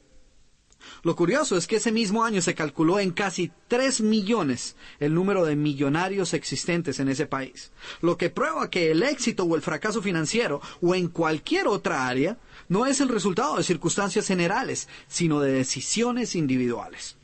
Lo 1.02 1.16
curioso 1.16 1.56
es 1.56 1.66
que 1.66 1.76
ese 1.76 1.92
mismo 1.92 2.24
año 2.24 2.40
se 2.42 2.54
calculó 2.54 2.98
en 2.98 3.10
casi 3.10 3.50
tres 3.68 4.00
millones 4.00 4.76
el 4.98 5.14
número 5.14 5.44
de 5.44 5.56
millonarios 5.56 6.34
existentes 6.34 7.00
en 7.00 7.08
ese 7.08 7.26
país, 7.26 7.72
lo 8.00 8.16
que 8.16 8.30
prueba 8.30 8.70
que 8.70 8.90
el 8.90 9.02
éxito 9.02 9.44
o 9.44 9.56
el 9.56 9.62
fracaso 9.62 10.02
financiero 10.02 10.60
o 10.80 10.94
en 10.94 11.08
cualquier 11.08 11.68
otra 11.68 12.06
área 12.06 12.38
no 12.68 12.86
es 12.86 13.00
el 13.00 13.08
resultado 13.08 13.56
de 13.56 13.64
circunstancias 13.64 14.26
generales, 14.26 14.88
sino 15.08 15.40
de 15.40 15.52
decisiones 15.52 16.34
individuales. 16.34 17.16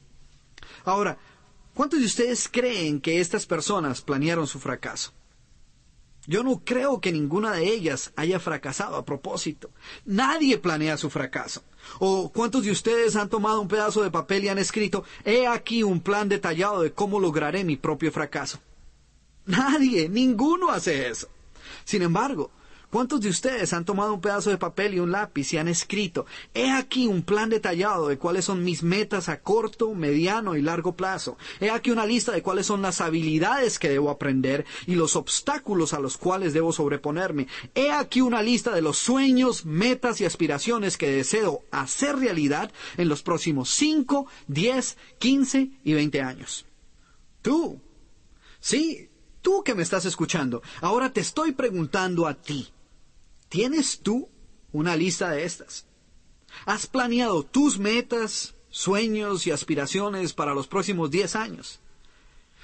Ahora, 0.84 1.18
¿Cuántos 1.76 2.00
de 2.00 2.06
ustedes 2.06 2.48
creen 2.50 3.02
que 3.02 3.20
estas 3.20 3.44
personas 3.44 4.00
planearon 4.00 4.46
su 4.46 4.58
fracaso? 4.58 5.12
Yo 6.26 6.42
no 6.42 6.62
creo 6.64 7.02
que 7.02 7.12
ninguna 7.12 7.52
de 7.52 7.68
ellas 7.68 8.14
haya 8.16 8.40
fracasado 8.40 8.96
a 8.96 9.04
propósito. 9.04 9.68
Nadie 10.06 10.56
planea 10.56 10.96
su 10.96 11.10
fracaso. 11.10 11.62
¿O 11.98 12.32
cuántos 12.32 12.64
de 12.64 12.70
ustedes 12.70 13.14
han 13.14 13.28
tomado 13.28 13.60
un 13.60 13.68
pedazo 13.68 14.02
de 14.02 14.10
papel 14.10 14.44
y 14.44 14.48
han 14.48 14.56
escrito, 14.56 15.04
he 15.22 15.46
aquí 15.46 15.82
un 15.82 16.00
plan 16.00 16.30
detallado 16.30 16.80
de 16.80 16.94
cómo 16.94 17.20
lograré 17.20 17.62
mi 17.62 17.76
propio 17.76 18.10
fracaso? 18.10 18.58
Nadie, 19.44 20.08
ninguno 20.08 20.70
hace 20.70 21.10
eso. 21.10 21.28
Sin 21.84 22.00
embargo, 22.00 22.50
¿Cuántos 22.90 23.20
de 23.20 23.28
ustedes 23.28 23.72
han 23.72 23.84
tomado 23.84 24.14
un 24.14 24.20
pedazo 24.20 24.50
de 24.50 24.58
papel 24.58 24.94
y 24.94 25.00
un 25.00 25.10
lápiz 25.10 25.52
y 25.52 25.58
han 25.58 25.68
escrito, 25.68 26.24
he 26.54 26.70
aquí 26.70 27.06
un 27.06 27.22
plan 27.22 27.50
detallado 27.50 28.08
de 28.08 28.16
cuáles 28.16 28.44
son 28.44 28.62
mis 28.62 28.82
metas 28.82 29.28
a 29.28 29.40
corto, 29.40 29.92
mediano 29.92 30.54
y 30.54 30.62
largo 30.62 30.94
plazo? 30.94 31.36
He 31.60 31.70
aquí 31.70 31.90
una 31.90 32.06
lista 32.06 32.32
de 32.32 32.42
cuáles 32.42 32.66
son 32.66 32.82
las 32.82 33.00
habilidades 33.00 33.78
que 33.78 33.88
debo 33.88 34.08
aprender 34.08 34.64
y 34.86 34.94
los 34.94 35.16
obstáculos 35.16 35.94
a 35.94 36.00
los 36.00 36.16
cuales 36.16 36.54
debo 36.54 36.72
sobreponerme. 36.72 37.48
He 37.74 37.90
aquí 37.90 38.20
una 38.20 38.40
lista 38.40 38.72
de 38.72 38.82
los 38.82 38.98
sueños, 38.98 39.66
metas 39.66 40.20
y 40.20 40.24
aspiraciones 40.24 40.96
que 40.96 41.10
deseo 41.10 41.62
hacer 41.72 42.16
realidad 42.16 42.70
en 42.96 43.08
los 43.08 43.22
próximos 43.22 43.70
5, 43.70 44.26
10, 44.46 44.96
15 45.18 45.70
y 45.82 45.92
20 45.92 46.22
años. 46.22 46.66
Tú. 47.42 47.80
Sí, 48.60 49.10
tú 49.42 49.62
que 49.62 49.74
me 49.74 49.82
estás 49.82 50.04
escuchando. 50.04 50.62
Ahora 50.80 51.12
te 51.12 51.20
estoy 51.20 51.52
preguntando 51.52 52.26
a 52.26 52.34
ti. 52.34 52.68
¿Tienes 53.56 54.00
tú 54.00 54.28
una 54.70 54.96
lista 54.96 55.30
de 55.30 55.44
estas? 55.44 55.86
¿Has 56.66 56.86
planeado 56.86 57.42
tus 57.42 57.78
metas, 57.78 58.54
sueños 58.68 59.46
y 59.46 59.50
aspiraciones 59.50 60.34
para 60.34 60.52
los 60.52 60.66
próximos 60.66 61.10
10 61.10 61.36
años? 61.36 61.80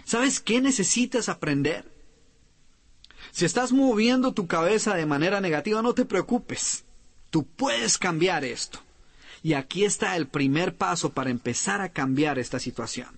¿Sabes 0.04 0.38
qué 0.38 0.60
necesitas 0.60 1.30
aprender? 1.30 1.90
Si 3.30 3.46
estás 3.46 3.72
moviendo 3.72 4.34
tu 4.34 4.46
cabeza 4.46 4.94
de 4.94 5.06
manera 5.06 5.40
negativa, 5.40 5.80
no 5.80 5.94
te 5.94 6.04
preocupes. 6.04 6.84
Tú 7.30 7.46
puedes 7.46 7.96
cambiar 7.96 8.44
esto. 8.44 8.78
Y 9.42 9.54
aquí 9.54 9.86
está 9.86 10.14
el 10.14 10.28
primer 10.28 10.76
paso 10.76 11.14
para 11.14 11.30
empezar 11.30 11.80
a 11.80 11.88
cambiar 11.88 12.38
esta 12.38 12.58
situación. 12.58 13.08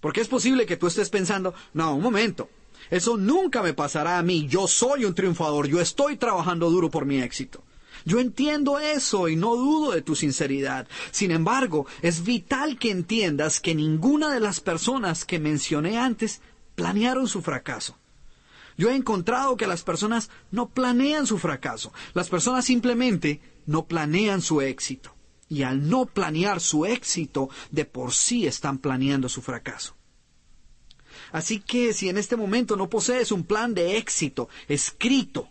Porque 0.00 0.20
es 0.20 0.26
posible 0.26 0.66
que 0.66 0.76
tú 0.76 0.88
estés 0.88 1.10
pensando, 1.10 1.54
no, 1.74 1.94
un 1.94 2.02
momento, 2.02 2.50
eso 2.90 3.16
nunca 3.16 3.62
me 3.62 3.74
pasará 3.74 4.18
a 4.18 4.22
mí. 4.22 4.46
Yo 4.48 4.66
soy 4.66 5.04
un 5.04 5.14
triunfador. 5.14 5.68
Yo 5.68 5.80
estoy 5.80 6.16
trabajando 6.16 6.70
duro 6.70 6.90
por 6.90 7.06
mi 7.06 7.20
éxito. 7.20 7.62
Yo 8.04 8.18
entiendo 8.18 8.78
eso 8.78 9.28
y 9.28 9.36
no 9.36 9.56
dudo 9.56 9.92
de 9.92 10.02
tu 10.02 10.16
sinceridad. 10.16 10.88
Sin 11.10 11.30
embargo, 11.30 11.86
es 12.02 12.24
vital 12.24 12.78
que 12.78 12.90
entiendas 12.90 13.60
que 13.60 13.74
ninguna 13.74 14.32
de 14.32 14.40
las 14.40 14.60
personas 14.60 15.24
que 15.24 15.38
mencioné 15.38 15.98
antes 15.98 16.40
planearon 16.74 17.28
su 17.28 17.42
fracaso. 17.42 17.96
Yo 18.76 18.88
he 18.88 18.96
encontrado 18.96 19.56
que 19.56 19.66
las 19.66 19.82
personas 19.82 20.30
no 20.50 20.70
planean 20.70 21.26
su 21.26 21.38
fracaso. 21.38 21.92
Las 22.14 22.30
personas 22.30 22.64
simplemente 22.64 23.40
no 23.66 23.84
planean 23.84 24.40
su 24.40 24.62
éxito. 24.62 25.14
Y 25.48 25.64
al 25.64 25.88
no 25.88 26.06
planear 26.06 26.60
su 26.60 26.86
éxito, 26.86 27.50
de 27.70 27.84
por 27.84 28.14
sí 28.14 28.46
están 28.46 28.78
planeando 28.78 29.28
su 29.28 29.42
fracaso. 29.42 29.94
Así 31.32 31.60
que 31.60 31.92
si 31.92 32.08
en 32.08 32.18
este 32.18 32.36
momento 32.36 32.76
no 32.76 32.88
posees 32.88 33.32
un 33.32 33.44
plan 33.44 33.74
de 33.74 33.96
éxito 33.96 34.48
escrito, 34.68 35.48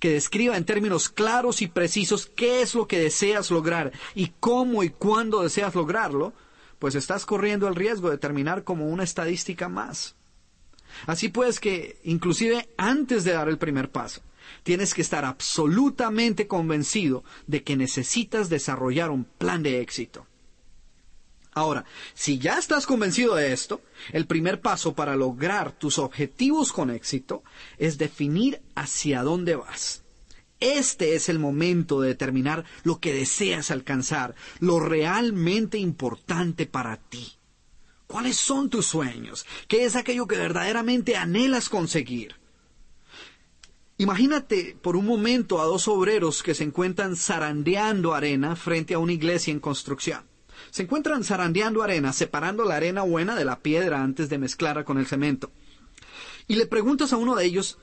que 0.00 0.10
describa 0.10 0.56
en 0.56 0.64
términos 0.64 1.10
claros 1.10 1.60
y 1.62 1.68
precisos 1.68 2.26
qué 2.26 2.62
es 2.62 2.74
lo 2.74 2.88
que 2.88 2.98
deseas 2.98 3.50
lograr 3.50 3.92
y 4.14 4.32
cómo 4.40 4.82
y 4.82 4.88
cuándo 4.88 5.42
deseas 5.42 5.74
lograrlo, 5.74 6.32
pues 6.78 6.94
estás 6.94 7.26
corriendo 7.26 7.68
el 7.68 7.76
riesgo 7.76 8.10
de 8.10 8.16
terminar 8.16 8.64
como 8.64 8.88
una 8.88 9.04
estadística 9.04 9.68
más. 9.68 10.16
Así 11.06 11.28
pues 11.28 11.60
que, 11.60 12.00
inclusive 12.02 12.68
antes 12.78 13.24
de 13.24 13.32
dar 13.32 13.48
el 13.48 13.58
primer 13.58 13.90
paso, 13.90 14.22
tienes 14.62 14.94
que 14.94 15.02
estar 15.02 15.24
absolutamente 15.24 16.48
convencido 16.48 17.22
de 17.46 17.62
que 17.62 17.76
necesitas 17.76 18.48
desarrollar 18.48 19.10
un 19.10 19.24
plan 19.24 19.62
de 19.62 19.80
éxito. 19.80 20.26
Ahora, 21.52 21.84
si 22.14 22.38
ya 22.38 22.58
estás 22.58 22.86
convencido 22.86 23.34
de 23.34 23.52
esto, 23.52 23.80
el 24.12 24.26
primer 24.26 24.60
paso 24.60 24.94
para 24.94 25.16
lograr 25.16 25.72
tus 25.72 25.98
objetivos 25.98 26.72
con 26.72 26.90
éxito 26.90 27.42
es 27.78 27.98
definir 27.98 28.62
hacia 28.74 29.22
dónde 29.22 29.56
vas. 29.56 30.02
Este 30.60 31.14
es 31.14 31.28
el 31.28 31.38
momento 31.38 32.00
de 32.00 32.08
determinar 32.08 32.64
lo 32.84 33.00
que 33.00 33.14
deseas 33.14 33.70
alcanzar, 33.70 34.34
lo 34.60 34.78
realmente 34.78 35.78
importante 35.78 36.66
para 36.66 36.98
ti. 36.98 37.32
¿Cuáles 38.06 38.36
son 38.36 38.68
tus 38.68 38.86
sueños? 38.86 39.46
¿Qué 39.68 39.84
es 39.84 39.96
aquello 39.96 40.26
que 40.26 40.36
verdaderamente 40.36 41.16
anhelas 41.16 41.68
conseguir? 41.68 42.34
Imagínate 43.98 44.76
por 44.80 44.96
un 44.96 45.06
momento 45.06 45.60
a 45.60 45.64
dos 45.64 45.88
obreros 45.88 46.42
que 46.42 46.54
se 46.54 46.64
encuentran 46.64 47.16
zarandeando 47.16 48.14
arena 48.14 48.56
frente 48.56 48.94
a 48.94 48.98
una 48.98 49.12
iglesia 49.12 49.52
en 49.52 49.60
construcción. 49.60 50.29
Se 50.70 50.82
encuentran 50.82 51.24
zarandeando 51.24 51.82
arena, 51.82 52.12
separando 52.12 52.64
la 52.64 52.76
arena 52.76 53.02
buena 53.02 53.34
de 53.34 53.44
la 53.44 53.60
piedra 53.60 54.02
antes 54.02 54.28
de 54.28 54.38
mezclarla 54.38 54.84
con 54.84 54.98
el 54.98 55.06
cemento. 55.06 55.50
Y 56.46 56.56
le 56.56 56.66
preguntas 56.66 57.12
a 57.12 57.16
uno 57.16 57.36
de 57.36 57.44
ellos, 57.44 57.78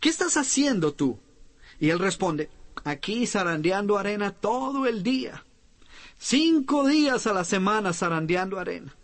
¿qué 0.00 0.08
estás 0.08 0.36
haciendo 0.36 0.92
tú? 0.92 1.18
Y 1.80 1.90
él 1.90 1.98
responde, 1.98 2.50
aquí 2.84 3.26
zarandeando 3.26 3.98
arena 3.98 4.32
todo 4.32 4.86
el 4.86 5.02
día. 5.02 5.44
Cinco 6.18 6.86
días 6.86 7.26
a 7.26 7.32
la 7.32 7.44
semana 7.44 7.92
zarandeando 7.92 8.58
arena. 8.58 8.94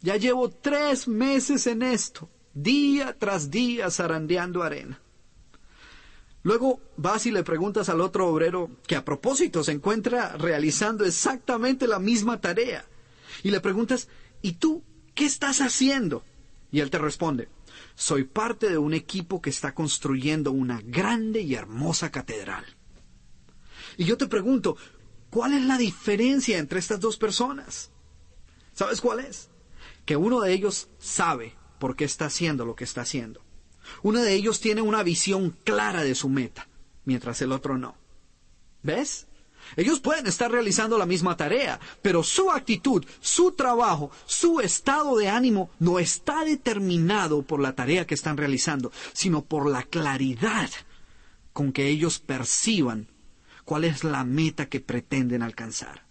Ya 0.00 0.16
llevo 0.16 0.50
tres 0.50 1.08
meses 1.08 1.66
en 1.66 1.82
esto, 1.82 2.30
día 2.54 3.16
tras 3.18 3.50
día 3.50 3.90
zarandeando 3.90 4.62
arena. 4.62 5.00
Luego 6.46 6.80
vas 6.96 7.26
y 7.26 7.32
le 7.32 7.42
preguntas 7.42 7.88
al 7.88 8.00
otro 8.00 8.28
obrero 8.28 8.70
que 8.86 8.94
a 8.94 9.04
propósito 9.04 9.64
se 9.64 9.72
encuentra 9.72 10.36
realizando 10.36 11.04
exactamente 11.04 11.88
la 11.88 11.98
misma 11.98 12.40
tarea. 12.40 12.84
Y 13.42 13.50
le 13.50 13.58
preguntas, 13.58 14.06
¿y 14.42 14.52
tú 14.52 14.84
qué 15.16 15.24
estás 15.24 15.60
haciendo? 15.60 16.22
Y 16.70 16.78
él 16.78 16.88
te 16.88 16.98
responde, 16.98 17.48
soy 17.96 18.22
parte 18.22 18.68
de 18.68 18.78
un 18.78 18.94
equipo 18.94 19.42
que 19.42 19.50
está 19.50 19.74
construyendo 19.74 20.52
una 20.52 20.80
grande 20.84 21.40
y 21.40 21.56
hermosa 21.56 22.12
catedral. 22.12 22.64
Y 23.96 24.04
yo 24.04 24.16
te 24.16 24.28
pregunto, 24.28 24.76
¿cuál 25.30 25.52
es 25.52 25.64
la 25.64 25.78
diferencia 25.78 26.58
entre 26.58 26.78
estas 26.78 27.00
dos 27.00 27.16
personas? 27.16 27.90
¿Sabes 28.72 29.00
cuál 29.00 29.18
es? 29.18 29.50
Que 30.04 30.14
uno 30.14 30.40
de 30.40 30.52
ellos 30.52 30.90
sabe 31.00 31.56
por 31.80 31.96
qué 31.96 32.04
está 32.04 32.26
haciendo 32.26 32.64
lo 32.64 32.76
que 32.76 32.84
está 32.84 33.00
haciendo. 33.00 33.45
Uno 34.02 34.20
de 34.22 34.34
ellos 34.34 34.60
tiene 34.60 34.82
una 34.82 35.02
visión 35.02 35.56
clara 35.64 36.02
de 36.02 36.14
su 36.14 36.28
meta, 36.28 36.68
mientras 37.04 37.40
el 37.42 37.52
otro 37.52 37.78
no. 37.78 37.96
¿Ves? 38.82 39.26
Ellos 39.76 39.98
pueden 40.00 40.26
estar 40.26 40.50
realizando 40.50 40.96
la 40.96 41.06
misma 41.06 41.36
tarea, 41.36 41.80
pero 42.00 42.22
su 42.22 42.50
actitud, 42.50 43.04
su 43.20 43.52
trabajo, 43.52 44.10
su 44.24 44.60
estado 44.60 45.16
de 45.16 45.28
ánimo 45.28 45.70
no 45.80 45.98
está 45.98 46.44
determinado 46.44 47.42
por 47.42 47.60
la 47.60 47.74
tarea 47.74 48.06
que 48.06 48.14
están 48.14 48.36
realizando, 48.36 48.92
sino 49.12 49.42
por 49.42 49.68
la 49.68 49.82
claridad 49.82 50.70
con 51.52 51.72
que 51.72 51.88
ellos 51.88 52.20
perciban 52.20 53.08
cuál 53.64 53.84
es 53.84 54.04
la 54.04 54.22
meta 54.24 54.66
que 54.66 54.80
pretenden 54.80 55.42
alcanzar 55.42 56.05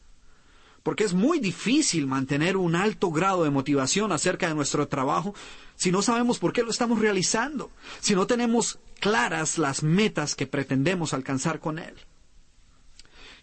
porque 0.85 1.03
es 1.03 1.15
muy 1.15 1.39
difícil 1.39 2.05
mantener 2.05 2.57
un 2.57 2.75
alto 2.75 3.09
grado 3.09 3.43
de 3.43 3.49
motivación 3.49 4.11
acerca 4.11 4.47
de 4.47 4.53
nuestro 4.53 4.87
trabajo 4.87 5.33
si 5.75 5.91
no 5.91 6.03
sabemos 6.03 6.37
por 6.37 6.53
qué 6.53 6.61
lo 6.61 6.69
estamos 6.69 6.99
realizando, 6.99 7.71
si 8.01 8.13
no 8.13 8.27
tenemos 8.27 8.77
claras 8.99 9.57
las 9.57 9.81
metas 9.81 10.35
que 10.35 10.45
pretendemos 10.45 11.15
alcanzar 11.15 11.59
con 11.59 11.79
él. 11.79 11.95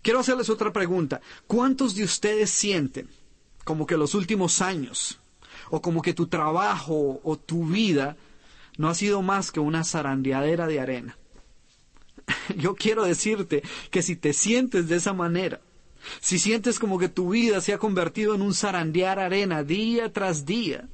Quiero 0.02 0.20
hacerles 0.20 0.50
otra 0.50 0.72
pregunta. 0.72 1.20
¿Cuántos 1.48 1.96
de 1.96 2.04
ustedes 2.04 2.48
sienten 2.48 3.08
como 3.64 3.88
que 3.88 3.96
los 3.96 4.14
últimos 4.14 4.62
años 4.62 5.18
o 5.68 5.82
como 5.82 6.00
que 6.00 6.14
tu 6.14 6.28
trabajo 6.28 7.20
o 7.24 7.36
tu 7.36 7.66
vida 7.66 8.16
no 8.78 8.88
ha 8.88 8.94
sido 8.94 9.20
más 9.20 9.50
que 9.50 9.58
una 9.58 9.82
zarandeadera 9.82 10.68
de 10.68 10.78
arena? 10.78 11.18
Yo 12.56 12.76
quiero 12.76 13.02
decirte 13.02 13.64
que 13.90 14.00
si 14.00 14.14
te 14.14 14.32
sientes 14.32 14.86
de 14.86 14.94
esa 14.94 15.12
manera, 15.12 15.60
si 16.20 16.38
sientes 16.38 16.78
como 16.78 16.98
que 16.98 17.08
tu 17.08 17.30
vida 17.30 17.60
se 17.60 17.72
ha 17.72 17.78
convertido 17.78 18.34
en 18.34 18.42
un 18.42 18.54
zarandear 18.54 19.18
arena 19.18 19.62
día 19.62 20.12
tras 20.12 20.44
día, 20.44 20.88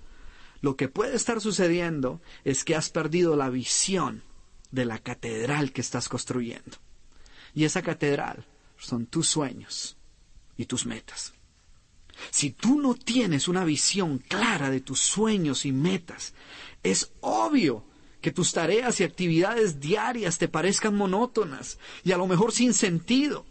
lo 0.60 0.76
que 0.76 0.88
puede 0.88 1.16
estar 1.16 1.40
sucediendo 1.40 2.20
es 2.44 2.64
que 2.64 2.74
has 2.74 2.90
perdido 2.90 3.36
la 3.36 3.48
visión 3.48 4.22
de 4.70 4.84
la 4.84 4.98
catedral 4.98 5.72
que 5.72 5.80
estás 5.80 6.08
construyendo. 6.08 6.78
Y 7.54 7.64
esa 7.64 7.82
catedral 7.82 8.44
son 8.76 9.06
tus 9.06 9.28
sueños 9.28 9.96
y 10.56 10.66
tus 10.66 10.86
metas. 10.86 11.34
Si 12.30 12.50
tú 12.50 12.80
no 12.80 12.94
tienes 12.94 13.48
una 13.48 13.64
visión 13.64 14.18
clara 14.18 14.70
de 14.70 14.80
tus 14.80 15.00
sueños 15.00 15.64
y 15.64 15.72
metas, 15.72 16.34
es 16.82 17.12
obvio 17.20 17.84
que 18.20 18.32
tus 18.32 18.52
tareas 18.52 19.00
y 19.00 19.04
actividades 19.04 19.80
diarias 19.80 20.38
te 20.38 20.48
parezcan 20.48 20.96
monótonas 20.96 21.78
y 22.04 22.12
a 22.12 22.16
lo 22.16 22.26
mejor 22.26 22.52
sin 22.52 22.74
sentido. 22.74 23.46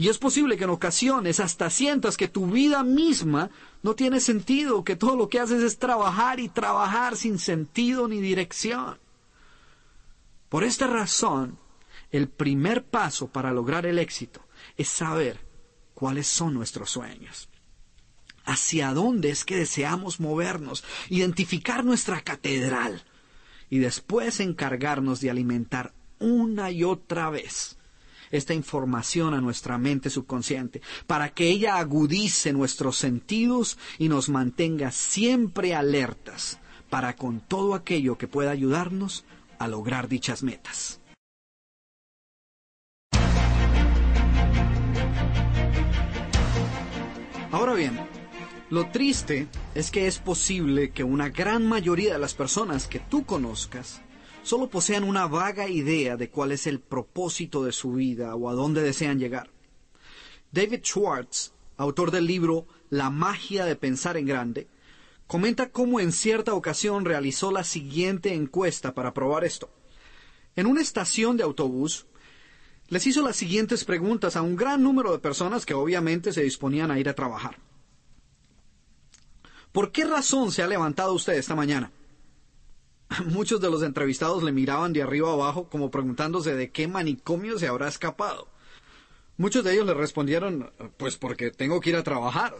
Y 0.00 0.08
es 0.08 0.16
posible 0.16 0.56
que 0.56 0.64
en 0.64 0.70
ocasiones 0.70 1.40
hasta 1.40 1.68
sientas 1.68 2.16
que 2.16 2.26
tu 2.26 2.46
vida 2.46 2.82
misma 2.82 3.50
no 3.82 3.94
tiene 3.94 4.18
sentido, 4.18 4.82
que 4.82 4.96
todo 4.96 5.14
lo 5.14 5.28
que 5.28 5.38
haces 5.38 5.62
es 5.62 5.78
trabajar 5.78 6.40
y 6.40 6.48
trabajar 6.48 7.18
sin 7.18 7.38
sentido 7.38 8.08
ni 8.08 8.18
dirección. 8.18 8.96
Por 10.48 10.64
esta 10.64 10.86
razón, 10.86 11.58
el 12.10 12.30
primer 12.30 12.82
paso 12.82 13.28
para 13.28 13.52
lograr 13.52 13.84
el 13.84 13.98
éxito 13.98 14.40
es 14.78 14.88
saber 14.88 15.38
cuáles 15.92 16.26
son 16.26 16.54
nuestros 16.54 16.88
sueños. 16.88 17.50
Hacia 18.46 18.94
dónde 18.94 19.28
es 19.28 19.44
que 19.44 19.56
deseamos 19.56 20.18
movernos, 20.18 20.82
identificar 21.10 21.84
nuestra 21.84 22.22
catedral 22.22 23.04
y 23.68 23.80
después 23.80 24.40
encargarnos 24.40 25.20
de 25.20 25.28
alimentar 25.28 25.92
una 26.18 26.70
y 26.70 26.84
otra 26.84 27.28
vez 27.28 27.76
esta 28.30 28.54
información 28.54 29.34
a 29.34 29.40
nuestra 29.40 29.78
mente 29.78 30.10
subconsciente, 30.10 30.80
para 31.06 31.30
que 31.30 31.48
ella 31.48 31.76
agudice 31.76 32.52
nuestros 32.52 32.96
sentidos 32.96 33.78
y 33.98 34.08
nos 34.08 34.28
mantenga 34.28 34.90
siempre 34.90 35.74
alertas 35.74 36.58
para 36.88 37.16
con 37.16 37.40
todo 37.40 37.74
aquello 37.74 38.18
que 38.18 38.28
pueda 38.28 38.50
ayudarnos 38.50 39.24
a 39.58 39.68
lograr 39.68 40.08
dichas 40.08 40.42
metas. 40.42 41.00
Ahora 47.52 47.74
bien, 47.74 47.98
lo 48.70 48.86
triste 48.90 49.48
es 49.74 49.90
que 49.90 50.06
es 50.06 50.18
posible 50.18 50.90
que 50.90 51.02
una 51.02 51.28
gran 51.28 51.66
mayoría 51.66 52.12
de 52.12 52.18
las 52.20 52.34
personas 52.34 52.86
que 52.86 53.00
tú 53.00 53.24
conozcas 53.24 54.00
solo 54.50 54.68
posean 54.68 55.04
una 55.04 55.28
vaga 55.28 55.68
idea 55.68 56.16
de 56.16 56.28
cuál 56.28 56.50
es 56.50 56.66
el 56.66 56.80
propósito 56.80 57.62
de 57.62 57.70
su 57.70 57.92
vida 57.92 58.34
o 58.34 58.50
a 58.50 58.52
dónde 58.52 58.82
desean 58.82 59.20
llegar. 59.20 59.48
David 60.50 60.80
Schwartz, 60.82 61.52
autor 61.76 62.10
del 62.10 62.26
libro 62.26 62.66
La 62.88 63.10
magia 63.10 63.64
de 63.64 63.76
pensar 63.76 64.16
en 64.16 64.26
grande, 64.26 64.66
comenta 65.28 65.70
cómo 65.70 66.00
en 66.00 66.10
cierta 66.10 66.52
ocasión 66.54 67.04
realizó 67.04 67.52
la 67.52 67.62
siguiente 67.62 68.34
encuesta 68.34 68.92
para 68.92 69.14
probar 69.14 69.44
esto. 69.44 69.70
En 70.56 70.66
una 70.66 70.80
estación 70.80 71.36
de 71.36 71.44
autobús, 71.44 72.06
les 72.88 73.06
hizo 73.06 73.22
las 73.22 73.36
siguientes 73.36 73.84
preguntas 73.84 74.34
a 74.34 74.42
un 74.42 74.56
gran 74.56 74.82
número 74.82 75.12
de 75.12 75.20
personas 75.20 75.64
que 75.64 75.74
obviamente 75.74 76.32
se 76.32 76.42
disponían 76.42 76.90
a 76.90 76.98
ir 76.98 77.08
a 77.08 77.14
trabajar. 77.14 77.56
¿Por 79.70 79.92
qué 79.92 80.04
razón 80.06 80.50
se 80.50 80.64
ha 80.64 80.66
levantado 80.66 81.14
usted 81.14 81.34
esta 81.34 81.54
mañana? 81.54 81.92
Muchos 83.26 83.60
de 83.60 83.70
los 83.70 83.82
entrevistados 83.82 84.42
le 84.42 84.52
miraban 84.52 84.92
de 84.92 85.02
arriba 85.02 85.32
abajo 85.32 85.68
como 85.68 85.90
preguntándose 85.90 86.54
de 86.54 86.70
qué 86.70 86.88
manicomio 86.88 87.58
se 87.58 87.66
habrá 87.66 87.88
escapado. 87.88 88.48
Muchos 89.36 89.64
de 89.64 89.72
ellos 89.72 89.86
le 89.86 89.94
respondieron, 89.94 90.70
pues 90.96 91.16
porque 91.16 91.50
tengo 91.50 91.80
que 91.80 91.90
ir 91.90 91.96
a 91.96 92.02
trabajar. 92.02 92.54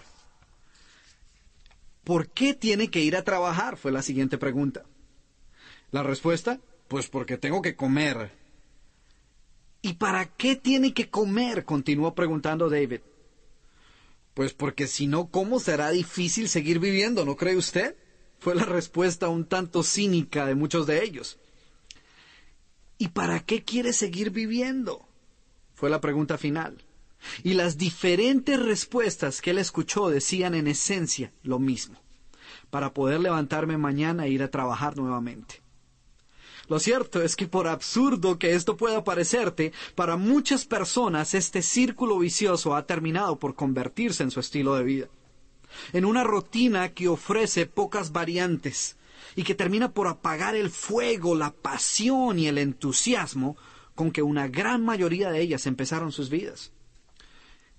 ¿Por 2.04 2.28
qué 2.28 2.54
tiene 2.54 2.90
que 2.90 3.00
ir 3.00 3.16
a 3.16 3.22
trabajar? 3.22 3.76
fue 3.76 3.92
la 3.92 4.02
siguiente 4.02 4.38
pregunta. 4.38 4.84
La 5.90 6.02
respuesta, 6.02 6.58
pues 6.88 7.08
porque 7.08 7.36
tengo 7.36 7.62
que 7.62 7.76
comer. 7.76 8.32
¿Y 9.82 9.94
para 9.94 10.26
qué 10.26 10.56
tiene 10.56 10.94
que 10.94 11.10
comer? 11.10 11.64
continuó 11.64 12.14
preguntando 12.14 12.68
David. 12.70 13.00
Pues 14.34 14.54
porque 14.54 14.86
si 14.86 15.06
no, 15.06 15.26
¿cómo 15.30 15.60
será 15.60 15.90
difícil 15.90 16.48
seguir 16.48 16.78
viviendo? 16.78 17.24
¿No 17.24 17.36
cree 17.36 17.56
usted? 17.56 17.94
Fue 18.40 18.54
la 18.54 18.64
respuesta 18.64 19.28
un 19.28 19.44
tanto 19.44 19.82
cínica 19.82 20.46
de 20.46 20.54
muchos 20.54 20.86
de 20.86 21.04
ellos. 21.04 21.38
¿Y 22.96 23.08
para 23.08 23.40
qué 23.40 23.62
quiere 23.62 23.92
seguir 23.92 24.30
viviendo? 24.30 25.06
Fue 25.74 25.90
la 25.90 26.00
pregunta 26.00 26.38
final. 26.38 26.82
Y 27.42 27.52
las 27.52 27.76
diferentes 27.76 28.58
respuestas 28.58 29.42
que 29.42 29.50
él 29.50 29.58
escuchó 29.58 30.08
decían 30.08 30.54
en 30.54 30.68
esencia 30.68 31.32
lo 31.42 31.58
mismo, 31.58 32.00
para 32.70 32.94
poder 32.94 33.20
levantarme 33.20 33.76
mañana 33.76 34.24
e 34.24 34.30
ir 34.30 34.42
a 34.42 34.50
trabajar 34.50 34.96
nuevamente. 34.96 35.60
Lo 36.68 36.78
cierto 36.78 37.20
es 37.20 37.36
que 37.36 37.46
por 37.46 37.68
absurdo 37.68 38.38
que 38.38 38.54
esto 38.54 38.76
pueda 38.76 39.04
parecerte, 39.04 39.72
para 39.94 40.16
muchas 40.16 40.64
personas 40.64 41.34
este 41.34 41.60
círculo 41.60 42.18
vicioso 42.18 42.74
ha 42.74 42.86
terminado 42.86 43.38
por 43.38 43.54
convertirse 43.54 44.22
en 44.22 44.30
su 44.30 44.40
estilo 44.40 44.76
de 44.76 44.84
vida. 44.84 45.08
En 45.92 46.04
una 46.04 46.24
rutina 46.24 46.90
que 46.90 47.08
ofrece 47.08 47.66
pocas 47.66 48.12
variantes 48.12 48.96
y 49.36 49.44
que 49.44 49.54
termina 49.54 49.92
por 49.92 50.06
apagar 50.06 50.54
el 50.54 50.70
fuego, 50.70 51.34
la 51.34 51.52
pasión 51.52 52.38
y 52.38 52.46
el 52.46 52.58
entusiasmo 52.58 53.56
con 53.94 54.10
que 54.10 54.22
una 54.22 54.48
gran 54.48 54.84
mayoría 54.84 55.30
de 55.30 55.40
ellas 55.40 55.66
empezaron 55.66 56.12
sus 56.12 56.30
vidas. 56.30 56.72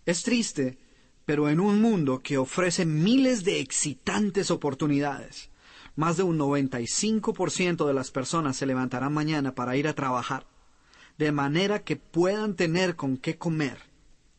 Es 0.06 0.24
triste, 0.24 0.78
pero 1.26 1.50
en 1.50 1.60
un 1.60 1.82
mundo 1.82 2.22
que 2.22 2.38
ofrece 2.38 2.86
miles 2.86 3.44
de 3.44 3.60
excitantes 3.60 4.52
oportunidades, 4.52 5.50
más 5.96 6.18
de 6.18 6.24
un 6.24 6.38
95% 6.40 7.86
de 7.86 7.94
las 7.94 8.12
personas 8.12 8.58
se 8.58 8.66
levantarán 8.66 9.14
mañana 9.14 9.54
para 9.54 9.76
ir 9.76 9.88
a 9.88 9.94
trabajar, 9.94 10.48
de 11.18 11.32
manera 11.32 11.84
que 11.84 11.96
puedan 11.96 12.56
tener 12.56 12.96
con 12.96 13.18
qué 13.18 13.38
comer 13.38 13.78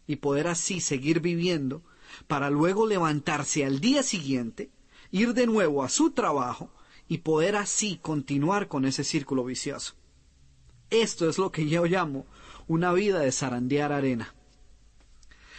y 0.07 0.17
poder 0.17 0.49
así 0.49 0.81
seguir 0.81 1.21
viviendo, 1.21 1.83
para 2.27 2.51
luego 2.51 2.87
levantarse 2.87 3.65
al 3.65 3.81
día 3.81 4.03
siguiente, 4.03 4.71
ir 5.11 5.35
de 5.35 5.47
nuevo 5.47 5.83
a 5.83 5.89
su 5.89 6.11
trabajo 6.11 6.71
y 7.09 7.19
poder 7.19 7.57
así 7.57 7.99
continuar 8.01 8.69
con 8.69 8.85
ese 8.85 9.05
círculo 9.05 9.45
vicioso. 9.45 9.95
Esto 10.91 11.29
es 11.29 11.39
lo 11.39 11.51
que 11.51 11.69
yo 11.69 11.85
llamo 11.87 12.27
una 12.67 12.93
vida 12.93 13.21
de 13.21 13.33
zarandear 13.33 13.93
arena. 13.93 14.35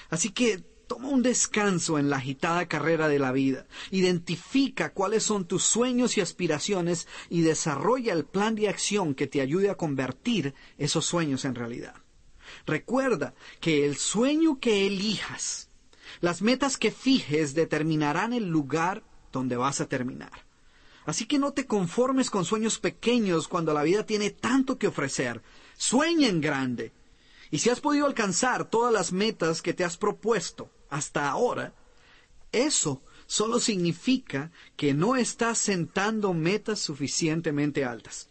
Así 0.09 0.29
que 0.29 0.63
Toma 0.87 1.09
un 1.09 1.23
descanso 1.23 1.97
en 1.97 2.09
la 2.09 2.17
agitada 2.17 2.67
carrera 2.67 3.07
de 3.07 3.19
la 3.19 3.31
vida. 3.31 3.65
Identifica 3.89 4.93
cuáles 4.93 5.23
son 5.23 5.45
tus 5.45 5.63
sueños 5.63 6.17
y 6.17 6.21
aspiraciones 6.21 7.07
y 7.29 7.41
desarrolla 7.41 8.13
el 8.13 8.25
plan 8.25 8.55
de 8.55 8.67
acción 8.67 9.15
que 9.15 9.27
te 9.27 9.41
ayude 9.41 9.69
a 9.69 9.75
convertir 9.75 10.53
esos 10.77 11.05
sueños 11.05 11.45
en 11.45 11.55
realidad. 11.55 11.95
Recuerda 12.65 13.33
que 13.61 13.85
el 13.85 13.95
sueño 13.95 14.59
que 14.59 14.85
elijas, 14.85 15.69
las 16.23 16.41
metas 16.41 16.77
que 16.77 16.89
fijes 16.89 17.53
determinarán 17.53 18.31
el 18.31 18.47
lugar 18.47 19.03
donde 19.33 19.57
vas 19.57 19.81
a 19.81 19.89
terminar. 19.89 20.31
Así 21.05 21.25
que 21.25 21.37
no 21.37 21.51
te 21.51 21.65
conformes 21.65 22.29
con 22.29 22.45
sueños 22.45 22.79
pequeños 22.79 23.49
cuando 23.49 23.73
la 23.73 23.83
vida 23.83 24.05
tiene 24.05 24.29
tanto 24.29 24.77
que 24.77 24.87
ofrecer. 24.87 25.41
Sueña 25.75 26.29
en 26.29 26.39
grande 26.39 26.93
y 27.51 27.59
si 27.59 27.69
has 27.69 27.81
podido 27.81 28.05
alcanzar 28.05 28.69
todas 28.69 28.93
las 28.93 29.11
metas 29.11 29.61
que 29.61 29.73
te 29.73 29.83
has 29.83 29.97
propuesto 29.97 30.69
hasta 30.89 31.29
ahora, 31.29 31.73
eso 32.53 33.01
solo 33.25 33.59
significa 33.59 34.49
que 34.77 34.93
no 34.93 35.17
estás 35.17 35.57
sentando 35.57 36.33
metas 36.33 36.79
suficientemente 36.79 37.83
altas. 37.83 38.29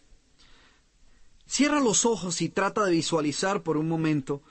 Cierra 1.45 1.79
los 1.79 2.07
ojos 2.07 2.41
y 2.41 2.49
trata 2.49 2.85
de 2.85 2.93
visualizar 2.93 3.61
por 3.61 3.77
un 3.77 3.87
momento 3.87 4.41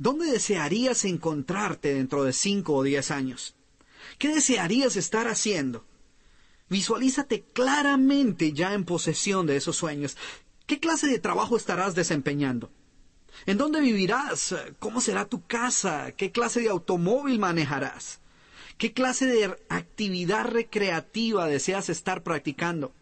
dónde 0.00 0.32
desearías 0.32 1.04
encontrarte 1.04 1.92
dentro 1.92 2.24
de 2.24 2.32
cinco 2.32 2.74
o 2.74 2.82
diez 2.82 3.10
años. 3.10 3.54
¿Qué 4.18 4.28
desearías 4.28 4.96
estar 4.96 5.28
haciendo? 5.28 5.84
Visualízate 6.70 7.42
claramente 7.52 8.54
ya 8.54 8.72
en 8.72 8.84
posesión 8.84 9.46
de 9.46 9.56
esos 9.56 9.76
sueños. 9.76 10.16
¿Qué 10.66 10.80
clase 10.80 11.06
de 11.06 11.18
trabajo 11.18 11.54
estarás 11.54 11.94
desempeñando? 11.94 12.70
¿En 13.44 13.58
dónde 13.58 13.82
vivirás? 13.82 14.54
¿Cómo 14.78 15.02
será 15.02 15.26
tu 15.26 15.44
casa? 15.46 16.12
¿Qué 16.12 16.32
clase 16.32 16.60
de 16.60 16.70
automóvil 16.70 17.38
manejarás? 17.38 18.20
¿Qué 18.78 18.94
clase 18.94 19.26
de 19.26 19.54
actividad 19.68 20.46
recreativa 20.46 21.46
deseas 21.46 21.90
estar 21.90 22.22
practicando? 22.22 22.94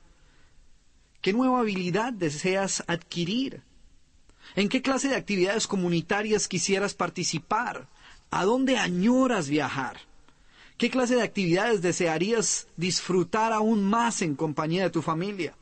¿Qué 1.21 1.33
nueva 1.33 1.61
habilidad 1.61 2.13
deseas 2.13 2.83
adquirir? 2.89 3.63
¿En 4.59 4.69
qué 4.69 4.83
clase 4.83 5.07
de 5.07 5.15
actividades 5.15 5.69
comunitarias 5.69 6.49
quisieras 6.49 6.93
participar? 6.93 7.87
¿A 8.33 8.45
dónde 8.45 8.77
añoras 8.77 9.49
viajar? 9.49 10.01
¿Qué 10.77 10.91
clase 10.91 11.15
de 11.15 11.23
actividades 11.23 11.81
desearías 11.81 12.67
disfrutar 12.77 13.53
aún 13.53 13.85
más 13.85 14.21
en 14.21 14.35
compañía 14.35 14.83
de 14.83 14.91
tu 14.91 15.01
familia? 15.01 15.55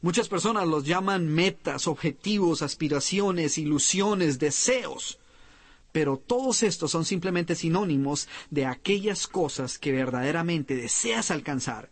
Muchas 0.00 0.28
personas 0.28 0.66
los 0.66 0.84
llaman 0.84 1.28
metas, 1.28 1.86
objetivos, 1.86 2.62
aspiraciones, 2.62 3.56
ilusiones, 3.56 4.40
deseos. 4.40 5.20
Pero 5.92 6.16
todos 6.16 6.64
estos 6.64 6.90
son 6.90 7.04
simplemente 7.04 7.54
sinónimos 7.54 8.26
de 8.50 8.66
aquellas 8.66 9.28
cosas 9.28 9.78
que 9.78 9.92
verdaderamente 9.92 10.74
deseas 10.74 11.30
alcanzar 11.30 11.88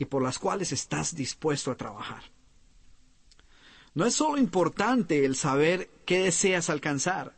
y 0.00 0.06
por 0.06 0.20
las 0.20 0.40
cuales 0.40 0.72
estás 0.72 1.14
dispuesto 1.14 1.70
a 1.70 1.76
trabajar. 1.76 2.24
No 3.98 4.06
es 4.06 4.14
solo 4.14 4.38
importante 4.38 5.24
el 5.24 5.34
saber 5.34 5.90
qué 6.04 6.20
deseas 6.20 6.70
alcanzar, 6.70 7.34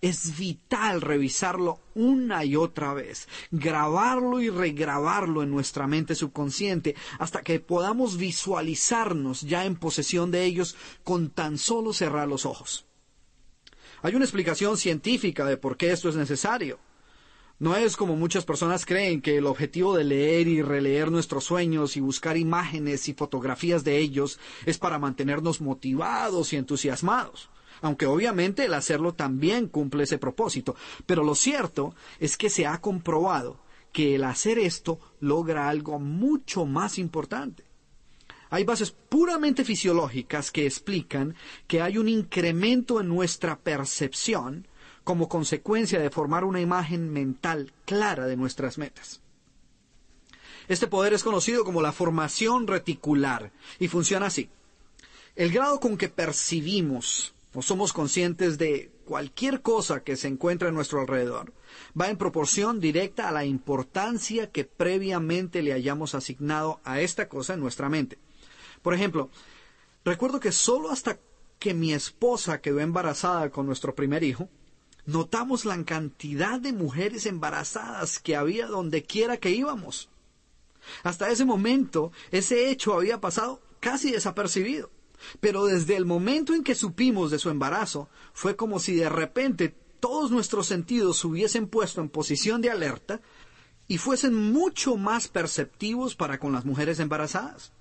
es 0.00 0.38
vital 0.38 1.00
revisarlo 1.00 1.80
una 1.96 2.44
y 2.44 2.54
otra 2.54 2.94
vez, 2.94 3.26
grabarlo 3.50 4.40
y 4.40 4.48
regrabarlo 4.48 5.42
en 5.42 5.50
nuestra 5.50 5.88
mente 5.88 6.14
subconsciente 6.14 6.94
hasta 7.18 7.42
que 7.42 7.58
podamos 7.58 8.16
visualizarnos 8.16 9.40
ya 9.40 9.64
en 9.64 9.74
posesión 9.74 10.30
de 10.30 10.44
ellos 10.44 10.76
con 11.02 11.30
tan 11.30 11.58
solo 11.58 11.92
cerrar 11.92 12.28
los 12.28 12.46
ojos. 12.46 12.86
Hay 14.00 14.14
una 14.14 14.24
explicación 14.24 14.76
científica 14.76 15.44
de 15.44 15.56
por 15.56 15.76
qué 15.76 15.90
esto 15.90 16.08
es 16.08 16.14
necesario. 16.14 16.78
No 17.58 17.76
es 17.76 17.96
como 17.96 18.16
muchas 18.16 18.44
personas 18.44 18.84
creen 18.84 19.22
que 19.22 19.36
el 19.36 19.46
objetivo 19.46 19.96
de 19.96 20.04
leer 20.04 20.48
y 20.48 20.60
releer 20.60 21.10
nuestros 21.10 21.44
sueños 21.44 21.96
y 21.96 22.00
buscar 22.00 22.36
imágenes 22.36 23.08
y 23.08 23.14
fotografías 23.14 23.84
de 23.84 23.98
ellos 23.98 24.40
es 24.66 24.78
para 24.78 24.98
mantenernos 24.98 25.60
motivados 25.60 26.52
y 26.52 26.56
entusiasmados 26.56 27.50
aunque 27.84 28.06
obviamente 28.06 28.64
el 28.64 28.72
hacerlo 28.72 29.12
también 29.12 29.68
cumple 29.68 30.04
ese 30.04 30.16
propósito. 30.16 30.74
Pero 31.04 31.22
lo 31.22 31.34
cierto 31.34 31.94
es 32.18 32.38
que 32.38 32.48
se 32.48 32.66
ha 32.66 32.80
comprobado 32.80 33.58
que 33.92 34.14
el 34.14 34.24
hacer 34.24 34.58
esto 34.58 34.98
logra 35.20 35.68
algo 35.68 35.98
mucho 35.98 36.64
más 36.64 36.98
importante. 36.98 37.64
Hay 38.48 38.64
bases 38.64 38.90
puramente 38.90 39.64
fisiológicas 39.64 40.50
que 40.50 40.64
explican 40.64 41.34
que 41.66 41.82
hay 41.82 41.98
un 41.98 42.08
incremento 42.08 43.00
en 43.00 43.08
nuestra 43.08 43.58
percepción 43.58 44.66
como 45.04 45.28
consecuencia 45.28 46.00
de 46.00 46.10
formar 46.10 46.44
una 46.44 46.60
imagen 46.60 47.12
mental 47.12 47.72
clara 47.84 48.26
de 48.26 48.36
nuestras 48.36 48.78
metas. 48.78 49.20
Este 50.66 50.86
poder 50.86 51.12
es 51.12 51.22
conocido 51.22 51.64
como 51.64 51.82
la 51.82 51.92
formación 51.92 52.66
reticular 52.66 53.52
y 53.78 53.88
funciona 53.88 54.26
así. 54.26 54.48
El 55.36 55.52
grado 55.52 55.78
con 55.78 55.98
que 55.98 56.08
percibimos 56.08 57.34
o 57.54 57.60
somos 57.60 57.92
conscientes 57.92 58.56
de 58.56 58.90
cualquier 59.04 59.60
cosa 59.60 60.02
que 60.02 60.16
se 60.16 60.28
encuentra 60.28 60.70
a 60.70 60.72
nuestro 60.72 61.00
alrededor 61.00 61.52
va 62.00 62.08
en 62.08 62.16
proporción 62.16 62.80
directa 62.80 63.28
a 63.28 63.32
la 63.32 63.44
importancia 63.44 64.50
que 64.50 64.64
previamente 64.64 65.62
le 65.62 65.72
hayamos 65.72 66.14
asignado 66.14 66.80
a 66.84 67.00
esta 67.00 67.28
cosa 67.28 67.54
en 67.54 67.60
nuestra 67.60 67.88
mente. 67.88 68.18
Por 68.82 68.94
ejemplo, 68.94 69.30
recuerdo 70.04 70.40
que 70.40 70.52
solo 70.52 70.90
hasta 70.90 71.18
que 71.58 71.74
mi 71.74 71.92
esposa 71.92 72.60
quedó 72.60 72.80
embarazada 72.80 73.50
con 73.50 73.66
nuestro 73.66 73.94
primer 73.94 74.22
hijo, 74.22 74.48
notamos 75.06 75.64
la 75.64 75.82
cantidad 75.84 76.60
de 76.60 76.72
mujeres 76.72 77.26
embarazadas 77.26 78.18
que 78.18 78.36
había 78.36 78.66
donde 78.66 79.02
quiera 79.02 79.36
que 79.36 79.50
íbamos. 79.50 80.08
Hasta 81.02 81.30
ese 81.30 81.44
momento, 81.44 82.12
ese 82.30 82.70
hecho 82.70 82.94
había 82.94 83.20
pasado 83.20 83.60
casi 83.80 84.12
desapercibido. 84.12 84.90
Pero 85.40 85.64
desde 85.64 85.96
el 85.96 86.04
momento 86.04 86.54
en 86.54 86.64
que 86.64 86.74
supimos 86.74 87.30
de 87.30 87.38
su 87.38 87.50
embarazo, 87.50 88.08
fue 88.32 88.56
como 88.56 88.78
si 88.78 88.94
de 88.94 89.08
repente 89.08 89.74
todos 90.00 90.30
nuestros 90.30 90.66
sentidos 90.66 91.18
se 91.18 91.26
hubiesen 91.26 91.66
puesto 91.66 92.00
en 92.00 92.10
posición 92.10 92.60
de 92.60 92.70
alerta 92.70 93.20
y 93.88 93.98
fuesen 93.98 94.34
mucho 94.34 94.96
más 94.96 95.28
perceptivos 95.28 96.14
para 96.14 96.38
con 96.38 96.52
las 96.52 96.64
mujeres 96.64 97.00
embarazadas. 97.00 97.72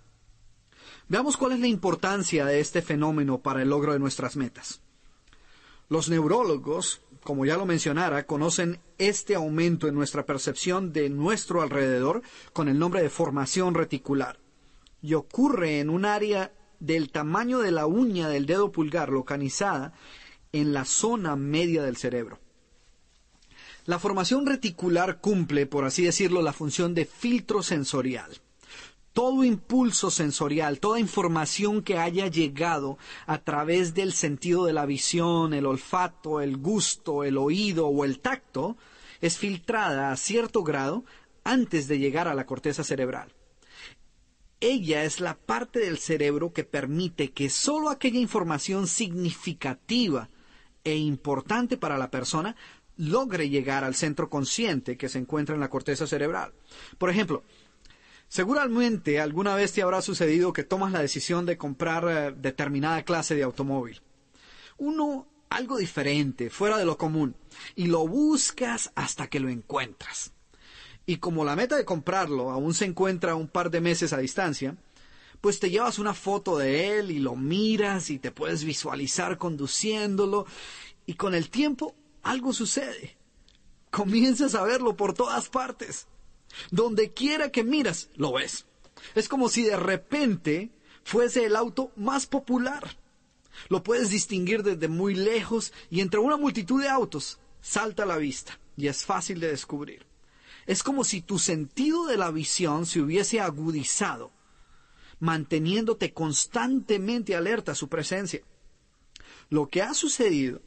Veamos 1.10 1.38
cuál 1.38 1.54
es 1.54 1.60
la 1.60 1.68
importancia 1.68 2.46
de 2.46 2.60
este 2.60 2.82
fenómeno 2.82 3.40
para 3.40 3.62
el 3.62 3.70
logro 3.70 3.94
de 3.94 4.00
nuestras 4.00 4.36
metas. 4.36 4.82
Los 5.90 6.10
neurólogos, 6.10 7.02
como 7.24 7.46
ya 7.46 7.58
lo 7.58 7.66
mencionara, 7.66 8.26
conocen 8.26 8.80
este 8.98 9.36
aumento 9.36 9.88
en 9.88 9.96
nuestra 9.96 10.26
percepción 10.26 10.92
de 10.94 11.10
nuestro 11.10 11.62
alrededor 11.62 12.22
con 12.52 12.68
el 12.68 12.78
nombre 12.78 13.02
de 13.02 13.10
formación 13.10 13.74
reticular. 13.74 14.40
Y 15.02 15.14
ocurre 15.16 15.80
en 15.80 15.90
un 15.90 16.06
área 16.06 16.54
del 16.80 17.12
tamaño 17.12 17.60
de 17.60 17.72
la 17.72 17.86
uña 17.86 18.28
del 18.28 18.46
dedo 18.46 18.72
pulgar 18.72 19.10
localizada 19.10 19.94
en 20.52 20.74
la 20.74 20.86
zona 20.86 21.36
media 21.36 21.82
del 21.84 21.98
cerebro. 21.98 22.40
La 23.86 24.00
formación 24.00 24.46
reticular 24.46 25.20
cumple, 25.20 25.66
por 25.66 25.86
así 25.86 26.04
decirlo, 26.04 26.42
la 26.42 26.54
función 26.54 26.94
de 26.94 27.06
filtro 27.06 27.64
sensorial. 27.64 28.43
Todo 29.14 29.44
impulso 29.44 30.10
sensorial, 30.10 30.80
toda 30.80 31.00
información 31.00 31.84
que 31.84 32.00
haya 32.00 32.28
llegado 32.28 32.98
a 33.28 33.38
través 33.38 33.94
del 33.94 34.12
sentido 34.12 34.66
de 34.66 34.74
la 34.74 34.88
visión, 34.88 35.54
el 35.54 35.68
olfato, 35.68 36.42
el 36.42 36.58
gusto, 36.58 37.24
el 37.24 37.38
oído 37.38 37.88
o 37.88 38.06
el 38.06 38.20
tacto, 38.20 38.76
es 39.22 39.38
filtrada 39.38 40.12
a 40.12 40.18
cierto 40.18 40.64
grado 40.64 41.06
antes 41.44 41.88
de 41.88 42.00
llegar 42.00 42.28
a 42.28 42.34
la 42.34 42.46
corteza 42.46 42.84
cerebral. 42.84 43.32
Ella 44.60 45.04
es 45.04 45.20
la 45.20 45.36
parte 45.36 45.80
del 45.80 45.98
cerebro 45.98 46.54
que 46.54 46.64
permite 46.64 47.32
que 47.32 47.50
sólo 47.50 47.90
aquella 47.90 48.20
información 48.20 48.88
significativa 48.88 50.30
e 50.84 50.96
importante 50.96 51.78
para 51.78 51.98
la 51.98 52.10
persona 52.10 52.56
logre 52.96 53.50
llegar 53.50 53.84
al 53.84 53.96
centro 53.96 54.30
consciente 54.30 54.98
que 54.98 55.10
se 55.10 55.20
encuentra 55.20 55.56
en 55.56 55.62
la 55.62 55.70
corteza 55.70 56.08
cerebral. 56.08 56.54
Por 56.98 57.10
ejemplo, 57.10 57.44
seguramente 58.34 59.20
alguna 59.20 59.54
vez 59.56 59.74
te 59.74 59.84
habrá 59.84 60.02
sucedido 60.02 60.54
que 60.54 60.64
tomas 60.64 60.92
la 60.92 61.02
decisión 61.02 61.46
de 61.46 61.58
comprar 61.58 62.08
eh, 62.10 62.36
determinada 62.36 63.04
clase 63.04 63.36
de 63.36 63.44
automóvil. 63.44 64.02
Uno 64.78 65.28
algo 65.50 65.78
diferente, 65.78 66.50
fuera 66.50 66.78
de 66.78 66.86
lo 66.86 66.98
común, 66.98 67.36
y 67.76 67.86
lo 67.86 68.08
buscas 68.08 68.92
hasta 68.96 69.28
que 69.28 69.40
lo 69.40 69.50
encuentras 69.50 70.34
y 71.06 71.18
como 71.18 71.44
la 71.44 71.56
meta 71.56 71.76
de 71.76 71.86
comprarlo 71.86 72.52
aún 72.52 72.74
se 72.74 72.86
encuentra 72.86 73.36
un 73.36 73.48
par 73.48 73.70
de 73.70 73.82
meses 73.82 74.14
a 74.14 74.18
distancia, 74.18 74.78
pues 75.42 75.60
te 75.60 75.70
llevas 75.70 76.00
una 76.00 76.14
foto 76.14 76.58
de 76.58 76.98
él 76.98 77.12
y 77.12 77.20
lo 77.20 77.36
miras 77.36 78.10
y 78.10 78.20
te 78.20 78.32
puedes 78.32 78.64
visualizar 78.64 79.38
conduciéndolo 79.38 80.46
y 81.06 81.16
con 81.16 81.36
el 81.36 81.50
tiempo 81.50 81.96
algo 82.22 82.54
sucede. 82.54 83.18
Comienzas 83.92 84.56
a 84.56 84.64
verlo 84.64 84.96
por 84.96 85.14
todas 85.14 85.50
partes. 85.50 86.08
Donde 86.72 87.14
quiera 87.14 87.52
que 87.52 87.64
miras, 87.64 88.10
lo 88.16 88.34
ves. 88.34 88.66
Es 89.16 89.28
como 89.28 89.50
si 89.50 89.64
de 89.64 89.78
repente 89.78 90.72
fuese 91.04 91.46
el 91.46 91.56
auto 91.56 91.92
más 91.96 92.26
popular. 92.26 92.98
Lo 93.70 93.84
puedes 93.84 94.10
distinguir 94.10 94.64
desde 94.64 94.88
muy 94.88 95.16
lejos 95.16 95.74
y 95.90 96.02
entre 96.02 96.20
una 96.20 96.38
multitud 96.38 96.82
de 96.82 96.90
autos 96.90 97.40
salta 97.62 98.04
a 98.04 98.08
la 98.08 98.18
vista 98.18 98.60
y 98.76 98.88
es 98.88 99.06
fácil 99.06 99.40
de 99.40 99.50
descubrir. 99.50 100.06
Es 100.66 100.84
como 100.84 101.04
si 101.04 101.22
tu 101.22 101.40
sentido 101.40 102.06
de 102.06 102.18
la 102.18 102.32
visión 102.32 102.86
se 102.86 103.02
hubiese 103.02 103.40
agudizado, 103.40 104.32
manteniéndote 105.20 106.14
constantemente 106.14 107.36
alerta 107.36 107.74
a 107.74 107.76
su 107.76 107.90
presencia. 107.90 108.42
Lo 109.50 109.68
que 109.68 109.82
ha 109.82 109.94
sucedido 109.94 110.62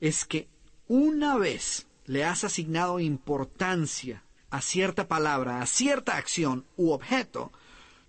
es 0.00 0.24
que 0.24 0.48
una 0.88 1.36
vez 1.36 1.86
le 2.06 2.24
has 2.24 2.44
asignado 2.44 3.00
importancia 3.00 4.24
a 4.50 4.60
cierta 4.60 5.08
palabra, 5.08 5.60
a 5.60 5.66
cierta 5.66 6.16
acción 6.16 6.64
u 6.76 6.90
objeto, 6.90 7.52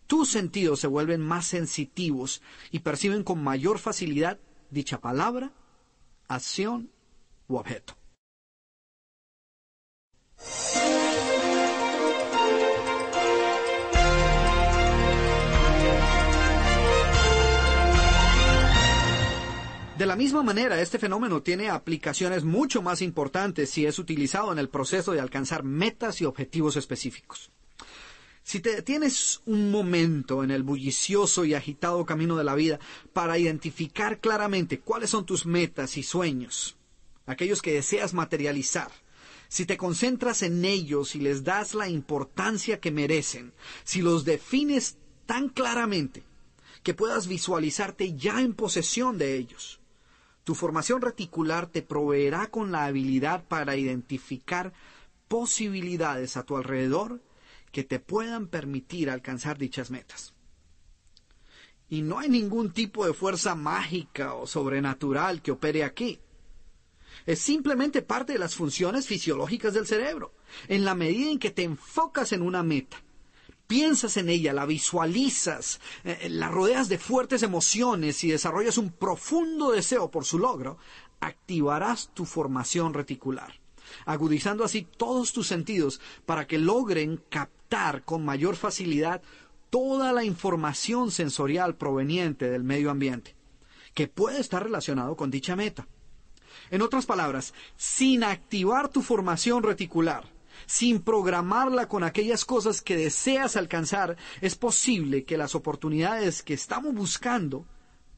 tus 0.07 0.29
sentidos 0.29 0.79
se 0.79 0.87
vuelven 0.87 1.21
más 1.21 1.45
sensitivos 1.45 2.41
y 2.71 2.79
perciben 2.79 3.23
con 3.23 3.43
mayor 3.43 3.79
facilidad 3.79 4.39
dicha 4.69 4.99
palabra, 4.99 5.51
acción 6.27 6.91
u 7.47 7.57
objeto. 7.57 7.95
De 19.99 20.05
la 20.05 20.15
misma 20.15 20.43
manera, 20.43 20.81
este 20.81 20.97
fenómeno 20.97 21.41
tiene 21.41 21.69
aplicaciones 21.69 22.45
mucho 22.45 22.81
más 22.81 23.01
importantes 23.01 23.69
si 23.69 23.85
es 23.85 23.99
utilizado 23.99 24.49
en 24.53 24.57
el 24.57 24.69
proceso 24.69 25.11
de 25.11 25.19
alcanzar 25.19 25.63
metas 25.63 26.21
y 26.21 26.25
objetivos 26.25 26.77
específicos. 26.77 27.51
Si 28.41 28.61
te 28.61 28.73
detienes 28.73 29.41
un 29.45 29.71
momento 29.71 30.41
en 30.41 30.51
el 30.51 30.63
bullicioso 30.63 31.43
y 31.43 31.53
agitado 31.53 32.05
camino 32.05 32.37
de 32.37 32.45
la 32.45 32.55
vida 32.55 32.79
para 33.11 33.37
identificar 33.37 34.21
claramente 34.21 34.79
cuáles 34.79 35.09
son 35.09 35.25
tus 35.25 35.45
metas 35.45 35.97
y 35.97 36.03
sueños, 36.03 36.77
aquellos 37.25 37.61
que 37.61 37.73
deseas 37.73 38.13
materializar, 38.13 38.89
si 39.49 39.65
te 39.65 39.75
concentras 39.75 40.43
en 40.43 40.63
ellos 40.63 41.13
y 41.13 41.19
les 41.19 41.43
das 41.43 41.73
la 41.73 41.89
importancia 41.89 42.79
que 42.79 42.91
merecen, 42.91 43.51
si 43.83 44.01
los 44.01 44.23
defines 44.23 44.95
tan 45.25 45.49
claramente 45.49 46.23
que 46.83 46.93
puedas 46.93 47.27
visualizarte 47.27 48.15
ya 48.15 48.39
en 48.39 48.53
posesión 48.53 49.17
de 49.17 49.35
ellos, 49.35 49.78
tu 50.49 50.55
formación 50.55 50.99
reticular 51.03 51.67
te 51.67 51.83
proveerá 51.83 52.49
con 52.49 52.71
la 52.71 52.85
habilidad 52.85 53.43
para 53.47 53.75
identificar 53.75 54.73
posibilidades 55.27 56.37
a 56.37 56.43
tu 56.43 56.57
alrededor 56.57 57.21
que 57.71 57.83
te 57.83 57.99
puedan 57.99 58.47
permitir 58.47 59.11
alcanzar 59.11 59.59
dichas 59.59 59.91
metas. 59.91 60.33
Y 61.87 62.01
no 62.01 62.17
hay 62.17 62.29
ningún 62.29 62.71
tipo 62.71 63.05
de 63.05 63.13
fuerza 63.13 63.53
mágica 63.53 64.33
o 64.33 64.47
sobrenatural 64.47 65.43
que 65.43 65.51
opere 65.51 65.83
aquí. 65.83 66.19
Es 67.27 67.37
simplemente 67.37 68.01
parte 68.01 68.33
de 68.33 68.39
las 68.39 68.55
funciones 68.55 69.05
fisiológicas 69.05 69.75
del 69.75 69.85
cerebro. 69.85 70.33
En 70.67 70.83
la 70.83 70.95
medida 70.95 71.29
en 71.29 71.37
que 71.37 71.51
te 71.51 71.61
enfocas 71.61 72.33
en 72.33 72.41
una 72.41 72.63
meta 72.63 72.97
piensas 73.69 74.17
en 74.17 74.29
ella, 74.29 74.51
la 74.51 74.65
visualizas, 74.65 75.79
eh, 76.03 76.17
eh, 76.21 76.29
la 76.29 76.49
rodeas 76.49 76.89
de 76.89 76.97
fuertes 76.97 77.43
emociones 77.43 78.23
y 78.23 78.31
desarrollas 78.31 78.79
un 78.79 78.89
profundo 78.91 79.71
deseo 79.71 80.09
por 80.09 80.25
su 80.25 80.39
logro, 80.39 80.79
activarás 81.19 82.09
tu 82.15 82.25
formación 82.25 82.95
reticular, 82.95 83.53
agudizando 84.07 84.63
así 84.63 84.87
todos 84.97 85.33
tus 85.33 85.45
sentidos 85.45 86.01
para 86.25 86.47
que 86.47 86.57
logren 86.57 87.21
captar 87.29 88.03
con 88.03 88.25
mayor 88.25 88.55
facilidad 88.55 89.21
toda 89.69 90.13
la 90.13 90.23
información 90.23 91.11
sensorial 91.11 91.75
proveniente 91.75 92.49
del 92.49 92.63
medio 92.63 92.89
ambiente, 92.89 93.35
que 93.93 94.07
puede 94.07 94.39
estar 94.39 94.63
relacionado 94.63 95.15
con 95.15 95.29
dicha 95.29 95.55
meta. 95.55 95.87
En 96.71 96.81
otras 96.81 97.05
palabras, 97.05 97.53
sin 97.77 98.23
activar 98.23 98.89
tu 98.89 99.03
formación 99.03 99.61
reticular, 99.61 100.38
sin 100.69 101.01
programarla 101.01 101.87
con 101.87 102.03
aquellas 102.03 102.45
cosas 102.45 102.83
que 102.83 102.95
deseas 102.95 103.55
alcanzar, 103.55 104.17
es 104.39 104.55
posible 104.55 105.23
que 105.23 105.35
las 105.35 105.55
oportunidades 105.55 106.43
que 106.43 106.53
estamos 106.53 106.93
buscando 106.93 107.65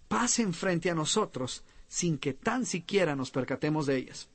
pasen 0.10 0.53
frente 0.53 0.90
a 0.90 0.94
nosotros 0.94 1.64
sin 1.88 2.18
que 2.18 2.34
tan 2.34 2.65
siquiera 2.65 3.15
nos 3.15 3.32
percatemos 3.32 3.86
de 3.86 3.95
ellas. 3.95 4.28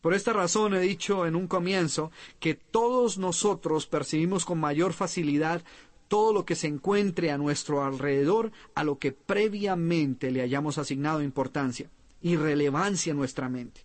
Por 0.00 0.12
esta 0.12 0.32
razón 0.32 0.74
he 0.74 0.80
dicho 0.80 1.24
en 1.24 1.36
un 1.36 1.46
comienzo 1.46 2.10
que 2.40 2.54
todos 2.54 3.16
nosotros 3.16 3.86
percibimos 3.86 4.44
con 4.44 4.58
mayor 4.58 4.92
facilidad 4.92 5.62
todo 6.08 6.32
lo 6.32 6.44
que 6.44 6.56
se 6.56 6.66
encuentre 6.66 7.30
a 7.30 7.38
nuestro 7.38 7.84
alrededor 7.84 8.50
a 8.74 8.82
lo 8.82 8.98
que 8.98 9.12
previamente 9.12 10.32
le 10.32 10.42
hayamos 10.42 10.78
asignado 10.78 11.22
importancia 11.22 11.88
y 12.20 12.34
relevancia 12.34 13.12
en 13.12 13.18
nuestra 13.18 13.48
mente. 13.48 13.82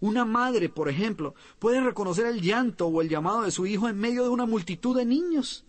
Una 0.00 0.24
madre, 0.24 0.68
por 0.68 0.88
ejemplo, 0.88 1.34
puede 1.58 1.80
reconocer 1.80 2.26
el 2.26 2.40
llanto 2.40 2.86
o 2.86 3.02
el 3.02 3.08
llamado 3.08 3.42
de 3.42 3.50
su 3.50 3.66
hijo 3.66 3.88
en 3.88 3.98
medio 3.98 4.22
de 4.22 4.30
una 4.30 4.46
multitud 4.46 4.96
de 4.96 5.04
niños. 5.04 5.64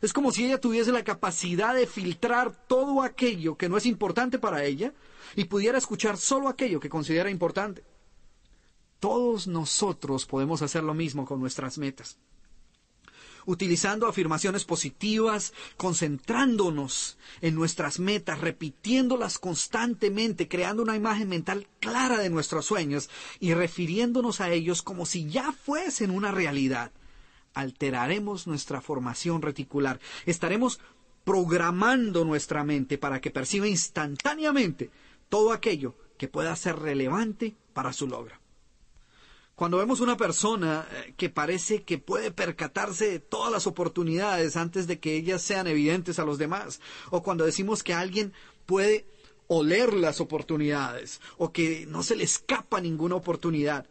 Es 0.00 0.12
como 0.12 0.32
si 0.32 0.44
ella 0.44 0.60
tuviese 0.60 0.90
la 0.90 1.04
capacidad 1.04 1.74
de 1.74 1.86
filtrar 1.86 2.66
todo 2.66 3.02
aquello 3.02 3.56
que 3.56 3.68
no 3.68 3.76
es 3.76 3.86
importante 3.86 4.38
para 4.38 4.64
ella 4.64 4.92
y 5.36 5.44
pudiera 5.44 5.78
escuchar 5.78 6.16
solo 6.16 6.48
aquello 6.48 6.80
que 6.80 6.88
considera 6.88 7.30
importante. 7.30 7.84
Todos 8.98 9.46
nosotros 9.46 10.26
podemos 10.26 10.62
hacer 10.62 10.82
lo 10.82 10.94
mismo 10.94 11.24
con 11.24 11.40
nuestras 11.40 11.78
metas 11.78 12.18
utilizando 13.46 14.06
afirmaciones 14.06 14.64
positivas, 14.64 15.52
concentrándonos 15.76 17.18
en 17.40 17.54
nuestras 17.54 17.98
metas, 17.98 18.40
repitiéndolas 18.40 19.38
constantemente, 19.38 20.48
creando 20.48 20.82
una 20.82 20.96
imagen 20.96 21.28
mental 21.28 21.66
clara 21.80 22.18
de 22.18 22.30
nuestros 22.30 22.66
sueños 22.66 23.10
y 23.40 23.54
refiriéndonos 23.54 24.40
a 24.40 24.50
ellos 24.50 24.82
como 24.82 25.06
si 25.06 25.28
ya 25.28 25.52
fuesen 25.52 26.10
una 26.10 26.30
realidad. 26.30 26.92
Alteraremos 27.54 28.46
nuestra 28.46 28.80
formación 28.80 29.42
reticular. 29.42 30.00
Estaremos 30.24 30.80
programando 31.24 32.24
nuestra 32.24 32.64
mente 32.64 32.98
para 32.98 33.20
que 33.20 33.30
perciba 33.30 33.68
instantáneamente 33.68 34.90
todo 35.28 35.52
aquello 35.52 35.94
que 36.18 36.28
pueda 36.28 36.54
ser 36.56 36.78
relevante 36.78 37.56
para 37.72 37.92
su 37.92 38.06
logro. 38.06 38.41
Cuando 39.54 39.76
vemos 39.76 40.00
una 40.00 40.16
persona 40.16 40.86
eh, 40.90 41.14
que 41.16 41.28
parece 41.28 41.82
que 41.82 41.98
puede 41.98 42.30
percatarse 42.30 43.10
de 43.10 43.18
todas 43.20 43.52
las 43.52 43.66
oportunidades 43.66 44.56
antes 44.56 44.86
de 44.86 44.98
que 44.98 45.14
ellas 45.14 45.42
sean 45.42 45.66
evidentes 45.66 46.18
a 46.18 46.24
los 46.24 46.38
demás, 46.38 46.80
o 47.10 47.22
cuando 47.22 47.44
decimos 47.44 47.82
que 47.82 47.92
alguien 47.92 48.32
puede 48.64 49.06
oler 49.48 49.92
las 49.92 50.20
oportunidades, 50.20 51.20
o 51.36 51.52
que 51.52 51.84
no 51.86 52.02
se 52.02 52.16
le 52.16 52.24
escapa 52.24 52.80
ninguna 52.80 53.16
oportunidad, 53.16 53.86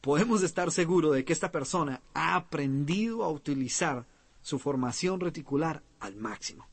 podemos 0.00 0.42
estar 0.42 0.72
seguros 0.72 1.14
de 1.14 1.24
que 1.24 1.34
esta 1.34 1.52
persona 1.52 2.00
ha 2.14 2.34
aprendido 2.34 3.22
a 3.22 3.30
utilizar 3.30 4.06
su 4.40 4.58
formación 4.58 5.20
reticular 5.20 5.82
al 6.00 6.16
máximo. 6.16 6.66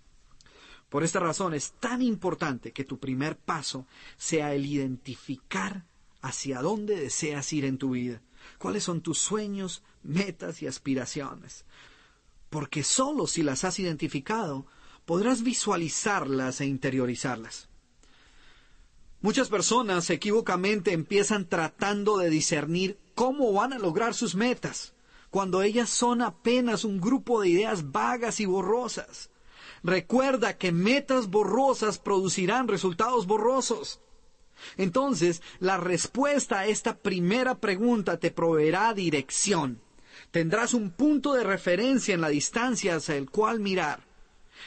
Por 0.87 1.03
esta 1.03 1.19
razón 1.19 1.53
es 1.53 1.73
tan 1.73 2.01
importante 2.01 2.71
que 2.71 2.85
tu 2.85 2.99
primer 2.99 3.37
paso 3.37 3.85
sea 4.17 4.53
el 4.55 4.65
identificar 4.65 5.85
hacia 6.21 6.61
dónde 6.61 6.95
deseas 6.95 7.51
ir 7.53 7.65
en 7.65 7.77
tu 7.77 7.91
vida 7.91 8.21
cuáles 8.57 8.83
son 8.83 9.01
tus 9.01 9.19
sueños, 9.19 9.83
metas 10.03 10.61
y 10.61 10.67
aspiraciones. 10.67 11.65
Porque 12.49 12.83
sólo 12.83 13.27
si 13.27 13.43
las 13.43 13.63
has 13.63 13.79
identificado 13.79 14.65
podrás 15.05 15.43
visualizarlas 15.43 16.61
e 16.61 16.65
interiorizarlas. 16.65 17.69
Muchas 19.21 19.49
personas 19.49 20.09
equivocamente 20.09 20.93
empiezan 20.93 21.49
tratando 21.49 22.17
de 22.17 22.29
discernir 22.29 22.99
cómo 23.15 23.51
van 23.51 23.73
a 23.73 23.79
lograr 23.79 24.13
sus 24.13 24.35
metas, 24.35 24.93
cuando 25.29 25.61
ellas 25.61 25.89
son 25.89 26.21
apenas 26.21 26.85
un 26.85 27.01
grupo 27.01 27.41
de 27.41 27.49
ideas 27.49 27.91
vagas 27.91 28.39
y 28.39 28.45
borrosas. 28.45 29.29
Recuerda 29.83 30.57
que 30.57 30.71
metas 30.71 31.29
borrosas 31.29 31.97
producirán 31.99 32.67
resultados 32.67 33.27
borrosos. 33.27 33.99
Entonces, 34.77 35.41
la 35.59 35.77
respuesta 35.77 36.59
a 36.59 36.67
esta 36.67 36.97
primera 36.97 37.59
pregunta 37.59 38.17
te 38.17 38.31
proveerá 38.31 38.93
dirección. 38.93 39.81
Tendrás 40.31 40.73
un 40.73 40.91
punto 40.91 41.33
de 41.33 41.43
referencia 41.43 42.13
en 42.13 42.21
la 42.21 42.29
distancia 42.29 42.95
hacia 42.95 43.15
el 43.15 43.29
cual 43.29 43.59
mirar. 43.59 44.07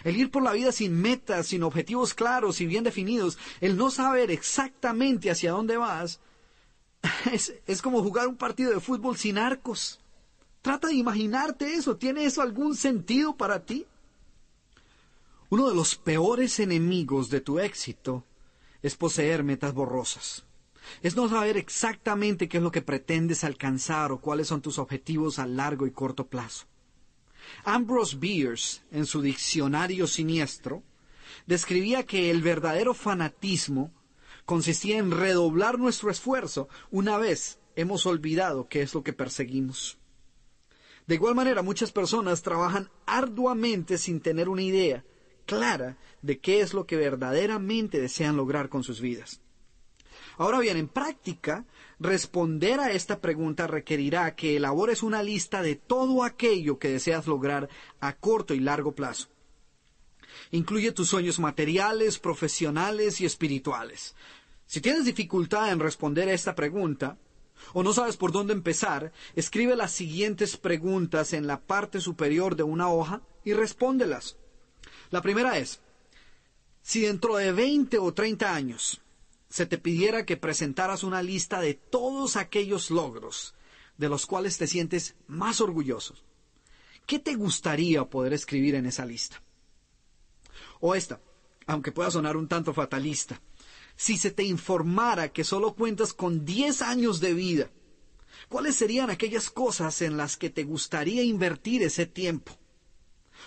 El 0.05 0.16
ir 0.16 0.31
por 0.31 0.43
la 0.43 0.52
vida 0.52 0.73
sin 0.73 1.01
metas, 1.01 1.48
sin 1.48 1.62
objetivos 1.62 2.14
claros 2.14 2.60
y 2.60 2.66
bien 2.66 2.85
definidos, 2.85 3.39
el 3.60 3.77
no 3.77 3.90
saber 3.90 4.31
exactamente 4.31 5.31
hacia 5.31 5.52
dónde 5.52 5.77
vas, 5.77 6.20
es, 7.32 7.55
es, 7.66 7.82
como 7.82 8.02
jugar 8.02 8.27
un 8.28 8.36
partido 8.36 8.73
de 8.73 8.81
fútbol 8.81 9.16
sin 9.16 9.39
arcos. 9.39 10.01
Trata 10.62 10.89
de 10.89 10.94
imaginarte 10.94 11.74
eso. 11.74 11.97
¿Tiene 11.97 12.24
eso 12.24 12.40
algún 12.40 12.77
sentido 12.77 13.36
para 13.36 13.64
ti? 13.64 13.86
Uno 15.51 15.69
de 15.69 15.74
los 15.74 15.97
peores 15.97 16.59
enemigos 16.60 17.28
de 17.28 17.40
tu 17.40 17.59
éxito 17.59 18.24
es 18.82 18.96
poseer 18.96 19.44
metas 19.44 19.72
borrosas. 19.72 20.44
Es 21.02 21.14
no 21.16 21.28
saber 21.28 21.56
exactamente 21.56 22.48
qué 22.48 22.56
es 22.56 22.62
lo 22.62 22.72
que 22.72 22.82
pretendes 22.82 23.44
alcanzar 23.44 24.12
o 24.12 24.20
cuáles 24.20 24.48
son 24.48 24.60
tus 24.60 24.78
objetivos 24.78 25.38
a 25.38 25.46
largo 25.46 25.86
y 25.86 25.92
corto 25.92 26.26
plazo. 26.26 26.66
Ambrose 27.64 28.16
Bierce, 28.16 28.82
en 28.90 29.06
su 29.06 29.22
diccionario 29.22 30.06
siniestro, 30.06 30.82
describía 31.46 32.04
que 32.04 32.30
el 32.30 32.42
verdadero 32.42 32.94
fanatismo 32.94 33.92
consistía 34.44 34.98
en 34.98 35.10
redoblar 35.10 35.78
nuestro 35.78 36.10
esfuerzo 36.10 36.68
una 36.90 37.18
vez 37.18 37.59
hemos 37.76 38.06
olvidado 38.06 38.68
qué 38.68 38.82
es 38.82 38.94
lo 38.94 39.02
que 39.02 39.12
perseguimos. 39.12 39.98
De 41.06 41.16
igual 41.16 41.34
manera, 41.34 41.62
muchas 41.62 41.90
personas 41.90 42.42
trabajan 42.42 42.90
arduamente 43.06 43.98
sin 43.98 44.20
tener 44.20 44.48
una 44.48 44.62
idea 44.62 45.04
clara 45.44 45.97
de 46.23 46.39
qué 46.39 46.60
es 46.60 46.74
lo 46.74 46.86
que 46.86 46.97
verdaderamente 46.97 48.01
desean 48.01 48.36
lograr 48.36 48.69
con 48.69 48.82
sus 48.82 49.01
vidas. 49.01 49.40
Ahora 50.39 50.60
bien, 50.60 50.77
en 50.77 50.89
práctica, 50.89 51.66
responder 51.98 52.81
a 52.81 52.93
esta 52.93 53.20
pregunta 53.20 53.66
requerirá 53.66 54.35
que 54.35 54.56
elabores 54.56 55.02
una 55.02 55.23
lista 55.23 55.62
de 55.62 55.77
todo 55.77 56.24
aquello 56.24 56.78
que 56.78 56.89
deseas 56.89 57.27
lograr 57.27 57.69
a 58.01 58.14
corto 58.14 58.55
y 58.55 58.60
largo 58.60 58.93
plazo. 58.93 59.28
Incluye 60.51 60.93
tus 60.93 61.09
sueños 61.09 61.39
materiales, 61.39 62.19
profesionales 62.19 63.20
y 63.20 63.27
espirituales. 63.27 64.14
Si 64.66 64.81
tienes 64.81 65.05
dificultad 65.05 65.70
en 65.70 65.81
responder 65.81 66.28
a 66.28 66.32
esta 66.32 66.55
pregunta, 66.55 67.19
o 67.74 67.82
no 67.82 67.93
sabes 67.93 68.16
por 68.16 68.32
dónde 68.32 68.52
empezar, 68.52 69.12
escribe 69.36 69.77
las 69.77 69.93
siguientes 69.93 70.56
preguntas 70.56 71.32
en 71.32 71.47
la 71.47 71.60
parte 71.60 72.01
superior 72.01 72.56
de 72.56 72.62
una 72.62 72.90
hoja 72.90 73.23
y 73.44 73.52
respóndelas. 73.52 74.36
La 75.12 75.20
primera 75.20 75.59
es, 75.59 75.78
si 76.80 77.02
dentro 77.02 77.36
de 77.36 77.52
20 77.52 77.98
o 77.98 78.14
30 78.14 78.55
años 78.55 79.02
se 79.51 79.66
te 79.66 79.76
pidiera 79.76 80.24
que 80.24 80.39
presentaras 80.39 81.05
una 81.05 81.22
lista 81.22 81.60
de 81.60 81.74
todos 81.74 82.36
aquellos 82.36 82.90
logros 82.90 83.55
de 83.98 84.09
los 84.09 84.24
cuales 84.24 84.56
te 84.56 84.66
sientes 84.66 85.14
más 85.26 85.60
orgulloso, 85.60 86.14
¿qué 87.05 87.18
te 87.18 87.34
gustaría 87.34 88.02
poder 88.06 88.32
escribir 88.32 88.74
en 88.74 88.86
esa 88.86 89.05
lista? 89.05 89.43
O 90.80 90.94
esta, 90.94 91.20
aunque 91.66 91.93
pueda 91.93 92.10
sonar 92.10 92.39
un 92.39 92.48
tanto 92.48 92.72
fatalista, 92.72 93.39
si 93.94 94.16
se 94.16 94.30
te 94.30 94.44
informara 94.44 95.30
que 95.30 95.44
solo 95.44 95.74
cuentas 95.74 96.14
con 96.14 96.47
10 96.47 96.80
años 96.80 97.20
de 97.20 97.34
vida, 97.34 97.70
¿cuáles 98.48 98.76
serían 98.76 99.10
aquellas 99.10 99.51
cosas 99.51 100.01
en 100.01 100.16
las 100.16 100.39
que 100.39 100.48
te 100.48 100.64
gustaría 100.64 101.22
invertir 101.22 101.82
ese 101.82 102.06
tiempo? 102.06 102.59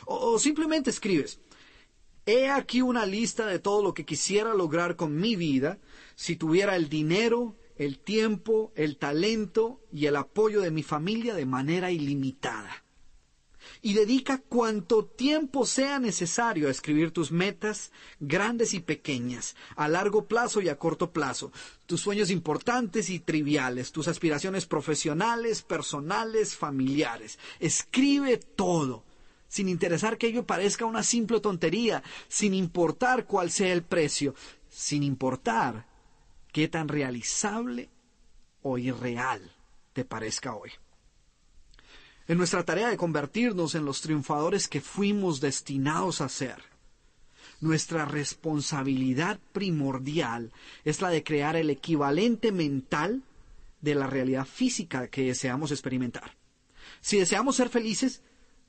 O, 0.06 0.34
o 0.34 0.38
simplemente 0.40 0.92
escribes, 0.92 1.40
He 2.28 2.50
aquí 2.50 2.82
una 2.82 3.06
lista 3.06 3.46
de 3.46 3.60
todo 3.60 3.84
lo 3.84 3.94
que 3.94 4.04
quisiera 4.04 4.56
lograr 4.56 4.96
con 4.96 5.16
mi 5.16 5.36
vida 5.36 5.78
si 6.16 6.36
tuviera 6.36 6.76
el 6.76 6.90
dinero, 6.90 7.56
el 7.76 8.00
tiempo, 8.00 8.72
el 8.76 8.98
talento 8.98 9.82
y 9.92 10.08
el 10.08 10.16
apoyo 10.16 10.62
de 10.62 10.72
mi 10.72 10.82
familia 10.82 11.36
de 11.36 11.46
manera 11.46 11.92
ilimitada. 11.92 12.84
Y 13.82 13.94
dedica 13.94 14.40
cuanto 14.40 15.06
tiempo 15.06 15.68
sea 15.68 16.00
necesario 16.00 16.68
a 16.68 16.72
escribir 16.72 17.12
tus 17.12 17.32
metas, 17.32 17.92
grandes 18.20 18.74
y 18.74 18.80
pequeñas, 18.80 19.56
a 19.76 19.88
largo 19.88 20.26
plazo 20.26 20.62
y 20.62 20.70
a 20.70 20.80
corto 20.80 21.12
plazo, 21.12 21.52
tus 21.86 22.02
sueños 22.02 22.32
importantes 22.32 23.12
y 23.12 23.20
triviales, 23.20 23.92
tus 23.92 24.08
aspiraciones 24.08 24.66
profesionales, 24.66 25.62
personales, 25.62 26.56
familiares. 26.56 27.38
Escribe 27.60 28.38
todo 28.38 29.04
sin 29.48 29.70
interesar 29.70 30.18
que 30.18 30.28
ello 30.28 30.46
parezca 30.46 30.86
una 30.86 31.04
simple 31.04 31.40
tontería, 31.40 32.04
sin 32.28 32.54
importar 32.54 33.26
cuál 33.26 33.52
sea 33.52 33.72
el 33.74 33.84
precio, 33.84 34.36
sin 34.70 35.04
importar 35.04 35.86
qué 36.52 36.68
tan 36.68 36.88
realizable 36.88 37.90
o 38.62 38.78
irreal 38.78 39.52
te 39.94 40.06
parezca 40.06 40.56
hoy. 40.56 40.72
En 42.28 42.38
nuestra 42.38 42.64
tarea 42.64 42.90
de 42.90 42.98
convertirnos 42.98 43.76
en 43.76 43.86
los 43.86 44.02
triunfadores 44.02 44.68
que 44.68 44.82
fuimos 44.82 45.42
destinados 45.42 46.22
a 46.22 46.30
ser, 46.30 46.64
nuestra 47.62 48.06
responsabilidad 48.06 49.40
primordial 49.54 50.52
es 50.84 51.02
la 51.02 51.10
de 51.10 51.24
crear 51.24 51.56
el 51.56 51.70
equivalente 51.70 52.52
mental 52.52 53.24
de 53.82 53.96
la 53.96 54.08
realidad 54.08 54.46
física 54.46 55.08
que 55.08 55.28
deseamos 55.28 55.72
experimentar. 55.72 56.36
Si 57.02 57.20
deseamos 57.20 57.56
ser 57.56 57.70
felices, 57.70 58.22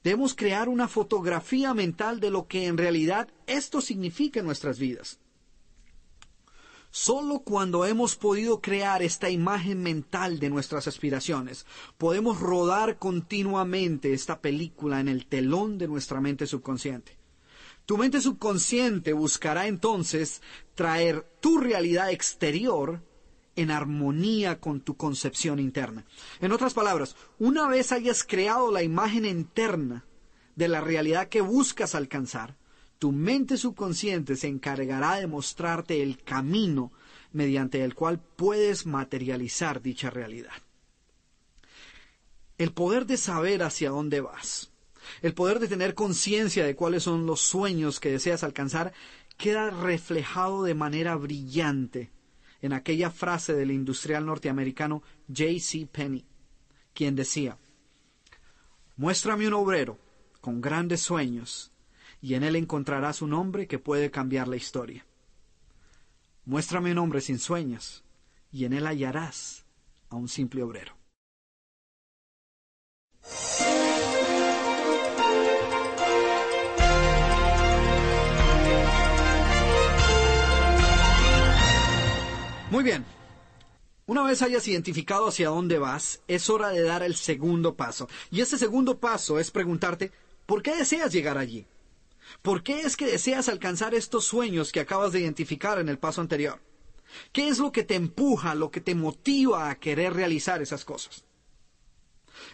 Debemos 0.06 0.36
crear 0.36 0.68
una 0.68 0.86
fotografía 0.86 1.74
mental 1.74 2.20
de 2.20 2.30
lo 2.30 2.46
que 2.46 2.66
en 2.66 2.78
realidad 2.78 3.28
esto 3.48 3.80
significa 3.80 4.38
en 4.38 4.46
nuestras 4.46 4.78
vidas. 4.78 5.18
Solo 6.92 7.40
cuando 7.40 7.84
hemos 7.84 8.14
podido 8.14 8.60
crear 8.60 9.02
esta 9.02 9.30
imagen 9.30 9.82
mental 9.82 10.38
de 10.38 10.48
nuestras 10.48 10.86
aspiraciones, 10.86 11.66
podemos 11.98 12.38
rodar 12.38 13.00
continuamente 13.00 14.12
esta 14.12 14.40
película 14.40 15.00
en 15.00 15.08
el 15.08 15.26
telón 15.26 15.76
de 15.76 15.88
nuestra 15.88 16.20
mente 16.20 16.46
subconsciente. 16.46 17.18
Tu 17.84 17.98
mente 17.98 18.20
subconsciente 18.20 19.12
buscará 19.12 19.66
entonces 19.66 20.40
traer 20.76 21.26
tu 21.40 21.58
realidad 21.58 22.12
exterior 22.12 23.02
en 23.56 23.70
armonía 23.70 24.60
con 24.60 24.80
tu 24.80 24.96
concepción 24.96 25.58
interna. 25.58 26.04
En 26.40 26.52
otras 26.52 26.74
palabras, 26.74 27.16
una 27.38 27.66
vez 27.66 27.90
hayas 27.90 28.22
creado 28.22 28.70
la 28.70 28.82
imagen 28.82 29.24
interna 29.24 30.04
de 30.54 30.68
la 30.68 30.80
realidad 30.80 31.28
que 31.28 31.40
buscas 31.40 31.94
alcanzar, 31.94 32.56
tu 32.98 33.12
mente 33.12 33.56
subconsciente 33.56 34.36
se 34.36 34.48
encargará 34.48 35.16
de 35.16 35.26
mostrarte 35.26 36.02
el 36.02 36.22
camino 36.22 36.92
mediante 37.32 37.84
el 37.84 37.94
cual 37.94 38.20
puedes 38.20 38.86
materializar 38.86 39.82
dicha 39.82 40.08
realidad. 40.08 40.52
El 42.56 42.72
poder 42.72 43.04
de 43.04 43.18
saber 43.18 43.62
hacia 43.62 43.90
dónde 43.90 44.20
vas, 44.20 44.70
el 45.20 45.34
poder 45.34 45.58
de 45.58 45.68
tener 45.68 45.94
conciencia 45.94 46.64
de 46.64 46.74
cuáles 46.74 47.02
son 47.02 47.26
los 47.26 47.40
sueños 47.40 48.00
que 48.00 48.10
deseas 48.10 48.42
alcanzar, 48.42 48.94
queda 49.36 49.68
reflejado 49.68 50.62
de 50.62 50.74
manera 50.74 51.16
brillante 51.16 52.10
en 52.62 52.72
aquella 52.72 53.10
frase 53.10 53.54
del 53.54 53.70
industrial 53.70 54.26
norteamericano 54.26 55.02
J.C. 55.28 55.88
Penney, 55.90 56.24
quien 56.94 57.14
decía, 57.14 57.58
Muéstrame 58.96 59.46
un 59.46 59.54
obrero 59.54 59.98
con 60.40 60.60
grandes 60.60 61.02
sueños 61.02 61.72
y 62.20 62.34
en 62.34 62.42
él 62.42 62.56
encontrarás 62.56 63.22
un 63.22 63.34
hombre 63.34 63.66
que 63.66 63.78
puede 63.78 64.10
cambiar 64.10 64.48
la 64.48 64.56
historia. 64.56 65.06
Muéstrame 66.44 66.92
un 66.92 66.98
hombre 66.98 67.20
sin 67.20 67.38
sueños, 67.38 68.04
y 68.52 68.64
en 68.64 68.72
él 68.72 68.86
hallarás 68.86 69.66
a 70.08 70.16
un 70.16 70.28
simple 70.28 70.62
obrero. 70.62 70.96
Muy 82.76 82.84
bien. 82.84 83.06
Una 84.04 84.22
vez 84.22 84.42
hayas 84.42 84.68
identificado 84.68 85.28
hacia 85.28 85.48
dónde 85.48 85.78
vas, 85.78 86.20
es 86.28 86.50
hora 86.50 86.68
de 86.68 86.82
dar 86.82 87.02
el 87.02 87.16
segundo 87.16 87.74
paso. 87.74 88.06
Y 88.30 88.42
ese 88.42 88.58
segundo 88.58 88.98
paso 88.98 89.38
es 89.38 89.50
preguntarte, 89.50 90.12
¿por 90.44 90.62
qué 90.62 90.76
deseas 90.76 91.10
llegar 91.10 91.38
allí? 91.38 91.64
¿Por 92.42 92.62
qué 92.62 92.82
es 92.82 92.98
que 92.98 93.06
deseas 93.06 93.48
alcanzar 93.48 93.94
estos 93.94 94.26
sueños 94.26 94.72
que 94.72 94.80
acabas 94.80 95.12
de 95.12 95.20
identificar 95.20 95.78
en 95.78 95.88
el 95.88 95.98
paso 95.98 96.20
anterior? 96.20 96.60
¿Qué 97.32 97.48
es 97.48 97.60
lo 97.60 97.72
que 97.72 97.82
te 97.82 97.94
empuja, 97.94 98.54
lo 98.54 98.70
que 98.70 98.82
te 98.82 98.94
motiva 98.94 99.70
a 99.70 99.78
querer 99.78 100.12
realizar 100.12 100.60
esas 100.60 100.84
cosas? 100.84 101.24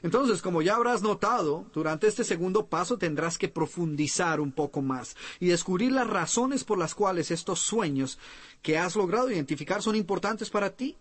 Entonces, 0.03 0.43
como 0.43 0.63
ya 0.63 0.75
habrás 0.75 1.03
notado, 1.03 1.67
durante 1.73 2.09
este 2.09 2.25
segundo 2.25 2.67
paso 2.67 2.99
tendrás 2.99 3.39
que 3.39 3.49
profundizar 3.49 4.41
un 4.41 4.53
poco 4.53 4.83
más 4.83 5.17
y 5.39 5.47
descubrir 5.47 5.93
las 5.93 6.09
razones 6.09 6.65
por 6.65 6.79
las 6.79 6.95
cuales 6.95 7.31
estos 7.31 7.61
sueños 7.61 8.19
que 8.63 8.79
has 8.79 8.97
logrado 8.97 9.31
identificar 9.31 9.83
son 9.83 9.97
importantes 9.97 10.51
para 10.51 10.71
ti. 10.71 10.97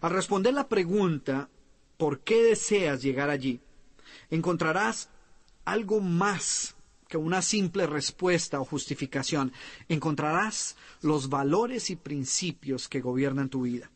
Al 0.00 0.10
responder 0.10 0.52
la 0.52 0.68
pregunta, 0.68 1.48
¿por 1.96 2.20
qué 2.20 2.42
deseas 2.42 3.02
llegar 3.02 3.30
allí? 3.30 3.60
Encontrarás 4.30 5.08
algo 5.64 6.00
más 6.00 6.74
una 7.16 7.42
simple 7.42 7.86
respuesta 7.86 8.60
o 8.60 8.64
justificación. 8.64 9.52
Encontrarás 9.88 10.76
los 11.02 11.28
valores 11.28 11.90
y 11.90 11.96
principios 11.96 12.88
que 12.88 13.00
gobiernan 13.00 13.48
tu 13.48 13.62
vida. 13.62 13.90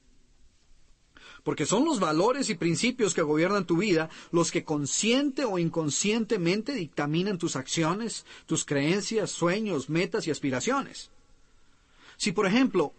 Porque 1.44 1.66
son 1.66 1.85
los 1.85 2.01
valores 2.01 2.51
y 2.51 2.55
principios 2.55 3.15
que 3.15 3.23
gobiernan 3.23 3.66
tu 3.66 3.77
vida 3.77 4.10
los 4.31 4.51
que 4.51 4.65
consciente 4.65 5.44
o 5.44 5.59
inconscientemente 5.59 6.74
dictaminan 6.74 7.39
tus 7.39 7.56
acciones, 7.56 8.27
tus 8.47 8.65
creencias, 8.65 9.31
sueños, 9.31 9.89
metas 9.89 10.27
y 10.27 10.31
aspiraciones. 10.31 11.10
Si, 12.16 12.32
por 12.32 12.47
ejemplo, 12.47 12.93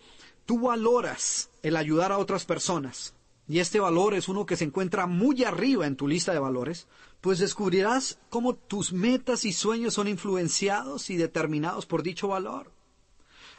tú 0.45 0.59
valoras 0.59 1.49
el 1.61 1.75
ayudar 1.75 2.11
a 2.11 2.17
otras 2.17 2.45
personas, 2.45 3.13
y 3.49 3.59
este 3.59 3.79
valor 3.79 4.13
es 4.13 4.29
uno 4.29 4.45
que 4.45 4.55
se 4.55 4.63
encuentra 4.63 5.07
muy 5.07 5.43
arriba 5.43 5.87
en 5.87 5.95
tu 5.95 6.07
lista 6.07 6.31
de 6.31 6.39
valores, 6.39 6.87
pues 7.19 7.39
descubrirás 7.39 8.19
cómo 8.29 8.53
tus 8.53 8.93
metas 8.93 9.43
y 9.43 9.53
sueños 9.53 9.95
son 9.95 10.07
influenciados 10.07 11.09
y 11.09 11.17
determinados 11.17 11.87
por 11.87 12.03
dicho 12.03 12.27
valor. 12.27 12.71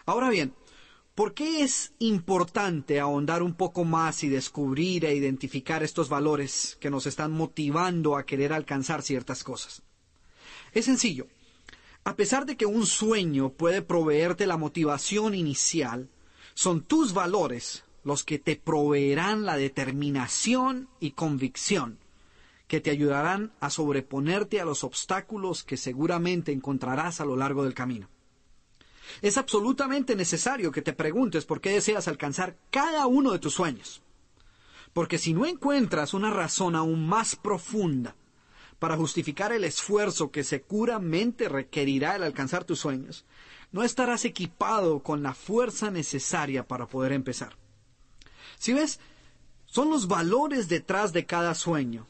Ahora 0.06 0.30
bien, 0.30 0.54
¿por 1.20 1.34
qué 1.34 1.62
es 1.62 1.92
importante 1.98 2.98
ahondar 2.98 3.42
un 3.42 3.52
poco 3.52 3.84
más 3.84 4.24
y 4.24 4.30
descubrir 4.30 5.04
e 5.04 5.14
identificar 5.14 5.82
estos 5.82 6.08
valores 6.08 6.78
que 6.80 6.88
nos 6.88 7.04
están 7.04 7.30
motivando 7.30 8.16
a 8.16 8.24
querer 8.24 8.54
alcanzar 8.54 9.02
ciertas 9.02 9.44
cosas? 9.44 9.82
Es 10.72 10.86
sencillo. 10.86 11.26
A 12.04 12.16
pesar 12.16 12.46
de 12.46 12.56
que 12.56 12.64
un 12.64 12.86
sueño 12.86 13.50
puede 13.50 13.82
proveerte 13.82 14.46
la 14.46 14.56
motivación 14.56 15.34
inicial, 15.34 16.08
son 16.54 16.80
tus 16.84 17.12
valores 17.12 17.84
los 18.02 18.24
que 18.24 18.38
te 18.38 18.56
proveerán 18.56 19.44
la 19.44 19.58
determinación 19.58 20.88
y 21.00 21.10
convicción 21.10 21.98
que 22.66 22.80
te 22.80 22.90
ayudarán 22.90 23.52
a 23.60 23.68
sobreponerte 23.68 24.58
a 24.58 24.64
los 24.64 24.84
obstáculos 24.84 25.64
que 25.64 25.76
seguramente 25.76 26.50
encontrarás 26.50 27.20
a 27.20 27.26
lo 27.26 27.36
largo 27.36 27.64
del 27.64 27.74
camino. 27.74 28.08
Es 29.22 29.36
absolutamente 29.36 30.16
necesario 30.16 30.72
que 30.72 30.82
te 30.82 30.92
preguntes 30.92 31.44
por 31.44 31.60
qué 31.60 31.70
deseas 31.70 32.08
alcanzar 32.08 32.56
cada 32.70 33.06
uno 33.06 33.32
de 33.32 33.38
tus 33.38 33.54
sueños. 33.54 34.02
Porque 34.92 35.18
si 35.18 35.32
no 35.32 35.46
encuentras 35.46 36.14
una 36.14 36.30
razón 36.30 36.74
aún 36.74 37.06
más 37.06 37.36
profunda 37.36 38.16
para 38.78 38.96
justificar 38.96 39.52
el 39.52 39.64
esfuerzo 39.64 40.30
que 40.30 40.42
seguramente 40.42 41.48
requerirá 41.48 42.16
el 42.16 42.22
alcanzar 42.22 42.64
tus 42.64 42.80
sueños, 42.80 43.24
no 43.72 43.82
estarás 43.84 44.24
equipado 44.24 45.00
con 45.00 45.22
la 45.22 45.34
fuerza 45.34 45.90
necesaria 45.90 46.66
para 46.66 46.86
poder 46.86 47.12
empezar. 47.12 47.56
Si 48.58 48.72
ves, 48.72 48.98
son 49.66 49.90
los 49.90 50.08
valores 50.08 50.68
detrás 50.68 51.12
de 51.12 51.26
cada 51.26 51.54
sueño 51.54 52.06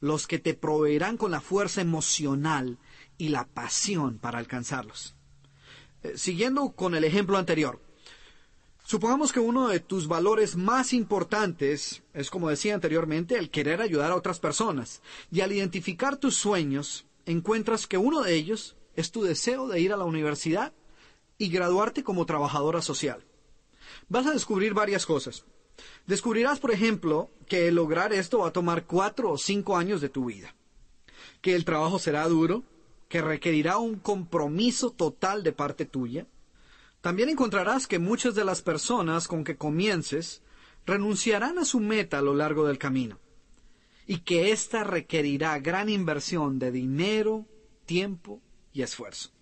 los 0.00 0.26
que 0.26 0.38
te 0.38 0.54
proveerán 0.54 1.16
con 1.16 1.30
la 1.30 1.40
fuerza 1.40 1.80
emocional 1.80 2.78
y 3.18 3.28
la 3.28 3.46
pasión 3.46 4.18
para 4.18 4.38
alcanzarlos. 4.38 5.14
Eh, 6.02 6.12
siguiendo 6.16 6.70
con 6.70 6.94
el 6.94 7.04
ejemplo 7.04 7.36
anterior, 7.36 7.80
supongamos 8.84 9.32
que 9.32 9.40
uno 9.40 9.68
de 9.68 9.80
tus 9.80 10.08
valores 10.08 10.56
más 10.56 10.92
importantes 10.92 12.02
es, 12.14 12.30
como 12.30 12.48
decía 12.48 12.74
anteriormente, 12.74 13.36
el 13.36 13.50
querer 13.50 13.82
ayudar 13.82 14.10
a 14.10 14.16
otras 14.16 14.40
personas, 14.40 15.02
y 15.30 15.42
al 15.42 15.52
identificar 15.52 16.16
tus 16.16 16.36
sueños, 16.36 17.06
encuentras 17.26 17.86
que 17.86 17.98
uno 17.98 18.22
de 18.22 18.34
ellos 18.34 18.76
es 18.96 19.10
tu 19.10 19.22
deseo 19.22 19.68
de 19.68 19.80
ir 19.80 19.92
a 19.92 19.96
la 19.96 20.04
universidad 20.04 20.72
y 21.38 21.48
graduarte 21.48 22.02
como 22.02 22.26
trabajadora 22.26 22.82
social. 22.82 23.24
Vas 24.08 24.26
a 24.26 24.32
descubrir 24.32 24.74
varias 24.74 25.06
cosas. 25.06 25.44
Descubrirás, 26.06 26.60
por 26.60 26.70
ejemplo, 26.70 27.30
que 27.46 27.70
lograr 27.70 28.12
esto 28.12 28.38
va 28.40 28.48
a 28.48 28.52
tomar 28.52 28.86
cuatro 28.86 29.30
o 29.30 29.38
cinco 29.38 29.76
años 29.76 30.00
de 30.00 30.08
tu 30.08 30.26
vida, 30.26 30.54
que 31.40 31.54
el 31.54 31.64
trabajo 31.64 31.98
será 31.98 32.26
duro, 32.28 32.62
que 33.10 33.20
requerirá 33.20 33.76
un 33.78 33.96
compromiso 33.96 34.92
total 34.92 35.42
de 35.42 35.52
parte 35.52 35.84
tuya. 35.84 36.28
También 37.00 37.28
encontrarás 37.28 37.88
que 37.88 37.98
muchas 37.98 38.36
de 38.36 38.44
las 38.44 38.62
personas 38.62 39.26
con 39.26 39.42
que 39.42 39.56
comiences 39.56 40.42
renunciarán 40.86 41.58
a 41.58 41.64
su 41.64 41.80
meta 41.80 42.20
a 42.20 42.22
lo 42.22 42.34
largo 42.34 42.68
del 42.68 42.78
camino, 42.78 43.18
y 44.06 44.18
que 44.18 44.52
ésta 44.52 44.84
requerirá 44.84 45.58
gran 45.58 45.88
inversión 45.88 46.60
de 46.60 46.70
dinero, 46.70 47.46
tiempo 47.84 48.40
y 48.72 48.82
esfuerzo. 48.82 49.32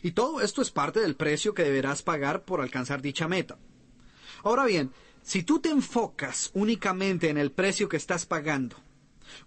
Y 0.00 0.12
todo 0.12 0.40
esto 0.40 0.62
es 0.62 0.70
parte 0.70 1.00
del 1.00 1.16
precio 1.16 1.54
que 1.54 1.64
deberás 1.64 2.02
pagar 2.02 2.44
por 2.44 2.60
alcanzar 2.60 3.02
dicha 3.02 3.26
meta. 3.26 3.58
Ahora 4.44 4.64
bien, 4.64 4.92
si 5.22 5.42
tú 5.42 5.58
te 5.58 5.70
enfocas 5.70 6.52
únicamente 6.54 7.28
en 7.28 7.38
el 7.38 7.50
precio 7.50 7.88
que 7.88 7.96
estás 7.96 8.24
pagando 8.24 8.76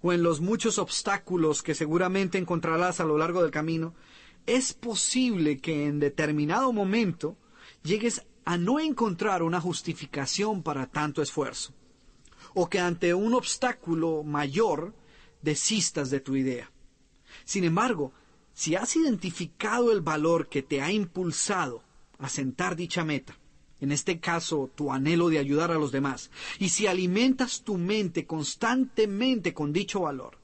o 0.02 0.14
en 0.14 0.24
los 0.24 0.42
muchos 0.42 0.78
obstáculos 0.78 1.64
que 1.64 1.76
seguramente 1.76 2.38
encontrarás 2.38 3.00
a 3.00 3.06
lo 3.06 3.18
largo 3.18 3.42
del 3.42 3.52
camino, 3.52 3.94
es 4.46 4.74
posible 4.74 5.60
que 5.60 5.86
en 5.86 6.00
determinado 6.00 6.74
momento 6.74 7.38
llegues 7.84 8.24
a 8.46 8.58
no 8.58 8.80
encontrar 8.80 9.44
una 9.44 9.62
justificación 9.62 10.64
para 10.64 10.88
tanto 10.88 11.22
esfuerzo, 11.22 11.74
o 12.54 12.70
que 12.70 12.80
ante 12.80 13.14
un 13.14 13.34
obstáculo 13.34 14.24
mayor 14.24 14.96
desistas 15.42 16.10
de 16.10 16.20
tu 16.20 16.36
idea. 16.36 16.72
Sin 17.46 17.64
embargo, 17.64 18.14
si 18.54 18.76
has 18.76 18.96
identificado 18.96 19.92
el 19.92 20.02
valor 20.02 20.50
que 20.50 20.62
te 20.62 20.82
ha 20.82 20.92
impulsado 20.92 21.84
a 22.20 22.30
sentar 22.30 22.76
dicha 22.76 23.04
meta, 23.04 23.38
en 23.82 23.92
este 23.92 24.20
caso 24.20 24.72
tu 24.74 24.92
anhelo 24.94 25.30
de 25.30 25.40
ayudar 25.40 25.72
a 25.72 25.80
los 25.80 25.92
demás, 25.92 26.32
y 26.60 26.70
si 26.70 26.88
alimentas 26.88 27.64
tu 27.64 27.78
mente 27.78 28.26
constantemente 28.26 29.54
con 29.54 29.74
dicho 29.74 30.02
valor, 30.02 30.40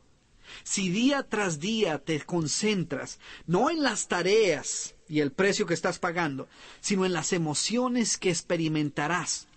Si 0.64 0.89
día 0.89 1.23
tras 1.23 1.59
día 1.59 1.99
te 1.99 2.22
concentras 2.22 3.19
no 3.45 3.69
en 3.69 3.84
las 3.84 4.07
tareas 4.07 4.95
y 5.09 5.19
el 5.19 5.31
precio 5.31 5.65
que 5.65 5.73
estás 5.73 5.99
pagando, 5.99 6.47
sino 6.80 7.05
en 7.05 7.11
las 7.11 7.34
emociones 7.34 8.18
que 8.18 8.30
experimentarás 8.30 9.47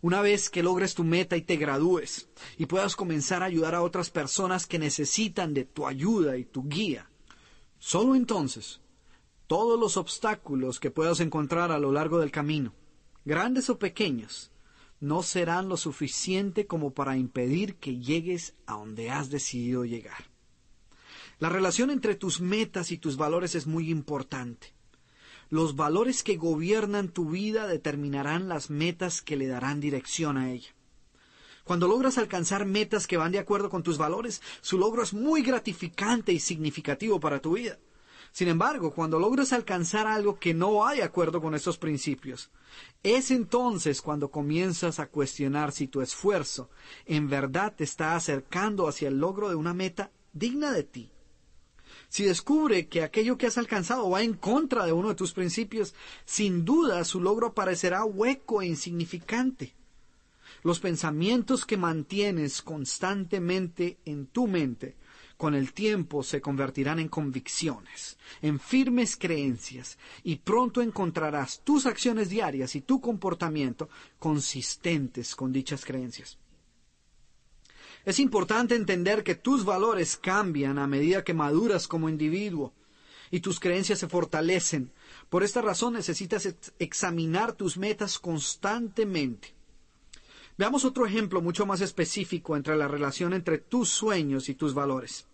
una 0.00 0.20
vez 0.20 0.48
que 0.48 0.62
logres 0.62 0.94
tu 0.94 1.02
meta 1.02 1.36
y 1.36 1.42
te 1.42 1.56
gradúes 1.56 2.28
y 2.56 2.66
puedas 2.66 2.94
comenzar 2.94 3.42
a 3.42 3.46
ayudar 3.46 3.74
a 3.74 3.82
otras 3.82 4.10
personas 4.10 4.66
que 4.66 4.78
necesitan 4.78 5.54
de 5.54 5.64
tu 5.64 5.86
ayuda 5.86 6.36
y 6.36 6.44
tu 6.44 6.68
guía, 6.68 7.10
solo 7.78 8.14
entonces 8.14 8.80
todos 9.46 9.80
los 9.80 9.96
obstáculos 9.96 10.78
que 10.78 10.90
puedas 10.90 11.20
encontrar 11.20 11.72
a 11.72 11.78
lo 11.78 11.90
largo 11.90 12.18
del 12.18 12.30
camino, 12.30 12.74
grandes 13.28 13.68
o 13.68 13.78
pequeños, 13.78 14.50
no 15.00 15.22
serán 15.22 15.68
lo 15.68 15.76
suficiente 15.76 16.66
como 16.66 16.94
para 16.94 17.18
impedir 17.18 17.76
que 17.76 17.98
llegues 17.98 18.54
a 18.66 18.72
donde 18.72 19.10
has 19.10 19.28
decidido 19.28 19.84
llegar. 19.84 20.30
La 21.38 21.50
relación 21.50 21.90
entre 21.90 22.14
tus 22.14 22.40
metas 22.40 22.90
y 22.90 22.96
tus 22.96 23.18
valores 23.18 23.54
es 23.54 23.66
muy 23.66 23.90
importante. 23.90 24.72
Los 25.50 25.76
valores 25.76 26.22
que 26.22 26.38
gobiernan 26.38 27.10
tu 27.10 27.28
vida 27.28 27.66
determinarán 27.66 28.48
las 28.48 28.70
metas 28.70 29.20
que 29.20 29.36
le 29.36 29.46
darán 29.46 29.78
dirección 29.78 30.38
a 30.38 30.50
ella. 30.50 30.74
Cuando 31.64 31.86
logras 31.86 32.16
alcanzar 32.16 32.64
metas 32.64 33.06
que 33.06 33.18
van 33.18 33.32
de 33.32 33.40
acuerdo 33.40 33.68
con 33.68 33.82
tus 33.82 33.98
valores, 33.98 34.40
su 34.62 34.78
logro 34.78 35.02
es 35.02 35.12
muy 35.12 35.42
gratificante 35.42 36.32
y 36.32 36.40
significativo 36.40 37.20
para 37.20 37.40
tu 37.40 37.56
vida. 37.56 37.78
Sin 38.38 38.46
embargo, 38.46 38.92
cuando 38.92 39.18
logras 39.18 39.52
alcanzar 39.52 40.06
algo 40.06 40.38
que 40.38 40.54
no 40.54 40.86
hay 40.86 41.00
acuerdo 41.00 41.42
con 41.42 41.56
estos 41.56 41.76
principios, 41.76 42.52
es 43.02 43.32
entonces 43.32 44.00
cuando 44.00 44.30
comienzas 44.30 45.00
a 45.00 45.08
cuestionar 45.08 45.72
si 45.72 45.88
tu 45.88 46.02
esfuerzo 46.02 46.70
en 47.04 47.28
verdad 47.28 47.74
te 47.74 47.82
está 47.82 48.14
acercando 48.14 48.86
hacia 48.86 49.08
el 49.08 49.18
logro 49.18 49.48
de 49.48 49.56
una 49.56 49.74
meta 49.74 50.12
digna 50.32 50.70
de 50.70 50.84
ti. 50.84 51.10
Si 52.08 52.22
descubre 52.22 52.86
que 52.86 53.02
aquello 53.02 53.36
que 53.36 53.48
has 53.48 53.58
alcanzado 53.58 54.08
va 54.08 54.22
en 54.22 54.34
contra 54.34 54.86
de 54.86 54.92
uno 54.92 55.08
de 55.08 55.16
tus 55.16 55.32
principios, 55.32 55.96
sin 56.24 56.64
duda 56.64 57.04
su 57.04 57.20
logro 57.20 57.54
parecerá 57.54 58.04
hueco 58.04 58.62
e 58.62 58.66
insignificante. 58.66 59.74
Los 60.62 60.78
pensamientos 60.78 61.66
que 61.66 61.76
mantienes 61.76 62.62
constantemente 62.62 63.98
en 64.04 64.28
tu 64.28 64.46
mente 64.46 64.94
con 65.38 65.54
el 65.54 65.72
tiempo 65.72 66.24
se 66.24 66.40
convertirán 66.40 66.98
en 66.98 67.08
convicciones, 67.08 68.18
en 68.42 68.58
firmes 68.58 69.16
creencias, 69.16 69.96
y 70.24 70.36
pronto 70.36 70.82
encontrarás 70.82 71.62
tus 71.64 71.86
acciones 71.86 72.28
diarias 72.28 72.74
y 72.74 72.80
tu 72.80 73.00
comportamiento 73.00 73.88
consistentes 74.18 75.36
con 75.36 75.52
dichas 75.52 75.84
creencias. 75.84 76.38
Es 78.04 78.18
importante 78.18 78.74
entender 78.74 79.22
que 79.22 79.36
tus 79.36 79.64
valores 79.64 80.16
cambian 80.16 80.76
a 80.76 80.88
medida 80.88 81.22
que 81.22 81.34
maduras 81.34 81.86
como 81.86 82.08
individuo 82.08 82.74
y 83.30 83.38
tus 83.38 83.60
creencias 83.60 84.00
se 84.00 84.08
fortalecen. 84.08 84.90
Por 85.28 85.44
esta 85.44 85.62
razón 85.62 85.92
necesitas 85.92 86.52
examinar 86.80 87.52
tus 87.52 87.76
metas 87.76 88.18
constantemente. 88.18 89.57
Veamos 90.58 90.84
otro 90.84 91.06
ejemplo 91.06 91.40
mucho 91.40 91.64
más 91.66 91.80
específico 91.80 92.56
entre 92.56 92.76
la 92.76 92.88
relación 92.88 93.32
entre 93.32 93.58
tus 93.58 93.88
sueños 93.88 94.48
y 94.48 94.54
tus 94.54 94.74
valores 94.74 95.26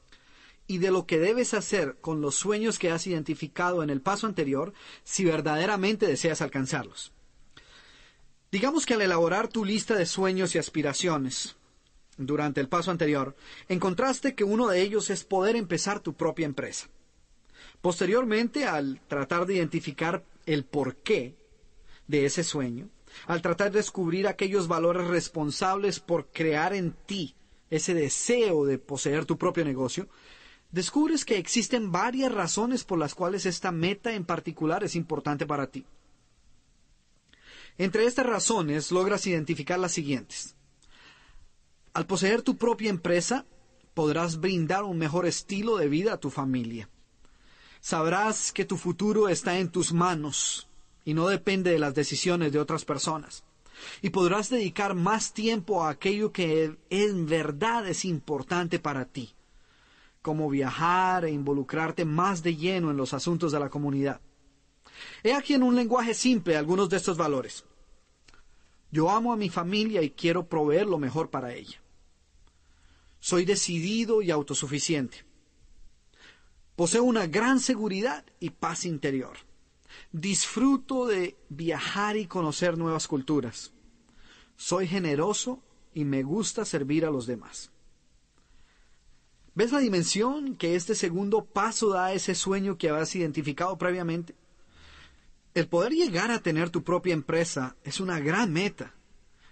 y 0.66 0.78
de 0.78 0.90
lo 0.90 1.06
que 1.06 1.18
debes 1.18 1.54
hacer 1.54 1.96
con 2.00 2.20
los 2.20 2.34
sueños 2.34 2.78
que 2.78 2.90
has 2.90 3.06
identificado 3.06 3.82
en 3.82 3.90
el 3.90 4.00
paso 4.00 4.26
anterior 4.26 4.72
si 5.02 5.24
verdaderamente 5.24 6.06
deseas 6.06 6.40
alcanzarlos. 6.42 7.12
Digamos 8.50 8.86
que 8.86 8.94
al 8.94 9.02
elaborar 9.02 9.48
tu 9.48 9.64
lista 9.64 9.96
de 9.96 10.06
sueños 10.06 10.54
y 10.54 10.58
aspiraciones, 10.58 11.56
durante 12.16 12.60
el 12.60 12.68
paso 12.68 12.90
anterior, 12.90 13.34
encontraste 13.68 14.34
que 14.34 14.44
uno 14.44 14.68
de 14.68 14.80
ellos 14.80 15.10
es 15.10 15.24
poder 15.24 15.56
empezar 15.56 16.00
tu 16.00 16.14
propia 16.14 16.46
empresa. 16.46 16.88
Posteriormente, 17.80 18.66
al 18.66 19.00
tratar 19.08 19.46
de 19.46 19.54
identificar 19.54 20.24
el 20.46 20.64
porqué 20.64 21.34
de 22.06 22.26
ese 22.26 22.44
sueño, 22.44 22.88
al 23.26 23.42
tratar 23.42 23.70
de 23.70 23.78
descubrir 23.78 24.26
aquellos 24.26 24.68
valores 24.68 25.06
responsables 25.06 26.00
por 26.00 26.30
crear 26.30 26.74
en 26.74 26.92
ti 27.06 27.34
ese 27.70 27.94
deseo 27.94 28.64
de 28.64 28.78
poseer 28.78 29.24
tu 29.24 29.38
propio 29.38 29.64
negocio, 29.64 30.08
descubres 30.70 31.24
que 31.24 31.38
existen 31.38 31.92
varias 31.92 32.32
razones 32.32 32.84
por 32.84 32.98
las 32.98 33.14
cuales 33.14 33.46
esta 33.46 33.72
meta 33.72 34.12
en 34.12 34.24
particular 34.24 34.84
es 34.84 34.96
importante 34.96 35.46
para 35.46 35.68
ti. 35.68 35.86
Entre 37.78 38.06
estas 38.06 38.26
razones 38.26 38.92
logras 38.92 39.26
identificar 39.26 39.78
las 39.78 39.92
siguientes. 39.92 40.54
Al 41.92 42.06
poseer 42.06 42.42
tu 42.42 42.56
propia 42.56 42.90
empresa, 42.90 43.46
podrás 43.94 44.40
brindar 44.40 44.84
un 44.84 44.98
mejor 44.98 45.26
estilo 45.26 45.76
de 45.76 45.88
vida 45.88 46.14
a 46.14 46.20
tu 46.20 46.30
familia. 46.30 46.88
Sabrás 47.80 48.52
que 48.52 48.64
tu 48.64 48.76
futuro 48.76 49.28
está 49.28 49.58
en 49.58 49.70
tus 49.70 49.92
manos 49.92 50.68
y 51.04 51.14
no 51.14 51.28
depende 51.28 51.70
de 51.70 51.78
las 51.78 51.94
decisiones 51.94 52.52
de 52.52 52.58
otras 52.58 52.84
personas. 52.84 53.44
Y 54.02 54.10
podrás 54.10 54.50
dedicar 54.50 54.94
más 54.94 55.32
tiempo 55.32 55.84
a 55.84 55.90
aquello 55.90 56.32
que 56.32 56.76
en 56.90 57.26
verdad 57.26 57.86
es 57.88 58.04
importante 58.04 58.78
para 58.78 59.04
ti, 59.04 59.34
como 60.22 60.48
viajar 60.48 61.24
e 61.24 61.30
involucrarte 61.30 62.04
más 62.04 62.42
de 62.42 62.56
lleno 62.56 62.90
en 62.90 62.96
los 62.96 63.12
asuntos 63.12 63.52
de 63.52 63.60
la 63.60 63.68
comunidad. 63.68 64.20
He 65.22 65.34
aquí 65.34 65.54
en 65.54 65.62
un 65.62 65.74
lenguaje 65.74 66.14
simple 66.14 66.56
algunos 66.56 66.88
de 66.88 66.96
estos 66.96 67.16
valores. 67.16 67.64
Yo 68.90 69.10
amo 69.10 69.32
a 69.32 69.36
mi 69.36 69.50
familia 69.50 70.02
y 70.02 70.10
quiero 70.10 70.46
proveer 70.46 70.86
lo 70.86 70.98
mejor 70.98 71.28
para 71.28 71.52
ella. 71.52 71.82
Soy 73.18 73.44
decidido 73.44 74.22
y 74.22 74.30
autosuficiente. 74.30 75.24
Poseo 76.76 77.02
una 77.02 77.26
gran 77.26 77.58
seguridad 77.58 78.24
y 78.38 78.50
paz 78.50 78.84
interior. 78.84 79.36
Disfruto 80.16 81.06
de 81.08 81.36
viajar 81.48 82.16
y 82.16 82.26
conocer 82.26 82.78
nuevas 82.78 83.08
culturas. 83.08 83.72
Soy 84.56 84.86
generoso 84.86 85.60
y 85.92 86.04
me 86.04 86.22
gusta 86.22 86.64
servir 86.64 87.04
a 87.04 87.10
los 87.10 87.26
demás. 87.26 87.72
¿Ves 89.56 89.72
la 89.72 89.80
dimensión 89.80 90.54
que 90.54 90.76
este 90.76 90.94
segundo 90.94 91.44
paso 91.44 91.88
da 91.88 92.06
a 92.06 92.12
ese 92.12 92.36
sueño 92.36 92.78
que 92.78 92.90
habías 92.90 93.12
identificado 93.16 93.76
previamente? 93.76 94.36
El 95.52 95.66
poder 95.66 95.90
llegar 95.90 96.30
a 96.30 96.38
tener 96.40 96.70
tu 96.70 96.84
propia 96.84 97.12
empresa 97.12 97.74
es 97.82 97.98
una 97.98 98.20
gran 98.20 98.52
meta 98.52 98.94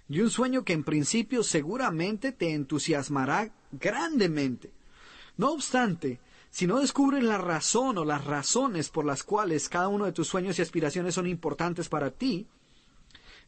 y 0.09 0.20
un 0.20 0.30
sueño 0.30 0.62
que 0.64 0.74
en 0.74 0.84
principio 0.84 1.43
seguramente 1.43 2.30
te 2.30 2.52
entusiasmará 2.52 3.52
grandemente. 3.72 4.70
No 5.36 5.51
obstante, 5.51 6.20
si 6.52 6.66
no 6.66 6.80
descubres 6.80 7.24
la 7.24 7.38
razón 7.38 7.96
o 7.96 8.04
las 8.04 8.26
razones 8.26 8.90
por 8.90 9.06
las 9.06 9.22
cuales 9.22 9.70
cada 9.70 9.88
uno 9.88 10.04
de 10.04 10.12
tus 10.12 10.28
sueños 10.28 10.58
y 10.58 10.62
aspiraciones 10.62 11.14
son 11.14 11.26
importantes 11.26 11.88
para 11.88 12.10
ti, 12.10 12.46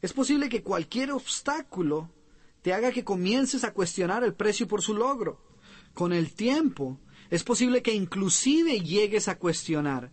es 0.00 0.14
posible 0.14 0.48
que 0.48 0.62
cualquier 0.62 1.12
obstáculo 1.12 2.10
te 2.62 2.72
haga 2.72 2.92
que 2.92 3.04
comiences 3.04 3.62
a 3.62 3.74
cuestionar 3.74 4.24
el 4.24 4.32
precio 4.32 4.66
por 4.66 4.80
su 4.80 4.94
logro. 4.94 5.38
Con 5.92 6.14
el 6.14 6.32
tiempo, 6.32 6.98
es 7.28 7.44
posible 7.44 7.82
que 7.82 7.92
inclusive 7.92 8.80
llegues 8.80 9.28
a 9.28 9.38
cuestionar 9.38 10.10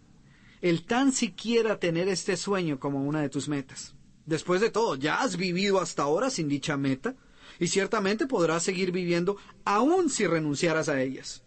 el 0.61 0.83
tan 0.83 1.13
siquiera 1.13 1.79
tener 1.79 2.09
este 2.09 2.35
sueño 2.35 2.77
como 2.77 3.05
una 3.05 3.21
de 3.21 3.29
tus 3.29 3.47
metas. 3.47 3.95
Después 4.25 4.59
de 4.59 4.69
todo, 4.69 4.95
ya 4.95 5.21
has 5.21 5.37
vivido 5.37 5.79
hasta 5.79 6.03
ahora 6.03 6.29
sin 6.29 6.49
dicha 6.49 6.75
meta 6.75 7.15
y 7.57 7.67
ciertamente 7.67 8.27
podrás 8.27 8.63
seguir 8.63 8.91
viviendo 8.91 9.37
aun 9.63 10.09
si 10.09 10.27
renunciaras 10.27 10.89
a 10.89 11.01
ellas. 11.01 11.45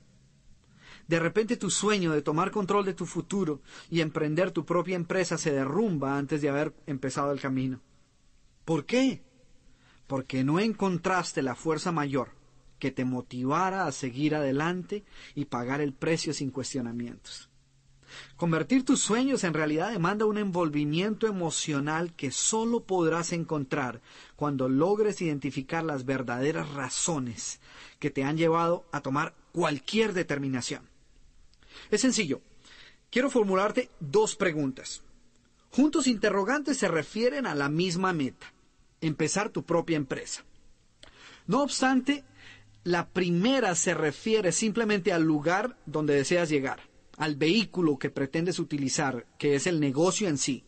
De 1.06 1.18
repente 1.18 1.56
tu 1.56 1.70
sueño 1.70 2.12
de 2.12 2.22
tomar 2.22 2.50
control 2.50 2.84
de 2.84 2.94
tu 2.94 3.06
futuro 3.06 3.60
y 3.90 4.00
emprender 4.00 4.50
tu 4.50 4.64
propia 4.64 4.96
empresa 4.96 5.36
se 5.36 5.52
derrumba 5.52 6.16
antes 6.16 6.40
de 6.40 6.48
haber 6.48 6.74
empezado 6.86 7.32
el 7.32 7.40
camino. 7.40 7.80
¿Por 8.64 8.86
qué? 8.86 9.22
Porque 10.06 10.44
no 10.44 10.58
encontraste 10.60 11.42
la 11.42 11.54
fuerza 11.54 11.92
mayor 11.92 12.30
que 12.78 12.90
te 12.90 13.04
motivara 13.04 13.86
a 13.86 13.92
seguir 13.92 14.34
adelante 14.34 15.04
y 15.34 15.46
pagar 15.46 15.80
el 15.80 15.92
precio 15.92 16.32
sin 16.32 16.50
cuestionamientos. 16.50 17.50
Convertir 18.36 18.84
tus 18.84 19.00
sueños 19.00 19.44
en 19.44 19.54
realidad 19.54 19.90
demanda 19.90 20.26
un 20.26 20.38
envolvimiento 20.38 21.26
emocional 21.26 22.14
que 22.14 22.30
solo 22.30 22.84
podrás 22.84 23.32
encontrar 23.32 24.00
cuando 24.36 24.68
logres 24.68 25.20
identificar 25.20 25.84
las 25.84 26.04
verdaderas 26.04 26.70
razones 26.70 27.60
que 27.98 28.10
te 28.10 28.24
han 28.24 28.36
llevado 28.36 28.86
a 28.92 29.00
tomar 29.00 29.34
cualquier 29.52 30.12
determinación. 30.12 30.93
Es 31.90 32.00
sencillo. 32.00 32.40
Quiero 33.10 33.30
formularte 33.30 33.90
dos 34.00 34.36
preguntas. 34.36 35.02
Juntos 35.70 36.06
interrogantes 36.06 36.78
se 36.78 36.88
refieren 36.88 37.46
a 37.46 37.54
la 37.54 37.68
misma 37.68 38.12
meta, 38.12 38.52
empezar 39.00 39.50
tu 39.50 39.64
propia 39.64 39.96
empresa. 39.96 40.44
No 41.46 41.62
obstante, 41.62 42.24
la 42.84 43.08
primera 43.08 43.74
se 43.74 43.94
refiere 43.94 44.52
simplemente 44.52 45.12
al 45.12 45.22
lugar 45.22 45.76
donde 45.86 46.14
deseas 46.14 46.48
llegar 46.48 46.80
al 47.16 47.36
vehículo 47.36 47.98
que 47.98 48.10
pretendes 48.10 48.58
utilizar, 48.58 49.26
que 49.38 49.54
es 49.54 49.66
el 49.66 49.80
negocio 49.80 50.28
en 50.28 50.38
sí, 50.38 50.64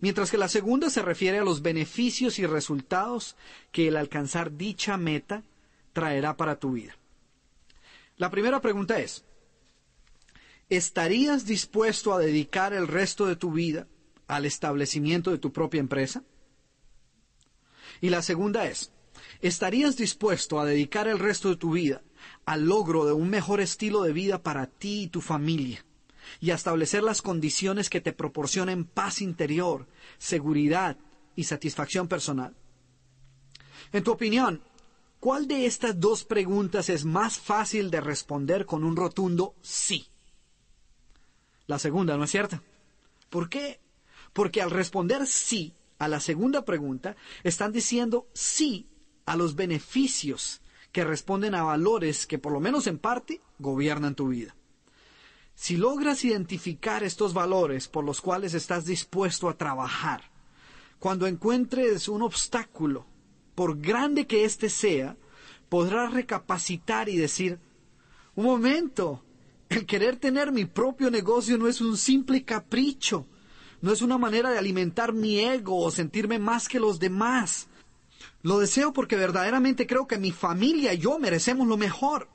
mientras 0.00 0.30
que 0.30 0.38
la 0.38 0.48
segunda 0.48 0.90
se 0.90 1.02
refiere 1.02 1.38
a 1.38 1.44
los 1.44 1.62
beneficios 1.62 2.38
y 2.38 2.46
resultados 2.46 3.36
que 3.70 3.88
el 3.88 3.96
alcanzar 3.96 4.56
dicha 4.56 4.96
meta 4.96 5.42
traerá 5.92 6.36
para 6.36 6.58
tu 6.58 6.72
vida. 6.72 6.96
La 8.16 8.30
primera 8.30 8.60
pregunta 8.60 8.98
es, 8.98 9.24
¿estarías 10.76 11.44
dispuesto 11.44 12.14
a 12.14 12.18
dedicar 12.18 12.72
el 12.72 12.88
resto 12.88 13.26
de 13.26 13.36
tu 13.36 13.52
vida 13.52 13.88
al 14.26 14.46
establecimiento 14.46 15.30
de 15.30 15.36
tu 15.36 15.52
propia 15.52 15.80
empresa? 15.80 16.24
Y 18.00 18.08
la 18.08 18.22
segunda 18.22 18.64
es, 18.64 18.90
¿estarías 19.42 19.98
dispuesto 19.98 20.58
a 20.58 20.64
dedicar 20.64 21.08
el 21.08 21.18
resto 21.18 21.50
de 21.50 21.56
tu 21.56 21.72
vida 21.72 22.02
al 22.46 22.64
logro 22.64 23.04
de 23.04 23.12
un 23.12 23.28
mejor 23.28 23.60
estilo 23.60 24.02
de 24.02 24.14
vida 24.14 24.42
para 24.42 24.66
ti 24.66 25.02
y 25.02 25.08
tu 25.08 25.20
familia? 25.20 25.84
y 26.40 26.52
a 26.52 26.54
establecer 26.54 27.02
las 27.02 27.20
condiciones 27.20 27.90
que 27.90 28.00
te 28.00 28.12
proporcionen 28.12 28.84
paz 28.84 29.20
interior, 29.20 29.86
seguridad 30.18 30.96
y 31.36 31.44
satisfacción 31.44 32.08
personal. 32.08 32.56
En 33.92 34.02
tu 34.02 34.12
opinión, 34.12 34.62
¿cuál 35.20 35.46
de 35.46 35.66
estas 35.66 35.98
dos 36.00 36.24
preguntas 36.24 36.88
es 36.88 37.04
más 37.04 37.38
fácil 37.38 37.90
de 37.90 38.00
responder 38.00 38.64
con 38.64 38.84
un 38.84 38.96
rotundo 38.96 39.56
sí? 39.60 40.11
La 41.72 41.78
segunda, 41.78 42.18
¿no 42.18 42.24
es 42.24 42.30
cierta? 42.30 42.62
¿Por 43.30 43.48
qué? 43.48 43.80
Porque 44.34 44.60
al 44.60 44.70
responder 44.70 45.26
sí 45.26 45.72
a 45.98 46.06
la 46.06 46.20
segunda 46.20 46.66
pregunta, 46.66 47.16
están 47.44 47.72
diciendo 47.72 48.28
sí 48.34 48.90
a 49.24 49.36
los 49.36 49.56
beneficios 49.56 50.60
que 50.92 51.02
responden 51.02 51.54
a 51.54 51.62
valores 51.62 52.26
que 52.26 52.38
por 52.38 52.52
lo 52.52 52.60
menos 52.60 52.86
en 52.86 52.98
parte 52.98 53.40
gobiernan 53.58 54.14
tu 54.14 54.28
vida. 54.28 54.54
Si 55.54 55.78
logras 55.78 56.26
identificar 56.26 57.04
estos 57.04 57.32
valores 57.32 57.88
por 57.88 58.04
los 58.04 58.20
cuales 58.20 58.52
estás 58.52 58.84
dispuesto 58.84 59.48
a 59.48 59.56
trabajar, 59.56 60.30
cuando 60.98 61.26
encuentres 61.26 62.06
un 62.06 62.20
obstáculo, 62.20 63.06
por 63.54 63.78
grande 63.80 64.26
que 64.26 64.44
éste 64.44 64.68
sea, 64.68 65.16
podrás 65.70 66.12
recapacitar 66.12 67.08
y 67.08 67.16
decir, 67.16 67.60
un 68.34 68.44
momento, 68.44 69.24
el 69.72 69.86
querer 69.86 70.16
tener 70.16 70.52
mi 70.52 70.64
propio 70.64 71.10
negocio 71.10 71.58
no 71.58 71.68
es 71.68 71.80
un 71.80 71.96
simple 71.96 72.44
capricho, 72.44 73.26
no 73.80 73.92
es 73.92 74.02
una 74.02 74.18
manera 74.18 74.50
de 74.50 74.58
alimentar 74.58 75.12
mi 75.12 75.40
ego 75.40 75.78
o 75.78 75.90
sentirme 75.90 76.38
más 76.38 76.68
que 76.68 76.80
los 76.80 76.98
demás. 76.98 77.68
Lo 78.42 78.58
deseo 78.58 78.92
porque 78.92 79.16
verdaderamente 79.16 79.86
creo 79.86 80.06
que 80.06 80.18
mi 80.18 80.32
familia 80.32 80.94
y 80.94 80.98
yo 80.98 81.18
merecemos 81.18 81.66
lo 81.66 81.76
mejor. 81.76 82.28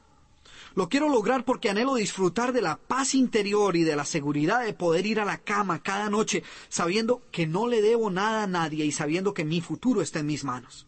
Lo 0.75 0.89
quiero 0.89 1.09
lograr 1.09 1.43
porque 1.43 1.69
anhelo 1.69 1.95
disfrutar 1.95 2.53
de 2.53 2.61
la 2.61 2.77
paz 2.77 3.15
interior 3.15 3.75
y 3.75 3.83
de 3.83 3.95
la 3.95 4.05
seguridad 4.05 4.63
de 4.63 4.73
poder 4.73 5.05
ir 5.07 5.19
a 5.19 5.25
la 5.25 5.39
cama 5.39 5.81
cada 5.81 6.09
noche 6.09 6.43
sabiendo 6.69 7.23
que 7.31 7.47
no 7.47 7.67
le 7.67 7.81
debo 7.81 8.11
nada 8.11 8.43
a 8.43 8.47
nadie 8.47 8.85
y 8.85 8.91
sabiendo 8.91 9.33
que 9.33 9.43
mi 9.43 9.59
futuro 9.59 10.01
está 10.01 10.19
en 10.19 10.27
mis 10.27 10.43
manos. 10.43 10.85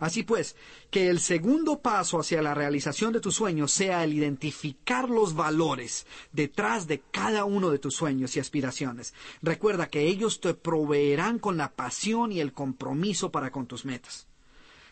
Así 0.00 0.22
pues, 0.22 0.56
que 0.90 1.08
el 1.08 1.20
segundo 1.20 1.80
paso 1.80 2.18
hacia 2.18 2.42
la 2.42 2.54
realización 2.54 3.12
de 3.12 3.20
tus 3.20 3.34
sueños 3.34 3.72
sea 3.72 4.04
el 4.04 4.14
identificar 4.14 5.08
los 5.08 5.34
valores 5.34 6.06
detrás 6.32 6.86
de 6.86 7.00
cada 7.10 7.44
uno 7.44 7.70
de 7.70 7.78
tus 7.78 7.94
sueños 7.94 8.36
y 8.36 8.40
aspiraciones. 8.40 9.14
Recuerda 9.42 9.88
que 9.88 10.02
ellos 10.02 10.40
te 10.40 10.54
proveerán 10.54 11.38
con 11.38 11.56
la 11.56 11.72
pasión 11.72 12.32
y 12.32 12.40
el 12.40 12.52
compromiso 12.52 13.30
para 13.30 13.50
con 13.50 13.66
tus 13.66 13.84
metas. 13.84 14.26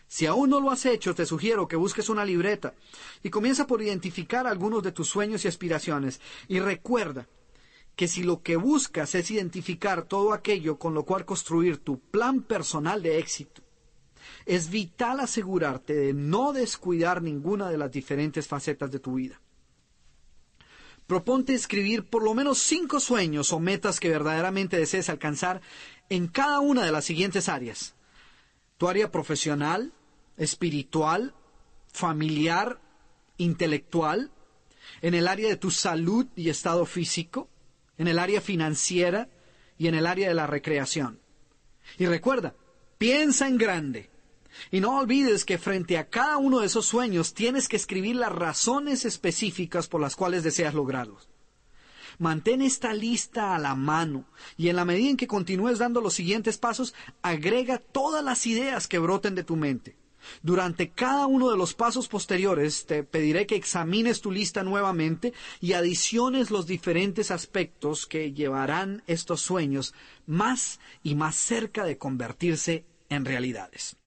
Si 0.07 0.27
aún 0.27 0.51
no 0.51 0.59
lo 0.59 0.69
has 0.69 0.85
hecho, 0.85 1.15
te 1.15 1.25
sugiero 1.25 1.67
que 1.67 1.75
busques 1.75 2.07
una 2.07 2.23
libreta 2.23 2.75
y 3.23 3.31
comienza 3.31 3.65
por 3.65 3.81
identificar 3.81 4.45
algunos 4.45 4.83
de 4.83 4.91
tus 4.91 5.07
sueños 5.07 5.43
y 5.43 5.47
aspiraciones. 5.47 6.21
Y 6.47 6.59
recuerda 6.59 7.27
que 7.95 8.07
si 8.07 8.21
lo 8.21 8.43
que 8.43 8.55
buscas 8.55 9.15
es 9.15 9.31
identificar 9.31 10.03
todo 10.03 10.33
aquello 10.33 10.77
con 10.77 10.93
lo 10.93 11.03
cual 11.03 11.25
construir 11.25 11.79
tu 11.79 11.99
plan 11.99 12.43
personal 12.43 13.01
de 13.01 13.17
éxito, 13.17 13.62
es 14.45 14.69
vital 14.69 15.19
asegurarte 15.19 15.93
de 15.93 16.13
no 16.13 16.53
descuidar 16.53 17.21
ninguna 17.21 17.69
de 17.69 17.77
las 17.77 17.91
diferentes 17.91 18.47
facetas 18.47 18.91
de 18.91 18.99
tu 18.99 19.15
vida. 19.15 19.39
Proponte 21.07 21.53
escribir 21.53 22.05
por 22.05 22.23
lo 22.23 22.33
menos 22.33 22.59
cinco 22.59 22.99
sueños 22.99 23.51
o 23.51 23.59
metas 23.59 23.99
que 23.99 24.09
verdaderamente 24.09 24.77
desees 24.77 25.09
alcanzar 25.09 25.61
en 26.09 26.27
cada 26.27 26.59
una 26.59 26.85
de 26.85 26.91
las 26.91 27.05
siguientes 27.05 27.49
áreas 27.49 27.95
tu 28.77 28.89
área 28.89 29.11
profesional, 29.11 29.93
espiritual, 30.35 31.33
familiar, 31.91 32.81
intelectual, 33.37 34.31
en 35.01 35.13
el 35.13 35.27
área 35.27 35.47
de 35.47 35.57
tu 35.57 35.71
salud 35.71 36.27
y 36.35 36.49
estado 36.49 36.85
físico, 36.85 37.49
en 37.97 38.07
el 38.07 38.19
área 38.19 38.41
financiera 38.41 39.29
y 39.77 39.87
en 39.87 39.95
el 39.95 40.07
área 40.07 40.27
de 40.27 40.33
la 40.33 40.47
recreación. 40.47 41.19
Y 41.97 42.07
recuerda, 42.07 42.55
piensa 42.97 43.47
en 43.47 43.57
grande. 43.57 44.09
Y 44.71 44.79
no 44.79 44.97
olvides 44.99 45.45
que 45.45 45.57
frente 45.57 45.97
a 45.97 46.09
cada 46.09 46.37
uno 46.37 46.59
de 46.59 46.67
esos 46.67 46.85
sueños 46.85 47.33
tienes 47.33 47.67
que 47.67 47.75
escribir 47.75 48.15
las 48.15 48.31
razones 48.31 49.05
específicas 49.05 49.87
por 49.87 50.01
las 50.01 50.15
cuales 50.15 50.43
deseas 50.43 50.73
lograrlos. 50.73 51.29
Mantén 52.19 52.61
esta 52.61 52.93
lista 52.93 53.55
a 53.55 53.59
la 53.59 53.75
mano 53.75 54.25
y 54.55 54.69
en 54.69 54.75
la 54.75 54.85
medida 54.85 55.09
en 55.09 55.17
que 55.17 55.27
continúes 55.27 55.79
dando 55.79 56.01
los 56.01 56.13
siguientes 56.13 56.57
pasos, 56.57 56.93
agrega 57.21 57.79
todas 57.79 58.23
las 58.23 58.45
ideas 58.45 58.87
que 58.87 58.99
broten 58.99 59.35
de 59.35 59.43
tu 59.43 59.55
mente. 59.55 59.95
Durante 60.41 60.91
cada 60.91 61.27
uno 61.27 61.51
de 61.51 61.57
los 61.57 61.73
pasos 61.73 62.07
posteriores 62.07 62.85
te 62.85 63.03
pediré 63.03 63.45
que 63.45 63.55
examines 63.55 64.21
tu 64.21 64.31
lista 64.31 64.63
nuevamente 64.63 65.33
y 65.59 65.73
adiciones 65.73 66.49
los 66.49 66.65
diferentes 66.65 67.29
aspectos 67.31 68.05
que 68.05 68.31
llevarán 68.31 69.03
estos 69.07 69.41
sueños 69.41 69.93
más 70.25 70.79
y 71.01 71.15
más 71.15 71.35
cerca 71.35 71.83
de 71.83 71.97
convertirse 71.97 72.85
en 73.09 73.25
realidades. 73.25 73.97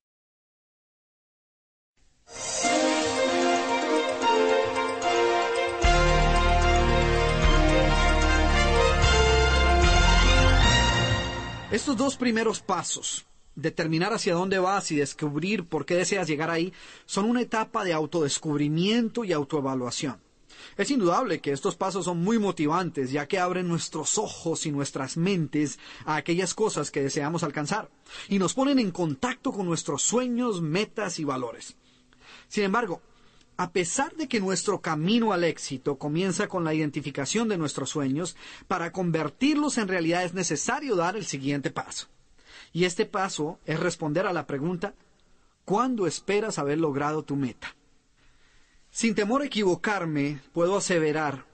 Estos 11.77 11.97
dos 11.97 12.17
primeros 12.17 12.61
pasos, 12.61 13.27
determinar 13.57 14.13
hacia 14.15 14.35
dónde 14.35 14.61
vas 14.61 14.93
y 14.93 14.97
descubrir 14.97 15.67
por 15.67 15.85
qué 15.85 15.97
deseas 15.97 16.29
llegar 16.29 16.49
ahí, 16.49 16.73
son 17.07 17.25
una 17.25 17.41
etapa 17.41 17.83
de 17.83 17.93
autodescubrimiento 17.93 19.25
y 19.25 19.33
autoevaluación. 19.33 20.23
Es 20.77 20.93
indudable 20.93 21.41
que 21.41 21.51
estos 21.51 21.75
pasos 21.75 22.05
son 22.05 22.23
muy 22.23 22.39
motivantes, 22.39 23.11
ya 23.11 23.27
que 23.27 23.41
abren 23.41 23.67
nuestros 23.67 24.17
ojos 24.17 24.65
y 24.65 24.71
nuestras 24.71 25.17
mentes 25.17 25.81
a 26.05 26.15
aquellas 26.15 26.55
cosas 26.55 26.93
que 26.93 27.03
deseamos 27.03 27.43
alcanzar, 27.43 27.91
y 28.29 28.39
nos 28.39 28.55
ponen 28.55 28.79
en 28.79 28.93
contacto 28.93 29.51
con 29.51 29.67
nuestros 29.67 30.03
sueños, 30.03 30.63
metas 30.63 31.19
y 31.19 31.25
valores. 31.25 31.77
Sin 32.49 32.65
embargo, 32.65 33.01
a 33.57 33.73
pesar 33.73 34.15
de 34.17 34.29
que 34.29 34.41
nuestro 34.41 34.81
camino 34.81 35.33
al 35.33 35.45
éxito 35.45 35.97
comienza 35.97 36.47
con 36.47 36.65
la 36.65 36.75
identificación 36.75 37.49
de 37.49 37.57
nuestros 37.57 37.91
sueños, 37.91 38.37
para 38.69 38.93
convertirlos 38.93 39.79
en 39.79 39.89
realidad 39.89 40.25
es 40.25 40.35
necesario 40.35 40.95
dar 40.95 41.17
el 41.17 41.25
siguiente 41.25 41.71
paso. 41.71 42.09
Y 42.73 42.85
este 42.85 43.07
paso 43.07 43.59
es 43.65 43.81
responder 43.81 44.27
a 44.27 44.33
la 44.33 44.47
pregunta, 44.47 44.95
¿cuándo 45.65 46.07
esperas 46.07 46.59
haber 46.59 46.79
logrado 46.79 47.23
tu 47.23 47.37
meta? 47.37 47.75
Sin 48.91 49.15
temor 49.15 49.43
a 49.43 49.47
equivocarme, 49.47 50.41
puedo 50.53 50.77
aseverar 50.77 51.47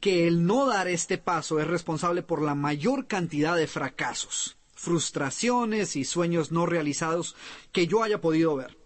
que 0.00 0.28
el 0.28 0.44
no 0.44 0.66
dar 0.66 0.88
este 0.88 1.16
paso 1.16 1.60
es 1.60 1.66
responsable 1.66 2.22
por 2.22 2.42
la 2.42 2.54
mayor 2.54 3.06
cantidad 3.06 3.56
de 3.56 3.66
fracasos, 3.66 4.58
frustraciones 4.74 5.96
y 5.96 6.04
sueños 6.04 6.52
no 6.52 6.66
realizados 6.66 7.34
que 7.72 7.86
yo 7.86 8.02
haya 8.02 8.20
podido 8.20 8.56
ver. 8.56 8.83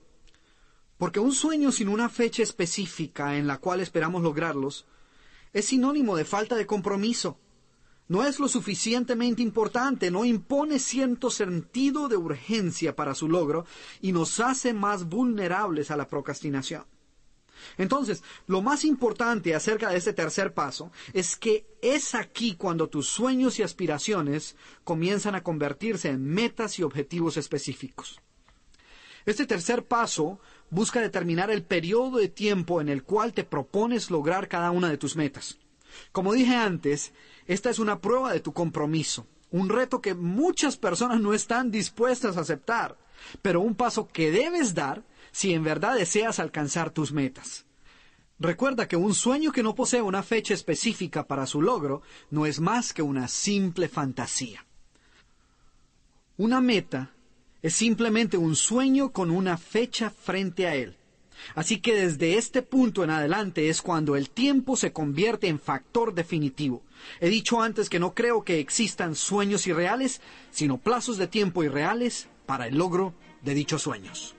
Porque 0.98 1.20
un 1.20 1.32
sueño 1.32 1.72
sin 1.72 1.88
una 1.88 2.08
fecha 2.08 2.42
específica 2.42 3.36
en 3.36 3.46
la 3.46 3.58
cual 3.58 3.80
esperamos 3.80 4.22
lograrlos 4.22 4.86
es 5.52 5.66
sinónimo 5.66 6.16
de 6.16 6.24
falta 6.24 6.56
de 6.56 6.66
compromiso. 6.66 7.38
No 8.08 8.24
es 8.24 8.38
lo 8.38 8.48
suficientemente 8.48 9.42
importante, 9.42 10.10
no 10.10 10.24
impone 10.24 10.78
cierto 10.78 11.30
sentido 11.30 12.08
de 12.08 12.16
urgencia 12.16 12.96
para 12.96 13.14
su 13.14 13.28
logro 13.28 13.66
y 14.00 14.12
nos 14.12 14.40
hace 14.40 14.72
más 14.72 15.04
vulnerables 15.04 15.90
a 15.90 15.96
la 15.96 16.08
procrastinación. 16.08 16.84
Entonces, 17.76 18.22
lo 18.46 18.62
más 18.62 18.84
importante 18.84 19.54
acerca 19.54 19.90
de 19.90 19.98
este 19.98 20.12
tercer 20.12 20.54
paso 20.54 20.90
es 21.12 21.36
que 21.36 21.66
es 21.82 22.14
aquí 22.14 22.54
cuando 22.54 22.88
tus 22.88 23.08
sueños 23.08 23.58
y 23.58 23.62
aspiraciones 23.62 24.56
comienzan 24.84 25.34
a 25.34 25.42
convertirse 25.42 26.08
en 26.08 26.24
metas 26.24 26.78
y 26.78 26.82
objetivos 26.82 27.36
específicos. 27.36 28.20
Este 29.26 29.44
tercer 29.44 29.84
paso 29.84 30.40
busca 30.70 31.00
determinar 31.00 31.50
el 31.50 31.62
periodo 31.62 32.18
de 32.18 32.28
tiempo 32.28 32.80
en 32.80 32.88
el 32.88 33.02
cual 33.02 33.32
te 33.32 33.44
propones 33.44 34.10
lograr 34.10 34.48
cada 34.48 34.70
una 34.70 34.88
de 34.88 34.98
tus 34.98 35.16
metas. 35.16 35.58
Como 36.12 36.32
dije 36.32 36.54
antes, 36.54 37.12
esta 37.46 37.70
es 37.70 37.78
una 37.78 38.00
prueba 38.00 38.32
de 38.32 38.40
tu 38.40 38.52
compromiso, 38.52 39.26
un 39.50 39.68
reto 39.68 40.00
que 40.00 40.14
muchas 40.14 40.76
personas 40.76 41.20
no 41.20 41.32
están 41.32 41.70
dispuestas 41.70 42.36
a 42.36 42.40
aceptar, 42.40 42.98
pero 43.42 43.60
un 43.60 43.74
paso 43.74 44.08
que 44.08 44.30
debes 44.30 44.74
dar 44.74 45.02
si 45.32 45.52
en 45.52 45.64
verdad 45.64 45.96
deseas 45.96 46.38
alcanzar 46.38 46.90
tus 46.90 47.12
metas. 47.12 47.64
Recuerda 48.38 48.86
que 48.86 48.96
un 48.96 49.14
sueño 49.14 49.50
que 49.50 49.64
no 49.64 49.74
posee 49.74 50.00
una 50.00 50.22
fecha 50.22 50.54
específica 50.54 51.26
para 51.26 51.46
su 51.46 51.60
logro 51.60 52.02
no 52.30 52.46
es 52.46 52.60
más 52.60 52.92
que 52.92 53.02
una 53.02 53.26
simple 53.26 53.88
fantasía. 53.88 54.64
Una 56.36 56.60
meta 56.60 57.12
es 57.62 57.74
simplemente 57.74 58.36
un 58.36 58.56
sueño 58.56 59.10
con 59.12 59.30
una 59.30 59.56
fecha 59.56 60.10
frente 60.10 60.66
a 60.66 60.74
él. 60.74 60.96
Así 61.54 61.80
que 61.80 61.94
desde 61.94 62.36
este 62.36 62.62
punto 62.62 63.04
en 63.04 63.10
adelante 63.10 63.68
es 63.68 63.82
cuando 63.82 64.16
el 64.16 64.30
tiempo 64.30 64.76
se 64.76 64.92
convierte 64.92 65.48
en 65.48 65.60
factor 65.60 66.14
definitivo. 66.14 66.82
He 67.20 67.28
dicho 67.28 67.62
antes 67.62 67.88
que 67.88 68.00
no 68.00 68.14
creo 68.14 68.42
que 68.42 68.58
existan 68.58 69.14
sueños 69.14 69.66
irreales, 69.66 70.20
sino 70.50 70.78
plazos 70.78 71.16
de 71.16 71.28
tiempo 71.28 71.62
irreales 71.62 72.28
para 72.46 72.66
el 72.66 72.76
logro 72.76 73.14
de 73.42 73.54
dichos 73.54 73.82
sueños. 73.82 74.34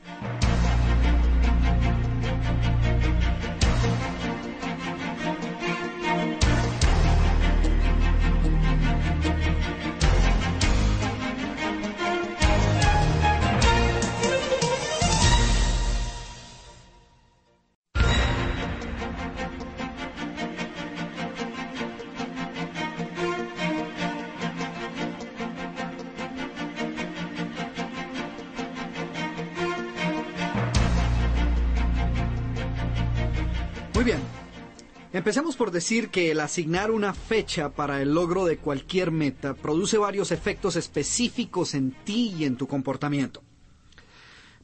Empecemos 35.20 35.58
por 35.58 35.72
decir 35.72 36.12
que 36.12 36.32
el 36.32 36.40
asignar 36.40 36.92
una 36.92 37.14
fecha 37.14 37.72
para 37.72 38.02
el 38.02 38.14
logro 38.14 38.46
de 38.46 38.56
cualquier 38.56 39.12
meta 39.12 39.54
produce 39.54 39.98
varios 39.98 40.32
efectos 40.32 40.78
específicos 40.78 41.74
en 41.74 41.92
ti 42.06 42.34
y 42.38 42.46
en 42.46 42.56
tu 42.56 42.70
comportamiento. 42.70 43.44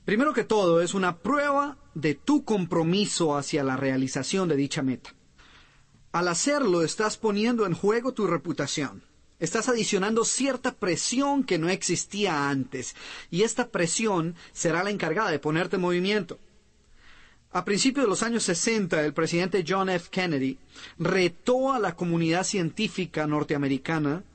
Primero 0.06 0.32
que 0.32 0.46
todo, 0.46 0.80
es 0.80 0.94
una 0.94 1.18
prueba 1.18 1.78
de 1.94 2.16
tu 2.16 2.46
compromiso 2.46 3.36
hacia 3.36 3.66
la 3.66 3.76
realización 3.76 4.48
de 4.48 4.56
dicha 4.56 4.82
meta. 4.82 5.14
Al 6.14 6.30
hacerlo, 6.30 6.84
estás 6.84 7.18
poniendo 7.18 7.66
en 7.66 7.74
juego 7.74 8.14
tu 8.14 8.26
reputación. 8.26 9.04
Estás 9.40 9.68
adicionando 9.68 10.24
cierta 10.24 10.76
presión 10.76 11.44
que 11.44 11.58
no 11.58 11.68
existía 11.68 12.48
antes, 12.48 12.96
y 13.30 13.42
esta 13.42 13.68
presión 13.72 14.36
será 14.54 14.86
la 14.86 14.92
encargada 14.92 15.32
de 15.32 15.40
ponerte 15.40 15.76
en 15.76 15.82
movimiento. 15.82 16.40
A 17.56 17.64
principios 17.64 18.04
de 18.04 18.10
los 18.10 18.22
años 18.22 18.44
60, 18.44 19.02
el 19.06 19.14
presidente 19.14 19.64
John 19.66 19.88
F. 19.88 20.10
Kennedy 20.12 20.60
retó 21.00 21.72
a 21.72 21.80
la 21.80 21.96
comunidad 21.96 22.44
científica 22.44 23.28
norteamericana 23.28 24.26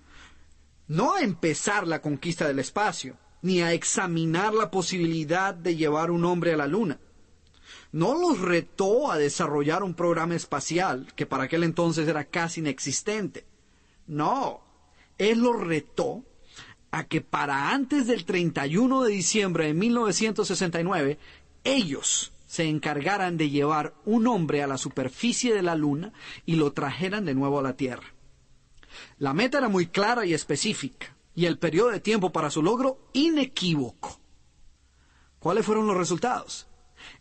no 0.89 1.15
a 1.15 1.21
empezar 1.21 1.87
la 1.87 2.01
conquista 2.01 2.49
del 2.49 2.61
espacio, 2.61 3.19
ni 3.43 3.61
a 3.61 3.75
examinar 3.75 4.55
la 4.55 4.71
posibilidad 4.71 5.53
de 5.53 5.77
llevar 5.77 6.11
un 6.11 6.25
hombre 6.25 6.55
a 6.55 6.57
la 6.57 6.67
Luna. 6.67 6.99
No 7.93 8.19
los 8.19 8.39
retó 8.39 9.13
a 9.13 9.19
desarrollar 9.19 9.83
un 9.83 9.93
programa 9.93 10.35
espacial 10.35 11.13
que 11.15 11.27
para 11.27 11.45
aquel 11.45 11.65
entonces 11.65 12.09
era 12.09 12.25
casi 12.25 12.61
inexistente. 12.61 13.45
No, 14.07 14.63
él 15.19 15.41
los 15.41 15.61
retó 15.61 16.25
a 16.91 17.05
que 17.05 17.21
para 17.21 17.75
antes 17.75 18.07
del 18.07 18.25
31 18.25 19.03
de 19.03 19.13
diciembre 19.13 19.67
de 19.67 19.75
1969 19.75 21.19
ellos 21.65 22.33
se 22.51 22.65
encargaran 22.65 23.37
de 23.37 23.49
llevar 23.49 23.95
un 24.05 24.27
hombre 24.27 24.61
a 24.61 24.67
la 24.67 24.77
superficie 24.77 25.55
de 25.55 25.63
la 25.63 25.77
Luna 25.77 26.13
y 26.45 26.57
lo 26.57 26.73
trajeran 26.73 27.25
de 27.25 27.33
nuevo 27.33 27.61
a 27.61 27.63
la 27.63 27.77
Tierra. 27.77 28.13
La 29.19 29.33
meta 29.33 29.59
era 29.59 29.69
muy 29.69 29.87
clara 29.87 30.27
y 30.27 30.35
específica, 30.35 31.15
y 31.33 31.47
el 31.47 31.61
periodo 31.61 31.91
de 31.91 32.01
tiempo 32.01 32.33
para 32.33 32.51
su 32.51 32.61
logro 32.61 33.09
inequívoco. 33.13 34.19
¿Cuáles 35.39 35.65
fueron 35.65 35.87
los 35.87 35.97
resultados? 35.97 36.67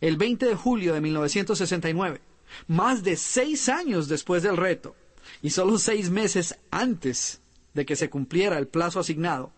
El 0.00 0.16
20 0.16 0.46
de 0.46 0.56
julio 0.56 0.94
de 0.94 1.00
1969, 1.00 2.20
más 2.66 3.04
de 3.04 3.14
seis 3.14 3.68
años 3.68 4.08
después 4.08 4.42
del 4.42 4.56
reto, 4.56 4.96
y 5.42 5.50
solo 5.50 5.78
seis 5.78 6.10
meses 6.10 6.58
antes 6.72 7.40
de 7.72 7.86
que 7.86 7.94
se 7.94 8.10
cumpliera 8.10 8.58
el 8.58 8.66
plazo 8.66 8.98
asignado, 8.98 9.52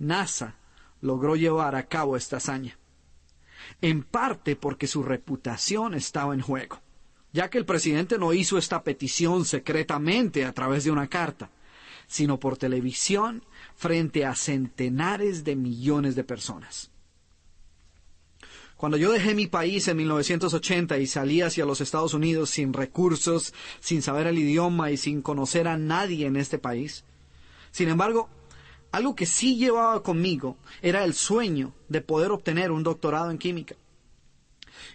NASA 0.00 0.56
logró 1.00 1.36
llevar 1.36 1.76
a 1.76 1.86
cabo 1.86 2.16
esta 2.16 2.38
hazaña 2.38 2.76
en 3.80 4.02
parte 4.02 4.56
porque 4.56 4.86
su 4.86 5.02
reputación 5.02 5.94
estaba 5.94 6.34
en 6.34 6.40
juego, 6.40 6.80
ya 7.32 7.50
que 7.50 7.58
el 7.58 7.64
presidente 7.64 8.18
no 8.18 8.32
hizo 8.32 8.58
esta 8.58 8.82
petición 8.82 9.44
secretamente 9.44 10.44
a 10.44 10.52
través 10.52 10.84
de 10.84 10.90
una 10.90 11.08
carta, 11.08 11.50
sino 12.06 12.38
por 12.38 12.56
televisión 12.56 13.44
frente 13.74 14.24
a 14.24 14.34
centenares 14.34 15.44
de 15.44 15.56
millones 15.56 16.14
de 16.14 16.24
personas. 16.24 16.90
Cuando 18.76 18.96
yo 18.96 19.12
dejé 19.12 19.36
mi 19.36 19.46
país 19.46 19.86
en 19.86 19.96
1980 19.98 20.98
y 20.98 21.06
salí 21.06 21.40
hacia 21.40 21.64
los 21.64 21.80
Estados 21.80 22.14
Unidos 22.14 22.50
sin 22.50 22.72
recursos, 22.72 23.54
sin 23.78 24.02
saber 24.02 24.26
el 24.26 24.38
idioma 24.38 24.90
y 24.90 24.96
sin 24.96 25.22
conocer 25.22 25.68
a 25.68 25.78
nadie 25.78 26.26
en 26.26 26.34
este 26.34 26.58
país, 26.58 27.04
sin 27.70 27.88
embargo, 27.88 28.28
algo 28.92 29.16
que 29.16 29.26
sí 29.26 29.56
llevaba 29.56 30.02
conmigo 30.02 30.56
era 30.82 31.04
el 31.04 31.14
sueño 31.14 31.72
de 31.88 32.02
poder 32.02 32.30
obtener 32.30 32.70
un 32.70 32.82
doctorado 32.82 33.30
en 33.30 33.38
química. 33.38 33.74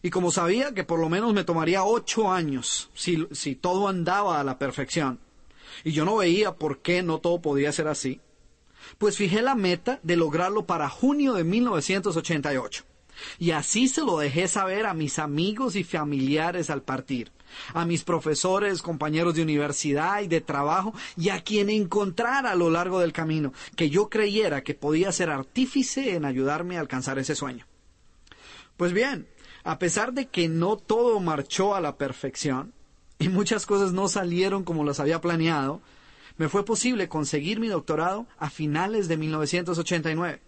Y 0.01 0.09
como 0.09 0.31
sabía 0.31 0.73
que 0.73 0.83
por 0.83 0.99
lo 0.99 1.09
menos 1.09 1.33
me 1.33 1.43
tomaría 1.43 1.83
ocho 1.83 2.31
años 2.31 2.89
si, 2.93 3.27
si 3.31 3.55
todo 3.55 3.87
andaba 3.87 4.39
a 4.39 4.43
la 4.43 4.59
perfección, 4.59 5.19
y 5.83 5.91
yo 5.91 6.05
no 6.05 6.17
veía 6.17 6.55
por 6.55 6.79
qué 6.79 7.03
no 7.03 7.19
todo 7.19 7.41
podía 7.41 7.71
ser 7.71 7.87
así, 7.87 8.21
pues 8.97 9.17
fijé 9.17 9.41
la 9.41 9.55
meta 9.55 9.99
de 10.03 10.15
lograrlo 10.15 10.65
para 10.65 10.89
junio 10.89 11.33
de 11.33 11.43
1988. 11.43 12.83
Y 13.39 13.51
así 13.51 13.87
se 13.87 14.03
lo 14.03 14.17
dejé 14.17 14.47
saber 14.47 14.85
a 14.85 14.93
mis 14.93 15.19
amigos 15.19 15.75
y 15.75 15.83
familiares 15.83 16.69
al 16.69 16.83
partir 16.83 17.31
a 17.73 17.85
mis 17.85 18.03
profesores, 18.03 18.81
compañeros 18.81 19.35
de 19.35 19.41
universidad 19.41 20.21
y 20.21 20.27
de 20.27 20.41
trabajo 20.41 20.93
y 21.15 21.29
a 21.29 21.41
quien 21.41 21.69
encontrara 21.69 22.51
a 22.51 22.55
lo 22.55 22.69
largo 22.69 22.99
del 22.99 23.13
camino, 23.13 23.53
que 23.75 23.89
yo 23.89 24.09
creyera 24.09 24.63
que 24.63 24.73
podía 24.73 25.11
ser 25.11 25.29
artífice 25.29 26.15
en 26.15 26.25
ayudarme 26.25 26.77
a 26.77 26.81
alcanzar 26.81 27.19
ese 27.19 27.35
sueño. 27.35 27.65
Pues 28.75 28.93
bien, 28.93 29.27
a 29.63 29.79
pesar 29.79 30.13
de 30.13 30.27
que 30.27 30.47
no 30.47 30.77
todo 30.77 31.19
marchó 31.19 31.75
a 31.75 31.81
la 31.81 31.97
perfección 31.97 32.73
y 33.19 33.29
muchas 33.29 33.65
cosas 33.65 33.91
no 33.91 34.07
salieron 34.07 34.63
como 34.63 34.83
las 34.83 34.99
había 34.99 35.21
planeado, 35.21 35.81
me 36.37 36.49
fue 36.49 36.63
posible 36.63 37.09
conseguir 37.09 37.59
mi 37.59 37.67
doctorado 37.67 38.27
a 38.37 38.49
finales 38.49 39.07
de 39.07 39.17
1989. 39.17 40.41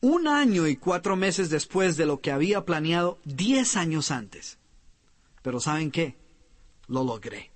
Un 0.00 0.28
año 0.28 0.66
y 0.68 0.76
cuatro 0.76 1.16
meses 1.16 1.50
después 1.50 1.96
de 1.96 2.06
lo 2.06 2.20
que 2.20 2.30
había 2.30 2.64
planeado 2.64 3.18
diez 3.24 3.76
años 3.76 4.10
antes. 4.10 4.58
Pero 5.42 5.60
¿saben 5.60 5.90
qué? 5.90 6.16
Lo 6.86 7.02
logré. 7.02 7.50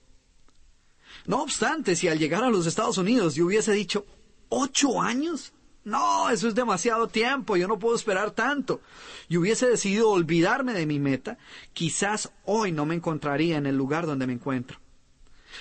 No 1.27 1.43
obstante, 1.43 1.95
si 1.95 2.09
al 2.09 2.19
llegar 2.19 2.43
a 2.43 2.51
los 2.51 2.67
Estados 2.67 2.99
Unidos 2.99 3.37
yo 3.37 3.47
hubiese 3.47 3.73
dicho, 3.73 4.07
¿ocho 4.49 5.01
años? 5.01 5.53
No, 5.85 6.31
eso 6.31 6.49
es 6.49 6.55
demasiado 6.55 7.09
tiempo, 7.09 7.57
yo 7.57 7.67
no 7.69 7.79
puedo 7.79 7.95
esperar 7.97 8.33
tanto. 8.33 8.81
Y 9.29 9.37
hubiese 9.37 9.69
decidido 9.69 10.11
olvidarme 10.11 10.75
de 10.75 10.87
mi 10.87 10.99
meta, 10.99 11.39
quizás 11.73 12.33
hoy 12.45 12.73
no 12.73 12.87
me 12.87 12.95
encontraría 12.95 13.57
en 13.57 13.67
el 13.67 13.77
lugar 13.77 14.07
donde 14.07 14.27
me 14.27 14.33
encuentro. 14.33 14.79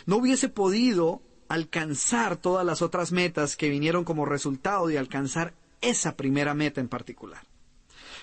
No 0.05 0.17
hubiese 0.17 0.49
podido 0.49 1.21
alcanzar 1.47 2.37
todas 2.37 2.65
las 2.65 2.81
otras 2.81 3.11
metas 3.11 3.55
que 3.55 3.69
vinieron 3.69 4.03
como 4.03 4.25
resultado 4.25 4.87
de 4.87 4.97
alcanzar 4.97 5.53
esa 5.81 6.15
primera 6.15 6.53
meta 6.53 6.79
en 6.79 6.87
particular. 6.87 7.45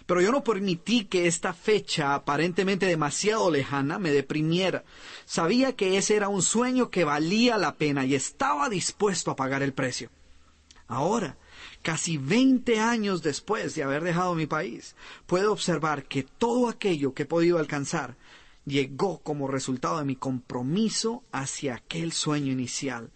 Pero 0.07 0.21
yo 0.21 0.33
no 0.33 0.45
permití 0.45 1.05
que 1.05 1.27
esta 1.27 1.53
fecha, 1.53 2.15
aparentemente 2.15 2.87
demasiado 2.87 3.51
lejana, 3.51 3.99
me 3.99 4.11
deprimiera. 4.11 4.85
Sabía 5.27 5.77
que 5.77 5.99
ese 5.99 6.17
era 6.17 6.29
un 6.29 6.43
sueño 6.43 6.91
que 6.91 7.05
valía 7.05 7.59
la 7.59 7.77
pena 7.77 8.07
y 8.07 8.15
estaba 8.15 8.69
dispuesto 8.69 9.31
a 9.31 9.37
pagar 9.37 9.63
el 9.63 9.75
precio. 9.75 10.11
Ahora, 10.87 11.37
casi 11.83 12.17
veinte 12.17 12.81
años 12.81 13.23
después 13.23 13.75
de 13.75 13.83
haber 13.83 14.03
dejado 14.03 14.35
mi 14.35 14.47
país, 14.47 14.97
puedo 15.27 15.53
observar 15.53 16.05
que 16.05 16.23
todo 16.23 16.69
aquello 16.69 17.13
que 17.13 17.25
he 17.25 17.27
podido 17.27 17.59
alcanzar 17.59 18.17
llegó 18.65 19.19
como 19.19 19.49
resultado 19.49 19.99
de 19.99 20.05
mi 20.05 20.17
compromiso 20.17 21.25
hacia 21.33 21.75
aquel 21.75 22.13
sueño 22.13 22.53
inicial. 22.53 23.11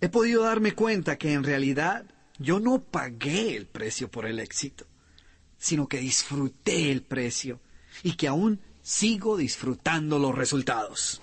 He 0.00 0.08
podido 0.08 0.42
darme 0.42 0.72
cuenta 0.72 1.16
que 1.16 1.32
en 1.32 1.44
realidad 1.44 2.06
yo 2.38 2.60
no 2.60 2.82
pagué 2.82 3.56
el 3.56 3.66
precio 3.66 4.10
por 4.10 4.26
el 4.26 4.40
éxito 4.40 4.86
sino 5.64 5.88
que 5.88 5.98
disfruté 5.98 6.92
el 6.92 7.00
precio 7.00 7.58
y 8.02 8.16
que 8.16 8.28
aún 8.28 8.60
sigo 8.82 9.38
disfrutando 9.38 10.18
los 10.18 10.34
resultados. 10.34 11.22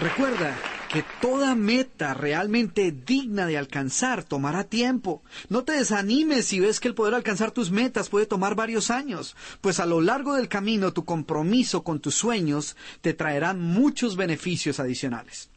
Recuerda 0.00 0.54
que 0.90 1.02
toda 1.22 1.54
meta 1.54 2.12
realmente 2.12 2.92
digna 2.92 3.46
de 3.46 3.56
alcanzar 3.56 4.22
tomará 4.22 4.64
tiempo. 4.64 5.22
No 5.48 5.64
te 5.64 5.72
desanimes 5.72 6.44
si 6.44 6.60
ves 6.60 6.78
que 6.78 6.88
el 6.88 6.94
poder 6.94 7.14
alcanzar 7.14 7.52
tus 7.52 7.70
metas 7.70 8.10
puede 8.10 8.26
tomar 8.26 8.54
varios 8.54 8.90
años, 8.90 9.34
pues 9.62 9.80
a 9.80 9.86
lo 9.86 10.02
largo 10.02 10.34
del 10.34 10.50
camino 10.50 10.92
tu 10.92 11.06
compromiso 11.06 11.84
con 11.84 12.00
tus 12.00 12.16
sueños 12.16 12.76
te 13.00 13.14
traerán 13.14 13.62
muchos 13.62 14.16
beneficios 14.16 14.78
adicionales. 14.78 15.51